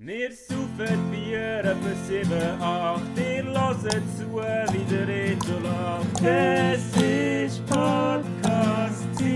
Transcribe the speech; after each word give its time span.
Wir 0.00 0.30
saufen 0.30 1.10
Bier 1.10 1.58
etwa 1.64 1.92
7, 2.06 2.30
8, 2.62 3.02
ihr 3.16 3.42
hört 3.42 3.80
zu, 4.16 4.30
wie 4.72 4.84
der 4.88 5.08
Reto 5.08 5.58
lacht. 5.60 6.22
Es 6.22 6.96
ist 7.02 7.66
Podcast-Zeit. 7.66 9.26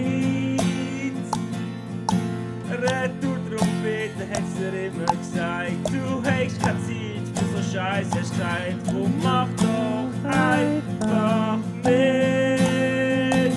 Retour-Trompete 2.70 4.24
hat's 4.30 4.54
dir 4.54 4.86
immer 4.86 5.06
gesagt. 5.06 5.90
Du 5.90 6.22
hast 6.22 6.60
keine 6.62 6.78
Zeit 6.86 7.26
für 7.34 7.48
so 7.56 7.62
scheisse 7.72 8.22
Streit. 8.24 8.76
Drum 8.86 9.12
mach 9.20 9.48
doch 9.56 10.12
einfach 10.30 11.58
mit. 11.82 13.52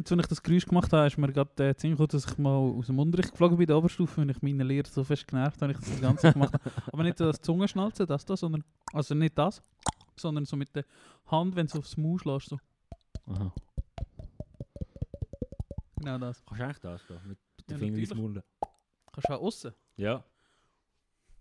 Jetzt, 0.07 0.13
als 0.13 0.21
ich 0.21 0.27
das 0.29 0.43
Geräusch 0.43 0.65
gemacht 0.65 0.93
habe, 0.93 1.05
ist 1.07 1.17
mir 1.17 1.31
gerade 1.33 1.67
äh, 1.69 1.75
ziemlich 1.75 1.97
gut, 1.97 2.13
dass 2.13 2.25
ich 2.25 2.37
mal 2.37 2.55
aus 2.55 2.85
dem 2.87 2.97
Unterricht 2.97 3.31
geflogen 3.31 3.57
bin, 3.57 3.63
in 3.63 3.67
der 3.67 3.77
Oberstufe, 3.77 4.21
wenn 4.21 4.29
ich 4.29 4.41
meine 4.41 4.63
Lehrer 4.63 4.87
so 4.87 5.03
fest 5.03 5.27
genervt 5.27 5.61
habe, 5.61 5.73
ich 5.73 5.79
das 5.79 5.89
die 5.95 5.99
ganze 5.99 6.31
gemacht 6.31 6.53
habe. 6.53 6.71
Aber 6.93 7.03
nicht 7.03 7.17
so 7.17 7.25
das 7.25 7.41
Zungenschnalzen, 7.41 8.07
das 8.07 8.23
da, 8.23 8.37
sondern, 8.37 8.63
also 8.93 9.13
nicht 9.15 9.37
das, 9.37 9.61
sondern 10.15 10.45
so 10.45 10.55
mit 10.55 10.73
der 10.73 10.85
Hand, 11.25 11.57
wenn 11.57 11.67
du 11.67 11.79
aufs 11.79 11.97
Maul 11.97 12.17
schlägst, 12.19 12.47
so. 12.49 12.57
Aha. 13.25 13.53
Genau 15.97 16.17
das. 16.19 16.41
Kannst 16.45 16.59
du 16.59 16.63
eigentlich 16.63 16.79
das 16.79 17.01
da? 17.07 17.21
Mit 17.25 17.37
den 17.69 17.71
Ja, 17.71 17.77
Fingern 17.77 17.99
ins. 17.99 18.15
Maul? 18.15 18.43
Kannst 19.11 19.29
du 19.29 19.33
auch 19.33 19.41
aussen? 19.41 19.73
Ja. 19.97 20.23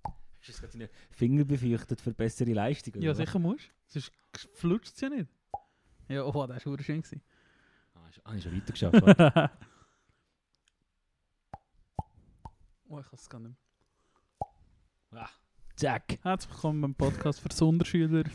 Hast 0.02 0.12
du 0.48 0.50
jetzt 0.52 0.60
gerade 0.60 0.72
deine 0.72 0.90
Finger 1.10 1.44
befürchtet 1.44 2.00
für 2.00 2.12
bessere 2.12 2.52
Leistung? 2.52 2.94
oder 2.94 3.02
Ja, 3.04 3.10
was? 3.12 3.18
sicher 3.18 3.38
musst. 3.38 3.70
Sonst 3.86 4.10
flutscht 4.54 4.94
es 4.94 5.00
ja 5.00 5.08
nicht. 5.08 5.28
Ja, 6.08 6.24
oh, 6.24 6.46
das 6.48 6.66
war 6.66 6.78
schön. 6.82 7.02
gewesen. 7.02 7.22
Ah, 8.28 8.34
ich 8.34 8.42
schon 8.42 8.56
weiter 8.56 8.72
geschafft. 8.72 9.00
warte. 9.02 9.50
oh, 12.88 12.98
ich 12.98 13.06
kann 13.06 13.18
es 13.18 13.30
gar 13.30 13.38
nicht 13.38 13.54
mehr. 15.12 15.22
ah, 15.22 15.28
Jack. 15.78 16.18
Herzlich 16.22 16.52
willkommen 16.52 16.80
beim 16.80 16.96
Podcast 16.96 17.38
für 17.38 17.52
Sonderschüler. 17.52 18.22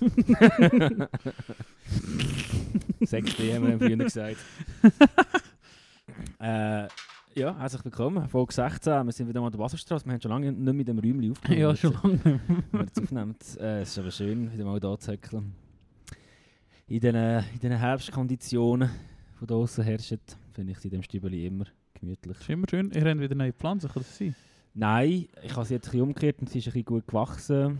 6D 3.02 3.53
haben 3.53 3.67
wir 3.67 3.80
früher 3.80 3.97
gesagt. 3.97 4.38
äh, 6.39 6.88
ja, 7.36 7.58
herzlich 7.58 7.84
willkommen. 7.84 8.30
Folge 8.30 8.53
16. 8.53 9.06
Wir 9.06 9.12
sind 9.12 9.28
wieder 9.28 9.42
mal 9.42 9.47
an 9.47 9.52
der 9.52 9.59
Wasserstraße. 9.59 10.06
Wir 10.06 10.14
haben 10.14 10.22
schon 10.22 10.31
lange 10.31 10.53
nicht 10.53 10.73
mit 10.73 10.88
dem 10.88 11.00
Räumchen 11.00 11.31
aufgenommen. 11.31 11.59
ja, 11.59 11.75
schon 11.75 11.94
lange 11.95 12.14
nicht 12.14 12.72
mehr. 12.72 12.86
Aufnehmen. 12.97 13.36
Äh, 13.59 13.81
es 13.81 13.89
ist 13.89 14.00
aber 14.00 14.12
schön, 14.12 14.53
wieder 14.53 14.64
mal 14.64 14.80
da 14.80 14.97
zu 14.97 15.12
heckeln. 15.12 15.53
In 16.88 17.02
diesen 17.02 17.16
in 17.16 17.59
diesen 17.59 17.78
Herbstkonditionen, 17.78 18.89
die 19.42 19.47
da 19.47 19.56
draussen 19.56 19.84
herrschen, 19.84 20.20
finde 20.53 20.72
ich 20.72 20.80
sie 20.80 20.88
in 20.88 20.94
dem 20.94 21.03
Stübeli 21.03 21.45
immer 21.47 21.66
gemütlich. 21.94 22.39
Ist 22.39 22.50
immer 22.50 22.67
schön. 22.70 22.92
Ihr 22.92 23.03
habt 23.06 23.20
wieder 23.20 23.36
neue 23.36 23.53
Pflanzen, 23.53 23.89
kann 23.89 24.03
das 24.03 24.17
sein? 24.17 24.36
Nein, 24.73 25.28
ich 25.44 25.56
habe 25.56 25.66
sie 25.66 25.73
jetzt 25.73 25.88
ein 25.88 25.92
bisschen 25.92 26.02
umgekehrt 26.02 26.39
und 26.39 26.50
sie 26.50 26.59
ist 26.59 26.67
ein 26.67 26.72
bisschen 26.73 26.86
gut 26.86 27.08
gewachsen. 27.08 27.80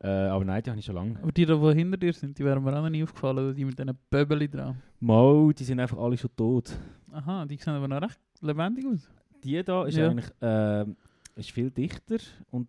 Äh, 0.00 0.08
aber 0.08 0.44
nein, 0.44 0.62
die 0.62 0.70
habe 0.70 0.80
ich 0.80 0.84
schon 0.84 0.96
lange. 0.96 1.16
Aber 1.22 1.30
die, 1.30 1.46
die 1.46 1.74
hinter 1.74 1.96
dir 1.96 2.12
sind, 2.12 2.36
die 2.38 2.44
wären 2.44 2.62
mir 2.62 2.76
auch 2.76 2.82
noch 2.82 2.90
nie 2.90 3.02
aufgefallen, 3.04 3.54
die 3.54 3.64
mit 3.64 3.78
diesen 3.78 3.96
Böbeli 4.10 4.48
dran. 4.48 4.76
Mal, 4.98 5.52
die 5.54 5.64
sind 5.64 5.78
einfach 5.78 5.96
alle 5.98 6.16
schon 6.18 6.34
tot. 6.36 6.76
Aha, 7.12 7.46
die 7.46 7.56
sehen 7.56 7.74
aber 7.74 7.86
noch 7.88 8.02
recht 8.02 8.18
lebendig 8.40 8.84
aus. 8.86 9.08
Die 9.44 9.62
da 9.62 9.84
ist 9.86 9.96
Ja. 9.96 10.10
eigentlich 10.10 10.30
ähm, 10.40 10.96
ist 11.36 11.50
viel 11.52 11.70
dichter 11.70 12.18
und 12.50 12.68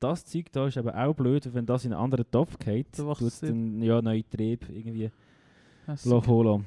das 0.00 0.24
Zeug 0.24 0.50
da 0.50 0.66
ist 0.66 0.76
eben 0.76 0.88
auch 0.90 1.14
blöd, 1.14 1.48
wenn 1.54 1.64
das 1.66 1.84
in 1.84 1.92
einen 1.92 2.02
anderen 2.02 2.28
Topf 2.30 2.58
geht, 2.58 2.92
tut 2.96 3.20
es 3.20 3.40
dann 3.40 3.80
ja 3.82 4.02
neue 4.02 4.28
Trieb 4.28 4.68
irgendwie 4.68 5.10
Holen. 5.86 6.66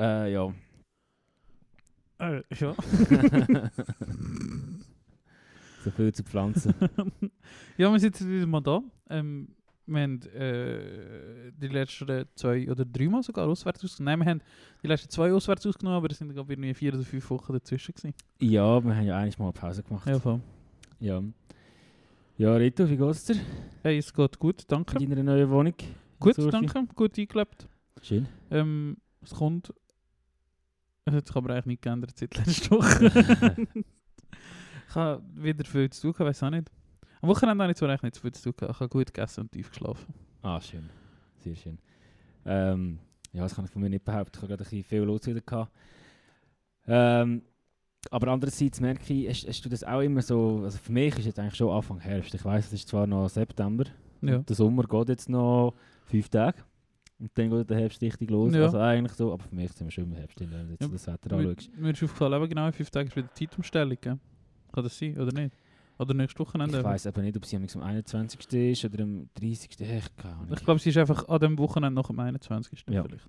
Äh, 0.00 0.32
ja. 0.32 0.52
äh, 2.18 2.42
ja. 2.56 2.74
so 5.84 5.90
viel 5.90 6.12
zu 6.14 6.22
Pflanzen. 6.22 6.74
ja, 7.76 7.90
wir 7.92 7.98
sind 7.98 8.14
jetzt 8.14 8.28
wieder 8.28 8.46
mal 8.46 8.60
da. 8.60 8.80
Ähm, 9.10 9.48
wir 9.86 10.02
haben 10.02 10.20
äh, 10.34 11.50
die 11.56 11.68
letzten 11.68 12.26
zwei 12.34 12.70
oder 12.70 12.84
drei 12.84 13.08
Mal 13.08 13.22
sogar 13.22 13.48
auswärts 13.48 13.82
ausgenommen. 13.82 14.18
Nein, 14.18 14.26
wir 14.26 14.30
haben 14.30 14.42
die 14.82 14.86
letzten 14.86 15.10
zwei 15.10 15.32
auswärts 15.32 15.66
ausgenommen, 15.66 15.96
aber 15.96 16.10
es 16.10 16.18
sind 16.18 16.32
glaube 16.32 16.52
ich 16.52 16.58
irgendwie 16.58 16.74
vier 16.74 16.94
oder 16.94 17.02
fünf 17.02 17.30
Wochen 17.30 17.52
dazwischen 17.54 17.94
gewesen. 17.94 18.14
ja, 18.40 18.84
wir 18.84 18.94
haben 18.94 19.06
ja 19.06 19.16
eigentlich 19.16 19.38
mal 19.38 19.46
eine 19.46 19.52
Pause 19.52 19.82
gemacht. 19.82 20.06
Ja, 20.06 20.18
voll. 20.20 20.40
Ja, 21.00 21.22
ja 22.36 22.54
Rito, 22.54 22.88
wie 22.88 22.96
geht's 22.96 23.24
dir 23.24 23.36
Hey, 23.82 23.98
es 23.98 24.12
geht 24.12 24.38
gut, 24.38 24.64
danke. 24.68 25.02
in 25.02 25.10
deiner 25.10 25.22
neuen 25.22 25.50
Wohnung? 25.50 25.74
Gut, 26.20 26.34
Surfi? 26.34 26.50
danke. 26.50 26.94
Gut 26.94 27.18
eingelebt. 27.18 27.68
Schön. 28.02 28.26
Ähm, 28.50 28.96
es 29.22 29.34
kommt. 29.34 29.72
Es 31.04 31.14
hat 31.14 31.26
sich 31.26 31.36
aber 31.36 31.50
eigentlich 31.54 31.66
nicht 31.66 31.82
geändert 31.82 32.16
seit 32.16 32.36
letzter 32.36 32.70
Woche. 32.72 33.06
ich 34.88 34.94
habe 34.94 35.22
wieder 35.34 35.64
viel 35.64 35.88
zu 35.90 36.02
tun, 36.02 36.12
gehabt, 36.12 36.28
weiß 36.28 36.42
auch 36.42 36.50
nicht. 36.50 36.70
Am 37.20 37.28
Wochenende 37.28 37.64
habe 37.64 37.72
ich 37.72 37.78
zwar 37.78 37.88
eigentlich 37.88 38.02
nicht 38.02 38.14
so 38.16 38.20
viel 38.20 38.32
zu 38.32 38.52
tun, 38.52 38.68
ich 38.70 38.80
habe 38.80 38.88
gut 38.88 39.06
gegessen 39.12 39.40
und 39.42 39.52
tief 39.52 39.70
geschlafen. 39.70 40.14
Ah, 40.42 40.60
schön. 40.60 40.88
Sehr 41.38 41.56
schön. 41.56 41.78
Ähm, 42.44 42.98
ja, 43.32 43.42
das 43.42 43.54
kann 43.54 43.64
ich 43.64 43.70
von 43.70 43.82
mir 43.82 43.90
nicht 43.90 44.04
behaupten. 44.04 44.36
Ich 44.36 44.42
habe 44.42 44.48
gerade 44.48 44.62
ein 44.62 44.70
bisschen 44.70 44.84
viel 44.84 45.00
los 45.00 45.26
wieder 45.26 45.40
gehabt. 45.40 45.72
Ähm, 46.86 47.42
aber 48.10 48.28
andererseits 48.28 48.80
merke 48.80 49.12
ich, 49.12 49.28
hast, 49.28 49.48
hast 49.48 49.64
du 49.64 49.68
das 49.68 49.84
auch 49.84 50.00
immer 50.00 50.22
so, 50.22 50.62
also 50.64 50.78
für 50.78 50.92
mich 50.92 51.18
ist 51.18 51.26
jetzt 51.26 51.38
eigentlich 51.38 51.56
schon 51.56 51.74
Anfang 51.74 52.00
Herbst. 52.00 52.34
Ich 52.34 52.44
weiß, 52.44 52.66
es 52.66 52.72
ist 52.72 52.88
zwar 52.88 53.06
noch 53.06 53.28
September, 53.28 53.84
Ja. 54.22 54.38
der 54.38 54.56
Sommer 54.56 54.84
geht 54.84 55.08
jetzt 55.08 55.28
noch 55.28 55.74
fünf 56.06 56.28
Tage. 56.28 56.58
Und 57.20 57.30
dann 57.34 57.50
geht 57.50 57.68
der 57.70 57.78
Herbst 57.78 58.00
richtig 58.00 58.30
los. 58.30 58.54
Ja. 58.54 58.62
Also 58.62 58.78
eigentlich 58.78 59.12
so, 59.14 59.32
aber 59.32 59.42
für 59.42 59.54
mich 59.54 59.72
sind 59.72 59.86
wir 59.88 59.90
schon 59.90 60.04
im 60.04 60.12
Herbst, 60.12 60.38
wenn 60.40 60.50
du 60.50 60.56
jetzt 60.70 60.82
Ja, 60.82 60.88
das 60.88 61.06
Wetter 61.08 61.36
anschaust. 61.36 61.70
mir 61.76 61.90
ist 61.90 62.02
aufgefallen, 62.04 62.32
eben 62.34 62.48
genau 62.48 62.66
in 62.68 62.72
fünf 62.72 62.90
Tagen 62.90 63.08
ist 63.08 63.16
wieder 63.16 63.28
die 63.36 63.46
Zeitumstellung. 63.46 63.96
Gell? 64.00 64.18
Kann 64.72 64.84
das 64.84 64.96
sein, 64.98 65.18
oder 65.18 65.32
nicht? 65.32 65.54
Oder 65.98 66.14
nächstes 66.14 66.38
Wochenende? 66.38 66.78
Ich 66.78 66.84
weiß 66.84 67.08
aber 67.08 67.22
nicht, 67.22 67.36
ob 67.36 67.44
sie 67.44 67.56
am 67.56 67.64
21. 67.82 68.52
ist 68.70 68.84
oder 68.84 69.02
am 69.02 69.28
30. 69.34 69.80
Ich. 69.80 69.88
Ich 70.54 70.64
glaube, 70.64 70.78
sie 70.78 70.90
ist 70.90 70.96
einfach 70.96 71.28
an 71.28 71.40
dem 71.40 71.58
Wochenende 71.58 71.94
noch 71.94 72.08
am 72.08 72.20
21. 72.20 72.84
Ja. 72.88 73.02
vielleicht. 73.02 73.28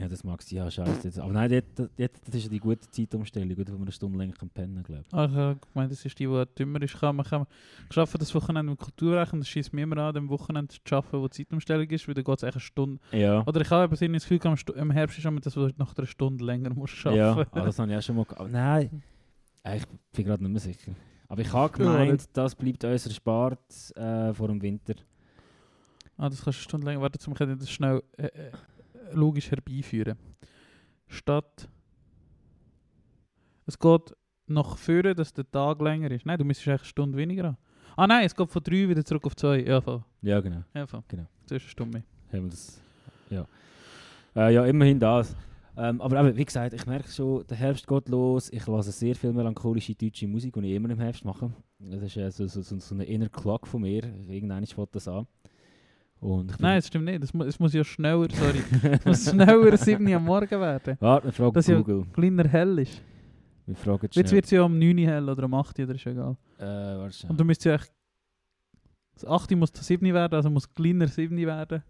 Ja, 0.00 0.08
das 0.08 0.24
mag 0.24 0.40
sie, 0.40 0.56
ja, 0.56 0.70
scheiße. 0.70 1.08
jetzt. 1.08 1.18
Aber 1.18 1.30
nein, 1.30 1.50
dort, 1.50 1.90
dort, 1.98 2.12
das 2.26 2.34
ist 2.34 2.44
ja 2.44 2.48
die 2.48 2.58
gute 2.58 2.90
Zeitumstellung, 2.90 3.54
wo 3.58 3.72
man 3.72 3.82
eine 3.82 3.92
Stunde 3.92 4.16
länger 4.16 4.32
kann 4.32 4.48
pennen 4.48 4.82
glaube 4.82 5.04
ich 5.06 5.12
habe 5.12 5.58
gemeint, 5.74 5.92
das 5.92 6.02
ist 6.06 6.18
die, 6.18 6.26
die 6.26 6.44
dümmer 6.58 6.80
ist. 6.80 6.94
Ich 6.94 7.02
habe 7.02 7.22
ich 7.22 7.98
arbeite 7.98 8.18
das 8.18 8.34
Wochenende 8.34 8.70
mit 8.70 8.80
Kulturrecht 8.80 9.34
und 9.34 9.40
das 9.40 9.48
schießt 9.48 9.74
mir 9.74 9.82
immer 9.82 9.98
an, 9.98 10.14
dem 10.14 10.30
Wochenende 10.30 10.74
zu 10.74 10.94
arbeiten, 10.94 11.20
wo 11.20 11.28
die 11.28 11.44
Zeitumstellung 11.44 11.86
ist, 11.90 12.08
weil 12.08 12.14
dann 12.14 12.24
geht 12.24 12.38
es 12.38 12.44
eine 12.44 12.60
Stunde. 12.60 12.98
ich. 13.12 13.20
Ja. 13.20 13.44
Oder 13.46 13.60
ich 13.60 13.70
habe 13.70 13.84
eben 13.84 14.14
das 14.14 14.26
Gefühl, 14.26 14.40
am 14.44 14.56
im 14.74 14.90
Herbst 14.90 15.18
ist 15.18 15.26
immer 15.26 15.40
das, 15.40 15.54
wo 15.54 15.66
du 15.66 15.74
nach 15.76 15.94
einer 15.94 16.06
Stunde 16.06 16.44
länger 16.46 16.70
musst 16.70 17.06
arbeiten. 17.06 17.18
Ja, 17.18 17.46
ah, 17.50 17.64
das 17.66 17.78
habe 17.78 17.92
ich 17.92 17.98
auch 17.98 18.02
schon 18.02 18.16
mal 18.16 18.26
aber 18.30 18.48
Nein, 18.48 19.02
äh, 19.64 19.76
ich 19.76 19.86
bin 20.12 20.24
gerade 20.24 20.42
nicht 20.42 20.52
mehr 20.52 20.60
sicher. 20.60 20.92
Aber 21.28 21.42
ich 21.42 21.52
habe 21.52 21.78
Ja, 21.84 21.92
gemeint, 21.92 22.12
nicht. 22.12 22.30
das 22.32 22.54
bleibt 22.54 22.84
uns 22.84 23.06
erspart 23.06 23.96
äh, 23.96 24.32
vor 24.32 24.48
dem 24.48 24.62
Winter. 24.62 24.94
Ah, 26.16 26.30
das 26.30 26.42
kannst 26.42 26.58
du 26.58 26.60
eine 26.60 26.64
Stunde 26.64 26.86
länger 26.86 27.02
warten, 27.02 27.18
um 27.26 27.58
das 27.58 27.70
schnell 27.70 28.02
äh, 28.16 28.26
äh, 28.26 28.52
logisch 29.12 29.50
herbeiführen. 29.50 30.16
Statt. 31.06 31.68
Es 33.66 33.78
geht 33.78 34.14
nach 34.46 34.76
vorne, 34.76 35.14
dass 35.14 35.32
der 35.32 35.50
Tag 35.50 35.80
länger 35.80 36.10
ist. 36.10 36.26
Nein, 36.26 36.38
du 36.38 36.44
müsstest 36.44 36.68
eigentlich 36.68 36.80
eine 36.80 36.88
Stunde 36.88 37.18
weniger 37.18 37.44
haben. 37.44 37.56
Ah 37.96 38.06
nein, 38.06 38.24
es 38.24 38.34
geht 38.34 38.50
von 38.50 38.62
drei 38.62 38.88
wieder 38.88 39.04
zurück 39.04 39.26
auf 39.26 39.36
zwei. 39.36 39.60
Ja, 39.60 39.80
voll. 39.80 40.02
Ja, 40.22 40.40
genau. 40.40 40.62
Ja, 40.74 40.86
voll. 40.86 41.02
Genau. 41.08 41.26
Ist 41.44 41.52
eine 41.52 41.60
Stunde 41.60 41.98
mehr. 41.98 42.04
Haben 42.32 42.44
wir 42.44 42.50
das. 42.50 42.80
Ja. 43.30 43.46
Äh, 44.34 44.54
ja, 44.54 44.64
immerhin 44.64 44.98
das. 44.98 45.36
Ähm, 45.76 46.00
aber 46.00 46.20
eben, 46.20 46.36
wie 46.36 46.44
gesagt, 46.44 46.72
ich 46.74 46.86
merke 46.86 47.08
schon, 47.08 47.46
der 47.46 47.56
Herbst 47.56 47.86
geht 47.86 48.08
los. 48.08 48.50
Ich 48.52 48.66
höre 48.66 48.82
sehr 48.82 49.14
viel 49.14 49.32
melancholische 49.32 49.94
deutsche 49.94 50.26
Musik, 50.26 50.54
die 50.54 50.60
ich 50.60 50.76
immer 50.76 50.90
im 50.90 51.00
Herbst 51.00 51.24
mache. 51.24 51.52
Das 51.78 52.02
ist 52.02 52.16
äh, 52.16 52.30
so, 52.30 52.46
so, 52.46 52.60
so, 52.62 52.78
so 52.78 52.94
eine 52.94 53.04
inner 53.04 53.28
Clock 53.28 53.66
von 53.66 53.82
mir. 53.82 54.02
Irgendwann 54.28 54.66
fängt 54.66 54.94
das 54.94 55.08
an. 55.08 55.26
Nein, 56.22 56.76
das 56.78 56.86
stimmt 56.88 57.06
nicht. 57.06 57.22
Es 57.24 57.32
mu 57.32 57.44
es 57.44 57.58
muss 57.58 57.72
ja 57.72 57.82
schneller, 57.82 58.28
sorry. 58.30 58.62
es 58.82 59.04
muss 59.06 59.30
schneller 59.30 59.76
7 59.76 60.06
Uhr 60.06 60.16
am 60.16 60.24
Morgen 60.24 60.60
werden. 60.60 60.96
Warte, 61.00 61.26
wir 61.28 61.32
fragen 61.32 61.52
Das 61.54 61.64
ist 61.66 61.72
ja- 61.72 61.78
Google. 61.80 62.04
Kleiner 62.12 62.46
hell 62.48 62.78
ist. 62.78 63.00
Wir 63.66 63.76
fragen 63.76 64.00
Jetzt 64.02 64.14
schnell. 64.14 64.30
wird 64.32 64.44
es 64.44 64.50
ja 64.50 64.62
um 64.62 64.78
9 64.78 64.98
Uhr 64.98 65.06
hell 65.06 65.28
oder 65.28 65.44
um 65.44 65.54
8 65.54 65.78
Uhr, 65.78 65.86
das 65.86 65.96
ist 65.96 66.06
egal. 66.06 66.36
Äh, 66.58 66.62
warte. 66.64 67.26
Und 67.28 67.40
du 67.40 67.44
müsst 67.44 67.64
ja 67.64 67.74
echt. 67.74 67.90
Das 69.14 69.24
8 69.24 69.50
Uhr 69.52 69.58
muss 69.58 69.72
zu 69.72 69.82
7 69.82 70.04
Uhr 70.06 70.14
werden, 70.14 70.34
also 70.34 70.50
muss 70.50 70.72
kleiner 70.72 71.08
7 71.08 71.36
Uhr 71.38 71.46
werden. 71.46 71.82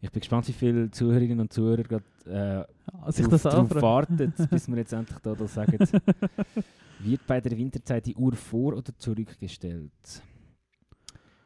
Ich 0.00 0.10
bin 0.10 0.20
gespannt, 0.20 0.48
wie 0.48 0.52
viele 0.52 0.90
Zuhörerinnen 0.90 1.38
und 1.40 1.52
Zuhörer 1.52 1.82
gerade 1.84 2.04
äh, 2.26 3.02
Als 3.04 3.18
ich 3.18 3.26
drauf, 3.26 3.42
das 3.42 3.46
anfrage. 3.54 3.82
warten, 3.82 4.32
bis 4.50 4.68
wir 4.68 4.76
jetzt 4.78 4.92
endlich 4.92 5.18
da, 5.18 5.34
da 5.34 5.46
sagen. 5.46 5.78
Wird 7.00 7.26
bei 7.26 7.40
der 7.40 7.56
Winterzeit 7.56 8.06
die 8.06 8.14
Uhr 8.16 8.32
vor- 8.32 8.74
oder 8.76 8.96
zurückgestellt? 8.96 9.90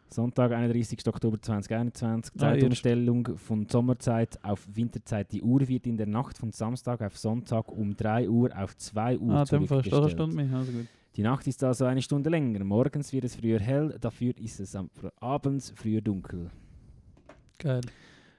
Sonntag, 0.08 0.52
31. 0.52 1.06
Oktober 1.08 1.40
2021, 1.40 2.32
Ah, 2.40 2.46
erst. 2.48 2.60
Zeitumstellung 2.60 3.36
von 3.36 3.66
Sommerzeit 3.68 4.38
auf 4.44 4.66
Winterzeit. 4.72 5.32
Die 5.32 5.42
Uhr 5.42 5.66
wird 5.66 5.86
in 5.86 5.96
der 5.96 6.06
Nacht 6.06 6.38
von 6.38 6.52
Samstag 6.52 7.02
auf 7.02 7.18
Sonntag 7.18 7.70
um 7.72 7.96
3 7.96 8.28
Uhr 8.28 8.50
auf 8.56 8.76
2 8.76 9.18
Uhr 9.18 9.34
Ah, 9.34 9.44
zurückgestellt. 9.44 10.10
Stunde 10.12 10.36
mehr. 10.36 10.56
Also 10.56 10.72
gut. 10.72 10.86
Die 11.16 11.22
Nacht 11.22 11.46
ist 11.46 11.64
also 11.64 11.86
eine 11.86 12.02
Stunde 12.02 12.30
länger. 12.30 12.62
Morgens 12.64 13.12
wird 13.12 13.24
es 13.24 13.34
früher 13.36 13.58
hell, 13.58 13.96
dafür 14.00 14.34
ist 14.38 14.60
es 14.60 14.76
abends 15.20 15.72
früher 15.74 16.00
dunkel. 16.02 16.50
Geil. 17.58 17.80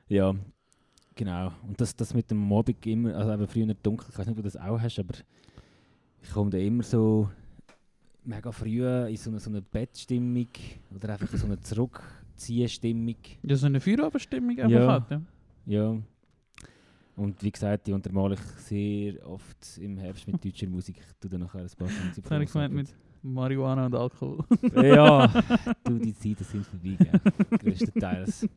Ja, 0.07 0.35
genau. 1.15 1.51
Und 1.67 1.81
das, 1.81 1.95
das 1.95 2.13
mit 2.13 2.29
dem 2.29 2.37
Mobbing 2.37 2.77
immer, 2.85 3.15
also 3.15 3.33
eben 3.33 3.47
früher 3.47 3.65
nicht 3.65 3.85
dunkel, 3.85 4.07
ich 4.11 4.17
weiß 4.17 4.27
nicht, 4.27 4.37
ob 4.37 4.37
du 4.37 4.43
das 4.43 4.57
auch 4.57 4.79
hast, 4.79 4.99
aber 4.99 5.15
ich 6.21 6.29
komme 6.31 6.51
da 6.51 6.57
immer 6.59 6.83
so 6.83 7.29
mega 8.27 8.51
früh 8.51 8.85
in 8.85 9.15
so 9.17 9.29
eine, 9.29 9.39
so 9.39 9.49
eine 9.49 9.61
Bettstimmung 9.61 10.47
oder 10.93 11.09
einfach 11.13 11.31
in 11.31 11.39
so 11.39 11.45
eine 11.45 11.59
Zurückziehstimmung. 11.59 13.15
Ja, 13.43 13.55
so 13.55 13.65
eine 13.65 13.79
Feierabendstimmung 13.79 14.59
einfach 14.59 14.69
Ja. 14.69 14.87
hat, 14.91 15.11
ja. 15.11 15.21
Ja. 15.65 15.97
Und 17.15 17.41
wie 17.41 17.51
gesagt, 17.51 17.87
die 17.87 17.93
untermale 17.93 18.35
ich 18.35 18.41
sehr 18.63 19.27
oft 19.27 19.77
im 19.79 19.97
Herbst 19.97 20.27
mit 20.27 20.43
deutscher 20.43 20.67
Musik. 20.67 20.97
Ich 20.99 21.13
tue 21.19 21.31
dann 21.31 21.41
nachher 21.41 21.61
ein 21.61 21.69
paar 21.77 21.87
Songs 21.87 22.15
Das 22.15 22.31
habe 22.31 22.43
ich 22.43 22.51
gemeint 22.51 22.73
mit 22.73 22.95
Marihuana 23.23 23.87
und 23.87 23.95
Alkohol. 23.95 24.43
Ja, 24.75 25.27
du, 25.83 25.97
die 25.97 26.13
Zeiten 26.13 26.43
sind 26.43 26.65
vorbei, 26.65 26.95
gell? 26.99 27.57
Größtenteils. 27.59 28.47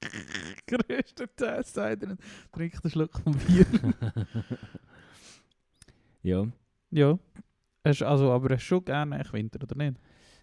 Größtenteils 0.66 1.72
sagt 1.72 2.02
er, 2.02 2.16
trinkt 2.52 2.84
einen 2.84 2.90
Schluck 2.90 3.18
vom 3.20 3.34
Bier. 3.34 3.66
ja. 6.22 6.46
ja. 6.90 7.18
Hast, 7.84 8.02
also, 8.02 8.30
aber 8.32 8.54
hast 8.54 8.62
du 8.62 8.66
schon 8.66 8.84
gerne 8.84 9.16
eigentlich 9.16 9.32
Winter, 9.32 9.58
oder 9.62 9.74
nicht? 9.76 9.98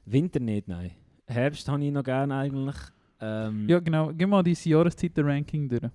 Winter 0.05 0.39
nicht, 0.39 0.67
nein. 0.67 0.91
Herbst 1.27 1.67
habe 1.67 1.83
ich 1.83 1.91
noch 1.91 2.03
gerne 2.03 2.35
eigentlich. 2.35 2.75
Ähm, 3.19 3.67
Ja, 3.67 3.79
genau. 3.79 4.11
Gib 4.13 4.29
mal 4.29 4.43
dein 4.43 4.55
Jahreszeiten-Ranking 4.63 5.67
durch. 5.69 5.91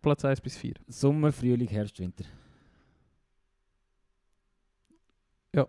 Platz 0.00 0.24
1 0.24 0.40
bis 0.40 0.56
4. 0.58 0.74
Sommer, 0.88 1.32
Frühling, 1.32 1.68
Herbst, 1.68 1.98
Winter. 1.98 2.24
Ja. 5.54 5.66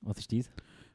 Was 0.00 0.18
ist 0.18 0.30
dies? 0.30 0.50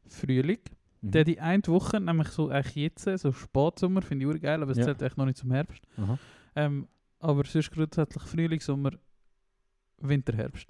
Frühling. 0.08 0.60
Mhm. 1.02 1.12
Der 1.12 1.24
die 1.24 1.40
eine 1.40 1.66
Woche, 1.68 2.00
nämlich 2.00 2.28
so 2.30 2.50
eigentlich 2.50 2.76
jetzt, 2.76 3.04
so 3.22 3.32
Spätsommer, 3.32 4.02
finde 4.02 4.26
ich 4.30 4.36
auch 4.36 4.42
geil, 4.42 4.62
aber 4.62 4.72
es 4.72 4.78
Ja. 4.78 4.86
zählt 4.86 5.02
echt 5.02 5.18
noch 5.18 5.26
nicht 5.26 5.38
zum 5.38 5.52
Herbst. 5.52 5.84
Ähm, 6.56 6.88
aber 7.20 7.44
sonst 7.46 7.72
grundsätzlich 7.72 8.24
Frühling, 8.24 8.60
Sommer, 8.60 8.92
Winter, 9.98 10.36
Herbst. 10.36 10.68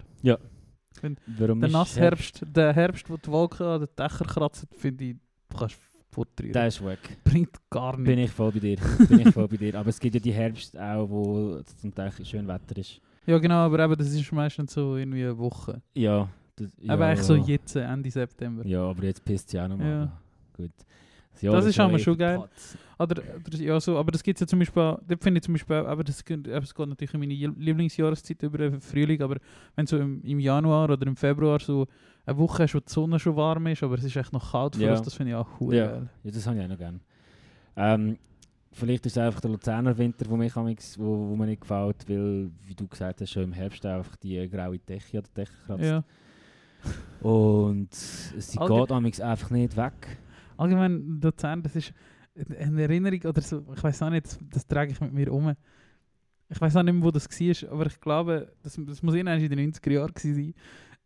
Warum 1.38 1.62
Der 1.62 1.70
Nassherbst, 1.70 2.46
der 2.46 2.74
Herbst, 2.74 3.10
wo 3.10 3.18
die 3.18 3.28
Wolken 3.28 3.66
an 3.66 3.82
den 3.82 3.90
Dächern 3.98 4.28
kratzen, 4.28 4.68
finde 4.78 5.06
ich, 5.06 5.16
du 5.50 5.58
kannst 5.58 5.78
fortrühren. 6.12 6.54
Der 6.54 6.68
ist 6.68 6.84
weg. 6.86 7.00
bringt 7.24 7.58
gar 7.70 7.98
nichts. 7.98 8.10
Bin 8.10 8.20
ich 8.20 8.32
voll 8.32 8.52
bei 8.52 8.60
dir. 8.60 8.78
Bin 9.08 9.20
ich 9.22 9.30
voll 9.34 9.48
bei 9.48 9.58
dir. 9.58 9.76
Aber 9.76 9.90
es 9.90 10.00
gibt 10.00 10.16
ja 10.16 10.22
die 10.22 10.34
Herbst 10.34 10.78
auch, 10.78 11.10
wo 11.10 11.62
zum 11.80 11.94
Teil 11.94 12.12
schön 12.24 12.48
Wetter 12.48 12.78
ist. 12.78 13.02
Ja 13.26 13.38
genau, 13.38 13.66
aber 13.66 13.80
eben, 13.80 13.96
das 13.96 14.12
ist 14.12 14.32
meistens 14.32 14.74
so 14.74 14.98
irgendwie 14.98 15.24
eine 15.24 15.38
Woche. 15.38 15.82
Ja. 15.94 16.28
Das, 16.56 16.70
ja, 16.80 16.94
aber 16.94 17.06
eigentlich 17.06 17.26
so 17.26 17.36
jetzt, 17.36 17.76
Ende 17.76 18.12
September. 18.12 18.66
Ja, 18.66 18.84
aber 18.84 19.04
jetzt 19.04 19.24
pisst 19.24 19.48
es 19.48 19.54
ja 19.54 19.66
auch 19.66 19.70
noch 19.70 19.78
mal. 19.78 19.88
Ja. 19.88 20.22
Gut. 20.58 20.72
Das 21.42 21.66
ist 21.66 21.80
aber 21.80 21.98
schon 22.00 22.18
geil. 22.18 22.44
Oder, 23.00 23.24
oder 23.48 23.58
ja, 23.58 23.80
so, 23.80 23.98
aber 23.98 24.12
das 24.12 24.22
gibt 24.22 24.38
es 24.38 24.42
ja 24.42 24.48
zum 24.48 24.60
Beispiel, 24.60 24.96
dort 25.08 25.24
finde 25.24 25.40
ich 25.40 25.44
zum 25.44 25.54
Beispiel, 25.56 25.78
aber 25.78 26.04
das, 26.04 26.18
es 26.18 26.26
geht 26.26 26.46
natürlich 26.46 27.14
in 27.16 27.20
meine 27.20 27.34
Lie- 27.34 27.54
Lieblingsjahreszeit 27.58 28.44
über 28.44 28.60
den 28.60 28.80
Frühling, 28.80 29.20
aber 29.24 29.38
wenn 29.76 29.88
so 29.88 29.98
im, 29.98 30.22
im 30.24 30.40
Januar 30.40 30.88
oder 30.92 31.08
im 31.08 31.16
Februar 31.16 31.60
so 31.60 31.88
eine 32.28 32.38
Woche 32.38 32.64
hast, 32.64 32.76
wo 32.76 32.80
die 32.80 32.92
Sonne 32.92 33.18
schon 33.20 33.36
warm 33.36 33.66
ist, 33.68 33.82
aber 33.82 33.96
es 33.96 34.04
ist 34.04 34.16
echt 34.16 34.32
noch 34.34 34.52
kalt 34.52 34.76
für 34.76 34.84
Ja. 34.84 34.92
uns, 34.92 35.02
das 35.02 35.16
finde 35.16 35.32
ich 35.32 35.36
auch 35.36 35.48
cool 35.60 35.74
Ja. 35.74 35.88
geil. 35.88 36.10
Ja, 36.24 36.32
das 36.32 36.46
habe 36.46 36.58
ich 36.60 36.64
auch 36.64 36.70
noch 36.70 36.78
gerne. 36.78 37.00
Ähm, 37.76 38.18
vielleicht 38.72 39.06
ist 39.08 39.18
es 39.18 39.24
einfach 39.24 39.42
der 39.42 39.50
Luzerner 39.50 39.98
Winter, 39.98 40.26
wo, 40.30 40.38
mich 40.38 40.54
amigs- 40.54 41.00
wo, 41.00 41.30
wo 41.30 41.36
mir 41.36 41.48
nicht 41.48 41.62
gefällt, 41.62 42.08
weil, 42.08 42.52
wie 42.68 42.76
du 42.76 42.88
gesagt 42.88 43.20
hast, 43.22 43.32
schon 43.32 43.44
im 43.46 43.54
Herbst 43.54 43.84
einfach 43.84 44.16
die 44.18 44.48
graue 44.48 44.78
Decke 44.78 45.18
an 45.18 45.24
der 45.36 45.44
Decke 45.46 45.52
kratzt. 45.66 45.84
Ja. 45.84 46.04
Und 47.22 47.94
sie 47.94 48.58
Allge- 48.60 48.76
geht 48.82 48.92
amigs 48.92 49.22
einfach 49.22 49.50
nicht 49.50 49.76
weg. 49.76 50.18
Allgemein, 50.62 51.20
Luzern, 51.22 51.64
das 51.64 51.76
ist 51.76 51.92
eine 52.36 52.84
Erinnerung 52.84 53.22
oder 53.24 53.42
so, 53.42 53.66
ich 53.76 53.84
weiß 53.84 54.04
auch 54.04 54.12
nicht, 54.12 54.28
das, 54.28 54.40
das 54.50 54.68
trage 54.68 54.92
ich 54.92 55.02
mit 55.02 55.12
mir 55.12 55.34
um. 55.34 55.56
Ich 56.50 56.62
weiß 56.62 56.76
auch 56.76 56.84
nicht 56.84 56.94
mehr, 56.94 57.04
wo 57.04 57.10
das 57.10 57.28
war, 57.28 57.72
aber 57.72 57.88
ich 57.88 58.00
glaube, 58.00 58.54
das, 58.62 58.80
das 58.86 59.02
muss 59.02 59.16
irgendwann 59.16 59.40
in 59.40 59.50
den 59.50 59.74
90er 59.74 59.92
Jahren 59.92 60.14
sein. 60.16 60.54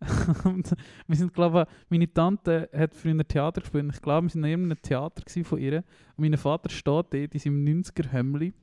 wir 1.08 1.16
sind, 1.16 1.34
glaube 1.34 1.68
ich, 1.70 1.90
meine 1.90 2.12
Tante 2.12 2.70
hat 2.74 2.94
früher 2.94 3.26
Theater 3.26 3.62
gespielt 3.62 3.90
ich 3.94 4.02
glaube, 4.02 4.26
wir 4.26 4.30
sind 4.30 4.44
in 4.44 4.50
irgendeinem 4.50 4.82
Theater 4.82 5.24
von 5.46 5.60
ihr. 5.60 5.86
Und 6.18 6.30
mein 6.30 6.38
Vater 6.38 6.70
steht 6.70 6.86
dort 6.86 7.14
in 7.14 7.40
seinem 7.40 7.64
90er-Hemli 7.64 8.54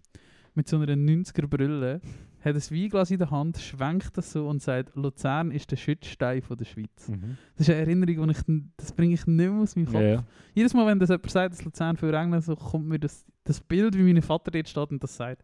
mit 0.55 0.69
so 0.69 0.77
einer 0.77 0.87
90er-Brille, 0.95 2.01
hat 2.45 2.55
ein 2.57 2.61
Weinglas 2.61 3.11
in 3.11 3.19
der 3.19 3.31
Hand, 3.31 3.59
schwenkt 3.59 4.17
das 4.17 4.33
so 4.33 4.49
und 4.49 4.61
sagt, 4.61 4.95
Luzern 4.97 5.51
ist 5.53 5.71
der 5.71 5.77
Schützstein 5.77 6.43
von 6.43 6.57
der 6.57 6.65
Schweiz. 6.65 7.11
Das 7.57 7.69
ist 7.69 7.71
eine 7.71 7.79
Erinnerung, 7.81 8.29
die 8.29 8.33
ich, 8.33 8.63
das 8.77 8.93
bringe 8.93 9.15
ich 9.15 9.27
nicht 9.27 9.37
mehr 9.51 9.53
aus 9.53 9.77
meinem 9.77 9.87
Kopf. 9.87 9.95
Ja, 9.95 10.01
ja. 10.03 10.25
Jedes 10.55 10.75
Mal, 10.75 10.87
wenn 10.87 10.99
das 10.99 11.09
jemand 11.11 11.31
sagt, 11.31 11.53
dass 11.55 11.65
Luzern 11.65 11.97
viel 11.97 12.15
regnet, 12.15 12.43
so 12.45 12.57
kommt 12.57 12.87
mir 12.87 12.99
das, 12.99 13.25
das 13.45 13.61
Bild, 13.61 13.97
wie 13.97 14.03
mein 14.13 14.21
Vater 14.23 14.51
dort 14.51 14.69
steht 14.69 14.91
und 14.91 15.03
das 15.03 15.17
sagt. 15.17 15.43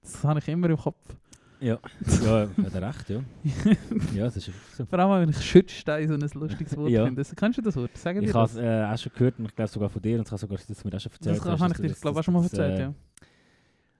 Das 0.00 0.24
habe 0.24 0.38
ich 0.40 0.48
immer 0.48 0.70
im 0.70 0.76
Kopf. 0.78 1.16
Ja, 1.60 1.76
ja, 2.24 2.48
hat 2.64 2.74
er 2.74 2.82
recht, 2.88 3.10
ja. 3.10 3.20
Ja, 4.14 4.24
das 4.26 4.36
ist 4.36 4.50
so. 4.76 4.86
Vor 4.86 4.98
allem, 5.00 5.22
wenn 5.22 5.28
ich 5.30 5.40
Schützstein 5.44 6.06
so 6.06 6.14
ein 6.14 6.20
lustiges 6.40 6.76
Wort 6.76 6.88
Ja. 6.90 7.04
finde. 7.04 7.20
Das, 7.20 7.34
kennst 7.34 7.58
du 7.58 7.62
das 7.62 7.74
Wort? 7.74 7.96
Sagen 7.98 8.22
Ich 8.22 8.30
dir 8.30 8.34
habe 8.38 8.46
das? 8.48 8.54
es 8.56 8.62
äh, 8.62 8.84
auch 8.84 8.96
schon 8.96 9.12
gehört 9.12 9.38
und 9.40 9.46
ich 9.46 9.56
glaube 9.56 9.68
sogar 9.68 9.90
von 9.90 10.00
dir 10.00 10.18
und 10.18 10.24
ich 10.24 10.30
habe 10.30 10.38
sogar 10.38 10.56
das 10.56 10.84
mir 10.84 10.94
auch 10.94 11.00
schon 11.00 11.10
erzählt. 11.12 11.36
Das 11.36 11.44
hast, 11.44 11.60
habe 11.60 11.72
dass 11.72 11.80
ich 11.80 11.92
dir, 11.94 12.00
glaube 12.00 12.14
ich, 12.14 12.20
auch 12.20 12.24
schon 12.24 12.34
mal 12.34 12.42
dass, 12.42 12.52
erzählt, 12.52 12.78
äh, 12.78 12.82
ja. 12.82 12.94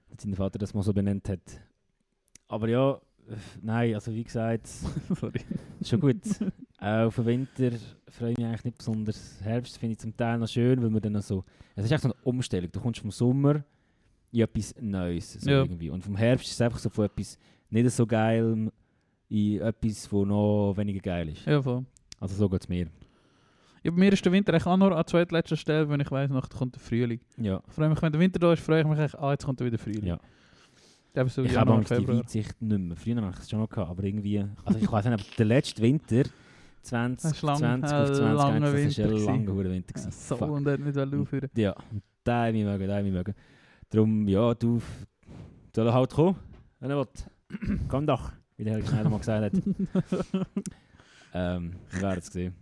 Dass 0.09 0.23
dein 0.23 0.35
Vater 0.35 0.57
das 0.59 0.73
mal 0.73 0.83
so 0.83 0.93
benannt 0.93 1.27
hat. 1.29 1.39
Aber 2.47 2.67
ja, 2.67 2.93
äh, 3.29 3.35
nein, 3.61 3.93
also 3.95 4.13
wie 4.13 4.23
gesagt, 4.23 4.67
Sorry. 5.19 5.39
schon 5.83 5.99
gut. 5.99 6.21
Auch 6.79 7.07
auf 7.07 7.15
den 7.15 7.25
Winter 7.25 7.71
freue 8.07 8.31
ich 8.31 8.37
mich 8.37 8.45
eigentlich 8.45 8.63
nicht 8.63 8.77
besonders. 8.77 9.39
Herbst 9.43 9.77
finde 9.77 9.93
ich 9.93 9.99
zum 9.99 10.15
Teil 10.15 10.37
noch 10.39 10.47
schön, 10.47 10.81
weil 10.81 10.89
man 10.89 11.01
dann 11.01 11.13
noch 11.13 11.21
so... 11.21 11.43
Es 11.75 11.85
ist 11.85 11.91
echt 11.91 12.01
so 12.03 12.09
eine 12.09 12.15
Umstellung. 12.23 12.71
Du 12.71 12.79
kommst 12.79 13.01
vom 13.01 13.11
Sommer 13.11 13.63
in 14.31 14.41
etwas 14.41 14.73
Neues. 14.79 15.33
So 15.33 15.49
Ja. 15.49 15.61
irgendwie. 15.63 15.89
Und 15.89 16.03
vom 16.03 16.15
Herbst 16.15 16.45
ist 16.47 16.53
es 16.53 16.61
einfach 16.61 16.79
so 16.79 16.89
von 16.89 17.05
etwas 17.05 17.37
nicht 17.69 17.89
so 17.91 18.05
geil 18.07 18.71
in 19.29 19.61
etwas, 19.61 20.11
wo 20.11 20.25
noch 20.25 20.73
weniger 20.77 21.01
geil 21.01 21.29
ist. 21.29 21.45
Ja, 21.45 21.61
voll. 21.61 21.85
Also 22.19 22.35
so 22.35 22.49
geht 22.49 22.61
es 22.61 22.69
mir. 22.69 22.87
Ja, 23.83 23.91
bei 23.91 23.97
mir 23.97 24.13
ist 24.13 24.23
der 24.25 24.31
Winter 24.31 24.53
eigentlich 24.53 24.65
auch 24.65 24.77
nur 24.77 24.95
an 24.95 25.05
zweitletzter 25.05 25.55
Stelle, 25.55 25.89
wenn 25.89 25.99
ich 25.99 26.11
weiss, 26.11 26.29
noch 26.29 26.49
kommt 26.49 26.75
der 26.75 26.81
Frühling. 26.81 27.19
Ja. 27.37 27.61
Ich 27.67 27.73
freue 27.73 27.89
mich, 27.89 28.01
wenn 28.01 28.11
der 28.11 28.19
Winter 28.19 28.39
da 28.39 28.53
ist, 28.53 28.61
freue 28.61 28.81
ich 28.81 28.87
mich 28.87 28.99
eigentlich, 28.99 29.19
ah, 29.19 29.31
jetzt 29.31 29.45
kommt 29.45 29.59
wieder 29.61 29.77
Frühling. 29.77 30.05
Ja. 30.05 30.19
So 31.27 31.43
ich 31.43 31.57
habe 31.57 31.73
Angst, 31.73 31.91
die. 31.91 32.07
Weitsicht 32.07 32.61
nicht 32.61 32.79
mehr. 32.79 32.95
Früher 32.95 33.15
habe 33.17 33.31
ich 33.33 33.39
es 33.39 33.49
schon 33.49 33.59
noch 33.59 33.69
gehabt, 33.69 33.89
aber 33.89 34.03
irgendwie... 34.03 34.45
Also 34.63 34.79
ich 34.79 34.89
weiß 34.91 35.05
nicht, 35.05 35.13
aber 35.13 35.23
der 35.37 35.45
letzte 35.45 35.81
Winter, 35.81 36.23
20, 36.83 37.23
Das 37.23 37.31
ist 37.37 37.41
lang- 37.41 37.57
20 37.57 37.91
auf 37.91 37.99
ein 37.99 38.15
20, 38.15 38.19
langer 38.19 38.37
das 38.37 38.45
war 38.45 39.33
ein 39.33 39.45
langer 39.45 39.69
Winter. 39.71 39.93
Gewesen. 39.93 40.11
so, 40.11 40.37
Fuck. 40.37 40.49
und 40.49 40.67
er 40.67 40.73
hat 40.73 40.79
nicht 40.79 40.97
aufhören. 40.97 41.49
Ja, 41.55 41.75
und 41.91 42.03
den 42.25 42.33
habe 42.33 42.57
ich 42.57 42.63
mögen, 42.63 42.79
den 42.87 42.91
habe 42.91 43.07
ich 43.07 43.13
mögen. 43.13 43.35
Darum, 43.89 44.27
ja, 44.27 44.53
du, 44.53 44.81
soll 45.75 45.87
er 45.87 45.93
halt 45.93 46.11
kommen, 46.11 46.35
wenn 46.79 46.91
er 46.91 46.97
will. 46.99 47.79
Komm 47.87 48.05
doch, 48.05 48.31
wie 48.57 48.63
der 48.63 48.73
Herr 48.75 48.85
Schneider 48.87 49.09
mal 49.09 49.17
gesagt 49.17 49.55
hat. 49.55 49.63
ähm, 51.33 51.73
wir 51.91 52.01
werden 52.01 52.19
es 52.19 52.27
sehen. 52.27 52.53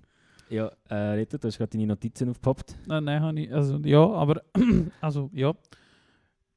Ja, 0.49 0.71
äh, 0.89 0.95
Rita, 0.95 1.37
du 1.37 1.47
hast 1.47 1.57
gerade 1.57 1.71
deine 1.71 1.87
Notizen 1.87 2.29
aufgepoppt. 2.29 2.75
Nein, 2.87 3.03
nein, 3.03 3.21
habe 3.21 3.39
ich. 3.39 3.53
Also, 3.53 3.77
ja, 3.83 3.99
aber. 3.99 4.41
also, 5.01 5.29
ja. 5.33 5.53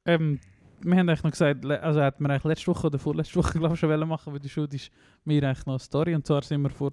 Ähm, 0.05 0.39
wir 0.81 0.97
haben 0.97 1.09
eigentlich 1.09 1.23
noch 1.23 1.31
gesagt, 1.31 1.65
also 1.65 2.01
hätten 2.01 2.23
wir 2.23 2.29
eigentlich 2.29 2.43
letzte 2.43 2.67
Woche 2.67 2.87
oder 2.87 2.99
vorletzte 2.99 3.35
Woche, 3.35 3.51
glaube 3.59 3.75
ich, 3.75 3.79
schon 3.79 3.89
wollen 3.89 4.07
machen, 4.07 4.33
weil 4.33 4.39
die 4.39 4.49
Schuld 4.49 4.73
ist 4.73 4.91
mir 5.25 5.43
eigentlich 5.43 5.65
noch 5.65 5.73
eine 5.73 5.79
Story. 5.79 6.15
Und 6.15 6.25
zwar 6.25 6.41
sind 6.41 6.61
wir 6.61 6.69
vor 6.69 6.91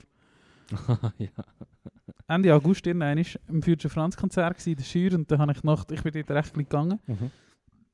ja. 1.18 1.28
Ende 2.26 2.54
August 2.54 2.86
irgendwann 2.86 3.24
im 3.48 3.62
Future 3.62 3.88
Franz 3.92 4.16
Konzert 4.16 4.54
gewesen, 4.54 4.70
in 4.70 4.76
der 4.76 4.84
Schür. 4.84 5.14
Und 5.14 5.30
dann 5.30 5.38
habe 5.38 5.52
ich 5.52 5.62
Nacht, 5.62 5.90
ich 5.92 6.02
bin 6.02 6.12
dort 6.12 6.30
recht 6.30 6.54
gegangen, 6.54 6.98
Mhm. 7.06 7.30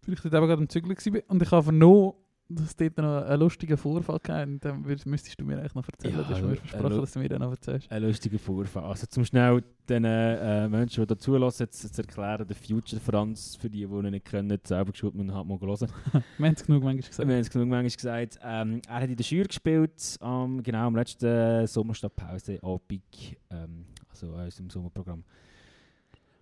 weil 0.06 0.14
ich 0.14 0.20
dort 0.20 0.34
eben 0.34 0.46
gerade 0.46 0.62
am 0.62 0.68
Zügeln 0.68 0.96
war. 0.96 1.22
Und 1.28 1.42
ich 1.42 1.50
habe 1.50 1.62
vernommen, 1.62 2.14
dass 2.48 2.76
dort 2.76 2.98
noch 2.98 3.22
einen 3.22 3.40
lustigen 3.40 3.76
Vorfall 3.76 4.18
gab. 4.22 4.48
Dann 4.60 4.82
müsstest 4.82 5.40
du 5.40 5.44
mir 5.44 5.58
eigentlich 5.58 5.74
noch 5.74 5.88
erzählen. 5.88 6.16
Ja, 6.16 6.22
du 6.22 6.28
hast 6.28 6.42
mir 6.42 6.52
äh, 6.52 6.56
versprochen, 6.56 7.00
dass 7.00 7.12
du 7.12 7.18
mir 7.18 7.28
dann 7.28 7.40
noch 7.40 7.50
erzählst. 7.50 7.90
Ein 7.90 8.02
lustiger 8.02 8.38
Vorfall. 8.38 8.84
Also 8.84 9.06
zum 9.06 9.24
schnell 9.24 9.62
den 9.88 10.04
äh, 10.04 10.68
Menschen, 10.68 11.02
die 11.02 11.06
da 11.06 11.18
zulassen, 11.18 11.70
zu, 11.70 11.90
zu 11.90 12.02
erklären, 12.02 12.46
der 12.46 12.56
Future 12.56 13.00
Franz, 13.00 13.56
für 13.56 13.70
die, 13.70 13.86
die 13.86 13.92
ihn 13.94 14.10
nicht 14.10 14.26
kennen, 14.26 14.58
selber 14.62 14.92
geschult, 14.92 15.14
man 15.14 15.34
hat 15.34 15.46
mal 15.46 15.58
hören. 15.58 15.88
Wir 16.38 16.46
haben 16.46 16.54
es 16.54 16.64
genug 16.64 16.82
manchmal 16.82 17.08
gesagt. 17.08 17.28
Wir 17.28 17.34
haben 17.34 17.40
es 17.40 17.50
genug 17.50 17.68
manchmal 17.68 17.90
gesagt. 17.90 18.38
Ähm, 18.42 18.82
er 18.86 18.94
hat 18.94 19.08
in 19.08 19.16
der 19.16 19.24
Schür 19.24 19.44
gespielt, 19.44 20.16
am 20.20 20.62
genau 20.62 20.86
am 20.86 20.96
letzten 20.96 21.66
Sommerstadtpause 21.66 22.62
Abend, 22.62 23.02
ähm, 23.50 23.86
also 24.10 24.32
aus 24.34 24.56
dem 24.56 24.68
Sommerprogramm. 24.68 25.24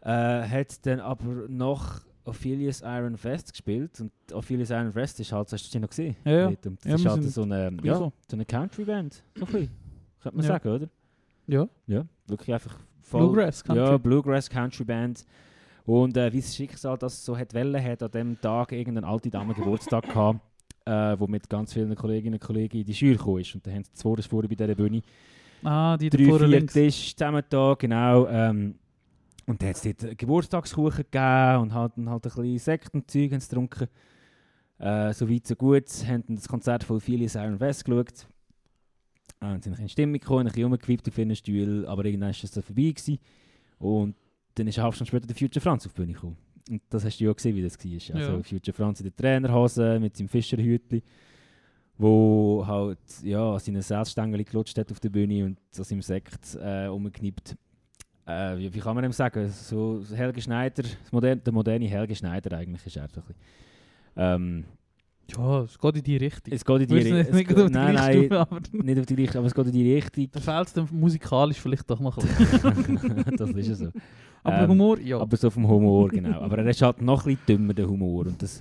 Äh, 0.01 0.49
hat 0.49 0.85
dann 0.85 0.99
aber 0.99 1.49
noch 1.49 2.01
Ophelius 2.25 2.83
Iron 2.83 3.17
Fest 3.17 3.53
gespielt 3.53 4.01
und 4.01 4.13
Ophelius 4.33 4.71
Iron 4.71 4.93
Fest 4.93 5.19
ist 5.21 5.33
halt, 5.33 5.53
hast 5.53 5.67
du 5.67 5.73
den 5.73 5.83
noch 5.83 5.89
gesehen? 5.89 6.17
Ja, 6.25 6.51
ja. 6.51 6.53
Das 6.63 6.85
Ja, 6.85 6.95
ist 6.95 7.07
halt 7.07 7.23
so 7.25 7.43
eine, 7.43 7.77
Ja. 7.83 7.97
so 7.97 8.13
eine 8.33 8.45
Country-Band, 8.45 9.23
so 9.37 9.45
ein 9.45 9.53
bisschen, 9.53 9.71
könnte 10.23 10.37
man 10.37 10.47
Ja. 10.47 10.53
sagen, 10.53 10.69
oder? 10.69 10.89
Ja, 11.49 11.69
Ja, 11.87 12.05
wirklich 12.29 12.55
einfach 12.55 12.79
voll... 13.01 13.23
Bluegrass 13.23 13.65
Country. 13.65 13.85
Ja, 13.85 13.99
Bluegrass 13.99 14.49
Country 14.49 14.85
Band. 14.85 15.25
Und 15.85 16.17
äh, 16.17 16.33
wie 16.33 16.41
das 16.41 16.55
Schicksal 16.55 16.97
das 16.97 17.25
so 17.25 17.37
hat 17.37 17.53
wollen, 17.55 17.83
hat 17.83 18.03
an 18.05 18.11
dem 18.13 18.41
Tag 18.41 18.71
irgendeine 18.71 19.07
alte 19.07 19.29
Dame 19.31 19.53
Geburtstag 19.53 20.05
gehabt, 20.09 20.39
äh, 20.85 21.19
wo 21.19 21.27
mit 21.27 21.51
ganz 21.51 21.73
vielen 21.73 21.93
Kolleginnen 21.97 22.35
und 22.35 22.41
Kollegen 22.41 22.79
in 22.79 22.85
die 22.85 22.95
Schür 22.95 23.17
gekommen 23.17 23.41
ist. 23.41 23.53
Und 23.57 23.67
dann 23.67 23.75
haben 23.75 23.85
sie 23.85 23.93
zwei 23.95 24.23
vorne 24.23 24.49
bei 24.49 24.55
dieser 24.55 24.75
Bühne 24.77 25.03
Ah, 25.65 25.97
die 25.97 26.09
drei, 26.11 26.25
vier 26.25 26.47
links. 26.47 26.73
Tische 26.73 27.17
zusammen 27.17 27.43
da, 27.49 27.75
genau. 27.79 28.27
Ähm, 28.29 28.77
Und 29.47 29.61
dann 29.61 29.71
hat 29.71 29.77
es 29.77 29.83
dort 29.83 30.19
Geburtstagskuchen 30.19 31.05
gegeben 31.11 31.63
und 31.63 31.75
halt, 31.75 31.97
und 31.97 32.09
halt 32.09 32.25
ein 32.25 32.31
bisschen 32.31 32.59
Sekt 32.59 32.95
und 32.95 33.11
Zeug 33.11 33.31
getrunken. 33.31 33.89
Äh, 34.79 35.13
so 35.13 35.29
weit, 35.29 35.47
so 35.47 35.57
gut. 35.57 35.89
Haben 36.07 36.25
das 36.29 36.49
Konzert 36.49 36.85
von 36.85 37.01
Phyllis 37.01 37.35
Iron 37.35 37.61
West 37.61 37.85
geschaut. 37.85 38.27
Äh, 39.41 39.53
und 39.53 39.65
sind 39.65 39.75
ein 39.77 39.83
in 39.83 39.89
Stimmung 39.89 40.15
gekommen, 40.15 40.41
ein 40.41 40.47
bisschen 40.47 40.65
rumgewippt 40.65 41.09
auf 41.09 41.19
ihren 41.19 41.35
Stuhl, 41.37 41.87
aber 41.87 42.05
irgendwann 42.05 42.29
war 42.35 42.45
es 42.45 42.51
dann 42.51 42.63
vorbei. 42.63 42.91
Gewesen. 42.91 43.19
Und 43.79 44.17
dann 44.55 44.67
ist 44.67 44.79
eine 44.79 44.85
halbe 44.85 44.95
Stunde 44.95 45.09
später 45.09 45.27
der 45.27 45.37
Future 45.37 45.63
Franz 45.63 45.87
auf 45.87 45.93
die 45.93 46.01
Bühne 46.01 46.13
gekommen. 46.13 46.37
Und 46.71 46.83
das 46.89 47.05
hast 47.05 47.19
du 47.19 47.25
ja 47.25 47.33
gesehen, 47.33 47.57
wie 47.57 47.63
das 47.63 47.79
war. 47.79 48.17
Also 48.17 48.33
Ja. 48.37 48.43
Future 48.43 48.75
Franz 48.75 49.01
in 49.01 49.05
der 49.05 49.17
Trainerhose 49.17 49.99
mit 49.99 50.17
seinem 50.17 50.29
Fischerhütli, 50.29 51.03
wo 51.99 52.65
halt 52.67 52.99
ja, 53.23 53.55
an 53.55 53.59
seinen 53.59 53.83
Salzstängel 53.83 54.45
gelutscht 54.45 54.79
hat 54.79 54.91
auf 54.93 55.01
der 55.01 55.11
Bühne 55.11 55.45
und 55.45 55.59
an 55.77 55.85
seinem 55.85 56.03
Sekt 56.03 56.57
äh, 56.61 56.87
umgeknippt. 56.87 57.57
Äh, 58.27 58.57
wie, 58.59 58.73
wie 58.75 58.79
kann 58.79 58.95
man 58.95 59.03
dem 59.03 59.13
sagen? 59.13 59.49
So 59.49 60.03
Helge 60.15 60.41
Schneider, 60.41 60.85
moderne, 61.11 61.41
der 61.41 61.53
moderne 61.53 61.87
Helge 61.87 62.15
Schneider 62.15 62.57
eigentlich 62.57 62.87
ist 62.87 62.97
er 62.97 63.09
so 63.09 63.21
ein 63.21 63.27
bisschen. 63.27 63.43
Ähm, 64.17 64.65
Ja, 65.37 65.63
es 65.63 65.79
geht 65.79 65.97
in 65.97 66.03
die 66.03 66.17
Richtung. 66.19 66.53
es 66.55 66.65
geht 66.65 66.81
in 66.83 66.87
die 66.89 66.95
Richtung. 66.95 67.35
nicht 67.37 67.49
gut 67.49 67.59
auf 67.59 67.67
die 67.69 67.73
Nein, 67.73 67.95
nein, 67.95 68.19
Stufe, 68.19 68.41
aber 68.41 68.61
nicht 68.73 69.01
auf 69.01 69.07
die 69.07 69.15
Richtung, 69.15 69.39
aber 69.39 69.47
es 69.47 69.55
geht 69.55 69.67
in 69.67 69.73
die 69.73 69.95
Richtung. 69.95 70.29
da 70.31 70.41
fehlt 70.41 70.67
es 70.69 70.73
dann 70.75 70.89
musikalisch 70.93 71.59
vielleicht 71.61 71.91
doch 71.91 71.99
noch 72.01 72.17
ein 72.19 72.27
bisschen. 72.27 73.25
das 73.37 73.51
ist 73.51 73.69
ja 73.69 73.75
so. 73.75 73.89
Aber 74.45 74.59
Ähm, 74.63 74.71
Humor, 74.71 74.99
ja. 75.01 75.19
Aber 75.19 75.37
so 75.37 75.51
vom 75.51 75.67
Humor, 75.69 76.09
genau. 76.09 76.41
Aber 76.41 76.59
er 76.59 76.67
ist 76.67 76.83
halt 76.83 77.01
noch 77.01 77.27
ein 77.27 77.35
bisschen 77.37 77.59
dümmer, 77.59 77.75
der 77.75 77.89
Humor. 77.89 78.27
Und 78.27 78.43
das 78.43 78.61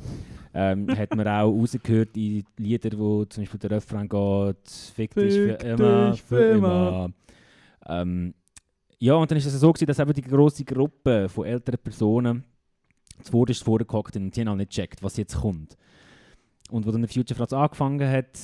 ähm, 0.53 0.87
hat 0.95 1.15
man 1.15 1.27
auch 1.27 1.51
rausgehört 1.51 2.15
in 2.17 2.43
Liedern, 2.57 2.99
wo 2.99 3.25
zum 3.25 3.43
Beispiel 3.43 3.59
der 3.59 3.71
Refrain 3.71 4.07
geht, 4.07 4.69
Fick 4.95 5.13
dich 5.15 5.33
für 5.33 5.53
immer, 5.65 6.13
für 6.15 6.43
immer. 6.51 7.09
Ähm, 7.87 8.33
ja, 9.01 9.15
und 9.15 9.29
dann 9.31 9.37
ist 9.37 9.45
es 9.47 9.59
so 9.59 9.71
gewesen, 9.73 9.87
dass 9.87 9.97
eben 9.99 10.13
die 10.13 10.21
grosse 10.21 10.63
Gruppe 10.63 11.27
von 11.27 11.45
älteren 11.45 11.79
Personen 11.79 12.43
zuvorderst 13.23 13.63
vorgehockt 13.63 14.13
sind 14.13 14.23
und 14.25 14.35
die 14.35 14.41
haben 14.41 14.47
auch 14.49 14.55
nicht 14.55 14.69
gecheckt, 14.69 15.01
was 15.03 15.17
jetzt 15.17 15.35
kommt. 15.41 15.75
Und 16.69 16.85
wo 16.85 16.91
dann 16.91 17.01
der 17.01 17.09
Future 17.09 17.35
Franz 17.35 17.51
angefangen 17.51 18.07
hat, 18.09 18.39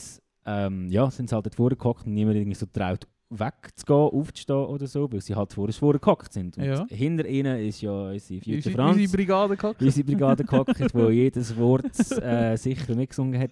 ähm, 0.45 0.89
ja, 0.89 1.09
sind 1.11 1.29
sie 1.29 1.35
halt 1.35 1.45
dort 1.45 1.55
vorgehockt 1.55 2.07
und 2.07 2.13
niemand 2.13 2.37
irgendwie 2.37 2.55
so 2.55 2.65
traut 2.65 3.07
wegzugehen, 3.29 3.99
aufzustehen 4.19 4.65
oder 4.65 4.87
so, 4.87 5.11
weil 5.11 5.21
sie 5.21 5.35
halt 5.35 5.53
vorderst 5.53 5.79
vorgehockt 5.79 6.31
sind. 6.33 6.57
Und 6.57 6.63
Ja. 6.63 6.85
hinter 6.89 7.25
ihnen 7.27 7.59
ist 7.59 7.81
ja 7.81 7.91
unsere 8.09 8.39
Future 8.39 8.55
Unsere, 8.55 8.75
Franz 8.75 8.95
unsere 8.97 9.11
Brigade 9.17 9.57
gehackt. 9.57 9.81
unsere 9.81 10.05
Brigade 10.05 10.43
gehockt, 10.45 10.93
wo 10.95 11.09
jedes 11.09 11.55
Wort 11.57 11.85
äh, 12.21 12.55
sicher 12.57 12.95
mitgesungen 12.95 13.39
hat. 13.39 13.51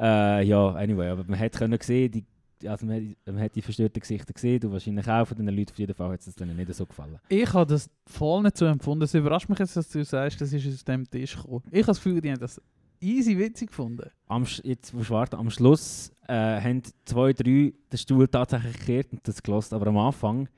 Äh, 0.00 0.44
ja, 0.46 0.70
anyway, 0.74 1.08
aber 1.08 1.24
man 1.26 1.38
hat 1.38 1.52
können 1.52 1.78
sehen, 1.82 2.10
die, 2.12 2.24
also 2.66 2.86
man, 2.86 2.96
hat- 2.96 3.16
man 3.34 3.40
hat 3.42 3.54
die 3.54 3.62
verstörten 3.62 4.00
Gesichter 4.00 4.32
gesehen, 4.32 4.60
du 4.60 4.72
wahrscheinlich 4.72 5.06
auch 5.08 5.26
von 5.26 5.36
den 5.36 5.48
Leuten, 5.48 5.70
auf 5.70 5.78
jeden 5.78 5.94
Fall 5.94 6.12
hat 6.12 6.20
es 6.26 6.34
denen 6.34 6.56
nicht 6.56 6.74
so 6.74 6.86
gefallen. 6.86 7.18
Ich 7.28 7.52
habe 7.52 7.66
das 7.70 7.88
voll 8.06 8.42
nicht 8.42 8.56
so 8.56 8.66
empfunden. 8.66 9.04
Es 9.04 9.14
überrascht 9.14 9.48
mich 9.48 9.58
jetzt, 9.58 9.76
dass 9.76 9.88
du 9.88 10.04
sagst, 10.04 10.40
das 10.40 10.52
ist 10.52 10.66
aus 10.66 10.84
dem 10.84 11.08
Tisch 11.10 11.36
gekommen. 11.36 11.62
Ich 11.70 11.78
habe 11.82 11.86
das 11.86 11.96
Gefühl, 12.02 12.20
die 12.20 12.30
haben 12.30 12.40
das 12.40 12.60
easy 13.00 13.38
witzig 13.38 13.68
gefunden. 13.68 14.10
Am, 14.26 14.44
jetzt 14.64 14.92
du 14.92 15.08
warten, 15.10 15.36
am 15.36 15.50
Schluss 15.50 16.10
äh, 16.26 16.32
haben 16.60 16.82
zwei, 17.04 17.32
drei 17.32 17.72
den 17.92 17.98
Stuhl 17.98 18.26
tatsächlich 18.28 18.76
gekehrt 18.78 19.12
und 19.12 19.26
das 19.26 19.42
gelassen, 19.42 19.74
aber 19.76 19.86
am 19.86 19.98
Anfang 19.98 20.48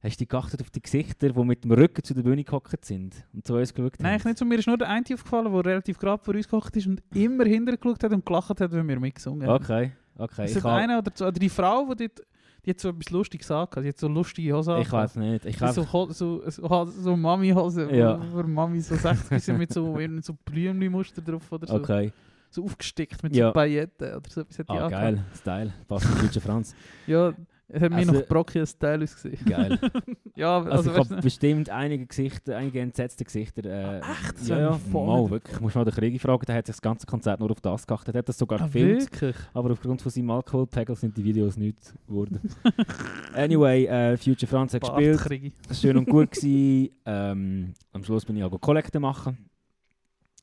hast 0.00 0.20
du 0.20 0.26
geachtet 0.26 0.60
auf 0.62 0.70
die 0.70 0.80
Gesichter, 0.80 1.28
die 1.30 1.44
mit 1.44 1.64
dem 1.64 1.72
Rücken 1.72 2.02
zu 2.04 2.14
der 2.14 2.22
Bühne 2.22 2.44
gehockt 2.44 2.84
sind 2.84 3.14
und 3.34 3.44
zu 3.46 3.54
uns 3.56 3.74
geschaut 3.74 3.94
Nein, 3.98 4.12
haben. 4.12 4.18
ich 4.20 4.24
nicht 4.26 4.38
so. 4.38 4.44
Mir 4.44 4.58
ist 4.58 4.66
nur 4.68 4.78
der 4.78 4.88
eine 4.88 5.04
aufgefallen, 5.12 5.52
der 5.52 5.64
relativ 5.66 5.98
gerade 5.98 6.22
vor 6.24 6.34
uns 6.34 6.48
gehockt 6.48 6.76
ist 6.76 6.86
und 6.86 7.02
immer 7.14 7.44
hinterher 7.44 7.76
geschaut 7.76 8.02
hat 8.04 8.12
und 8.12 8.24
gelacht 8.24 8.60
hat, 8.60 8.72
wenn 8.72 8.86
wir 8.88 9.00
mitgesungen 9.00 9.46
haben. 9.46 9.62
Okay, 9.62 9.92
okay. 10.18 10.44
Es 10.44 10.50
Ich, 10.50 10.56
hat 10.58 10.64
ha- 10.64 10.76
einer 10.76 10.98
oder, 10.98 11.14
zwei, 11.14 11.28
oder 11.28 11.38
die 11.38 11.48
Frau, 11.48 11.94
die 11.94 12.08
dort, 12.08 12.26
die 12.64 12.70
hat 12.70 12.80
so 12.80 12.88
etwas 12.90 13.10
Lustiges 13.10 13.46
gesagt. 13.46 13.76
Die 13.76 13.88
hat 13.88 13.98
so 13.98 14.08
lustige 14.08 14.52
Hose 14.54 14.78
ich 14.80 14.90
weiß 14.92 15.16
nicht. 15.16 15.44
Ich 15.46 15.56
so, 15.58 15.66
habe 15.66 16.12
so, 16.12 16.42
so, 16.42 16.42
so, 16.50 16.84
so 16.86 17.16
Mami-Hose, 17.16 17.90
Ja. 17.94 18.20
wo, 18.32 18.42
Mami 18.42 18.80
so 18.80 18.94
60 18.96 19.42
sind 19.42 19.58
mit 19.58 19.72
so, 19.72 19.96
so 20.20 20.34
Blümli-Muster 20.44 21.22
drauf 21.22 21.50
oder 21.52 21.66
so. 21.66 21.74
Okay. 21.74 22.12
So 22.50 22.64
aufgestickt 22.64 23.22
mit 23.22 23.34
Ja. 23.36 23.48
so 23.48 23.52
Pailletten 23.52 24.14
oder 24.16 24.28
so 24.30 24.40
etwas 24.40 24.58
hat 24.58 24.68
die 24.68 24.72
angehabt. 24.72 24.92
geil. 24.92 25.24
Style. 25.34 25.72
Passt 25.86 26.06
zum 26.10 26.20
deutschen 26.20 26.42
Franz. 26.42 26.74
Ja, 27.06 27.32
es 27.70 27.82
hat 27.82 27.90
mir 27.90 27.96
Also- 27.98 28.12
noch 28.12 28.26
Brocki 28.26 28.66
Style 28.66 29.04
ausgesehen. 29.04 29.44
Geil. 29.44 29.78
ja, 30.36 30.56
Also, 30.58 30.70
also, 30.70 30.90
ich 30.90 30.96
habe 30.98 31.22
bestimmt 31.22 31.68
einige 31.70 32.06
Gesichter, 32.06 32.56
einige 32.56 32.80
entsetzte 32.80 33.24
Gesichter. 33.24 33.64
Äh, 33.64 34.00
Ah, 34.02 34.12
echt? 34.12 34.40
Das 34.40 34.48
Ja, 34.48 34.72
voll 34.72 35.06
mal, 35.06 35.30
wirklich. 35.30 35.54
Ich 35.56 35.60
muss 35.60 35.74
mal 35.74 35.84
den 35.84 35.94
Krieg 35.94 36.20
fragen, 36.20 36.44
der 36.46 36.54
hat 36.56 36.66
sich 36.66 36.74
das 36.76 36.82
ganze 36.82 37.06
Konzert 37.06 37.40
nur 37.40 37.50
auf 37.50 37.60
das 37.60 37.86
geachtet. 37.86 38.14
Er 38.14 38.18
hat 38.20 38.28
das 38.28 38.38
sogar 38.38 38.60
ah, 38.60 38.64
gefilmt, 38.64 39.00
wirklich? 39.02 39.36
aber 39.52 39.70
aufgrund 39.72 40.00
von 40.00 40.10
seinem 40.10 40.30
Alkoholpegel 40.30 40.96
sind 40.96 41.16
die 41.16 41.24
Videos 41.24 41.56
nichts 41.56 41.94
geworden. 42.06 42.40
anyway, 43.34 43.84
äh, 43.86 44.16
Future 44.16 44.48
Franz 44.50 44.74
hat 44.74 44.82
gespielt, 44.82 45.52
schön 45.72 45.96
und 45.96 46.08
gut. 46.08 46.30
Gewesen. 46.30 46.90
Ähm, 47.04 47.74
am 47.92 48.02
Schluss 48.04 48.24
bin 48.24 48.36
ich 48.36 48.44
auch 48.44 48.60
Kollekte 48.60 48.98
machen. 49.00 49.48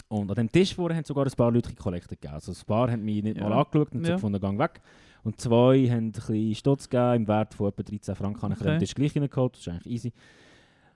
Und 0.08 0.30
an 0.30 0.36
dem 0.36 0.52
Tisch 0.52 0.76
vorher 0.76 0.96
haben 0.98 1.04
sogar 1.06 1.26
ein 1.26 1.32
paar 1.32 1.52
Leute 1.52 1.74
Kollekte 1.74 2.10
gegeben. 2.16 2.36
Also 2.36 2.52
ein 2.52 2.66
paar 2.68 2.92
haben 2.92 3.04
mich 3.04 3.24
nicht 3.24 3.38
Ja. 3.38 3.50
mal 3.50 3.54
angeschaut 3.60 3.92
und 3.94 4.06
ja. 4.06 4.14
gefunden, 4.16 4.40
gang 4.40 4.60
weg. 4.60 4.82
Und 5.26 5.42
zwei 5.42 5.90
haben 5.90 6.06
ein 6.06 6.12
bisschen 6.12 6.56
Stutz 6.56 6.88
gegeben, 6.88 7.24
im 7.24 7.28
Wert 7.28 7.56
von 7.56 7.70
etwa 7.70 7.82
13 7.84 8.16
Franken 8.16 8.42
habe 8.44 8.54
ich 8.54 8.62
Okay. 8.62 8.70
den 8.70 8.80
Tisch 8.80 8.94
gleich 8.94 9.16
reingeholt, 9.16 9.54
das 9.54 9.62
ist 9.62 9.68
eigentlich 9.70 9.88
easy. 9.94 10.14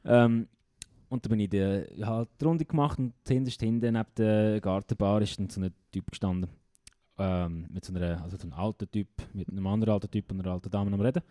Ähm, 0.05 0.48
und 1.09 1.25
dann 1.25 1.29
bin 1.31 1.39
ich 1.39 1.50
die, 1.50 2.05
halt 2.05 2.29
die 2.39 2.45
Runde 2.45 2.63
gemacht 2.63 3.00
und 3.00 3.13
hinterst 3.27 3.59
hinten 3.59 3.91
neben 3.91 4.05
der 4.15 4.62
Gartenbar 4.62 5.21
ist 5.24 5.39
dann 5.39 5.50
so 5.50 5.59
ein 5.59 5.74
Typ 5.91 6.12
gestanden. 6.12 6.48
Ähm, 7.17 7.65
mit 7.69 7.83
so 7.83 7.93
einer, 7.93 8.21
also 8.21 8.38
so 8.38 8.43
einem 8.43 8.53
alten 8.53 8.89
Typ, 8.91 9.07
mit 9.33 9.50
einem 9.50 9.65
anderen 9.65 9.95
alten 9.95 10.12
Typ 10.12 10.31
und 10.31 10.39
einer 10.39 10.51
alten 10.53 10.69
Dame 10.69 10.93
am 10.93 11.01
Reden. 11.01 11.24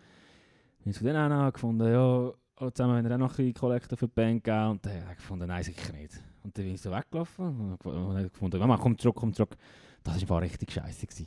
Und 0.83 0.91
ich 0.91 0.97
von 0.97 1.07
denen 1.07 1.31
auch 1.31 1.53
gefunden, 1.53 1.87
ja, 1.91 2.31
alle 2.57 2.73
zusammen 2.73 2.97
haben 2.97 3.05
wir 3.07 3.15
auch 3.15 3.19
noch 3.19 3.31
ein 3.31 3.35
bisschen 3.37 3.53
Kollekte 3.53 3.95
für 3.95 4.07
die 4.07 4.13
Band 4.13 4.43
gegeben. 4.43 4.71
Und 4.71 4.85
dann 4.85 5.01
habe 5.03 5.11
ich 5.13 5.17
gefunden, 5.17 5.47
nein, 5.47 5.63
sicher 5.63 5.93
nicht. 5.93 6.21
Und 6.43 6.57
dann 6.57 6.65
bin 6.65 6.73
ich 6.73 6.81
so 6.81 6.91
weggelaufen 6.91 7.45
und 7.45 7.71
habe 7.71 7.89
und 7.89 8.17
habe 8.17 8.29
gefunden, 8.29 8.59
Mama, 8.59 8.77
komm 8.77 8.97
zurück, 8.97 9.15
komm 9.15 9.33
zurück. 9.33 9.55
Das 10.03 10.27
war 10.27 10.41
richtig 10.41 10.71
scheiße. 10.71 11.07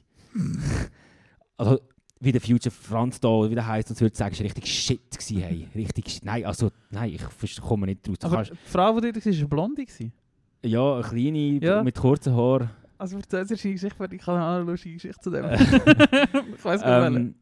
also, 1.57 1.81
wie 2.21 2.33
der 2.33 2.41
Future 2.41 2.71
Franz 2.71 3.19
da, 3.21 3.29
wie 3.51 3.55
der 3.55 3.67
heisst, 3.67 3.91
und 3.91 4.01
würde 4.01 4.17
sagen, 4.17 4.33
ist 4.33 4.41
richtig 4.41 4.67
shit 4.67 5.11
gewesen, 5.11 5.39
hey. 5.43 5.69
Richtig, 5.75 6.07
sh- 6.07 6.21
nein, 6.23 6.45
also, 6.45 6.71
nein, 6.91 7.11
ich 7.13 7.61
komme 7.61 7.87
nicht 7.87 8.09
raus. 8.09 8.19
Du 8.21 8.27
Aber 8.27 8.37
kannst, 8.37 8.53
die 8.53 8.57
Frau, 8.71 9.01
die 9.01 9.13
dort 9.13 9.17
war, 9.27 9.33
war 9.33 9.39
eine 9.39 9.47
Blonde. 9.49 9.85
gewesen. 9.85 10.13
ja, 10.65 10.95
eine 10.95 11.03
kleine, 11.03 11.39
Ja. 11.65 11.83
mit 11.83 11.97
kurzen 11.97 12.35
Haaren. 12.35 12.71
Also 12.99 13.17
erzähl 13.17 13.45
dir 13.45 13.61
eine 13.65 13.73
Geschichte, 13.73 13.99
weil 13.99 14.13
ich 14.15 14.25
habe 14.27 14.39
eine 14.41 14.63
lustige 14.71 14.95
Geschichte 14.95 15.21
zu 15.21 15.31
dem. 15.31 15.45
ich 16.57 16.65
weiß 16.65 16.83
gar 16.83 17.11
nicht. 17.11 17.19
Ähm, 17.21 17.35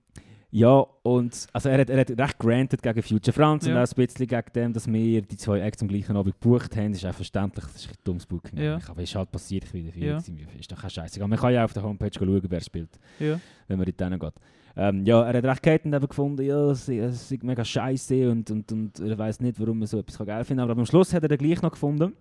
ja, 0.53 0.85
und 1.03 1.47
also 1.53 1.69
er, 1.69 1.81
hat, 1.81 1.91
er 1.91 2.01
hat 2.01 2.11
recht 2.11 2.39
granted 2.39 2.83
gegen 2.83 3.03
Future 3.03 3.33
Franz 3.33 3.67
und 3.67 3.73
Ja. 3.75 3.83
auch 3.83 3.87
ein 3.89 3.95
bisschen 4.07 4.27
gegen 4.27 4.53
dem, 4.55 4.73
dass 4.73 4.87
wir 4.93 5.23
die 5.23 5.37
zwei 5.37 5.61
Acts 5.61 5.81
am 5.83 5.89
gleichen 5.89 6.17
Abend 6.17 6.41
gebucht 6.41 6.77
haben. 6.77 6.93
Das 6.93 7.03
ist 7.03 7.09
auch 7.09 7.15
verständlich, 7.15 7.65
das 7.67 7.77
ist 7.85 7.91
ein 7.91 7.97
dummes 8.05 8.27
Booking. 8.27 8.59
Ja. 8.59 8.79
Aber 8.89 9.03
es 9.03 9.11
ist 9.11 9.15
halt 9.17 9.31
passiert, 9.31 9.65
ich 9.65 9.73
wieder 9.75 9.95
Ja. 10.07 10.21
viel. 10.21 10.47
Ist 10.59 10.73
doch 10.73 10.81
kein 10.81 10.91
Scheiße. 10.91 11.21
Man 11.27 11.39
kann 11.39 11.53
ja 11.53 11.65
auf 11.65 11.73
der 11.73 11.83
Homepage 11.83 12.11
schauen, 12.13 12.43
wer 12.49 12.61
spielt, 12.61 12.91
ja. 13.21 13.39
wenn 13.69 13.79
man 13.79 13.87
dort 13.97 14.11
hingeht. 14.11 14.35
Ähm, 14.77 15.05
ja, 15.05 15.23
er 15.25 15.37
hat 15.43 15.67
recht 15.67 15.85
und 15.85 15.93
eben 15.95 16.09
gefunden, 16.09 16.43
ja, 16.43 16.71
es 16.71 16.89
ist 16.89 17.43
mega 17.43 17.65
scheiße 17.65 18.31
und, 18.31 18.51
und, 18.51 18.71
und 18.73 19.01
er 19.01 19.19
weiß 19.19 19.41
nicht, 19.41 19.59
warum 19.61 19.81
man 19.81 19.87
so 19.89 19.99
etwas 19.99 20.19
geil 20.19 20.45
finden 20.45 20.61
kann. 20.63 20.71
Aber 20.71 20.79
am 20.81 20.87
Schluss 20.87 21.13
hat 21.13 21.23
er 21.25 21.29
dann 21.29 21.39
gleich 21.39 21.61
noch 21.63 21.73
gefunden, 21.73 22.13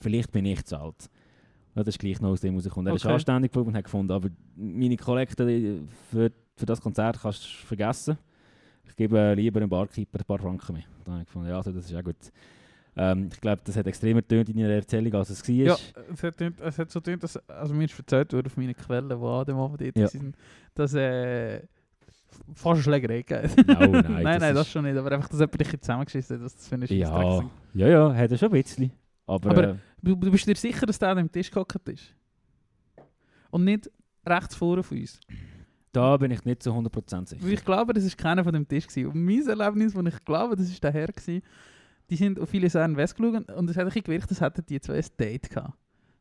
vielleicht 0.00 0.30
bin 0.32 0.44
ich 0.46 0.64
zu 0.64 0.78
alt. 0.78 1.08
Ja, 1.74 1.82
das 1.82 1.94
ist 1.94 1.98
gleich 1.98 2.20
noch 2.20 2.28
aus 2.30 2.40
dem 2.42 2.54
rausgekommen. 2.54 2.88
Er 2.92 2.96
ist 2.96 3.04
Okay. 3.06 3.14
anständig 3.14 3.50
geblieben 3.52 3.68
und 3.70 3.76
hat 3.76 3.84
gefunden, 3.84 4.12
aber 4.12 4.28
meine 4.56 4.96
Kollekte 4.98 5.78
für, 6.10 6.30
für 6.56 6.66
das 6.66 6.80
Konzert 6.80 7.18
kannst 7.20 7.44
du 7.44 7.66
vergessen. 7.66 8.18
Ich 8.84 8.96
gebe 8.96 9.34
lieber 9.34 9.60
einem 9.60 9.70
Barkeeper 9.70 10.18
ein 10.18 10.24
paar 10.24 10.38
Franken 10.38 10.72
mehr. 10.74 10.84
Dann 11.04 11.14
habe 11.14 11.22
ich 11.22 11.26
gefunden, 11.28 11.48
ja, 11.48 11.56
also 11.56 11.72
das 11.72 11.86
ist 11.90 11.96
auch 11.96 12.02
gut. 12.04 12.16
Ähm, 12.94 13.30
ich 13.32 13.40
glaube, 13.40 13.62
das 13.64 13.74
hat 13.76 13.86
extremer 13.86 14.20
getönt 14.20 14.50
in 14.50 14.58
ihrer 14.58 14.72
Erzählung, 14.72 15.14
als 15.14 15.30
es 15.30 15.48
war. 15.48 15.54
Ja, 15.54 15.76
es 16.12 16.22
hat, 16.22 16.38
nicht, 16.40 16.60
es 16.60 16.78
hat 16.78 16.90
so 16.90 17.00
getönt, 17.00 17.22
dass, 17.22 17.36
also 17.48 17.72
mir 17.72 17.84
ist 17.86 17.98
erzählt 17.98 18.32
worden 18.34 18.46
auf 18.48 18.56
meinen 18.58 18.76
Quellen, 18.76 19.08
die 19.08 19.14
an 19.14 19.44
dem 19.46 19.56
Abend 19.56 19.80
dort 19.80 19.96
Ja. 19.96 20.12
waren, 20.12 20.34
dass 20.74 20.92
äh, 20.92 21.62
fast 22.54 22.82
Schlägerei 22.82 23.22
gegeben. 23.22 23.50
Oh, 23.68 23.72
nein, 23.72 24.02
nein, 24.02 24.02
das 24.24 24.40
nein, 24.40 24.54
das 24.54 24.66
ist- 24.66 24.72
schon 24.72 24.84
nicht, 24.84 24.96
aber 24.98 25.12
einfach, 25.12 25.28
dass 25.30 25.38
jemand 25.40 25.60
dich 25.60 25.80
zusammengeschissen 25.80 26.36
hat, 26.36 26.44
das, 26.44 26.68
finde 26.68 26.84
ich 26.84 26.90
Ja, 26.90 27.40
ja, 27.72 27.88
ja, 27.88 28.14
hat 28.14 28.30
er 28.30 28.36
schon 28.36 28.52
ein 28.52 28.62
bisschen. 28.62 28.92
Aber, 29.26 29.50
Aber- 29.50 29.68
äh, 29.70 29.74
Du, 30.04 30.16
du 30.16 30.30
bist 30.32 30.46
dir 30.46 30.56
sicher, 30.56 30.84
dass 30.84 30.98
der 30.98 31.10
an 31.10 31.16
dem 31.18 31.32
Tisch 31.32 31.50
gehockt 31.50 31.88
ist? 31.88 32.14
Und 33.50 33.64
nicht 33.64 33.88
rechts 34.26 34.54
vorne 34.56 34.82
von 34.82 34.98
uns? 34.98 35.18
Da 35.92 36.16
bin 36.16 36.30
ich 36.30 36.44
nicht 36.44 36.62
zu 36.62 36.70
100% 36.70 37.28
sicher. 37.28 37.46
Ich 37.46 37.64
glaube, 37.64 37.92
das 37.92 38.04
war 38.04 38.10
keiner 38.16 38.44
von 38.44 38.52
dem 38.52 38.66
Tisch. 38.66 38.86
Gewesen. 38.86 39.08
Und 39.10 39.24
mein 39.24 39.46
Erlebnis, 39.46 39.94
wo 39.94 40.00
ich 40.00 40.24
glaube, 40.24 40.56
das 40.56 40.68
ist 40.68 40.82
der 40.82 40.92
Herr, 40.92 41.08
gewesen, 41.08 41.42
die 42.10 42.16
sind 42.16 42.40
auf 42.40 42.48
viele 42.50 42.68
Sachen 42.70 42.96
West 42.96 43.16
geschaut 43.16 43.50
und 43.50 43.70
es 43.70 43.76
hat 43.76 43.86
ein 43.94 44.02
gewirkt, 44.02 44.28
als 44.30 44.40
hätten 44.40 44.64
die 44.66 44.80
zwei 44.80 44.96
ein 44.96 45.04
Date 45.18 45.50
gehabt. 45.50 45.74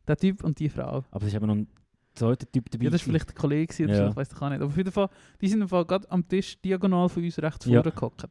Der 0.08 0.18
Typ 0.18 0.44
und 0.44 0.60
die 0.60 0.70
Frau. 0.70 1.04
Aber 1.12 1.22
es 1.24 1.28
ist 1.30 1.36
eben 1.36 1.46
noch 1.48 1.56
ein 1.56 1.68
zweiter 2.16 2.50
Typ 2.52 2.70
dabei. 2.70 2.86
Ja, 2.86 2.90
das 2.92 3.02
war 3.02 3.06
vielleicht 3.06 3.30
ein 3.30 3.36
Kollege 3.36 3.84
oder 3.84 3.94
Ja. 3.94 4.06
so, 4.06 4.10
ich 4.12 4.16
weiß 4.16 4.30
doch 4.30 4.42
auch 4.42 4.50
nicht. 4.50 4.58
Aber 4.62 4.68
auf 4.68 4.78
jeden 4.78 4.92
Fall, 4.92 5.10
die 5.40 5.48
sind 5.48 5.68
gerade 5.70 6.12
am 6.12 6.28
Tisch 6.28 6.60
diagonal 6.62 7.10
von 7.10 7.24
uns 7.24 7.40
rechts 7.40 7.66
Ja. 7.66 7.82
vorne 7.82 7.96
gehockt. 7.96 8.24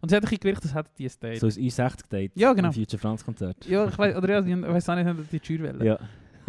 Und 0.00 0.12
es 0.12 0.16
hat 0.16 0.24
ein 0.30 0.38
gewirkt, 0.38 0.62
als 0.62 0.74
hätten 0.74 0.90
die 0.98 1.06
ein 1.06 1.12
Date. 1.20 1.40
So 1.40 1.46
ein 1.46 1.52
U60-Date. 1.52 2.32
Ja, 2.36 2.52
genau. 2.52 2.68
Im 2.68 2.74
Future 2.74 3.00
France 3.00 3.24
Konzert. 3.24 3.66
Ja, 3.66 3.86
ich 3.88 3.98
weiß, 3.98 4.16
oder 4.16 4.40
ja, 4.40 4.46
ich 4.46 4.62
weiß 4.62 4.88
auch 4.90 4.94
nicht, 4.94 5.06
haben 5.06 5.28
die 5.30 5.40
Tür 5.40 5.60
wollen. 5.60 5.84
Ja. 5.84 5.98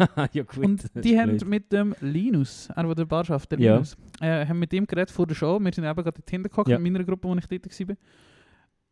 ja, 0.32 0.42
gut. 0.42 0.58
Und 0.58 1.04
die 1.04 1.18
haben 1.18 1.30
blöd. 1.36 1.46
mit 1.46 1.72
dem 1.72 1.94
Linus, 2.00 2.68
er, 2.74 2.82
der 2.84 2.94
der 2.94 3.04
Bar 3.04 3.24
schafft, 3.24 3.52
der 3.52 3.60
Ja. 3.60 3.72
Linus, 3.74 3.96
äh, 4.20 4.46
haben 4.46 4.58
mit 4.58 4.72
ihm 4.72 4.86
geredet 4.86 5.10
vor 5.10 5.26
der 5.26 5.34
Show. 5.34 5.58
Wir 5.60 5.72
sind 5.72 5.84
eben 5.84 5.94
gerade 5.94 6.12
dort 6.12 6.30
hinten 6.30 6.48
gehockt, 6.48 6.68
Ja. 6.68 6.76
in 6.76 6.82
meiner 6.82 7.04
Gruppe, 7.04 7.28
wo 7.28 7.34
ich 7.36 7.46
dort 7.46 7.66
war. 7.88 7.96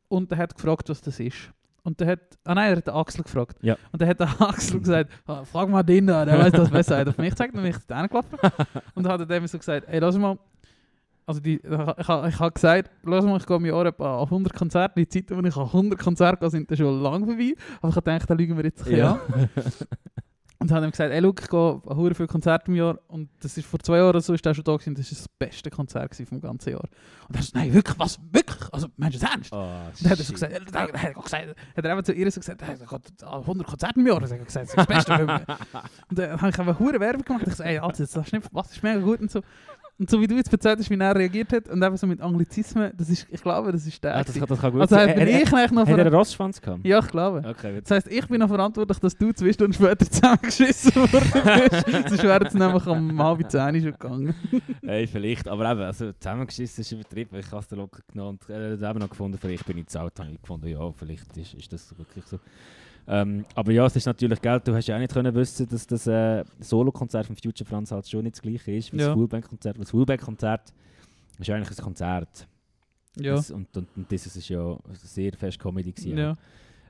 und 0.08 0.32
er 0.32 0.38
hat 0.38 0.54
gefragt, 0.54 0.88
was 0.88 1.00
das 1.00 1.20
ist. 1.20 1.52
Und 1.84 2.00
der 2.00 2.08
hat, 2.08 2.20
ah 2.44 2.54
nein, 2.54 2.70
er 2.72 2.76
hat 2.78 2.86
den 2.86 2.94
Axel 2.94 3.22
gefragt. 3.22 3.56
Ja. 3.62 3.76
Und 3.92 4.02
dann 4.02 4.08
hat 4.08 4.20
der 4.20 4.28
Axel 4.40 4.80
gesagt, 4.80 5.10
ah, 5.26 5.44
frag 5.44 5.68
mal 5.70 5.82
den 5.82 6.06
da, 6.06 6.24
der 6.24 6.38
weiß 6.38 6.52
das 6.52 6.70
besser. 6.70 6.96
Er 6.96 7.00
hat 7.02 7.08
auf 7.08 7.18
mich 7.18 7.30
gezeigt 7.30 7.54
und 7.54 7.62
mich 7.62 7.76
dann 7.86 8.08
gelaufen. 8.08 8.36
Und 8.94 9.04
dann 9.04 9.12
hat 9.12 9.20
er 9.20 9.26
dem 9.26 9.46
so 9.46 9.56
gesagt, 9.58 9.86
ey, 9.88 9.98
lass 9.98 10.18
mal, 10.18 10.38
also 11.24 11.40
die, 11.40 11.56
ich, 11.56 11.62
ich, 11.64 12.08
ich 12.08 12.38
habe 12.40 12.52
gesagt, 12.52 12.90
lass 13.04 13.24
mal, 13.24 13.36
ich 13.38 13.46
gehe 13.46 13.56
im 13.56 13.66
Jahr 13.66 13.86
an 13.86 13.94
100 14.24 14.54
Konzerte. 14.54 14.94
Die 14.98 15.08
Zeiten, 15.08 15.36
wo 15.42 15.46
ich 15.46 15.56
an 15.56 15.62
100 15.66 15.98
Konzerte 15.98 16.38
gehe, 16.40 16.50
sind 16.50 16.70
dann 16.70 16.76
schon 16.78 17.00
lange 17.02 17.26
vorbei. 17.26 17.54
Aber 17.80 17.90
ich 17.90 17.96
habe 17.96 18.10
gedacht, 18.10 18.30
da 18.30 18.34
lügen 18.34 18.56
wir 18.56 18.64
jetzt 18.64 18.86
ein 18.86 19.00
an. 19.00 19.18
Und 20.60 20.72
hat 20.72 20.82
ihm 20.82 20.90
gesagt, 20.90 21.12
ey, 21.12 21.22
schau, 21.22 21.34
ich 21.40 21.48
gehe 21.48 22.08
an 22.08 22.14
viele 22.14 22.26
Konzerte 22.26 22.66
im 22.66 22.74
Jahr 22.74 22.98
und 23.06 23.28
das 23.40 23.56
ist 23.56 23.64
vor 23.66 23.78
zwei 23.78 23.98
Jahren 23.98 24.08
oder 24.08 24.20
so, 24.20 24.34
ist 24.34 24.44
er 24.44 24.54
schon 24.54 24.64
da 24.64 24.72
gewesen, 24.72 24.96
das 24.96 25.12
ist 25.12 25.20
das 25.20 25.28
beste 25.28 25.70
Konzert 25.70 26.16
vom 26.16 26.40
ganzen 26.40 26.70
Jahr. 26.70 26.88
Und 27.28 27.36
er 27.36 27.42
so, 27.42 27.50
nein, 27.54 27.72
wirklich, 27.72 27.96
was, 27.96 28.18
wirklich? 28.32 28.74
Also, 28.74 28.88
meinst 28.96 29.18
du 29.18 29.20
das 29.20 29.30
ernst? 29.30 29.52
Oh, 29.52 29.56
Und 29.56 30.04
dann 30.04 30.10
hat 30.10 30.18
er 30.18 30.24
so 30.24 30.32
gesagt, 30.32 30.52
dann 30.52 30.82
hat 30.82 31.04
er 31.04 31.14
gesagt, 31.14 31.48
hat 31.76 31.84
er 31.84 31.92
eben 31.92 32.04
zu 32.04 32.12
ihr 32.12 32.30
so 32.32 32.40
gesagt, 32.40 32.60
er 32.62 32.74
geht 32.74 33.22
an 33.22 33.40
100 33.40 33.66
Konzerte 33.68 34.00
im 34.00 34.06
Jahr. 34.08 34.16
Und 34.16 34.30
er 34.30 34.38
hat 34.40 34.46
gesagt, 34.46 34.64
das 34.64 34.70
ist 34.70 34.76
das 34.76 34.86
Beste. 34.86 35.12
Und 36.10 36.18
dann 36.18 36.40
habe 36.40 36.50
ich 36.50 36.58
einfach 36.58 36.78
hure 36.80 36.98
Werbung 36.98 37.22
gemacht. 37.22 37.44
Ich 37.46 37.54
so, 37.54 37.62
ey, 37.62 37.78
Alter, 37.78 37.98
das 37.98 38.16
ist 38.16 38.32
nicht, 38.32 38.48
was 38.50 38.72
ist 38.72 38.82
mega 38.82 38.98
gut 38.98 39.20
und 39.20 39.30
so. 39.30 39.42
Und 40.00 40.08
so 40.08 40.20
wie 40.20 40.28
du 40.28 40.36
jetzt 40.36 40.52
erzählt 40.52 40.78
hast, 40.78 40.88
wie 40.90 40.96
er 40.98 41.14
reagiert 41.16 41.52
hat 41.52 41.68
und 41.68 41.82
eben 41.82 41.96
so 41.96 42.06
mit 42.06 42.20
Anglizismen, 42.20 42.92
das 42.96 43.08
ist, 43.10 43.26
ich 43.30 43.42
glaube, 43.42 43.72
das 43.72 43.84
ist 43.84 44.02
der. 44.04 44.12
Ja, 44.16 44.22
das, 44.22 44.32
kann, 44.38 44.46
das 44.46 44.60
kann 44.60 44.70
gut 44.70 44.80
also 44.82 44.94
sein. 44.94 45.08
Er- 45.08 45.26
ich 45.26 45.52
eigentlich 45.52 45.70
noch 45.72 45.86
Hat 45.88 45.98
er 45.98 46.06
einen 46.06 46.14
Rossschwanz 46.14 46.60
gehabt? 46.60 46.86
Ja, 46.86 47.00
ich 47.00 47.08
glaube. 47.08 47.42
Okay, 47.44 47.80
Das 47.80 47.90
heisst, 47.90 48.06
ich 48.06 48.26
bin 48.28 48.38
noch 48.38 48.46
verantwortlich, 48.48 48.98
dass 49.00 49.16
du 49.16 49.32
zwei 49.32 49.52
Stunden 49.52 49.72
später 49.72 50.06
zusammengeschissen 50.10 50.94
worden 50.94 51.10
bist. 51.32 52.08
Sonst 52.10 52.22
wäre 52.22 52.46
es 52.46 52.54
nämlich 52.54 52.86
um 52.86 53.20
halb 53.20 53.50
zehn 53.50 53.74
schon 53.82 53.92
gegangen. 53.92 54.34
Hey, 54.82 55.08
vielleicht, 55.08 55.48
aber 55.48 55.72
eben, 55.72 55.80
also 55.80 56.12
zusammengeschissen 56.12 56.82
ist 56.82 56.92
übertrieben. 56.92 57.36
Ich 57.36 57.50
habe 57.50 57.64
es 57.68 57.70
locker 57.76 58.00
genommen 58.12 58.38
und 58.48 58.50
äh, 58.54 58.74
eben 58.74 58.98
noch 59.00 59.10
gefunden, 59.10 59.36
vielleicht 59.40 59.66
bin 59.66 59.78
ich 59.78 59.88
zu 59.88 59.98
alt, 59.98 60.16
habe 60.20 60.30
ich 60.30 60.40
gefunden, 60.40 60.68
ja, 60.68 60.92
vielleicht 60.92 61.36
ist, 61.36 61.54
ist 61.54 61.72
das 61.72 61.98
wirklich 61.98 62.24
so. 62.24 62.38
Ähm, 63.10 63.46
aber 63.54 63.72
ja, 63.72 63.86
es 63.86 63.96
ist 63.96 64.04
natürlich, 64.06 64.40
gell, 64.42 64.60
du 64.60 64.74
hast 64.74 64.86
ja 64.86 64.96
auch 64.96 65.00
nicht 65.00 65.12
können 65.12 65.34
wissen, 65.34 65.66
dass 65.68 65.86
das 65.86 66.06
äh, 66.06 66.44
Solo-Konzert 66.60 67.26
von 67.26 67.36
Future 67.36 67.66
Franz 67.68 67.90
halt 67.90 68.06
schon 68.08 68.22
nicht 68.22 68.36
das 68.36 68.42
gleiche 68.42 68.72
ist 68.72 68.92
wie 68.92 68.98
Ja. 68.98 69.06
das 69.06 69.14
Fullback-Konzert. 69.14 69.78
Das 69.78 69.90
Fullback-Konzert 69.90 70.74
ist 71.38 71.50
eigentlich 71.50 71.78
ein 71.78 71.84
Konzert. 71.84 72.46
Ja. 73.16 73.34
Das, 73.36 73.50
und, 73.50 73.74
und, 73.76 73.88
und 73.96 74.12
das 74.12 74.26
ist 74.26 74.48
ja 74.48 74.76
sehr 74.92 75.32
fest 75.32 75.58
Comedy 75.58 75.92
gewesen. 75.92 76.18
ja. 76.18 76.36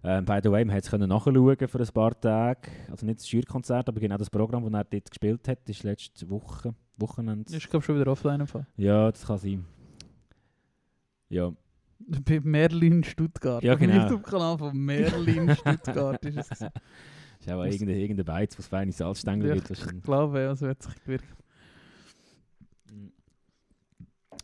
Ähm, 0.04 0.24
by 0.24 0.38
the 0.42 0.50
way, 0.50 0.64
man 0.64 0.80
konnte 0.80 0.96
es 1.04 1.08
nachschauen 1.08 1.68
für 1.68 1.80
ein 1.80 1.88
paar 1.92 2.20
Tage. 2.20 2.68
Also 2.90 3.04
nicht 3.04 3.18
das 3.18 3.28
Schürkonzert, 3.28 3.88
aber 3.88 3.98
genau 4.00 4.16
das 4.16 4.30
Programm, 4.30 4.62
das 4.64 4.72
er 4.72 4.84
dort 4.84 5.10
gespielt 5.10 5.48
hat, 5.48 5.68
ist 5.68 5.82
letzte 5.82 6.28
Woche, 6.30 6.72
Wochenende. 6.98 7.54
Ist, 7.56 7.68
glaube 7.68 7.84
schon 7.84 7.98
wieder 7.98 8.10
offline 8.10 8.40
im 8.40 8.46
Fall. 8.46 8.66
Ja, 8.76 9.10
das 9.10 9.26
kann 9.26 9.38
sein. 9.38 9.64
Ja, 11.28 11.52
Bei 11.98 12.40
Merlin 12.42 13.02
Stuttgart. 13.04 13.62
Ja, 13.62 13.74
Auf 13.74 13.78
dem 13.80 13.90
genau. 13.90 14.02
YouTube-Kanal 14.04 14.58
von 14.58 14.76
Merlin 14.76 15.54
Stuttgart 15.56 16.24
ist 16.24 16.38
es. 16.38 16.48
gewesen. 16.48 16.72
ist 17.40 17.52
auch 17.52 17.64
irgendein, 17.64 17.96
irgendein 17.96 18.24
Beiz, 18.26 18.58
was 18.58 18.66
feine 18.66 18.92
Salzstängel 18.92 19.48
Ja, 19.48 19.54
gibt. 19.54 19.70
ich 19.70 20.02
glaube, 20.02 20.40
ja, 20.40 20.54
so 20.56 20.68
hat 20.68 20.82
sich 20.82 20.94
gewirkt. 21.04 21.26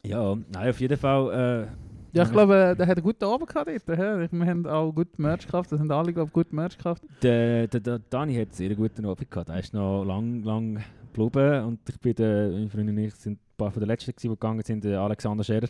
Ja, 0.05 0.37
nein, 0.53 0.69
auf 0.71 0.81
jeden 0.81 0.99
Fall. 0.99 1.67
Äh, 1.73 2.17
Ja, 2.17 2.25
ich 2.25 2.31
glaube, 2.33 2.55
äh, 2.55 2.77
der 2.77 2.87
hat 2.87 2.97
einen 2.99 3.05
guten 3.05 3.25
Abend 3.25 3.49
gehabt 3.49 3.69
dort. 3.69 3.99
hä? 3.99 4.29
Wir 4.31 4.47
haben 4.47 4.67
auch 4.67 4.93
gut 4.93 5.19
Merch 5.19 5.47
gekauft. 5.47 5.73
Das 5.73 5.81
haben 5.81 5.91
alle, 5.91 6.13
glaube 6.13 6.29
ich, 6.29 6.33
gut 6.33 6.53
Merch 6.53 6.77
gekauft. 6.77 7.03
der, 7.23 7.67
der, 7.69 7.81
der 7.81 7.99
Dani 8.11 8.35
hat 8.37 8.55
sehr 8.55 8.75
guten 8.75 9.07
Abend 9.07 9.31
gehabt. 9.31 9.49
Er 9.49 9.59
ist 9.61 9.73
noch 9.73 10.05
lang, 10.05 10.43
lang 10.43 10.85
geblieben 11.13 11.65
und 11.65 11.81
ich 11.89 11.99
bin 12.01 12.15
der, 12.17 12.51
meine 12.51 12.69
Freundin 12.69 12.99
und 12.99 13.05
ich 13.05 13.15
sind 13.15 13.35
ein 13.39 13.57
paar 13.57 13.71
von 13.71 13.81
den 13.81 13.89
letzten, 13.89 14.11
gewesen, 14.11 14.29
die 14.29 14.35
gegangen 14.35 14.63
sind, 14.63 14.85
der 14.85 15.01
Alexander 15.01 15.43
Scherer 15.45 15.69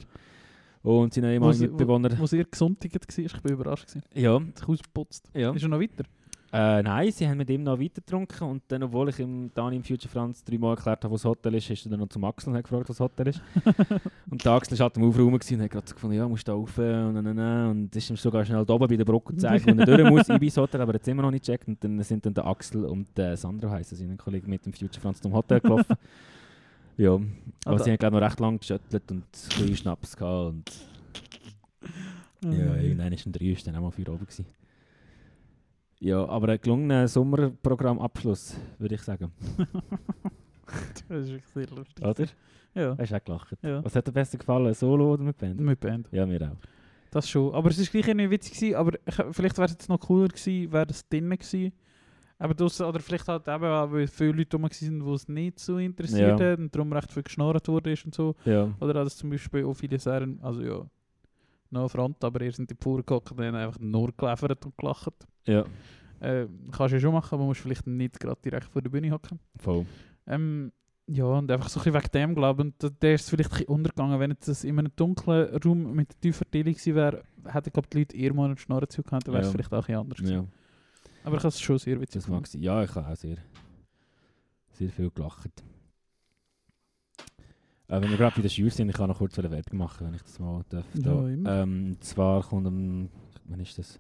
und 0.92 1.12
seine 1.14 1.32
ehemaligen 1.32 1.60
wo- 1.60 1.66
Mitbewohner. 1.68 2.18
Wo 2.18 2.26
sehr 2.26 2.44
gesundtigt 2.44 2.94
war. 2.94 3.24
Ich 3.24 3.42
bin 3.42 3.52
überrascht. 3.52 3.88
Gewesen. 3.88 4.02
Ja, 4.14 4.34
Hat 4.40 4.58
sich 4.58 4.68
ausgeputzt. 4.68 5.28
ja. 5.34 5.50
Ist 5.52 5.62
er 5.62 5.68
noch 5.68 5.80
weiter? 5.80 6.04
Äh, 6.52 6.84
nein, 6.84 7.10
sie 7.10 7.26
haben 7.28 7.38
mit 7.38 7.50
ihm 7.50 7.64
noch 7.64 7.80
weiter 7.80 8.00
getrunken 8.00 8.44
und 8.44 8.62
dann, 8.68 8.84
obwohl 8.84 9.08
ich 9.08 9.18
ihm 9.18 9.50
Dani 9.54 9.74
im 9.74 9.82
Future 9.82 10.08
Franz 10.08 10.44
dreimal 10.44 10.76
erklärt 10.76 11.02
habe, 11.02 11.10
wo 11.10 11.16
das 11.16 11.24
Hotel 11.24 11.52
ist, 11.56 11.68
ist 11.68 11.84
er 11.84 11.90
dann 11.90 11.98
noch 11.98 12.08
zum 12.10 12.22
Axel 12.22 12.50
und 12.50 12.56
hat 12.56 12.62
gefragt, 12.62 12.88
was 12.88 12.96
das 12.98 13.00
Hotel 13.00 13.26
ist. 13.26 13.42
und 14.30 14.44
der 14.44 14.52
Axel 14.52 14.78
war 14.78 14.84
halt 14.84 14.96
am 14.96 15.02
Aufraum 15.02 15.32
gewesen 15.32 15.54
und 15.56 15.62
hat 15.62 15.70
gerade 15.72 15.88
so 15.88 15.94
gefunden, 15.96 16.16
ja, 16.16 16.28
musst 16.28 16.46
du 16.46 16.52
da 16.52 16.56
rauf 16.56 16.78
und, 16.78 17.16
und, 17.26 17.38
und, 17.38 17.96
ist 17.96 18.08
ihm 18.08 18.16
sogar 18.16 18.44
schnell 18.44 18.64
da 18.64 18.72
oben 18.72 18.86
bei 18.86 18.96
der 18.96 19.04
Brücke 19.04 19.32
gezeigt, 19.32 19.66
wo 19.66 19.70
er 19.70 19.84
durch 19.84 20.08
muss, 20.08 20.28
in 20.28 20.38
das 20.38 20.56
Hotel, 20.56 20.80
aber 20.80 20.94
er 20.94 21.00
es 21.00 21.08
immer 21.08 21.22
noch 21.22 21.32
nicht 21.32 21.44
gecheckt 21.44 21.66
und 21.66 21.82
dann 21.82 22.00
sind 22.04 22.24
dann 22.24 22.34
der 22.34 22.46
Axel 22.46 22.84
und 22.84 23.08
der 23.16 23.36
Sandro 23.36 23.70
heißen 23.70 23.98
seine 23.98 24.14
Kollegen 24.16 24.48
mit 24.48 24.64
dem 24.64 24.72
Future 24.72 25.00
Franz 25.00 25.20
zum 25.20 25.32
Hotel 25.32 25.58
gelaufen. 25.58 25.96
ja, 26.96 27.12
aber 27.14 27.22
Also- 27.66 27.84
sie 27.84 27.90
haben 27.90 27.98
glaube 27.98 28.16
ich 28.16 28.20
noch 28.20 28.28
recht 28.28 28.40
lang 28.40 28.58
geschüttelt 28.58 29.10
und 29.10 29.22
ein 29.24 29.48
bisschen 29.48 29.76
Schnaps 29.76 30.16
gehabt 30.16 30.48
und 30.54 30.72
ja, 32.44 32.76
irgendwann 32.76 33.12
ist 33.12 33.26
um 33.26 33.32
drei 33.32 33.46
ist 33.46 33.66
dann 33.66 33.76
auch 33.76 33.80
mal 33.82 33.90
für 33.90 34.08
oben 34.10 34.18
gewesen. 34.26 34.46
Ja, 36.00 36.26
aber 36.26 36.48
ein 36.50 36.60
gelungener 36.60 37.08
Sommerprogrammabschluss, 37.08 38.56
würde 38.78 38.94
ich 38.96 39.02
sagen. 39.02 39.32
Das 41.08 41.24
ist 41.24 41.28
wirklich 41.30 41.46
sehr 41.52 41.66
lustig. 41.76 42.04
Oder? 42.04 42.26
Ja, 42.74 42.96
Hast 42.98 43.12
du 43.12 43.16
auch 43.16 43.24
gelacht? 43.24 43.48
ja. 43.62 43.84
Was 43.84 43.94
hat 43.94 44.06
dir 44.08 44.12
besser 44.12 44.38
gefallen, 44.38 44.72
Solo 44.74 45.12
oder 45.12 45.22
mit 45.22 45.36
Band? 45.36 45.60
Mit 45.60 45.78
Band. 45.78 46.08
Ja, 46.10 46.26
mir 46.26 46.40
auch. 46.50 46.56
Das 47.10 47.28
schon. 47.28 47.54
Aber 47.54 47.68
es 47.70 47.78
war 47.78 47.84
gleich 47.86 48.08
irgendwie 48.08 48.30
witzig 48.30 48.54
gewesen, 48.54 48.74
aber 48.74 48.98
ich, 49.06 49.14
vielleicht 49.32 49.56
wäre 49.58 49.66
es 49.66 49.72
jetzt 49.72 49.88
noch 49.88 50.00
cooler 50.00 50.28
gewesen, 50.28 50.72
wäre 50.72 50.86
das 50.86 51.06
drinnen 51.08 51.30
gewesen. 51.38 51.72
Aber 52.38 52.52
das, 52.54 52.80
oder 52.80 53.00
vielleicht 53.00 53.28
halt 53.28 53.46
eben 53.46 53.62
weil 53.62 54.06
viele 54.08 54.32
Leute 54.32 54.56
rum 54.56 54.64
waren, 54.64 54.70
die 54.78 55.12
es 55.14 55.28
nicht 55.28 55.58
so 55.60 55.78
interessiert 55.78 56.40
Ja. 56.40 56.54
und 56.54 56.74
darum 56.74 56.92
recht 56.92 57.12
viel 57.12 57.22
geschnorrt 57.22 57.68
wurde 57.68 57.92
ist 57.92 58.04
und 58.04 58.14
so. 58.14 58.34
Ja, 58.44 58.72
Oder 58.80 58.92
dass 59.04 59.16
zum 59.16 59.30
Beispiel 59.30 59.64
auch 59.64 59.74
viele 59.74 59.98
sagen, 59.98 60.40
also 60.42 60.60
ja, 60.62 60.86
no 61.70 61.88
front, 61.88 62.22
aber 62.24 62.40
ihr 62.42 62.52
sind 62.52 62.68
die 62.70 62.74
Pur 62.74 63.02
gehockt 63.04 63.30
und 63.32 63.40
haben 63.40 63.54
einfach 63.54 63.78
nur 63.80 64.12
geliefert 64.16 64.64
und 64.66 64.76
gelacht. 64.76 65.14
ja, 65.46 65.64
Äh, 66.20 66.46
kannst 66.70 66.92
du 66.92 66.96
ja 66.96 67.00
schon 67.00 67.12
machen, 67.12 67.34
aber 67.34 67.44
musst 67.44 67.60
vielleicht 67.60 67.86
nicht 67.86 68.18
gerade 68.18 68.40
direkt 68.44 68.64
vor 68.66 68.80
der 68.82 68.90
Bühne 68.90 69.10
hocken. 69.10 69.38
voll. 69.58 69.84
Ähm, 70.26 70.72
ja, 71.06 71.24
und 71.24 71.50
einfach 71.50 71.68
so 71.68 71.80
ein 71.80 71.84
bisschen 71.84 72.00
wegen 72.02 72.10
dem, 72.12 72.34
glaube 72.34 72.62
ich, 72.62 72.66
und 72.66 72.82
da- 72.82 72.88
der 72.88 73.14
ist 73.14 73.28
vielleicht 73.28 73.50
ein 73.50 73.58
bisschen 73.58 73.68
untergegangen. 73.68 74.18
Wenn 74.20 74.34
das 74.44 74.64
in 74.64 74.78
einem 74.78 74.90
dunklen 74.96 75.54
Raum 75.62 75.92
mit 75.94 76.18
tiefer 76.20 76.38
Verteilung 76.38 76.72
gewesen 76.72 76.94
wäre, 76.94 77.22
hätten, 77.44 77.72
glaube 77.72 77.88
die 77.92 77.98
Leute 77.98 78.16
eher 78.16 78.32
mal 78.32 78.46
einen 78.46 78.56
Schnorren 78.56 78.88
zugehört, 78.88 79.26
dann 79.26 79.34
wäre 79.34 79.42
es 79.42 79.48
Ja. 79.48 79.52
vielleicht 79.52 79.74
auch 79.74 79.86
ein 79.88 79.96
anders 79.96 80.18
gewesen. 80.18 80.34
Ja, 80.34 80.44
Aber 81.24 81.36
ich 81.36 81.42
habe 81.42 81.48
es 81.48 81.60
schon 81.60 81.78
sehr 81.78 82.00
witzig 82.00 82.22
das 82.22 82.28
mag 82.28 82.46
sein. 82.46 82.62
Ja, 82.62 82.82
ich 82.84 82.94
habe 82.94 83.08
auch 83.08 83.16
sehr, 83.16 83.38
sehr 84.72 84.90
viel 84.90 85.10
gelacht. 85.10 85.64
Äh, 87.88 88.00
wenn 88.00 88.10
wir 88.10 88.16
gerade 88.16 88.36
bei 88.36 88.42
der 88.42 88.50
Jury 88.50 88.70
sind, 88.70 88.90
ich 88.90 88.96
kann 88.96 89.08
noch 89.08 89.18
kurz 89.18 89.38
eine 89.38 89.50
Werbung 89.50 89.78
machen, 89.78 90.06
wenn 90.06 90.14
ich 90.14 90.22
das 90.22 90.38
mal 90.38 90.64
darf. 90.68 90.86
Ja, 90.94 91.02
Da. 91.02 91.28
immer. 91.28 91.62
Ähm, 91.62 91.96
zwar 92.00 92.42
kommt 92.42 92.66
am, 92.66 93.08
wann 93.46 93.60
ist 93.60 93.78
das? 93.78 93.98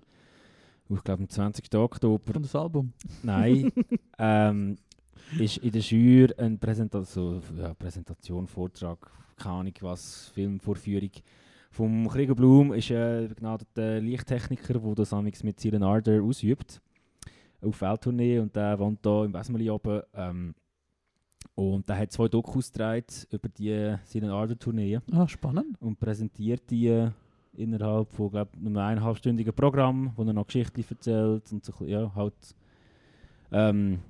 Ich 0.88 1.02
glaube 1.02 1.22
am 1.22 1.28
20. 1.28 1.74
Oktober 1.74 2.32
Von 2.32 2.42
das 2.42 2.54
Album. 2.54 2.92
Nein. 3.22 3.72
ähm, 4.18 4.76
ist 5.38 5.56
in 5.58 5.72
der 5.72 5.80
Jury 5.80 6.32
eine 6.36 6.58
Präsentation, 6.58 7.42
ja, 7.56 7.72
Präsentation, 7.72 8.46
Vortrag, 8.46 9.10
keine 9.36 9.54
Ahnung 9.54 9.74
was, 9.80 10.28
Filmvorführung 10.34 11.10
vom 11.74 12.08
Krieger 12.08 12.36
Blum 12.36 12.72
ist 12.72 12.92
ein 12.92 13.28
begnadeter 13.28 14.00
Lichttechniker, 14.00 14.74
der 14.78 14.94
das 14.94 15.42
mit 15.42 15.58
Silent 15.58 15.82
Ardor 15.82 16.22
ausübt. 16.22 16.80
Auf 17.64 17.80
Welttournee 17.80 18.38
und 18.38 18.54
der 18.54 18.78
wohnt 18.78 18.98
hier 19.02 19.24
im 19.24 19.32
Wesmeli 19.34 19.70
oben. 19.70 20.02
Ähm, 20.14 20.54
und 21.54 21.88
der 21.88 21.98
hat 21.98 22.10
zwei 22.12 22.26
Dokus 22.28 22.72
gedreht 22.72 23.28
über 23.30 23.48
die 23.48 23.94
Silent 24.04 24.32
Ardor 24.32 24.58
Tournee 24.58 24.98
Ah, 25.12 25.28
spannend. 25.28 25.76
und 25.80 25.98
präsentiert 26.00 26.62
die 26.70 27.08
innerhalb 27.56 28.10
von 28.12 28.30
glaub, 28.30 28.48
einem 28.56 28.76
eineinhalbstündigen 28.76 29.52
Programm, 29.54 30.12
wo 30.16 30.24
er 30.24 30.32
noch 30.32 30.46
Geschichten 30.46 30.84
erzählt 30.90 31.52
und 31.52 31.64
so, 31.64 31.72
ja, 31.84 32.12
halt 32.14 32.34
ähm, 33.52 34.00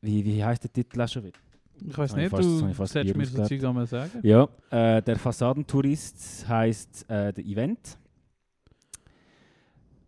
wie, 0.00 0.24
wie 0.24 0.42
heißt 0.44 0.64
der 0.64 0.72
Titel 0.72 1.00
auch 1.00 1.08
schon 1.08 1.22
wieder? 1.24 1.38
Ich 1.86 1.96
weiß 1.96 2.10
ich 2.12 2.16
nicht, 2.16 2.30
fast- 2.30 2.42
du 2.42 2.68
ich 2.68 2.76
solltest 2.76 3.16
mir 3.16 3.26
so. 3.26 3.44
Zeug 3.44 3.86
sagen. 3.88 4.10
Ja, 4.22 4.48
äh, 4.70 5.02
der 5.02 5.16
Fassadentourist 5.16 6.48
heißt 6.48 7.08
äh, 7.10 7.32
der 7.32 7.44
Event. 7.44 7.98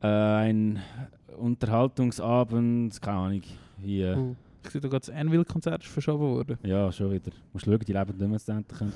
Äh, 0.02 0.06
ein 0.06 0.78
Unterhaltungsabend, 1.38 3.00
keine 3.00 3.18
Ahnung, 3.18 3.42
äh, 3.84 4.14
Oh. 4.14 4.36
Ich 4.64 4.70
sehe, 4.72 4.80
da 4.80 4.88
gerade 4.88 5.06
das 5.06 5.10
Anvil-Konzert 5.14 5.84
ist 5.84 5.92
verschoben 5.92 6.24
worden. 6.24 6.58
ja, 6.64 6.90
schon 6.90 7.12
wieder. 7.12 7.30
Musst 7.52 7.66
schauen, 7.66 7.78
die 7.78 7.92
leben 7.92 8.16
nicht 8.18 8.28
mehr 8.28 8.38
zu 8.38 8.50
Ende 8.50 8.74
kommen. 8.74 8.92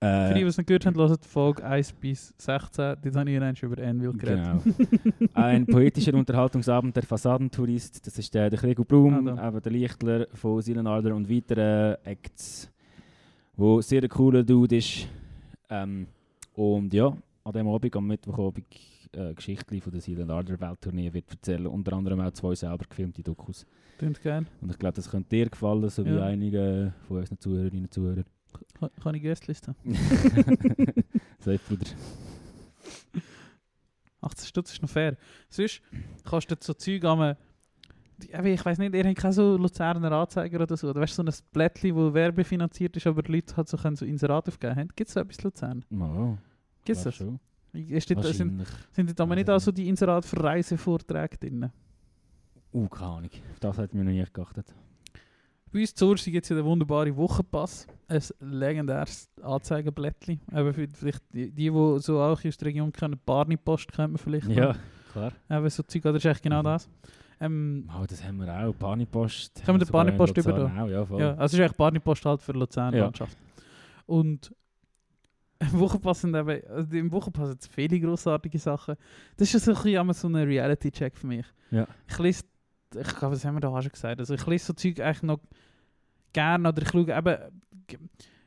Für 0.00 0.28
die, 0.34 0.34
die 0.34 0.40
Äh, 0.40 0.46
es 0.48 0.56
nicht 0.58 0.66
gehört 0.66 0.86
haben, 0.86 0.96
hört 0.96 1.24
die 1.24 1.28
Folge 1.28 1.64
1 1.64 1.92
bis 1.92 2.34
16. 2.38 2.96
Dort 3.02 3.16
habe 3.16 3.30
ich 3.30 3.36
einmal 3.36 3.54
über 3.62 3.82
Anvil 3.84 4.12
geredet. 4.14 4.62
Genau. 4.64 5.28
Ein 5.34 5.64
poetischer 5.66 6.14
Unterhaltungsabend 6.14 6.94
der 6.96 7.02
Fassadentourist, 7.04 8.04
das 8.04 8.18
ist 8.18 8.32
der, 8.34 8.50
der 8.50 8.58
Gregor 8.58 8.84
Blum, 8.84 9.28
Ah, 9.38 9.48
eben 9.48 9.60
der 9.62 9.72
Lichtler 9.72 10.26
von 10.34 10.60
Silent 10.60 10.88
Ardor 10.88 11.14
und 11.14 11.28
weiteren 11.30 11.96
Acts, 12.04 12.68
wo 13.56 13.80
sehr 13.80 14.02
ein 14.02 14.08
cooler 14.08 14.42
Dude 14.42 14.76
ist. 14.76 15.06
Ähm, 15.70 16.06
und 16.54 16.92
ja, 16.94 17.12
an 17.44 17.52
dem 17.52 17.68
Abend, 17.68 17.94
am 17.96 18.06
Mittwochabend, 18.06 18.66
äh, 19.12 19.34
Geschichten 19.34 19.80
von 19.80 19.92
der 19.92 20.00
Silent 20.00 20.30
Ardor 20.30 20.60
Welttournee 20.60 21.12
wird 21.12 21.30
erzählen, 21.30 21.66
unter 21.66 21.92
anderem 21.94 22.20
auch 22.20 22.32
zwei 22.32 22.54
selber 22.54 22.84
gefilmte 22.88 23.22
Dokus. 23.22 23.66
Klingt 23.98 24.22
geil. 24.22 24.46
Und 24.60 24.70
ich 24.70 24.78
glaube, 24.78 24.94
das 24.96 25.10
könnte 25.10 25.28
dir 25.30 25.48
gefallen, 25.48 25.88
so 25.90 26.04
wie 26.04 26.10
Ja. 26.10 26.24
einige 26.26 26.92
von 27.06 27.18
unseren 27.18 27.38
Zuhörerinnen 27.38 27.84
und 27.86 27.92
Zuhörern. 27.94 28.24
Kann- 28.78 28.90
Kann 29.02 29.14
ich 29.14 29.22
Gästeliste? 29.22 29.74
Safe, 31.40 31.58
Bruder. 31.68 31.86
18 34.20 34.46
Stutz 34.46 34.72
ist 34.72 34.82
noch 34.82 34.88
fair. 34.90 35.16
Sonst 35.48 35.80
kannst 36.24 36.50
du 36.50 36.56
so 36.60 36.74
Zeug 36.74 37.04
eben, 37.04 37.36
Ich 38.46 38.64
weiß 38.64 38.78
nicht, 38.78 38.94
ihr 38.94 39.04
habt 39.04 39.16
keine 39.18 39.32
so 39.32 39.56
Luzerner 39.56 40.10
Anzeiger 40.12 40.60
oder 40.62 40.76
so. 40.76 40.90
Oder 40.90 41.00
weißt 41.00 41.18
du, 41.18 41.22
so 41.22 41.28
ein 41.28 41.34
Blättchen, 41.52 41.94
das 41.96 42.14
werbefinanziert 42.14 42.96
ist, 42.96 43.06
aber 43.06 43.22
die 43.22 43.32
Leute 43.32 43.56
halt 43.56 43.68
so, 43.68 43.76
können 43.76 43.96
so 43.96 44.04
Inserat 44.04 44.48
aufgeben 44.48 44.74
haben. 44.76 44.88
Gibt 44.96 45.08
es 45.08 45.14
so 45.14 45.20
etwas 45.20 45.42
Luzern? 45.42 45.84
Oh, 45.92 46.36
Gibt 46.84 46.98
es 46.98 47.04
das? 47.04 47.14
schon. 47.14 47.38
Dort, 47.72 48.24
sind, 48.34 48.66
sind 48.92 49.20
aber 49.20 49.34
nicht 49.34 49.50
auch 49.50 49.60
so 49.60 49.70
die 49.72 49.88
Inserat 49.88 50.24
für 50.24 50.42
Reisevorträge 50.42 51.36
drin? 51.38 51.70
Uh, 52.72 52.88
keine 52.88 53.10
Ahnung. 53.10 53.30
Auf 53.52 53.60
das 53.60 53.78
hat 53.78 53.94
mir 53.94 54.04
noch 54.04 54.10
nicht 54.12 54.32
geachtet. 54.34 54.74
Bei 55.70 55.80
uns 55.80 55.94
zu 55.94 56.06
Ursi 56.08 56.30
gibt 56.30 56.44
es 56.44 56.48
ja 56.50 56.56
den 56.56 56.64
wunderbaren 56.64 57.14
Wochenpass. 57.16 57.86
Ein 58.08 58.22
legendäres 58.40 59.28
Anzeigenblättchen. 59.42 60.40
Eben 60.50 60.72
für 60.72 60.88
vielleicht 60.88 61.22
die, 61.32 61.50
die, 61.50 61.70
die 61.70 61.98
so 62.00 62.20
auch 62.20 62.42
aus 62.44 62.56
der 62.56 62.68
Region 62.68 62.90
kennen, 62.90 63.20
Barney-Post 63.24 63.92
kennt 63.92 64.12
man 64.14 64.18
vielleicht. 64.18 64.48
noch. 64.48 64.56
Ja, 64.56 64.76
klar. 65.12 65.32
Eben 65.50 65.68
so 65.68 65.82
Zeug, 65.82 66.04
oder 66.06 66.16
ist 66.16 66.24
echt 66.24 66.42
genau 66.42 66.60
Mhm. 66.60 66.64
das. 66.64 66.88
Ähm, 67.40 67.88
Oh, 67.94 68.04
das 68.08 68.24
haben 68.24 68.38
wir 68.38 68.52
auch. 68.52 68.72
Panipost. 68.78 69.62
Können 69.64 69.78
wir 69.78 69.84
den 69.84 69.92
Panipost 69.92 70.36
Luzern 70.36 70.52
überlassen? 70.54 70.78
Auch, 70.78 70.88
ja, 70.88 71.04
voll. 71.06 71.20
ja, 71.20 71.34
also 71.36 71.56
ist 71.56 71.62
eigentlich 71.62 71.76
Barney-Post 71.76 72.24
halt 72.24 72.42
für 72.42 72.52
Luzern-Landschaft. 72.52 73.36
Und 74.06 74.54
im 75.60 75.72
Wochenpass 75.80 76.20
sind 76.20 76.34
eben, 76.34 76.62
also 76.68 76.96
im 76.96 77.10
Wochenpass 77.12 77.48
sind 77.48 77.68
viele 77.72 78.00
grossartige 78.00 78.58
Sachen. 78.58 78.96
Das 79.36 79.52
ist 79.52 79.64
so 79.64 79.72
ein 79.72 79.74
bisschen 79.76 80.00
immer 80.00 80.14
so 80.14 80.28
ein 80.28 80.36
Reality-Check 80.36 81.16
für 81.16 81.26
mich. 81.26 81.46
Ja. 81.70 81.86
Ich 82.08 82.18
lese, 82.18 82.44
ich 82.94 83.16
glaube, 83.16 83.34
das 83.34 83.44
haben 83.44 83.56
wir 83.56 83.60
da 83.60 83.68
auch 83.68 83.82
schon 83.82 83.92
gesagt, 83.92 84.20
also 84.20 84.34
ich 84.34 84.46
lese 84.46 84.66
so 84.66 84.72
Zeug 84.72 85.00
eigentlich 85.00 85.22
noch 85.22 85.40
gerne, 86.32 86.68
oder 86.68 86.82
ich 86.82 86.88
schaue 86.88 87.16
eben, 87.16 87.36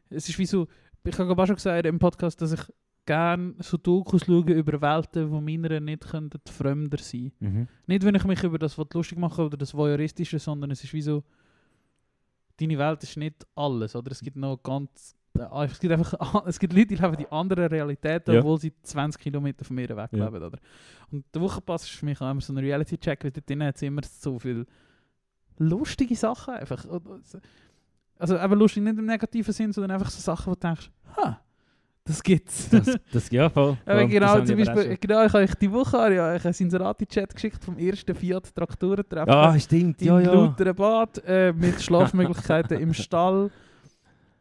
es 0.09 0.29
ist 0.29 0.39
wie 0.39 0.45
so, 0.45 0.67
ich 1.03 1.17
habe 1.17 1.41
auch 1.41 1.47
schon 1.47 1.55
gesagt 1.55 1.85
im 1.85 1.99
Podcast, 1.99 2.41
dass 2.41 2.53
ich 2.53 2.61
gerne 3.05 3.55
so 3.59 3.77
Dokus 3.77 4.25
schaue 4.25 4.51
über 4.51 4.81
Welten, 4.81 5.31
die 5.31 5.57
meiner 5.57 5.79
nicht 5.79 6.07
könnten 6.07 6.39
fremder 6.49 6.97
sein 6.99 7.31
Mhm. 7.39 7.67
Nicht, 7.87 8.03
wenn 8.03 8.15
ich 8.15 8.23
mich 8.23 8.43
über 8.43 8.59
das 8.59 8.77
lustig 8.77 9.17
mache 9.17 9.43
oder 9.43 9.57
das 9.57 9.73
Voyeuristische, 9.73 10.39
sondern 10.39 10.71
es 10.71 10.83
ist 10.83 10.93
wie 10.93 11.01
so, 11.01 11.23
deine 12.57 12.77
Welt 12.77 13.03
ist 13.03 13.17
nicht 13.17 13.45
alles, 13.55 13.95
oder? 13.95 14.11
Es 14.11 14.21
gibt 14.21 14.37
noch 14.37 14.61
ganz, 14.61 15.15
äh, 15.37 15.65
es 15.65 15.79
gibt 15.79 15.93
einfach, 15.93 16.13
es 16.45 16.59
gibt 16.59 16.73
Leute, 16.73 16.87
die 16.87 16.95
leben 16.95 17.17
die 17.17 17.31
anderen 17.31 17.65
Realitäten, 17.67 18.33
Ja. 18.33 18.39
obwohl 18.39 18.59
sie 18.59 18.73
20 18.83 19.21
Kilometer 19.21 19.63
von 19.65 19.75
mir 19.75 19.89
weg 19.89 20.09
Ja. 20.11 20.25
leben, 20.25 20.43
oder? 20.43 20.57
Und 21.11 21.25
der 21.33 21.41
Wochenpass 21.41 21.83
ist 21.83 21.91
für 21.91 22.05
mich 22.05 22.19
auch 22.21 22.31
immer 22.31 22.41
so 22.41 22.53
ein 22.53 22.57
Reality-Check, 22.57 23.23
weil 23.23 23.31
dort 23.31 23.49
drin 23.49 23.63
hat 23.63 23.75
es 23.75 23.81
immer 23.81 24.01
so 24.03 24.39
viele 24.39 24.65
lustige 25.57 26.15
Sachen 26.15 26.53
einfach. 26.55 26.85
Also 28.17 28.37
eben 28.37 28.53
lustig 28.59 28.83
nicht 28.83 28.97
im 28.97 29.05
negativen 29.05 29.53
Sinn, 29.53 29.71
sondern 29.73 29.91
einfach 29.91 30.09
so 30.11 30.19
Sachen, 30.21 30.51
wo 30.51 30.53
du 30.55 30.59
denkst, 30.59 30.89
ha, 31.17 31.39
das 32.03 32.21
gibt's. 32.23 32.69
Das, 32.69 32.97
das, 33.11 33.29
ja, 33.29 33.49
voll. 33.49 33.77
Aber 33.85 34.05
genau, 34.05 34.43
zum 34.43 34.57
Beispiel, 34.57 34.97
genau, 34.99 35.23
ich 35.25 35.33
habe 35.33 35.43
euch 35.43 35.55
die 35.55 35.71
Woche 35.71 35.97
habe 35.99 36.13
ich 36.35 36.45
einen 36.45 36.55
Inserati-Chat 36.55 37.33
geschickt 37.33 37.63
vom 37.63 37.77
ersten 37.77 38.15
Fiat 38.15 38.53
Traktorentreffen. 38.55 39.29
Ah, 39.33 39.57
stimmt. 39.59 40.01
in 40.01 40.07
Ja, 40.07 40.19
ja. 40.19 40.33
Lauteren 40.33 40.75
Bad 40.75 41.21
äh, 41.25 41.53
mit 41.53 41.81
Schlafmöglichkeiten 41.81 42.79
im 42.79 42.93
Stall. 42.93 43.51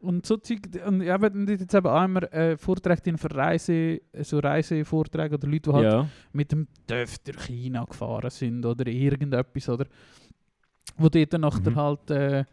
Und 0.00 0.24
so 0.24 0.38
Zeug, 0.38 0.60
und 0.86 1.02
ja, 1.02 1.14
aber 1.14 1.30
jetzt 1.46 1.74
eben 1.74 1.86
auch 1.86 2.04
immer 2.04 2.32
äh, 2.32 2.56
Vorträge 2.56 3.18
für 3.18 3.34
Reise, 3.34 4.00
so 4.22 4.38
Reisevorträge 4.38 5.34
oder 5.34 5.46
Leute, 5.46 5.70
die 5.70 5.76
halt 5.76 5.84
Ja. 5.92 6.08
mit 6.32 6.52
dem 6.52 6.66
TÜV 6.86 7.18
durch 7.18 7.40
China 7.46 7.84
gefahren 7.84 8.30
sind 8.30 8.64
oder 8.64 8.86
irgendetwas, 8.86 9.68
oder? 9.68 9.84
Wo 10.96 11.08
dort 11.08 11.32
dann 11.32 11.42
nachher 11.42 11.70
Mhm. 11.70 11.76
halt, 11.76 12.10
äh, 12.10 12.44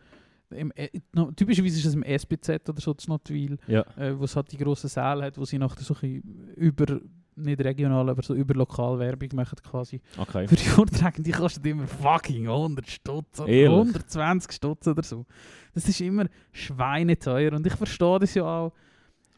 im, 0.50 0.72
äh, 0.76 0.90
no, 1.14 1.32
typischerweise 1.32 1.78
ist 1.80 1.86
es 1.86 1.94
im 1.96 2.04
SBZ 2.04 2.70
oder 2.70 2.80
so 2.82 2.94
zu 2.94 3.10
Notwil, 3.10 3.58
Ja. 3.68 3.82
äh, 3.98 4.18
wo 4.18 4.26
es 4.26 4.36
halt 4.36 4.52
die 4.52 4.58
grossen 4.58 4.90
Säle 4.90 5.24
hat, 5.24 5.38
wo 5.38 5.46
sie 5.46 5.58
nachher 5.58 5.82
so 5.82 5.96
ein 6.02 6.22
über, 6.56 7.00
nicht 7.38 7.60
regional, 7.62 8.10
aber 8.10 8.22
so 8.24 8.34
über 8.34 8.54
lokal 8.56 8.98
Werbung 9.00 9.30
machen 9.34 9.58
quasi. 9.64 10.02
Okay. 10.18 10.48
Für 10.48 10.56
die 10.56 10.64
Vorträge, 10.64 11.22
die 11.22 11.32
kosten 11.32 11.68
immer 11.68 11.88
fucking 11.88 12.48
100 12.48 12.88
Stutz 12.90 13.40
oder 13.40 13.50
Ehrlich? 13.50 13.78
120 13.78 14.52
Stutz 14.52 14.88
oder 14.88 15.04
so. 15.04 15.26
Das 15.74 15.88
ist 15.88 16.02
immer 16.02 16.26
schweineteuer 16.52 17.54
und 17.54 17.66
ich 17.66 17.74
verstehe 17.74 18.20
das 18.20 18.34
ja 18.34 18.44
auch. 18.44 18.74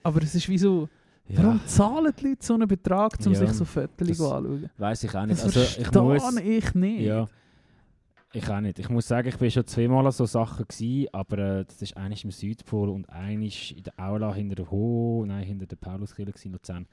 Aber 0.04 0.22
es 0.24 0.34
ist 0.36 0.48
wie 0.50 0.58
so, 0.58 0.88
Ja, 1.28 1.44
warum 1.44 1.62
zahlen 1.66 2.14
die 2.20 2.28
Leute 2.30 2.46
so 2.46 2.54
einen 2.54 2.68
Betrag, 2.68 3.14
um 3.26 3.34
Ja, 3.34 3.40
sich 3.40 3.52
so 3.52 3.66
Fotos 3.66 4.08
anzuschauen? 4.10 4.70
weiß 4.78 5.04
ich 5.04 5.16
auch 5.16 5.26
nicht. 5.26 5.44
Das 5.44 5.56
Also, 5.58 5.82
ich 5.82 5.92
muss. 5.94 6.38
ich 6.40 6.74
nicht. 6.76 7.02
Ja. 7.02 7.28
Ich 8.32 8.48
auch 8.48 8.62
nicht. 8.62 8.78
Ich 8.78 8.88
muss 8.90 9.08
sagen, 9.08 9.28
ich 9.28 9.38
bin 9.38 9.50
schon 9.50 9.66
zweimal 9.66 10.06
an 10.06 10.12
so 10.12 10.24
Sachen 10.26 10.68
gewesen, 10.68 11.08
aber 11.12 11.38
äh, 11.40 11.66
das 11.66 11.82
ist 11.82 11.98
eines 11.98 12.24
im 12.24 12.30
Südpol 12.30 12.90
und 12.90 13.10
eines 13.10 13.72
in 13.72 13.82
der 13.82 13.94
Aula 13.98 14.32
hinter 14.36 14.54
der 14.56 14.70
Ho, 14.70 15.26
nein, 15.28 15.44
hinter 15.44 15.66
der 15.66 15.78
Pauluskirche 15.78 16.34
in 16.46 16.52
Luzern. 16.52 16.86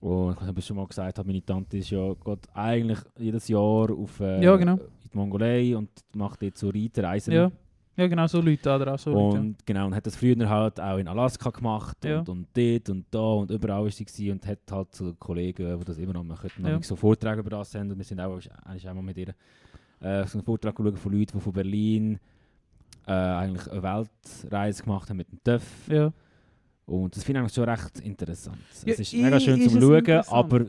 Und 0.00 0.36
ich 0.40 0.46
habe 0.46 0.62
schon 0.62 0.76
mal 0.76 0.86
gesagt, 0.86 1.18
meine 1.26 1.44
Tante 1.44 1.78
ist 1.78 1.90
ja 1.90 2.12
geht 2.14 2.38
eigentlich 2.54 2.98
jedes 3.18 3.48
Jahr 3.48 3.90
auf 3.90 4.20
äh, 4.20 4.42
Ja, 4.42 4.56
genau. 4.56 4.74
in 4.74 4.80
die 5.12 5.16
Mongolei 5.16 5.76
und 5.76 5.90
macht 6.14 6.40
dort 6.42 6.56
so 6.56 6.68
Reiterreisen. 6.68 7.32
Ja. 7.34 7.50
ja, 7.96 8.06
genau, 8.06 8.26
so 8.28 8.40
Leute, 8.40 8.72
oder 8.72 8.94
auch 8.94 8.98
so 8.98 9.10
Leute. 9.10 9.40
Und 9.40 9.66
genau, 9.66 9.86
und 9.86 9.94
hat 9.96 10.06
das 10.06 10.14
früher 10.14 10.48
halt 10.48 10.78
auch 10.80 10.98
in 10.98 11.08
Alaska 11.08 11.50
gemacht 11.50 11.96
Ja. 12.04 12.20
und, 12.20 12.28
und 12.28 12.46
dort 12.54 12.90
und 12.90 13.06
da 13.10 13.18
und 13.18 13.50
überall 13.50 13.82
war 13.82 13.90
sie 13.90 14.04
gewesen 14.04 14.30
und 14.32 14.46
hat 14.46 14.60
halt 14.70 14.94
so 14.94 15.12
Kollegen, 15.18 15.78
die 15.80 15.84
das 15.84 15.98
immer 15.98 16.12
noch 16.12 16.22
machen, 16.24 16.48
Ja. 16.62 16.68
ja. 16.70 16.82
so 16.82 16.94
Vorträge 16.94 17.40
über 17.40 17.50
das 17.50 17.74
haben 17.74 17.90
und 17.90 17.98
wir 17.98 18.04
sind 18.04 18.20
auch 18.20 18.38
eigentlich 18.66 18.88
einmal 18.88 19.02
mit 19.02 19.16
ihr 19.18 19.34
äh, 20.00 20.24
so 20.26 20.38
einen 20.38 20.44
Vortrag 20.44 20.76
geschaut 20.76 20.96
von 20.98 21.12
Leuten, 21.12 21.32
die 21.38 21.40
von 21.42 21.52
Berlin 21.52 22.20
äh, 23.04 23.10
eigentlich 23.12 23.68
eine 23.68 23.82
Weltreise 23.82 24.82
gemacht 24.84 25.10
haben 25.10 25.16
mit 25.16 25.26
dem 25.32 25.40
TÜV 25.42 25.88
Ja. 25.88 26.12
Ja. 26.88 26.94
und 26.94 27.14
das 27.16 27.22
finde 27.24 27.44
ich 27.44 27.52
schon 27.52 27.68
recht 27.68 28.00
interessant. 28.00 28.58
Ja, 28.84 28.92
es 28.94 29.00
ist 29.00 29.12
mega 29.14 29.38
schön 29.40 29.68
zum 29.68 29.80
Schauen, 29.80 30.22
aber 30.28 30.60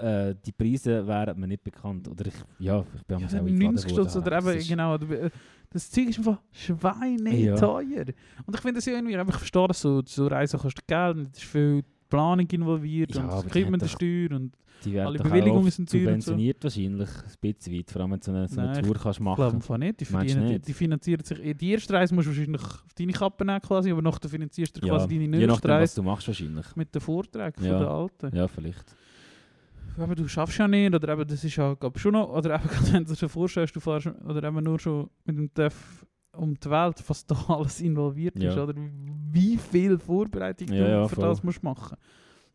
äh, 0.00 0.34
die 0.44 0.52
Preise 0.52 1.06
wären 1.06 1.38
mir 1.38 1.46
nicht 1.46 1.62
bekannt. 1.64 2.08
Oder 2.08 2.26
ich, 2.26 2.34
ja, 2.58 2.84
ich 2.96 3.04
bin 3.04 3.18
Ja, 3.18 3.26
auch 3.26 3.30
so 3.30 3.36
eingeladen 3.36 3.74
90 3.74 3.90
Stutz 3.90 4.16
oder 4.16 4.38
eben, 4.38 4.66
genau. 4.66 4.94
äh, 4.96 5.30
Das 5.70 5.90
Zeug 5.90 6.08
ist 6.08 6.18
einfach 6.18 6.40
schweineteuer. 6.50 8.06
Und 8.46 8.54
ich 8.54 8.60
finde 8.60 8.74
das 8.78 8.86
ja 8.86 8.94
irgendwie, 8.94 9.14
ich 9.14 9.36
verstehe 9.36 9.68
das 9.68 9.80
so, 9.80 10.02
so 10.04 10.26
Reisen 10.26 10.58
kostet 10.58 10.86
Geld, 10.86 11.28
es 11.32 11.38
ist 11.38 11.44
viel 11.44 11.82
Planung 12.08 12.46
involviert 12.50 13.14
Ja, 13.14 13.22
und 13.22 13.28
das 13.30 13.44
der 13.52 13.76
doch- 13.78 13.88
Steuer 13.88 14.30
und 14.32 14.52
Die 14.84 14.98
Alle 15.00 15.18
Bewilligungen 15.18 15.70
sind 15.72 15.90
teuer 15.90 16.12
und 16.12 16.20
so. 16.22 16.30
subventioniert 16.32 16.62
wahrscheinlich, 16.62 17.08
ein 17.08 17.52
bisschen 17.52 17.74
weit, 17.76 17.90
vor 17.90 18.00
allem 18.02 18.10
wenn 18.12 18.20
du 18.20 18.24
so 18.26 18.30
eine, 18.32 18.48
so 18.48 18.60
eine 18.60 18.72
Nein, 18.74 18.84
Tour 18.84 18.94
kannst 18.94 19.18
ich 19.18 19.24
machen. 19.24 19.36
glaube 19.36 19.54
einfach 19.56 19.76
nicht. 19.78 20.00
Die, 20.00 20.04
verdienen, 20.04 20.46
die, 20.46 20.52
nicht? 20.52 20.68
die 20.68 20.72
finanzieren 20.72 21.24
sich, 21.24 21.56
die 21.56 21.70
erste 21.72 21.92
Reise 21.94 22.14
musst 22.14 22.26
du 22.26 22.30
wahrscheinlich 22.30 22.62
auf 22.62 22.94
deine 22.96 23.12
Kappe 23.12 23.44
nehmen 23.44 23.60
quasi, 23.60 23.90
aber 23.90 24.02
nachher 24.02 24.28
finanzierst 24.28 24.76
du 24.80 24.86
ja, 24.86 24.92
quasi 24.94 25.08
deine 25.08 25.20
je 25.22 25.28
nächste 25.28 25.46
nachdem, 25.48 25.70
was 25.70 25.80
Reise 25.80 25.94
du 25.96 26.02
machst 26.04 26.28
wahrscheinlich. 26.28 26.76
mit 26.76 26.94
den 26.94 27.00
Vorträgen 27.00 27.64
Ja. 27.64 27.70
von 27.72 27.80
den 27.80 27.88
Alten. 27.88 28.36
Ja, 28.36 28.46
vielleicht. 28.48 28.94
Aber 29.98 30.14
du 30.14 30.28
schaffst 30.28 30.56
ja 30.58 30.68
nicht, 30.68 30.94
oder 30.94 31.12
eben, 31.12 31.26
das 31.26 31.42
ist 31.42 31.56
ja 31.56 31.74
glaub, 31.74 31.98
schon 31.98 32.12
noch, 32.12 32.28
oder 32.28 32.54
eben, 32.54 32.62
wenn 32.92 33.04
du 33.04 33.10
dir 33.10 33.16
schon 33.16 33.28
vorstellst, 33.28 33.74
du 33.74 33.80
fährst, 33.80 34.06
oder 34.06 34.44
eben 34.44 34.62
nur 34.62 34.78
schon 34.78 35.10
mit 35.24 35.36
dem 35.36 35.52
TÜV 35.52 36.06
um 36.38 36.58
die 36.58 36.70
Welt, 36.70 37.02
was 37.06 37.26
da 37.26 37.34
alles 37.48 37.80
involviert 37.80 38.38
Ja. 38.38 38.50
ist, 38.50 38.58
oder 38.58 38.74
wie 39.30 39.56
viel 39.56 39.98
Vorbereitung 39.98 40.68
Ja, 40.72 40.84
du 40.84 40.90
ja, 40.90 41.08
für 41.08 41.14
voll. 41.16 41.24
das 41.28 41.42
musst 41.42 41.62
machen. 41.62 41.96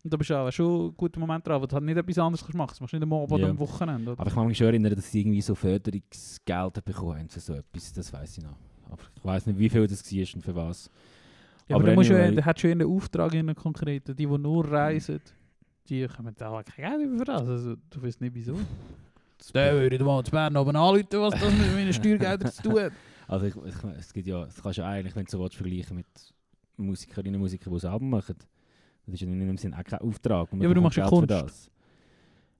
Und 0.02 0.12
da 0.12 0.16
bist 0.18 0.28
du 0.28 0.34
auch 0.36 0.50
schon 0.50 0.88
ein 0.88 0.94
guter 0.96 1.18
Moment 1.18 1.46
dran, 1.46 1.62
wo 1.62 1.66
du 1.66 1.74
halt 1.74 1.84
nicht 1.84 1.96
etwas 1.96 2.18
anderes 2.18 2.52
machen. 2.52 2.68
Das 2.72 2.80
machst 2.80 2.92
du 2.92 2.96
nicht 2.98 3.04
am 3.04 3.12
Abend 3.14 3.32
oder 3.32 3.44
Ja. 3.44 3.50
am 3.50 3.58
Wochenende. 3.58 4.10
Oder? 4.12 4.20
Aber 4.20 4.28
ich 4.28 4.34
kann 4.34 4.46
mich 4.46 4.58
schon 4.58 4.66
erinnern, 4.66 4.94
dass 4.94 5.10
sie 5.10 5.20
irgendwie 5.20 5.40
so 5.40 5.54
Förderungsgelder 5.54 6.82
bekommen 6.82 7.18
haben 7.20 7.28
für 7.30 7.40
so 7.40 7.54
etwas. 7.54 7.92
Das 7.92 8.12
weiß 8.12 8.36
ich 8.38 8.44
noch. 8.44 8.56
Aber 8.90 9.02
ich 9.16 9.24
weiß 9.24 9.46
nicht, 9.46 9.58
wie 9.58 9.68
viel 9.70 9.86
das 9.86 10.04
war 10.12 10.34
und 10.34 10.42
für 10.42 10.54
was. 10.54 10.90
Ja, 11.68 11.76
aber, 11.76 11.84
aber 11.84 11.90
du, 11.92 11.94
musst 11.96 12.10
ja, 12.10 12.16
anyway- 12.18 12.34
du 12.36 12.44
hast 12.44 12.60
schon 12.60 12.70
einen 12.72 12.86
Auftrag 12.86 13.32
in 13.32 13.40
einen 13.48 13.54
konkreten. 13.56 14.14
Die, 14.14 14.26
die 14.26 14.38
nur 14.38 14.70
reisen, 14.70 15.20
die 15.88 16.06
kommen 16.06 16.34
da 16.36 16.50
auch 16.50 16.62
kein 16.64 16.90
Geld 16.98 17.06
über 17.06 17.18
für 17.18 17.24
das. 17.24 17.48
Also, 17.48 17.74
du 17.88 18.02
weißt 18.02 18.20
nicht 18.20 18.34
wieso. 18.34 18.56
Der 19.54 19.74
würde 19.74 20.02
mal 20.04 20.22
zu 20.24 20.30
Bern 20.30 20.56
oben 20.56 20.76
anrufen, 20.76 21.06
was 21.12 21.32
das 21.34 21.52
mit 21.52 21.74
meinen 21.74 21.92
Steuergeldern 21.92 22.50
zu 22.52 22.62
tun 22.62 22.80
hat. 22.82 22.92
Also 23.28 23.46
ich, 23.46 23.56
ich, 23.56 23.74
es 23.98 24.12
gibt 24.12 24.26
ja, 24.26 24.44
das 24.44 24.62
kannst 24.62 24.78
du 24.78 24.82
ja 24.82 24.88
eigentlich, 24.88 25.14
wenn 25.16 25.24
du 25.24 25.30
so 25.30 25.40
willst, 25.40 25.56
vergleichen 25.56 25.96
mit 25.96 26.06
Musikerinnen 26.76 27.34
und 27.36 27.40
Musikern, 27.42 27.72
die 27.72 27.80
das 27.80 27.84
Album 27.90 28.10
machen. 28.10 28.36
Das 29.06 29.14
ist 29.14 29.20
ja 29.20 29.26
in 29.28 29.38
dem 29.40 29.56
Sinn 29.58 29.74
auch 29.74 29.84
kein 29.84 30.00
Auftrag. 30.00 30.48
Ja, 30.52 30.64
aber 30.64 30.74
du 30.74 30.80
machst 30.80 30.96
ja 30.96 31.06
Kunst. 31.08 31.30
Das. 31.30 31.70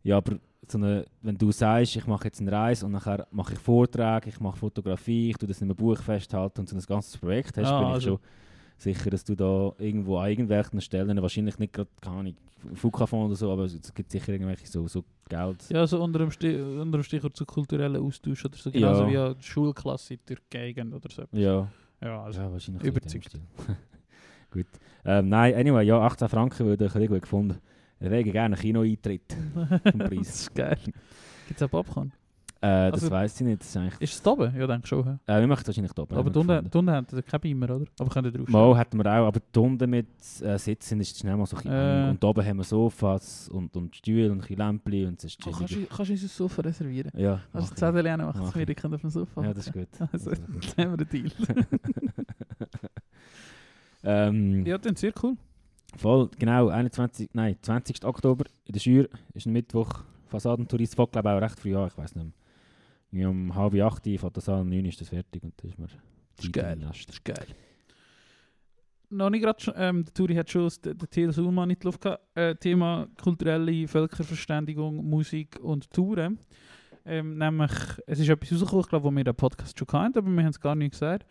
Ja, 0.02 0.18
aber 0.18 0.38
so 0.68 0.78
eine, 0.78 1.04
wenn 1.22 1.36
du 1.36 1.50
sagst, 1.52 1.96
ich 1.96 2.06
mache 2.06 2.24
jetzt 2.26 2.40
eine 2.40 2.52
Reise 2.52 2.86
und 2.86 2.92
nachher 2.92 3.26
mache 3.30 3.54
ich 3.54 3.58
Vorträge, 3.58 4.28
ich 4.28 4.40
mache 4.40 4.56
Fotografie, 4.58 5.30
ich 5.30 5.36
tue 5.36 5.48
das 5.48 5.60
in 5.60 5.68
einem 5.68 5.76
Buch 5.76 5.98
festhalten 5.98 6.60
und 6.60 6.68
so 6.68 6.76
ein 6.76 6.82
ganzes 6.82 7.16
Projekt 7.18 7.56
hast, 7.58 7.66
Ah, 7.66 7.78
bin 7.80 7.88
ich 7.88 7.94
also- 7.94 8.08
schon 8.08 8.18
sicher, 8.84 9.10
dass 9.10 9.24
du 9.24 9.34
da 9.34 9.72
irgendwo 9.78 10.18
an 10.18 10.30
irgendwelchen 10.30 10.80
Stellen, 10.80 11.20
wahrscheinlich 11.20 11.58
nicht 11.58 11.72
gerade, 11.72 11.90
keine 12.00 12.16
Ahnung, 12.16 12.34
Flughafen 12.74 13.18
oder 13.18 13.34
so, 13.36 13.50
aber 13.52 13.64
es 13.64 13.92
gibt 13.94 14.10
sicher 14.10 14.32
irgendwelche 14.32 14.66
so, 14.66 14.86
so 14.88 15.04
Geld. 15.28 15.68
Ja, 15.70 15.86
so 15.86 16.02
unter 16.02 16.18
dem, 16.20 16.30
Stich, 16.30 16.56
unter 16.58 16.98
dem 16.98 17.02
Stichwort 17.02 17.36
zu 17.36 17.44
kulturellen 17.44 17.96
Austausch 18.02 18.44
oder 18.44 18.56
so. 18.56 18.70
Genauso 18.70 19.02
Ja. 19.04 19.10
wie 19.10 19.18
eine 19.18 19.36
Schulklasse 19.42 20.16
durch 20.24 20.40
die 20.40 20.58
Gegend 20.58 20.94
oder 20.94 21.10
so. 21.10 21.24
Ja. 21.32 21.68
Ja, 22.00 22.22
also. 22.24 22.40
ja, 22.40 22.52
wahrscheinlich 22.52 22.82
überzeugt. 22.84 23.34
in. 23.34 23.40
Gut. 24.50 24.66
Ähm, 25.04 25.28
nein, 25.28 25.54
anyway, 25.54 25.84
ja, 25.84 25.98
18 26.00 26.28
Franken 26.28 26.66
würde 26.66 26.86
ich 26.86 27.08
gut 27.08 27.22
gefunden. 27.22 27.58
Ich 28.00 28.08
wäre 28.10 28.22
gerne 28.24 28.56
Kino-Eintritt 28.56 29.36
vom 29.54 29.98
das 29.98 30.08
Preis. 30.08 30.28
ist 30.28 30.54
geil. 30.54 30.78
Gibt 30.84 31.60
es 31.60 31.62
auch 31.62 31.70
Popcorn? 31.70 32.12
Äh, 32.64 32.90
das 32.92 33.02
Also- 33.02 33.10
weiss 33.10 33.38
ich 33.40 33.46
nicht. 33.46 33.60
Das 33.60 33.68
ist 33.68 33.76
eigentlich, 33.76 34.00
Ist 34.00 34.14
es 34.14 34.22
da 34.22 34.30
oben? 34.30 34.56
Ja, 34.58 34.66
denke 34.66 34.86
schon. 34.86 35.04
ja. 35.04 35.36
äh, 35.36 35.40
wir 35.40 35.46
machen 35.46 35.60
es 35.60 35.66
wahrscheinlich 35.66 35.92
da 35.92 36.02
oben. 36.02 36.16
Aber 36.16 36.32
wir 36.34 36.40
unten 36.40 36.66
unten 36.74 36.90
haben 36.90 37.06
sie 37.10 37.22
keinen 37.22 37.40
Beamer, 37.42 37.76
oder? 37.76 37.84
Aber 37.98 38.08
können 38.10 38.32
drauf 38.32 38.48
Mal 38.48 38.76
hatten 38.78 38.96
wir 38.96 39.06
auch, 39.06 39.26
aber 39.26 39.40
die 39.54 39.58
unten 39.58 39.90
mit 39.90 40.06
äh, 40.40 40.56
Sitzen 40.58 40.98
ist 41.00 41.18
schnell 41.18 41.36
mal 41.36 41.44
so 41.44 41.56
ein 41.56 41.62
bisschen 41.62 42.06
Äh. 42.06 42.10
Und 42.10 42.24
oben 42.24 42.46
haben 42.46 42.56
wir 42.56 42.64
Sofas 42.64 43.48
und, 43.50 43.76
und 43.76 43.94
Stühle 43.96 44.30
und 44.32 44.38
ein 44.38 44.40
bisschen 44.40 44.56
Lämpchen 44.56 45.08
und 45.08 45.18
es 45.18 45.24
ist 45.24 45.46
Oh, 45.46 45.50
kannst, 45.50 45.74
du, 45.74 45.84
kannst 45.86 46.08
du 46.08 46.12
uns 46.14 46.22
ein 46.22 46.28
Sofa 46.28 46.62
reservieren? 46.62 47.10
Ja, 47.16 47.40
Kannst 47.52 47.52
mach 47.52 47.68
du 47.70 47.74
Zettel 47.74 48.02
machen, 48.16 48.24
Mach 48.24 48.44
dass 48.46 48.54
wir 48.54 48.60
ich. 48.62 48.66
die 48.68 48.74
können 48.74 48.94
auf 48.94 49.00
dem 49.02 49.10
Sofa 49.10 49.42
Ja, 49.44 49.52
das 49.52 49.66
ist 49.66 49.72
gut. 49.72 49.88
Also, 50.12 50.30
ist 50.30 50.42
jetzt 50.54 50.78
haben 50.78 50.90
wir 50.98 51.04
den 51.04 51.08
Deal. 51.08 51.32
ähm, 54.04 54.64
ja, 54.66 54.78
dann 54.78 54.96
sehr 54.96 55.12
cool. 55.22 55.36
Voll, 55.96 56.28
genau, 56.38 56.68
21, 56.68 57.30
nein, 57.34 57.56
20. 57.60 58.04
Oktober 58.04 58.44
in 58.64 58.72
der 58.72 58.80
Schür 58.80 59.08
ist 59.32 59.46
ein 59.46 59.52
Mittwoch. 59.52 60.00
Fassadentourist 60.28 60.96
fängt 60.96 61.12
glaube 61.12 61.28
ich 61.28 61.34
auch 61.36 61.40
recht 61.42 61.60
früh 61.60 61.76
an, 61.76 61.86
ich 61.88 61.96
weiß 61.96 62.14
nicht 62.16 62.24
mehr. 62.24 62.32
Um 63.14 63.54
halb 63.54 63.74
acht 63.80 64.04
fährt 64.04 64.36
das 64.36 64.48
an, 64.48 64.62
um 64.62 64.68
neun 64.68 64.84
ist 64.86 65.00
das 65.00 65.08
fertig 65.08 65.42
und 65.44 65.54
dann 65.62 65.70
ist 65.70 65.78
man 65.78 65.88
Das 66.36 66.44
ist 66.46 66.52
geil. 66.52 66.78
Das 66.80 66.96
ist 66.98 67.24
geil. 67.24 67.46
Noch 69.10 69.30
nicht 69.30 69.42
gerade, 69.42 69.60
schon- 69.62 69.74
ähm, 69.76 70.04
der 70.04 70.14
Turi 70.14 70.34
hat 70.34 70.50
schon 70.50 70.64
das- 70.64 70.80
den 70.80 70.98
Till 71.10 71.30
Sulman 71.32 71.70
in 71.70 71.78
die 71.78 71.84
Luft 71.86 72.00
gehabt. 72.00 72.24
Äh, 72.36 72.56
Thema 72.56 73.06
kulturelle 73.22 73.86
Völkerverständigung, 73.86 74.96
Musik 75.08 75.58
und 75.62 75.88
Touren. 75.92 76.38
Ähm, 77.06 77.36
nämlich, 77.36 77.70
es 78.06 78.18
ist 78.18 78.28
etwas 78.30 78.50
rausgekommen, 78.52 78.80
ich 78.82 78.88
glaube, 78.88 79.04
wo 79.04 79.10
wir 79.10 79.24
den 79.24 79.34
Podcast 79.34 79.78
schon 79.78 79.86
kannten, 79.86 80.18
aber 80.18 80.30
wir 80.30 80.42
haben 80.42 80.50
es 80.50 80.58
gar 80.60 80.74
nicht 80.74 80.92
gesagt. 80.92 81.26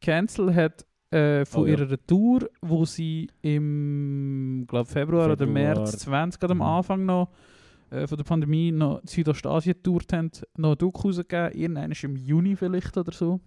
Cancel 0.00 0.54
hat 0.54 0.84
äh, 1.10 1.44
von 1.44 1.62
Oh 1.62 1.66
ja. 1.66 1.72
ihrer 1.78 1.96
Tour, 2.06 2.48
wo 2.60 2.84
sie 2.84 3.30
im 3.40 4.64
glaub, 4.68 4.86
Februar, 4.88 5.26
oder 5.26 5.46
Februar. 5.46 5.52
März 5.76 5.98
20 5.98 6.40
gerade 6.40 6.52
am 6.52 6.58
Mhm. 6.58 6.62
Anfang 6.62 7.04
noch 7.06 7.30
äh, 7.90 8.06
von 8.06 8.16
der 8.16 8.24
Pandemie 8.24 8.72
noch 8.72 9.00
Südostasien 9.04 9.74
getourt 9.74 10.12
haben, 10.12 10.30
noch 10.56 10.72
ein 10.72 10.78
Doku 10.78 11.08
rausgegeben. 11.08 11.52
Irgendwann 11.52 11.92
ist 11.92 12.04
im 12.04 12.16
Juni 12.16 12.56
vielleicht 12.56 12.96
oder 12.96 13.12
so. 13.12 13.40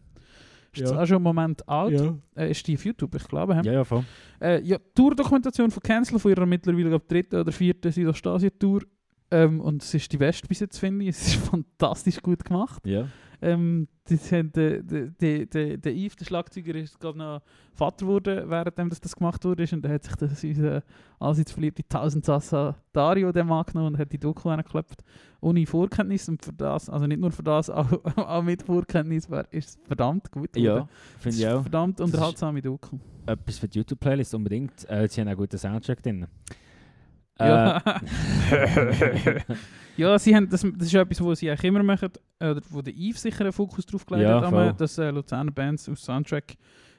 Ist 0.74 0.82
Ja. 0.92 1.02
auch 1.02 1.06
schon 1.06 1.16
einen 1.16 1.24
Moment 1.24 1.68
alt. 1.68 1.94
Ja. 2.00 2.16
Äh, 2.36 2.52
ist 2.52 2.68
die 2.68 2.76
auf 2.76 2.86
YouTube, 2.86 3.16
ich 3.16 3.28
glaube. 3.28 3.56
hä? 3.56 3.62
ja, 3.64 3.74
ja, 3.74 3.84
voll. 3.84 4.04
Äh, 4.42 4.62
ja, 4.62 4.78
Tour-Dokumentation 4.94 5.72
von 5.72 5.82
Cancel 5.82 6.20
von 6.20 6.32
ihrer 6.32 6.46
mittlerweile 6.46 6.90
glaub, 6.90 7.08
dritten 7.08 7.38
oder 7.40 7.52
vierten 7.52 7.92
Südostasien-Tour. 7.92 8.84
Ähm, 9.32 9.60
und 9.60 9.82
es 9.84 9.94
ist 9.94 10.12
die 10.12 10.18
beste 10.18 10.48
bis 10.48 10.60
jetzt, 10.60 10.78
finde 10.78 11.04
ich. 11.06 11.10
Es 11.10 11.28
ist 11.28 11.36
fantastisch 11.50 12.22
gut 12.22 12.44
gemacht. 12.46 12.86
Ja. 12.86 13.08
Ähm, 13.42 13.88
der, 14.10 14.44
der, 14.44 14.82
der, 14.82 15.78
der, 15.78 15.94
Yves, 15.94 16.16
der 16.16 16.26
Schlagzeuger, 16.26 16.76
ist 16.76 17.00
glaub, 17.00 17.16
noch 17.16 17.42
Vater 17.74 18.06
geworden, 18.06 18.50
während 18.50 18.92
das, 18.92 19.02
das 19.02 19.16
gemacht 19.16 19.44
wurde. 19.46 19.68
Und 19.72 19.82
dann 19.84 19.92
hat 19.92 20.04
sich 20.04 20.16
das 20.16 20.44
unser 20.44 20.84
allseits 21.20 21.52
verliebte 21.52 21.88
Tausendsassa 21.88 22.76
Dario 22.94 23.32
dem 23.32 23.52
angenommen 23.52 23.94
und 23.94 23.98
hat 24.00 24.12
die 24.12 24.18
Doku 24.18 24.50
angeklopft. 24.50 25.04
Ohne 25.42 25.66
Vorkenntnis 25.66 26.28
und 26.30 26.44
für 26.44 26.54
das, 26.54 26.90
also 26.90 27.06
nicht 27.06 27.20
nur 27.20 27.32
für 27.32 27.44
das, 27.44 27.70
auch, 27.70 27.92
auch 28.18 28.44
mit 28.44 28.64
Vorkenntnis, 28.64 29.30
wär, 29.30 29.46
ist 29.52 29.70
es 29.70 29.80
verdammt 29.86 30.32
gut 30.32 30.54
geworden. 30.54 30.88
Ja, 30.88 30.90
finde 31.20 31.38
ich 31.38 31.48
auch. 31.48 31.62
verdammt 31.62 32.02
unterhaltsame 32.02 32.62
Doku. 32.62 32.98
Etwas 33.26 33.60
für 33.60 33.68
die 33.68 33.80
YouTube-Playlist 33.80 34.34
unbedingt. 34.34 34.90
Äh, 34.90 35.08
sie 35.10 35.22
haben 35.22 35.28
auch 35.28 35.32
einen 35.32 35.38
guten 35.38 35.58
Soundtrack 35.58 36.02
drin. 36.02 36.28
Ja. 37.40 37.78
Äh, 38.52 39.40
ja, 39.98 40.18
sie 40.20 40.36
haben, 40.36 40.50
das, 40.50 40.62
das 40.62 40.88
ist 40.88 40.94
etwas, 40.94 41.24
was 41.24 41.40
sie 41.40 41.50
eigentlich 41.50 41.64
immer 41.66 41.84
machen, 41.84 42.10
oder 42.40 42.62
wo 42.70 42.82
der 42.82 42.94
Yves 42.94 43.22
sicher 43.22 43.42
einen 43.42 43.54
Fokus 43.54 43.86
drauf 43.86 44.06
gelegt 44.06 44.24
Ja, 44.28 44.52
hat, 44.52 44.82
dass 44.82 44.98
äh, 44.98 45.10
Luzerner 45.12 45.52
Bands 45.52 45.88
aus 45.90 46.04
Soundtrack 46.04 46.56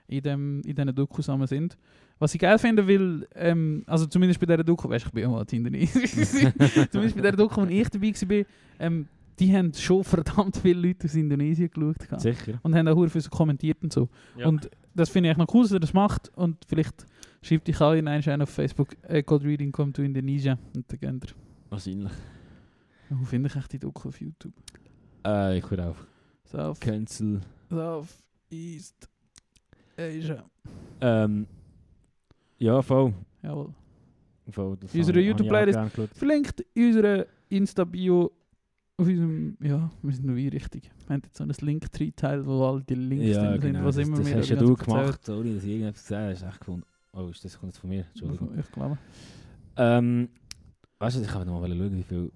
in, 0.07 0.23
dem, 0.23 0.63
in 0.63 0.75
diesen 0.75 0.95
Dokus 0.95 1.27
zusammen 1.27 1.47
sind. 1.47 1.77
Was 2.19 2.35
ich 2.35 2.41
geil 2.41 2.59
finde, 2.59 2.87
weil, 2.89 3.29
ähm, 3.35 3.85
also 3.87 4.07
zumindest 4.07 4.41
bei 4.41 4.47
dieser 4.47 4.65
Doku, 4.65 4.89
weißt 4.89 5.05
du, 5.05 5.09
ich 5.09 5.15
bin 5.15 5.23
ja 5.23 5.29
mal 5.29 5.45
in 5.51 5.59
Indonesien, 5.59 6.03
zumindest 6.91 7.17
bei 7.17 7.23
dieser 7.23 7.37
Doku, 7.37 7.61
wo 7.61 7.67
ich 7.67 7.89
dabei 7.89 8.13
war, 8.13 8.45
ähm, 8.81 9.07
die 9.39 9.57
haben 9.57 9.73
schon 9.73 10.03
verdammt 10.03 10.57
viele 10.57 10.81
Leute 10.89 11.07
aus 11.07 11.15
Indonesien 11.15 11.71
geschaut. 11.71 12.21
Sicher. 12.21 12.59
Und 12.63 12.75
haben 12.75 12.89
auch 12.89 13.07
viel 13.07 13.21
so 13.21 13.31
kommentiert 13.31 13.79
und 13.83 13.93
so. 13.93 14.09
Ja. 14.37 14.49
Und 14.49 14.69
das 14.95 15.11
finde 15.11 15.31
ich 15.31 15.37
noch 15.37 15.47
cool, 15.55 15.63
dass 15.63 15.73
er 15.73 15.81
das 15.81 15.93
macht. 15.93 16.33
Und 16.35 16.57
vielleicht 16.67 17.07
schreibt 17.43 17.69
ich 17.69 17.81
auch 17.81 17.93
in 17.93 18.09
einen 18.09 18.43
auf 18.43 18.51
Facebook, 18.51 18.97
äh, 19.03 19.23
God 19.23 19.45
Reading 19.45 19.73
come 19.73 19.93
to 19.93 20.03
Indonesia. 20.03 20.59
Und 20.75 20.85
dann 20.91 20.99
geht 21.21 21.31
er. 21.31 21.37
Wahrscheinlich. 21.71 22.13
Wo 23.11 23.25
finde 23.25 23.49
ich 23.49 23.57
echt 23.57 23.73
die 23.73 23.79
Doku 23.79 24.09
auf 24.09 24.21
YouTube? 24.21 24.53
Äh, 25.27 25.59
ich 25.59 25.71
würde 25.71 25.89
auch. 25.89 25.97
South, 26.45 26.81
Cancel. 26.81 27.41
South 27.71 28.23
East 28.51 29.09
Asia. 29.97 30.45
Ähm, 31.01 31.47
ja, 32.59 32.81
voll. 32.83 33.13
Jawohl. 33.43 33.73
voll 34.51 34.77
das 34.81 34.95
Unsere 34.95 35.13
habe 35.19 35.21
ich- 35.21 35.27
YouTube-Playlist. 35.29 35.79
habe 35.79 36.05
ich. 36.05 36.19
Verlinkt 36.19 36.65
in 36.75 36.87
unserer 36.87 37.27
Insta-Bio 37.51 38.33
auf 38.97 39.07
unserem, 39.07 39.57
ja, 39.61 39.91
wir 40.03 40.13
sind 40.13 40.27
noch 40.27 40.35
wie 40.35 40.49
richtig. 40.49 40.91
Wir 41.07 41.15
haben 41.15 41.23
jetzt 41.25 41.37
so 41.37 41.45
einen 41.45 41.55
Linktree-Teil, 41.61 42.45
wo 42.47 42.65
all 42.65 42.83
die 42.83 42.95
Links 42.95 43.27
Ja, 43.37 43.51
drin 43.53 43.61
sind, 43.61 43.73
genau. 43.73 43.85
was 43.85 43.97
das, 43.97 44.07
immer 44.09 44.17
das 44.19 44.27
wir 44.27 44.37
hast 44.39 44.49
ja 44.49 44.57
du 44.57 44.75
Zeit 44.75 44.87
gemacht, 44.87 45.29
ohne 45.29 45.55
dass 45.55 45.65
irgendetwas 45.65 46.03
gesagt 46.07 46.31
hast. 46.43 46.49
echt 46.49 46.61
gefunden. 46.61 46.87
Oh, 47.19 47.29
ist 47.31 47.45
das 47.45 47.59
kommt 47.59 47.73
jetzt 47.73 47.81
von 47.81 47.91
mir? 47.91 48.07
Entschuldigung. 48.11 48.57
Ich 48.57 48.71
glaube. 48.71 48.97
Ähm, 49.77 50.29
weißt 51.01 51.17
du, 51.17 51.23
ich 51.23 51.27
kann 51.27 51.45
noch 51.49 51.61
mal 51.61 51.69
schauen, 51.69 51.97
wie 51.97 52.03
viel. 52.05 52.31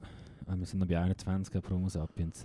Wir 0.45 0.67
sind 0.67 0.81
noch 0.81 0.89
bei 0.89 0.99
21 0.99 1.63
Promo 1.63 1.89
Sapiens. 1.89 2.45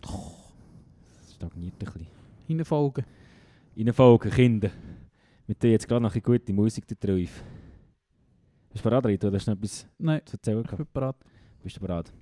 Das 0.00 1.34
stagniert 1.34 1.74
ein 1.74 1.78
bisschen. 1.78 2.06
Hineinfolgen. 2.46 3.04
Reinfolgen, 3.76 4.30
Kinder. 4.30 4.70
Mit 5.46 5.62
dir 5.62 5.72
jetzt 5.72 5.86
gerade 5.86 6.02
noch 6.02 6.14
ein 6.14 6.22
gute 6.22 6.54
Musik 6.54 6.86
drauf. 6.88 7.42
Bist 8.70 8.82
du 8.84 8.88
bereit, 8.88 9.04
Rito? 9.04 9.26
Oder 9.26 9.36
hast 9.36 9.46
du 9.46 9.50
noch 9.50 9.58
etwas 9.58 9.86
Nein, 9.98 10.22
zu 10.24 10.36
erzählen? 10.36 10.60
ich 10.60 10.64
gehabt? 10.64 10.78
bin 10.78 10.92
bereit. 10.92 11.16
Bist 11.62 11.76
du 11.76 11.80
bereit? 11.80 12.12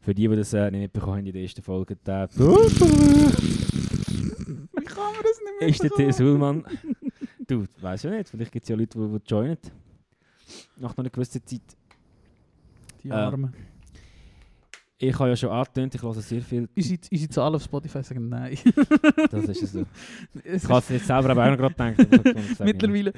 Für 0.00 0.14
die, 0.14 0.26
die 0.26 0.34
das 0.34 0.52
äh, 0.52 0.68
nicht 0.68 0.80
mitbekommen 0.80 1.18
haben 1.18 1.26
in 1.26 1.32
der 1.32 1.42
ersten 1.42 1.62
Folge, 1.62 1.94
der 2.06 2.28
Wie 4.22 4.84
kann 4.84 4.96
man 4.96 5.22
das 5.22 5.40
nicht 5.40 5.60
mehr 5.60 5.68
ist 5.68 5.82
der 5.82 5.90
T. 5.90 6.10
Sulman. 6.12 6.64
du, 7.46 7.66
weißt 7.80 8.04
ja 8.04 8.10
nicht, 8.10 8.28
vielleicht 8.28 8.52
gibt 8.52 8.64
es 8.64 8.68
ja 8.68 8.76
Leute, 8.76 8.98
die, 8.98 9.18
die 9.18 9.30
joinen. 9.30 9.58
Nach 10.76 10.96
einer 10.96 11.10
gewissen 11.10 11.44
Zeit. 11.44 11.60
Die 13.02 13.08
Äh, 13.08 13.12
Armen. 13.12 13.52
Ich 14.98 15.18
habe 15.18 15.30
ja 15.30 15.36
schon 15.36 15.50
angetönt, 15.50 15.92
ich 15.96 16.02
höre 16.02 16.14
sehr 16.14 16.42
viel. 16.42 16.68
Unsere, 16.76 17.28
Zahlen 17.28 17.56
auf 17.56 17.62
Spotify 17.64 18.04
sagen 18.04 18.28
nein. 18.28 18.56
Das 19.30 19.44
ist 19.48 19.62
es 19.62 19.72
so. 19.72 19.84
Es 20.44 20.62
Ich 20.62 20.68
habe 20.68 20.78
es 20.78 20.88
jetzt 20.90 21.06
selber 21.08 21.30
aber 21.30 21.44
auch 21.44 21.50
noch 21.50 21.74
gerade 21.74 21.94
gedacht. 21.96 22.24
ich 22.24 22.34
kann 22.34 22.44
sagen. 22.54 22.64
Mittlerweile, 22.70 23.12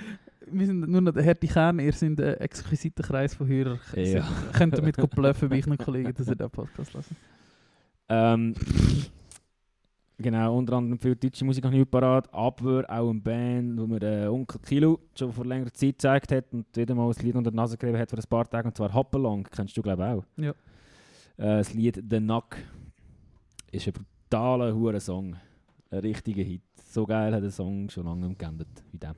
wir 0.46 0.66
sind 0.66 0.88
nur 0.88 1.02
noch 1.02 1.12
der 1.12 1.26
harte 1.26 1.46
Kern, 1.46 1.78
ihr 1.80 1.92
seid 1.92 2.18
ein 2.18 2.34
exquisiter 2.38 3.02
Kreis 3.02 3.34
von 3.34 3.46
Hörern. 3.46 3.78
Ja. 3.96 4.26
Könnt 4.54 4.78
damit 4.78 4.96
gut 4.96 5.10
bluffen 5.10 5.50
bei 5.50 5.56
euren 5.56 5.76
Kollegen, 5.76 6.14
dass 6.14 6.26
ihr 6.26 6.36
den 6.36 6.48
Podcast 6.48 6.94
lassen. 6.94 7.16
Ähm, 8.08 8.54
genau, 10.18 10.56
unter 10.56 10.74
anderem 10.74 10.98
viel 10.98 11.16
deutsche 11.16 11.44
Musik 11.44 11.64
habe 11.64 11.74
ich 11.74 11.80
nicht 11.80 11.90
parat, 11.90 12.32
aber 12.32 12.84
auch 12.88 13.10
eine 13.10 13.20
Band, 13.20 13.78
wo 13.80 13.86
mir 13.86 14.00
der 14.00 14.32
Onkel 14.32 14.60
Kilo 14.60 15.00
schon 15.18 15.32
vor 15.32 15.44
längerer 15.44 15.72
Zeit 15.72 15.94
gezeigt 15.94 16.32
hat 16.32 16.52
und 16.52 16.66
wieder 16.76 16.94
mal 16.94 17.08
ein 17.10 17.22
Lied 17.22 17.34
unter 17.36 17.50
die 17.50 17.56
Nase 17.56 17.76
gegeben 17.76 17.98
hat 17.98 18.10
vor 18.10 18.18
ein 18.18 18.24
paar 18.28 18.48
Tagen, 18.48 18.68
und 18.68 18.76
zwar 18.76 18.92
Hoppalong, 18.92 19.44
kennst 19.44 19.76
du 19.76 19.82
glaube 19.82 20.02
ich 20.02 20.08
auch. 20.08 20.42
Ja. 20.42 20.50
Äh, 21.36 21.58
das 21.58 21.74
Lied 21.74 21.96
«The 22.08 22.18
Knock» 22.18 22.56
ist 23.72 23.86
ein 23.88 23.92
brutaler 23.92 24.74
hure 24.74 25.00
Song, 25.00 25.36
ein 25.90 25.98
richtiger 25.98 26.42
Hit. 26.42 26.62
So 26.86 27.04
geil 27.06 27.34
hat 27.34 27.42
der 27.42 27.50
Song 27.50 27.88
schon 27.90 28.04
lange 28.06 28.34
geändert 28.34 28.68
wie 28.92 28.98
der. 28.98 29.14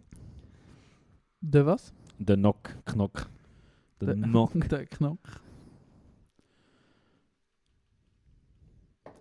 Der 1.42 1.66
was? 1.66 1.92
«The 2.18 2.34
Knock», 2.34 2.74
«Knock». 2.86 3.28
«The 4.00 4.06
Der- 4.06 4.14
Knock». 4.14 4.52
Der 4.70 4.86
Knock. 4.86 5.18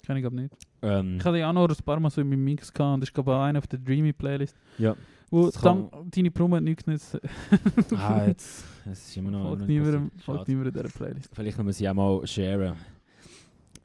Kenn 0.05 0.17
ich 0.17 0.23
glaube 0.23 0.35
nicht. 0.35 0.53
Ähm, 0.85 1.17
Ich 1.17 1.25
hatte 1.25 1.37
ja 1.37 1.49
auch 1.49 1.53
noch 1.53 1.67
ein 1.69 1.75
paar 1.85 1.99
Mal 1.99 2.09
so 2.09 2.21
in 2.21 2.29
meinem 2.29 2.43
Mix 2.43 2.71
gehabt 2.73 2.93
und 2.95 2.99
das 3.01 3.09
ist 3.09 3.13
glaube 3.13 3.31
ich 3.31 3.35
auch 3.35 3.41
einer 3.41 3.59
auf 3.59 3.67
der 3.67 3.79
Dreamy 3.79 4.13
Playlist. 4.13 4.55
Ja. 4.77 4.95
Wo 5.31 5.49
kann- 5.49 5.89
dann, 5.91 6.11
deine 6.11 6.31
Promo 6.31 6.55
hat 6.57 6.63
nichts 6.63 6.83
genützt. 6.85 7.19
ah, 7.97 8.25
jetzt, 8.27 8.63
es 8.85 9.07
ist 9.09 9.17
immer 9.17 9.31
noch... 9.31 9.49
Folgt 9.57 9.67
niemandem 9.67 10.11
niemandem 10.47 10.73
dieser 10.73 10.89
Playlist. 10.97 11.29
Vielleicht 11.35 11.57
können 11.57 11.67
wir 11.67 11.73
sie 11.73 11.89
auch 11.89 11.93
mal 11.95 12.27
sharen. 12.27 12.75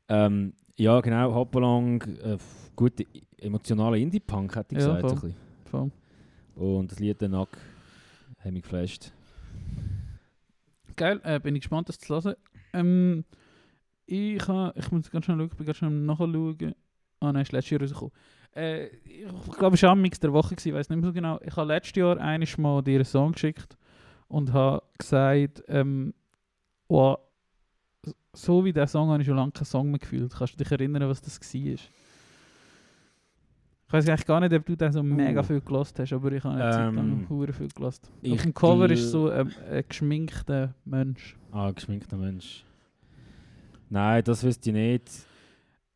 Ähm, 0.08 0.52
ja, 0.76 1.00
genau, 1.00 1.34
Hopalong, 1.34 2.02
äh, 2.02 2.34
f- 2.34 2.70
gute 2.76 3.04
i- 3.04 3.22
emotionale 3.38 3.98
Indie-Punk, 3.98 4.54
hätte 4.56 4.74
ich 4.76 4.82
Ja, 4.82 4.96
gesagt. 5.00 5.20
voll. 5.20 5.30
ein. 5.30 5.36
Voll. 5.64 5.90
Und 6.78 6.92
das 6.92 6.98
Lied 6.98 7.18
«The 7.20 7.26
Knock» 7.28 7.48
hat 8.38 8.52
mich 8.52 8.62
geflasht. 8.62 9.12
Geil, 10.96 11.20
äh, 11.24 11.40
bin 11.40 11.54
ich 11.56 11.62
gespannt, 11.62 11.88
das 11.88 11.98
zu 11.98 12.14
hören. 12.14 12.34
Ähm, 12.72 13.24
ich, 14.06 14.46
ha, 14.48 14.72
ich 14.76 14.90
muss 14.90 15.10
ganz 15.10 15.24
schnell 15.24 15.38
schauen, 15.38 15.46
ich 15.50 15.56
bin 15.56 15.66
ganz 15.66 15.78
schnell 15.78 15.90
nachschauen. 15.90 16.74
Ah 17.20 17.32
nein, 17.32 17.42
ist 17.42 17.52
letztes 17.52 17.70
Jahr 17.70 17.80
rausgekommen. 17.82 18.12
Äh, 18.54 18.86
ich 18.86 19.58
glaube, 19.58 19.76
es 19.76 19.82
war 19.82 19.90
am 19.90 20.00
Mix 20.02 20.18
der 20.18 20.32
Woche, 20.32 20.54
ich 20.58 20.72
weiß 20.72 20.88
nicht 20.88 20.98
mehr 20.98 21.06
so 21.06 21.12
genau. 21.12 21.38
Ich 21.44 21.54
habe 21.56 21.68
letztes 21.68 21.96
Jahr 21.96 22.18
einiges 22.18 22.58
mal 22.58 22.82
dir 22.82 22.96
einen 22.96 23.04
Song 23.04 23.32
geschickt 23.32 23.76
und 24.28 24.52
habe 24.52 24.82
gesagt, 24.98 25.62
ähm, 25.68 26.14
oh, 26.88 27.16
so 28.32 28.64
wie 28.64 28.72
der 28.72 28.86
Song 28.86 29.10
habe 29.10 29.20
ich 29.22 29.26
schon 29.26 29.36
lange 29.36 29.52
keinen 29.52 29.64
Song 29.64 29.90
mehr 29.90 29.98
gefühlt. 29.98 30.32
Kannst 30.34 30.54
du 30.54 30.58
dich 30.58 30.70
erinnern, 30.70 31.08
was 31.08 31.20
das 31.20 31.40
war? 31.40 31.50
Ich 33.86 33.94
weiß 33.94 34.08
eigentlich 34.08 34.26
gar 34.26 34.38
nicht, 34.40 34.52
ob 34.52 34.64
du 34.64 34.76
den 34.76 34.92
so 34.92 35.02
mega 35.02 35.40
Uh. 35.40 35.44
viel 35.44 35.60
gelost 35.60 35.98
hast, 35.98 36.12
aber 36.12 36.30
ich 36.30 36.44
habe 36.44 36.54
eine 36.54 36.70
Zeit 36.70 36.94
lang 36.94 37.26
Ähm, 37.28 37.52
viel 37.52 37.68
gelost. 37.68 38.08
Auf 38.30 38.42
dem 38.42 38.54
Cover 38.54 38.88
ist 38.88 39.10
so 39.10 39.28
ein, 39.28 39.52
ein 39.68 39.84
geschminkter 39.88 40.74
Mensch. 40.84 41.36
Ah, 41.50 41.72
geschminkter 41.72 42.16
Mensch. 42.16 42.64
Nein, 43.88 44.22
das 44.22 44.44
wüsste 44.44 44.70
ich 44.70 44.76
nicht. 44.76 45.10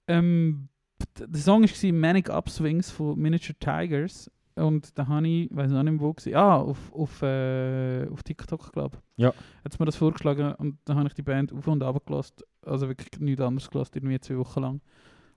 Ähm, 0.08 0.68
der 1.18 1.40
Song 1.40 1.62
war 1.62 1.92
Manic 1.92 2.30
Upswings 2.30 2.90
von 2.90 3.18
Miniature 3.18 3.58
Tigers. 3.58 4.30
Und 4.56 4.96
da 4.96 5.08
habe 5.08 5.26
ich, 5.26 5.48
weiß 5.50 5.72
auch 5.72 5.82
nicht 5.82 6.00
wo, 6.00 6.12
gewesen. 6.12 6.36
ah, 6.36 6.58
auf, 6.58 6.92
auf, 6.92 7.22
äh, 7.22 8.06
auf 8.08 8.22
TikTok, 8.22 8.72
glaube 8.72 8.98
ich. 9.16 9.22
Ja. 9.24 9.34
Hat 9.64 9.80
mir 9.80 9.86
das 9.86 9.96
vorgeschlagen 9.96 10.54
und 10.54 10.78
dann 10.84 10.96
habe 10.96 11.08
ich 11.08 11.14
die 11.14 11.22
Band 11.22 11.52
auf 11.52 11.66
und 11.66 11.82
ab 11.82 12.06
gelassen. 12.06 12.36
Also 12.64 12.86
wirklich 12.88 13.20
nichts 13.20 13.42
anderes 13.42 13.68
gelassen, 13.68 13.92
irgendwie 13.96 14.20
zwei 14.20 14.38
Wochen 14.38 14.60
lang. 14.60 14.80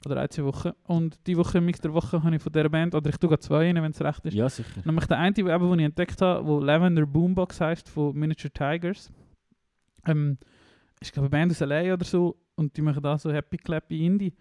Oder 0.05 0.21
ein, 0.21 0.29
zwei 0.29 0.43
Wochen. 0.43 0.71
Und 0.83 1.17
die 1.25 1.35
Woche, 1.35 1.59
Mix 1.59 1.81
der 1.81 1.93
Woche, 1.93 2.21
habe 2.21 2.35
ich 2.35 2.41
von 2.41 2.51
dieser 2.51 2.69
Band, 2.69 2.93
oder 2.93 3.09
ich 3.09 3.17
tue 3.17 3.29
gerade 3.29 3.41
zwei 3.41 3.65
rein, 3.65 3.75
wenn 3.81 3.91
es 3.91 4.01
recht 4.01 4.23
ist. 4.25 4.35
Ja, 4.35 4.47
sicher. 4.47 4.81
Nämlich 4.85 5.07
der 5.07 5.17
eine, 5.17 5.33
den 5.33 5.79
ich 5.79 5.85
entdeckt 5.85 6.21
habe, 6.21 6.45
wo 6.45 6.59
Lavender 6.59 7.07
Boombox 7.07 7.59
heisst, 7.59 7.89
von 7.89 8.15
Miniature 8.15 8.51
Tigers. 8.51 9.11
Ähm, 10.05 10.37
ist 10.99 11.11
glaube 11.11 11.25
eine 11.25 11.29
Band 11.31 11.51
aus 11.51 11.59
LA 11.59 11.93
oder 11.93 12.05
so 12.05 12.37
und 12.55 12.75
die 12.75 12.81
machen 12.81 13.01
da 13.01 13.17
so 13.17 13.31
Happy 13.31 13.57
Clappy 13.57 14.05
Indie. 14.05 14.33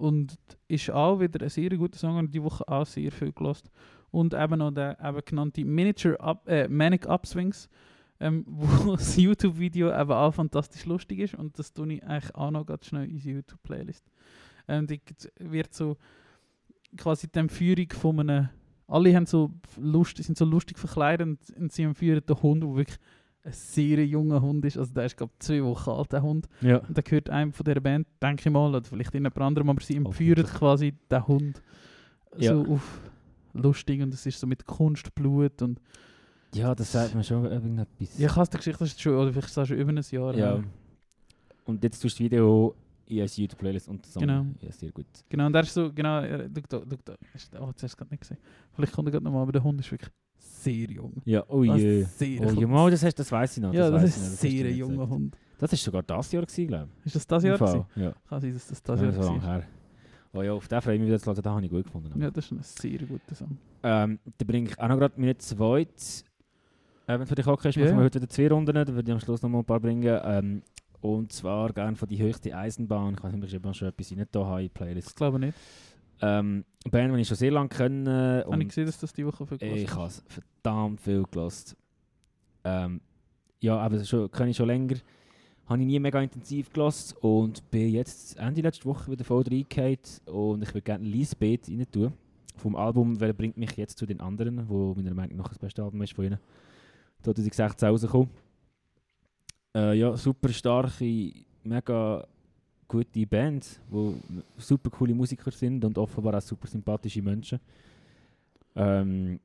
Und 0.00 0.38
ist 0.66 0.90
auch 0.90 1.20
wieder 1.20 1.44
ein 1.44 1.50
sehr 1.50 1.68
guter 1.76 1.98
Song 1.98 2.16
und 2.16 2.34
die 2.34 2.42
Woche 2.42 2.66
auch 2.66 2.86
sehr 2.86 3.12
viel 3.12 3.32
gelost. 3.32 3.70
Und 4.10 4.32
eben 4.32 4.58
noch 4.58 4.70
der 4.70 4.98
eben 4.98 5.20
genannte 5.26 5.62
Miniature 5.62 6.18
Up, 6.18 6.48
äh, 6.48 6.66
Manic 6.68 7.06
Upswings, 7.06 7.68
ähm, 8.18 8.44
wo 8.48 8.96
das 8.96 9.16
YouTube-Video 9.16 9.90
eben 9.90 10.12
auch 10.12 10.32
fantastisch 10.32 10.86
lustig 10.86 11.18
ist 11.18 11.34
und 11.34 11.58
das 11.58 11.74
tue 11.74 11.92
ich 11.92 12.02
eigentlich 12.02 12.34
auch 12.34 12.50
noch 12.50 12.64
ganz 12.64 12.86
schnell 12.86 13.04
in 13.04 13.16
unsere 13.16 13.34
YouTube-Playlist. 13.36 14.06
Ähm, 14.68 14.86
die 14.86 15.02
wird 15.38 15.74
so 15.74 15.98
quasi 16.96 17.28
die 17.28 17.48
Führung 17.48 17.90
von 17.90 18.20
einem 18.20 18.48
alle 18.88 19.14
haben 19.14 19.26
so 19.26 19.52
Lust, 19.76 20.16
sind 20.16 20.36
so 20.36 20.44
lustig 20.44 20.78
verkleidet 20.78 21.26
und, 21.26 21.38
und 21.56 21.72
sie 21.72 21.94
führen 21.94 22.24
den 22.26 22.42
Hund, 22.42 22.64
der 22.64 22.74
wirklich 22.74 22.98
ein 23.42 23.52
sehr 23.52 24.04
junger 24.06 24.42
Hund 24.42 24.64
ist. 24.64 24.76
Also 24.76 24.92
der 24.92 25.06
ist 25.06 25.16
glaube 25.16 25.32
zwei 25.38 25.62
Wochen 25.64 25.90
alt, 25.90 26.12
der 26.12 26.22
Hund. 26.22 26.48
Ja. 26.60 26.78
Und 26.78 26.96
der 26.96 27.02
gehört 27.02 27.30
einem 27.30 27.52
von 27.52 27.64
dieser 27.64 27.80
Band, 27.80 28.06
denke 28.22 28.48
ich 28.48 28.52
mal, 28.52 28.68
oder 28.68 28.82
vielleicht 28.84 29.14
jemand 29.14 29.36
anderem, 29.38 29.70
aber 29.70 29.80
sie 29.80 30.02
wirklich? 30.04 30.46
quasi 30.46 30.94
den 31.10 31.26
Hund 31.26 31.62
Ja. 32.36 32.54
so 32.54 32.74
auf 32.74 33.00
lustig 33.52 34.00
und 34.02 34.14
es 34.14 34.24
ist 34.26 34.38
so 34.38 34.46
mit 34.46 34.64
Kunstblut 34.66 35.62
und 35.62 35.80
ja, 36.52 36.74
das 36.74 36.92
sagt 36.92 37.14
mir 37.14 37.22
schon 37.22 37.44
irgendetwas. 37.44 38.18
ja, 38.18 38.26
ich 38.28 38.36
hasse 38.36 38.50
die 38.50 38.56
Geschichte, 38.56 38.80
das 38.80 38.88
ist 38.88 39.00
schon, 39.00 39.14
oder 39.14 39.32
vielleicht 39.32 39.52
schon 39.54 39.76
über 39.76 39.92
ein 39.92 40.02
Jahr 40.10 40.36
Ja. 40.36 40.62
Und 41.64 41.82
jetzt 41.84 42.00
tust 42.00 42.18
du 42.18 42.24
das 42.24 42.30
Video 42.30 42.74
in 43.06 43.20
als 43.20 43.36
YouTube-Playlist 43.36 43.88
und 43.88 44.04
Song. 44.06 44.20
Genau. 44.20 44.46
Ja, 44.60 44.72
sehr 44.72 44.90
gut. 44.90 45.06
Genau, 45.28 45.46
und 45.46 45.52
der 45.52 45.62
ist 45.62 45.74
so, 45.74 45.92
genau, 45.92 46.20
er, 46.20 46.48
du, 46.48 46.60
du, 46.60 46.78
du, 46.84 46.96
du, 46.96 47.12
oh, 47.60 47.66
jetzt 47.66 47.82
hast 47.82 47.82
du 47.82 47.86
es 47.86 47.96
gerade 47.96 48.10
nicht 48.10 48.20
gesehen. 48.20 48.38
Vielleicht 48.72 48.92
kommt 48.92 49.08
er 49.08 49.12
gerade 49.12 49.24
nochmal, 49.24 49.42
aber 49.42 49.52
der 49.52 49.62
Hund 49.62 49.80
ist 49.80 49.90
wirklich 49.90 50.10
sehr 50.62 50.90
jung. 50.90 51.14
Ja, 51.24 51.44
oh 51.48 51.62
je. 51.64 52.02
sehr 52.04 52.40
Oh 52.40 52.50
je, 52.52 52.66
mal, 52.66 52.90
das, 52.90 53.02
hast, 53.04 53.18
das 53.18 53.30
weiss 53.32 53.56
ich 53.56 53.62
noch. 53.62 53.72
ja, 53.72 53.90
das, 53.90 54.02
weiss 54.02 54.16
ist 54.16 54.44
ich 54.44 54.50
ein 54.50 54.56
du 54.62 54.62
sehr 54.64 54.72
junger. 54.72 55.08
Hund. 55.08 55.36
Das 55.58 55.72
war 55.72 55.76
sogar 55.78 56.02
das 56.02 56.32
Jahr, 56.32 56.44
glaube 56.46 56.88
Ist 57.04 57.14
das 57.16 57.26
das 57.26 57.42
ich. 57.44 57.48
Jahr? 57.48 57.58
Fall? 57.58 57.86
Ja. 57.96 58.12
Kann 58.28 58.40
sein, 58.40 58.52
dass 58.54 58.66
das 58.68 58.82
Das 58.82 59.00
das 59.00 59.14
Jahr 59.16 59.22
so 59.24 59.42
war. 59.42 59.62
Oh 60.32 60.42
ja, 60.42 60.52
auf 60.52 60.68
den 60.68 60.80
freue 60.80 60.94
ich 60.94 61.00
mich 61.00 61.08
wieder 61.08 61.18
zu 61.18 61.26
hören, 61.26 61.42
den 61.42 61.52
habe 61.52 61.64
ich 61.64 61.70
gut 61.70 61.84
gefunden. 61.84 62.20
Ja, 62.20 62.30
das 62.30 62.44
ist 62.46 62.52
ein 62.52 62.60
sehr 62.62 62.98
guter 63.00 63.34
Song. 63.34 63.58
Ähm, 63.82 64.18
dann 64.38 64.46
bringe 64.46 64.68
ich 64.70 64.78
auch 64.78 64.88
noch 64.88 64.96
gerade 64.98 65.14
meine 65.20 65.36
zweite. 65.38 65.90
Äh, 67.06 67.18
wenn 67.18 67.26
für 67.26 67.34
dich 67.34 67.46
okay 67.46 67.68
ist, 67.70 67.76
machen 67.78 67.96
wir 67.98 68.04
heute 68.04 68.20
wieder 68.20 68.28
zwei 68.28 68.48
Runden, 68.48 68.72
dann 68.74 68.86
würde 68.86 69.08
ich 69.10 69.12
am 69.12 69.20
Schluss 69.20 69.42
noch 69.42 69.48
mal 69.50 69.58
ein 69.58 69.64
paar 69.64 69.80
bringen. 69.80 70.20
Ähm, 70.24 70.62
und 71.00 71.32
zwar 71.32 71.72
gerne 71.72 71.96
von 71.96 72.08
die 72.08 72.18
höchste 72.22 72.56
Eisenbahn. 72.56 73.14
Ich 73.14 73.24
weiß 73.24 73.32
nicht, 73.32 73.54
ob 73.56 73.66
ich 73.70 73.76
schon 73.76 73.88
etwas 73.88 74.12
rein 74.12 74.26
da 74.30 74.44
habe 74.44 74.60
in 74.60 74.60
die 74.60 74.66
Ich 74.66 74.72
Playlist. 74.74 75.16
glaube 75.16 75.38
nicht. 75.40 75.54
Ähm, 76.22 76.64
Band, 76.90 77.14
die 77.14 77.20
ich 77.20 77.28
schon 77.28 77.36
sehr 77.36 77.50
lange 77.50 77.68
kenne. 77.68 78.44
Habe 78.46 78.62
ich 78.62 78.68
gesehen, 78.68 78.86
dass 78.86 78.98
das 78.98 79.12
die 79.12 79.26
Woche 79.26 79.46
viel 79.46 79.56
ich 79.60 79.86
gehört 79.86 79.96
habe 79.96 80.06
es 80.06 80.24
verdammt 80.28 81.00
viel 81.00 81.24
gelost. 81.30 81.76
Ähm, 82.64 83.00
ja, 83.60 83.78
aber 83.78 84.02
schon, 84.04 84.30
kenne 84.30 84.50
ich 84.50 84.56
schon 84.56 84.66
länger. 84.66 84.96
Habe 85.66 85.80
ich 85.80 85.86
nie 85.86 86.00
mega 86.00 86.20
intensiv 86.20 86.72
gelost 86.72 87.16
und 87.20 87.70
bin 87.70 87.90
jetzt 87.90 88.36
Ende 88.38 88.60
letzte 88.60 88.86
Woche 88.86 89.10
wieder 89.12 89.24
voll 89.24 89.44
reingehauen 89.44 89.98
und 90.26 90.62
ich 90.62 90.68
würde 90.70 90.82
gerne 90.82 91.04
Lisbeth 91.04 91.68
rein 91.68 91.86
tun. 91.90 92.12
Vom 92.56 92.76
Album 92.76 93.20
«Wer 93.20 93.32
bringt 93.32 93.56
mich 93.56 93.76
jetzt 93.76 93.96
zu 93.96 94.04
den 94.04 94.20
anderen», 94.20 94.68
wo 94.68 94.94
meiner 94.94 95.14
Meinung 95.14 95.36
nach 95.36 95.48
das 95.48 95.58
beste 95.58 95.82
Album 95.82 96.02
ist 96.02 96.12
von 96.12 96.24
ihnen. 96.24 96.38
2016 97.22 97.88
rausgekommen. 97.88 98.30
Äh, 99.74 99.98
ja, 99.98 100.16
super 100.16 100.48
starke, 100.48 101.32
mega 101.62 102.26
gute 102.90 103.26
Band, 103.26 103.80
wo 103.88 104.14
super 104.58 104.90
coole 104.90 105.14
Musiker 105.14 105.50
sind 105.52 105.84
und 105.84 105.96
offenbar 105.96 106.34
auch 106.36 106.40
super 106.42 106.66
sympathische 106.66 107.22
Menschen. 107.22 107.60
Ähm, 108.74 109.38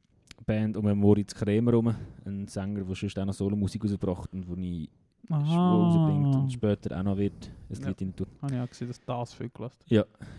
Band 0.45 0.75
um 0.77 0.99
Moritz 0.99 1.33
Kremer 1.33 1.71
herum, 1.71 1.95
ein 2.25 2.47
Sänger, 2.47 2.83
der 2.83 2.95
schon 2.95 3.09
auch 3.21 3.25
noch 3.25 3.33
Solo-Musik 3.33 3.83
rausgebracht 3.83 4.33
und 4.33 4.47
wo 4.47 4.55
ich 4.55 4.89
schon 5.29 5.43
rausbringt 5.43 6.35
und 6.35 6.51
später 6.51 6.99
auch 6.99 7.03
noch 7.03 7.17
wird 7.17 7.51
ein 7.69 7.79
Ja. 7.81 7.87
Lied 7.87 8.01
rein 8.01 8.15
tun. 8.15 8.27
Habe 8.41 8.55
ich 8.55 8.61
auch 8.61 8.69
gesehen, 8.69 8.87
dass 8.87 9.01
das 9.01 9.33
viel 9.33 9.49
gehört 9.49 9.77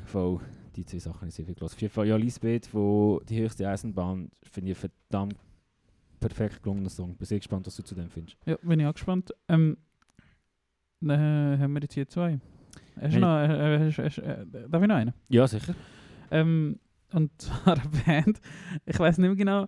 Voll, 0.05 0.40
die 0.75 0.85
zwei 0.85 0.99
Sachen 0.99 1.16
habe 1.21 1.29
ich 1.29 1.35
sehr 1.35 1.47
viel 1.47 1.55
gelassen. 1.55 1.75
Auf 1.75 1.81
jeden 1.81 1.95
Fall, 1.95 2.07
ja, 2.09 2.16
Lisbeth 2.16 2.66
von 2.66 3.21
«Die 3.29 3.40
höchste 3.40 3.69
Eisenbahn» 3.69 4.31
finde 4.42 4.73
ich 4.73 4.77
einen 4.85 4.90
verdammt 5.09 5.37
perfekt 6.21 6.62
gelungenen 6.62 6.90
Song. 6.90 7.14
Bin 7.14 7.27
sehr 7.27 7.38
gespannt, 7.38 7.66
was 7.66 7.77
du 7.77 7.83
zu 7.83 7.95
dem 7.95 8.11
findest. 8.11 8.37
Ja, 8.47 8.57
bin 8.62 8.81
ich 8.81 8.87
auch 8.87 8.95
gespannt. 8.95 9.33
Ähm, 9.49 9.77
dann 11.01 11.59
haben 11.61 11.73
wir 11.73 11.83
jetzt 11.83 11.95
hier 11.95 12.09
zwei. 12.09 12.40
Hast 13.01 13.15
du 13.15 13.21
noch, 13.21 13.39
äh, 13.39 13.87
hast, 13.87 13.99
hast, 13.99 14.19
äh, 14.19 14.47
darf 14.69 14.83
ich 14.83 14.89
noch 14.89 14.97
einen? 14.97 15.13
Ja, 15.29 15.47
sicher. 15.47 15.75
Ähm, 16.31 16.79
und 17.13 17.31
zwar 17.41 17.75
eine 17.75 17.83
Band, 18.05 18.41
ich 18.85 18.99
weiß 18.99 19.19
nicht 19.19 19.29
mehr 19.29 19.37
genau, 19.37 19.67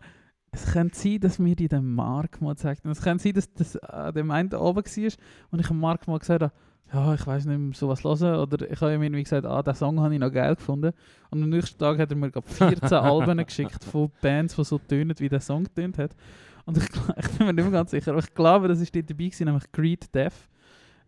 es 0.50 0.72
könnte 0.72 0.96
sein, 0.96 1.20
dass 1.20 1.38
mir 1.38 1.54
die 1.54 1.68
den 1.68 1.84
Mark 1.84 2.40
mal 2.40 2.54
gezeigt 2.54 2.84
haben. 2.84 2.90
Es 2.90 3.02
könnte 3.02 3.22
sein, 3.22 3.34
dass 3.34 3.52
das 3.52 3.76
an 3.76 4.14
dem 4.14 4.30
einen 4.30 4.52
oben 4.54 4.84
war 4.84 5.12
und 5.50 5.60
ich 5.60 5.66
dem 5.66 5.78
Mark 5.78 6.08
mal 6.08 6.18
gesagt 6.18 6.42
habe, 6.42 6.52
ja, 6.92 7.14
ich 7.14 7.26
weiß 7.26 7.44
nicht 7.44 7.58
mehr, 7.58 7.74
sowas 7.74 8.02
hören. 8.02 8.40
Oder 8.40 8.70
ich 8.70 8.80
habe 8.80 8.94
ihm 8.94 9.02
irgendwie 9.02 9.22
gesagt, 9.22 9.44
ah, 9.44 9.62
den 9.62 9.74
Song 9.74 10.00
habe 10.00 10.14
ich 10.14 10.20
noch 10.20 10.32
geil 10.32 10.54
gefunden. 10.56 10.92
Und 11.30 11.42
am 11.42 11.50
nächsten 11.50 11.78
Tag 11.78 11.98
hat 11.98 12.10
er 12.10 12.16
mir 12.16 12.30
gerade 12.30 12.48
14 12.48 12.92
Alben 12.94 13.44
geschickt 13.44 13.84
von 13.84 14.10
Bands, 14.22 14.56
die 14.56 14.64
so 14.64 14.78
tönen, 14.78 15.14
wie 15.18 15.28
der 15.28 15.40
Song 15.40 15.66
tönt 15.74 15.98
hat. 15.98 16.16
Und 16.64 16.78
ich, 16.78 16.84
ich 17.16 17.28
bin 17.32 17.46
mir 17.46 17.52
nicht 17.52 17.64
mehr 17.64 17.72
ganz 17.72 17.90
sicher, 17.90 18.12
aber 18.12 18.20
ich 18.20 18.32
glaube, 18.34 18.68
das 18.68 18.80
ist 18.80 18.94
dort 18.94 19.10
dabei 19.10 19.24
gewesen, 19.24 19.44
nämlich 19.44 19.70
Greed 19.72 20.14
Death, 20.14 20.48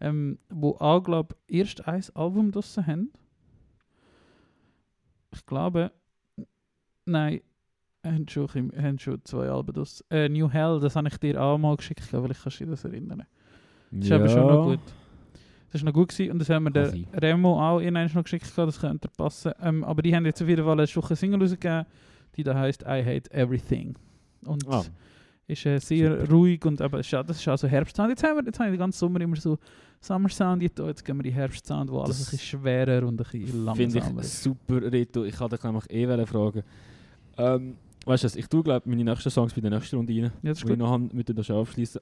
ähm, 0.00 0.38
wo 0.48 0.70
auch, 0.78 1.00
glaube 1.02 1.36
ich, 1.46 1.58
erst 1.58 1.86
ein 1.86 2.02
Album 2.14 2.50
draussen 2.52 2.86
haben. 2.86 3.12
Ich 5.32 5.46
glaube, 5.46 5.92
nein, 7.04 7.40
haben 8.04 8.26
schon, 8.28 8.48
haben 8.76 8.98
schon 8.98 9.24
zwei 9.24 9.48
Alben 9.48 9.72
draus. 9.72 10.04
Äh, 10.10 10.28
New 10.28 10.50
Hell, 10.50 10.80
das 10.80 10.96
habe 10.96 11.08
ich 11.08 11.16
dir 11.18 11.40
auch 11.40 11.58
mal 11.58 11.76
geschickt, 11.76 12.00
ich 12.00 12.08
glaube, 12.08 12.26
vielleicht 12.26 12.42
kannst 12.42 12.60
du 12.60 12.64
dich 12.64 12.70
das 12.72 12.84
erinnern. 12.84 13.24
Das 13.90 14.06
ist 14.06 14.12
aber 14.12 14.28
schon 14.28 14.46
noch 14.46 14.64
gut. 14.64 14.80
Das 15.72 15.82
war 15.82 15.86
noch 15.86 15.94
gut 15.94 16.08
gewesen. 16.08 16.32
und 16.32 16.38
das 16.40 16.48
haben 16.48 16.64
wir 16.64 16.70
der. 16.70 16.92
Remo 17.14 17.60
auch 17.60 17.80
irgendwann 17.80 18.10
noch 18.12 18.24
geschickt, 18.24 18.50
das 18.56 18.80
könnte 18.80 19.08
passen. 19.16 19.52
Ähm, 19.60 19.84
aber 19.84 20.02
die 20.02 20.14
haben 20.14 20.26
jetzt 20.26 20.42
auf 20.42 20.48
jeden 20.48 20.64
Fall 20.64 20.78
eine 20.80 20.88
Woche 20.96 21.14
Single 21.14 21.40
rausgegeben, 21.40 21.86
die 22.36 22.42
da 22.42 22.54
heisst 22.54 22.82
I 22.82 23.04
Hate 23.04 23.30
Everything. 23.32 23.94
Und 24.44 24.66
Ah, 24.68 24.84
ist 25.50 25.66
äh, 25.66 25.78
sehr 25.78 26.20
Super. 26.20 26.32
ruhig 26.32 26.64
und 26.64 26.80
aber 26.80 27.00
ist, 27.00 27.12
das 27.12 27.38
ist 27.38 27.48
auch 27.48 27.56
so 27.58 27.68
Herbstsound. 27.68 28.10
Jetzt 28.10 28.22
haben 28.22 28.36
wir, 28.38 28.44
jetzt 28.44 28.58
haben 28.58 28.66
wir 28.66 28.72
den 28.72 28.78
ganzen 28.78 28.98
Sommer 28.98 29.20
immer 29.20 29.36
so 29.36 29.58
Summer 30.00 30.28
Sound, 30.28 30.62
jetzt, 30.62 30.78
jetzt 30.78 31.04
gehen 31.04 31.18
wir 31.18 31.24
in 31.24 31.32
Herbstsound, 31.32 31.90
wo 31.90 32.00
alles 32.00 32.18
Das 32.18 32.28
ein 32.28 32.30
bisschen 32.30 32.60
schwerer 32.60 33.06
und 33.06 33.14
ein 33.14 33.16
bisschen 33.16 33.46
Finde 33.46 33.64
langsamer 33.98 34.20
ich 34.20 34.26
ist. 34.26 34.42
super, 34.42 34.92
Rito. 34.92 35.24
Ich 35.24 35.36
dich 35.36 35.62
nämlich 35.62 35.90
eh 35.90 36.26
fragen. 36.26 36.62
Ähm, 37.36 37.76
weißt 38.06 38.24
du 38.24 38.26
was, 38.26 38.36
ich 38.36 38.46
tue 38.46 38.62
glaube 38.62 38.88
meine 38.88 39.04
nächsten 39.04 39.30
Songs 39.30 39.52
bei 39.52 39.60
der 39.60 39.70
nächsten 39.70 39.96
Runde 39.96 40.12
rein. 40.12 40.22
Ja, 40.22 40.30
das 40.42 40.58
ist 40.58 40.64
ich 40.64 40.70
gut. 40.70 40.78
noch 40.78 40.90
habe, 40.90 41.08
mit 41.12 41.36
das 41.36 41.46
schon 41.46 41.56
abschließen. 41.56 42.00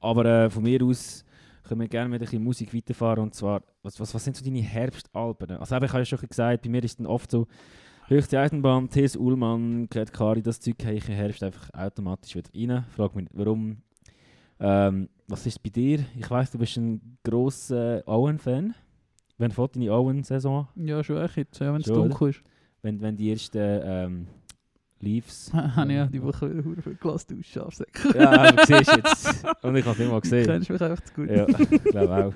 Aber 0.00 0.24
äh, 0.24 0.50
von 0.50 0.62
mir 0.62 0.82
aus 0.82 1.24
können 1.66 1.80
wir 1.80 1.88
gerne 1.88 2.08
mit 2.08 2.20
ein 2.20 2.24
bisschen 2.24 2.44
Musik 2.44 2.72
weiterfahren. 2.74 3.24
Und 3.24 3.34
zwar, 3.34 3.62
was, 3.82 3.98
was, 3.98 4.14
was 4.14 4.24
sind 4.24 4.36
so 4.36 4.44
deine 4.44 4.60
Herbstalben? 4.60 5.50
Also, 5.52 5.74
eben, 5.74 5.84
ich 5.84 5.90
habe 5.90 6.00
ja 6.00 6.04
schon 6.04 6.28
gesagt, 6.28 6.62
bei 6.62 6.68
mir 6.68 6.84
ist 6.84 6.98
dann 6.98 7.06
oft 7.06 7.30
so, 7.30 7.46
Höchste 8.08 8.38
Eisenbahn, 8.38 8.88
T.S. 8.88 9.16
Ullmann, 9.16 9.88
Gret 9.88 10.12
Kari, 10.12 10.40
das 10.40 10.60
Zeug 10.60 10.76
habe 10.84 10.94
ich 10.94 11.08
im 11.08 11.14
Herbst 11.16 11.42
einfach 11.42 11.68
automatisch 11.74 12.36
wieder 12.36 12.50
rein. 12.54 12.84
Frag 12.94 13.16
mich 13.16 13.24
nicht, 13.24 13.36
warum. 13.36 13.78
Ähm, 14.60 15.08
was 15.26 15.44
ist 15.44 15.60
bei 15.62 15.70
dir? 15.70 16.04
Ich 16.16 16.30
weiss, 16.30 16.52
du 16.52 16.58
bist 16.58 16.76
ein 16.76 17.18
grosser 17.24 18.02
Owen-Fan. 18.06 18.74
Wann 19.38 19.50
fährt 19.50 19.74
deine 19.74 19.92
Owen-Saison? 19.92 20.68
Ja, 20.76 21.02
schon 21.02 21.16
echt 21.20 21.36
jetzt, 21.36 21.58
ja, 21.58 21.72
wenn 21.74 21.80
es 21.80 21.86
dunkel 21.88 22.30
ist. 22.30 22.42
Wenn, 22.82 23.00
wenn 23.00 23.16
die 23.16 23.32
ersten 23.32 23.58
ähm, 23.82 24.26
Leaves... 25.00 25.52
Habe 25.52 25.90
ich 25.90 25.96
ja 25.96 26.06
die 26.06 26.22
Woche 26.22 26.64
wieder 26.64 26.82
viel 26.82 26.94
gelassen, 26.94 27.36
du 27.38 27.42
Schafsäck. 27.42 28.14
Ja, 28.14 28.30
aber 28.30 28.64
siehst 28.66 28.92
du 28.92 28.96
jetzt. 28.96 29.44
Und 29.64 29.74
ich 29.76 29.84
habe 29.84 29.92
es 29.94 29.98
nicht 29.98 30.08
mal 30.10 30.14
Du 30.14 30.20
gesehen. 30.20 30.46
kennst 30.46 30.70
mich 30.70 30.80
einfach 30.80 31.02
zu 31.04 31.12
gut. 31.14 31.28
Ja, 31.30 31.46
ich 31.48 31.82
glaube 31.84 32.24
auch. 32.26 32.32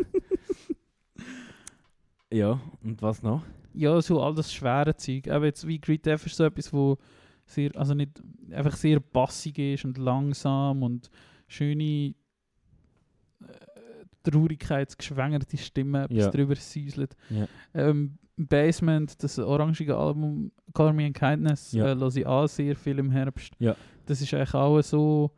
Ja, 2.32 2.60
und 2.82 3.00
was 3.02 3.22
noch? 3.22 3.42
Ja, 3.74 4.00
so 4.02 4.22
all 4.22 4.34
das 4.34 4.52
schwere 4.52 4.94
Zeug. 4.96 5.28
Aber 5.28 5.46
jetzt 5.46 5.66
wie 5.66 5.78
Great 5.80 6.04
Death 6.06 6.26
ist 6.26 6.36
so 6.36 6.44
etwas, 6.44 6.72
wo 6.72 6.98
sehr, 7.46 7.70
also 7.76 7.94
nicht 7.94 8.22
einfach 8.50 8.76
sehr 8.76 9.00
bassig 9.00 9.58
ist 9.58 9.84
und 9.84 9.98
langsam 9.98 10.82
und 10.82 11.10
schöne 11.48 12.14
äh, 13.42 13.44
traurigkeitsgeschwängerte 14.22 15.56
Stimme 15.56 16.04
etwas 16.04 16.18
Ja. 16.18 16.30
drüber 16.30 16.54
säuselt. 16.56 17.16
Ja. 17.30 17.46
Ähm, 17.74 18.18
Basement, 18.36 19.22
das 19.22 19.38
orangige 19.38 19.96
Album 19.96 20.50
Color 20.72 20.92
Me 20.92 21.06
and 21.06 21.16
Kindness, 21.16 21.72
Ja. 21.72 21.92
äh, 21.92 22.08
ich 22.18 22.26
auch 22.26 22.46
sehr 22.46 22.74
viel 22.76 22.98
im 22.98 23.10
Herbst. 23.10 23.52
Ja. 23.58 23.76
Das 24.06 24.20
ist 24.22 24.32
eigentlich 24.32 24.54
auch 24.54 24.80
so 24.82 25.30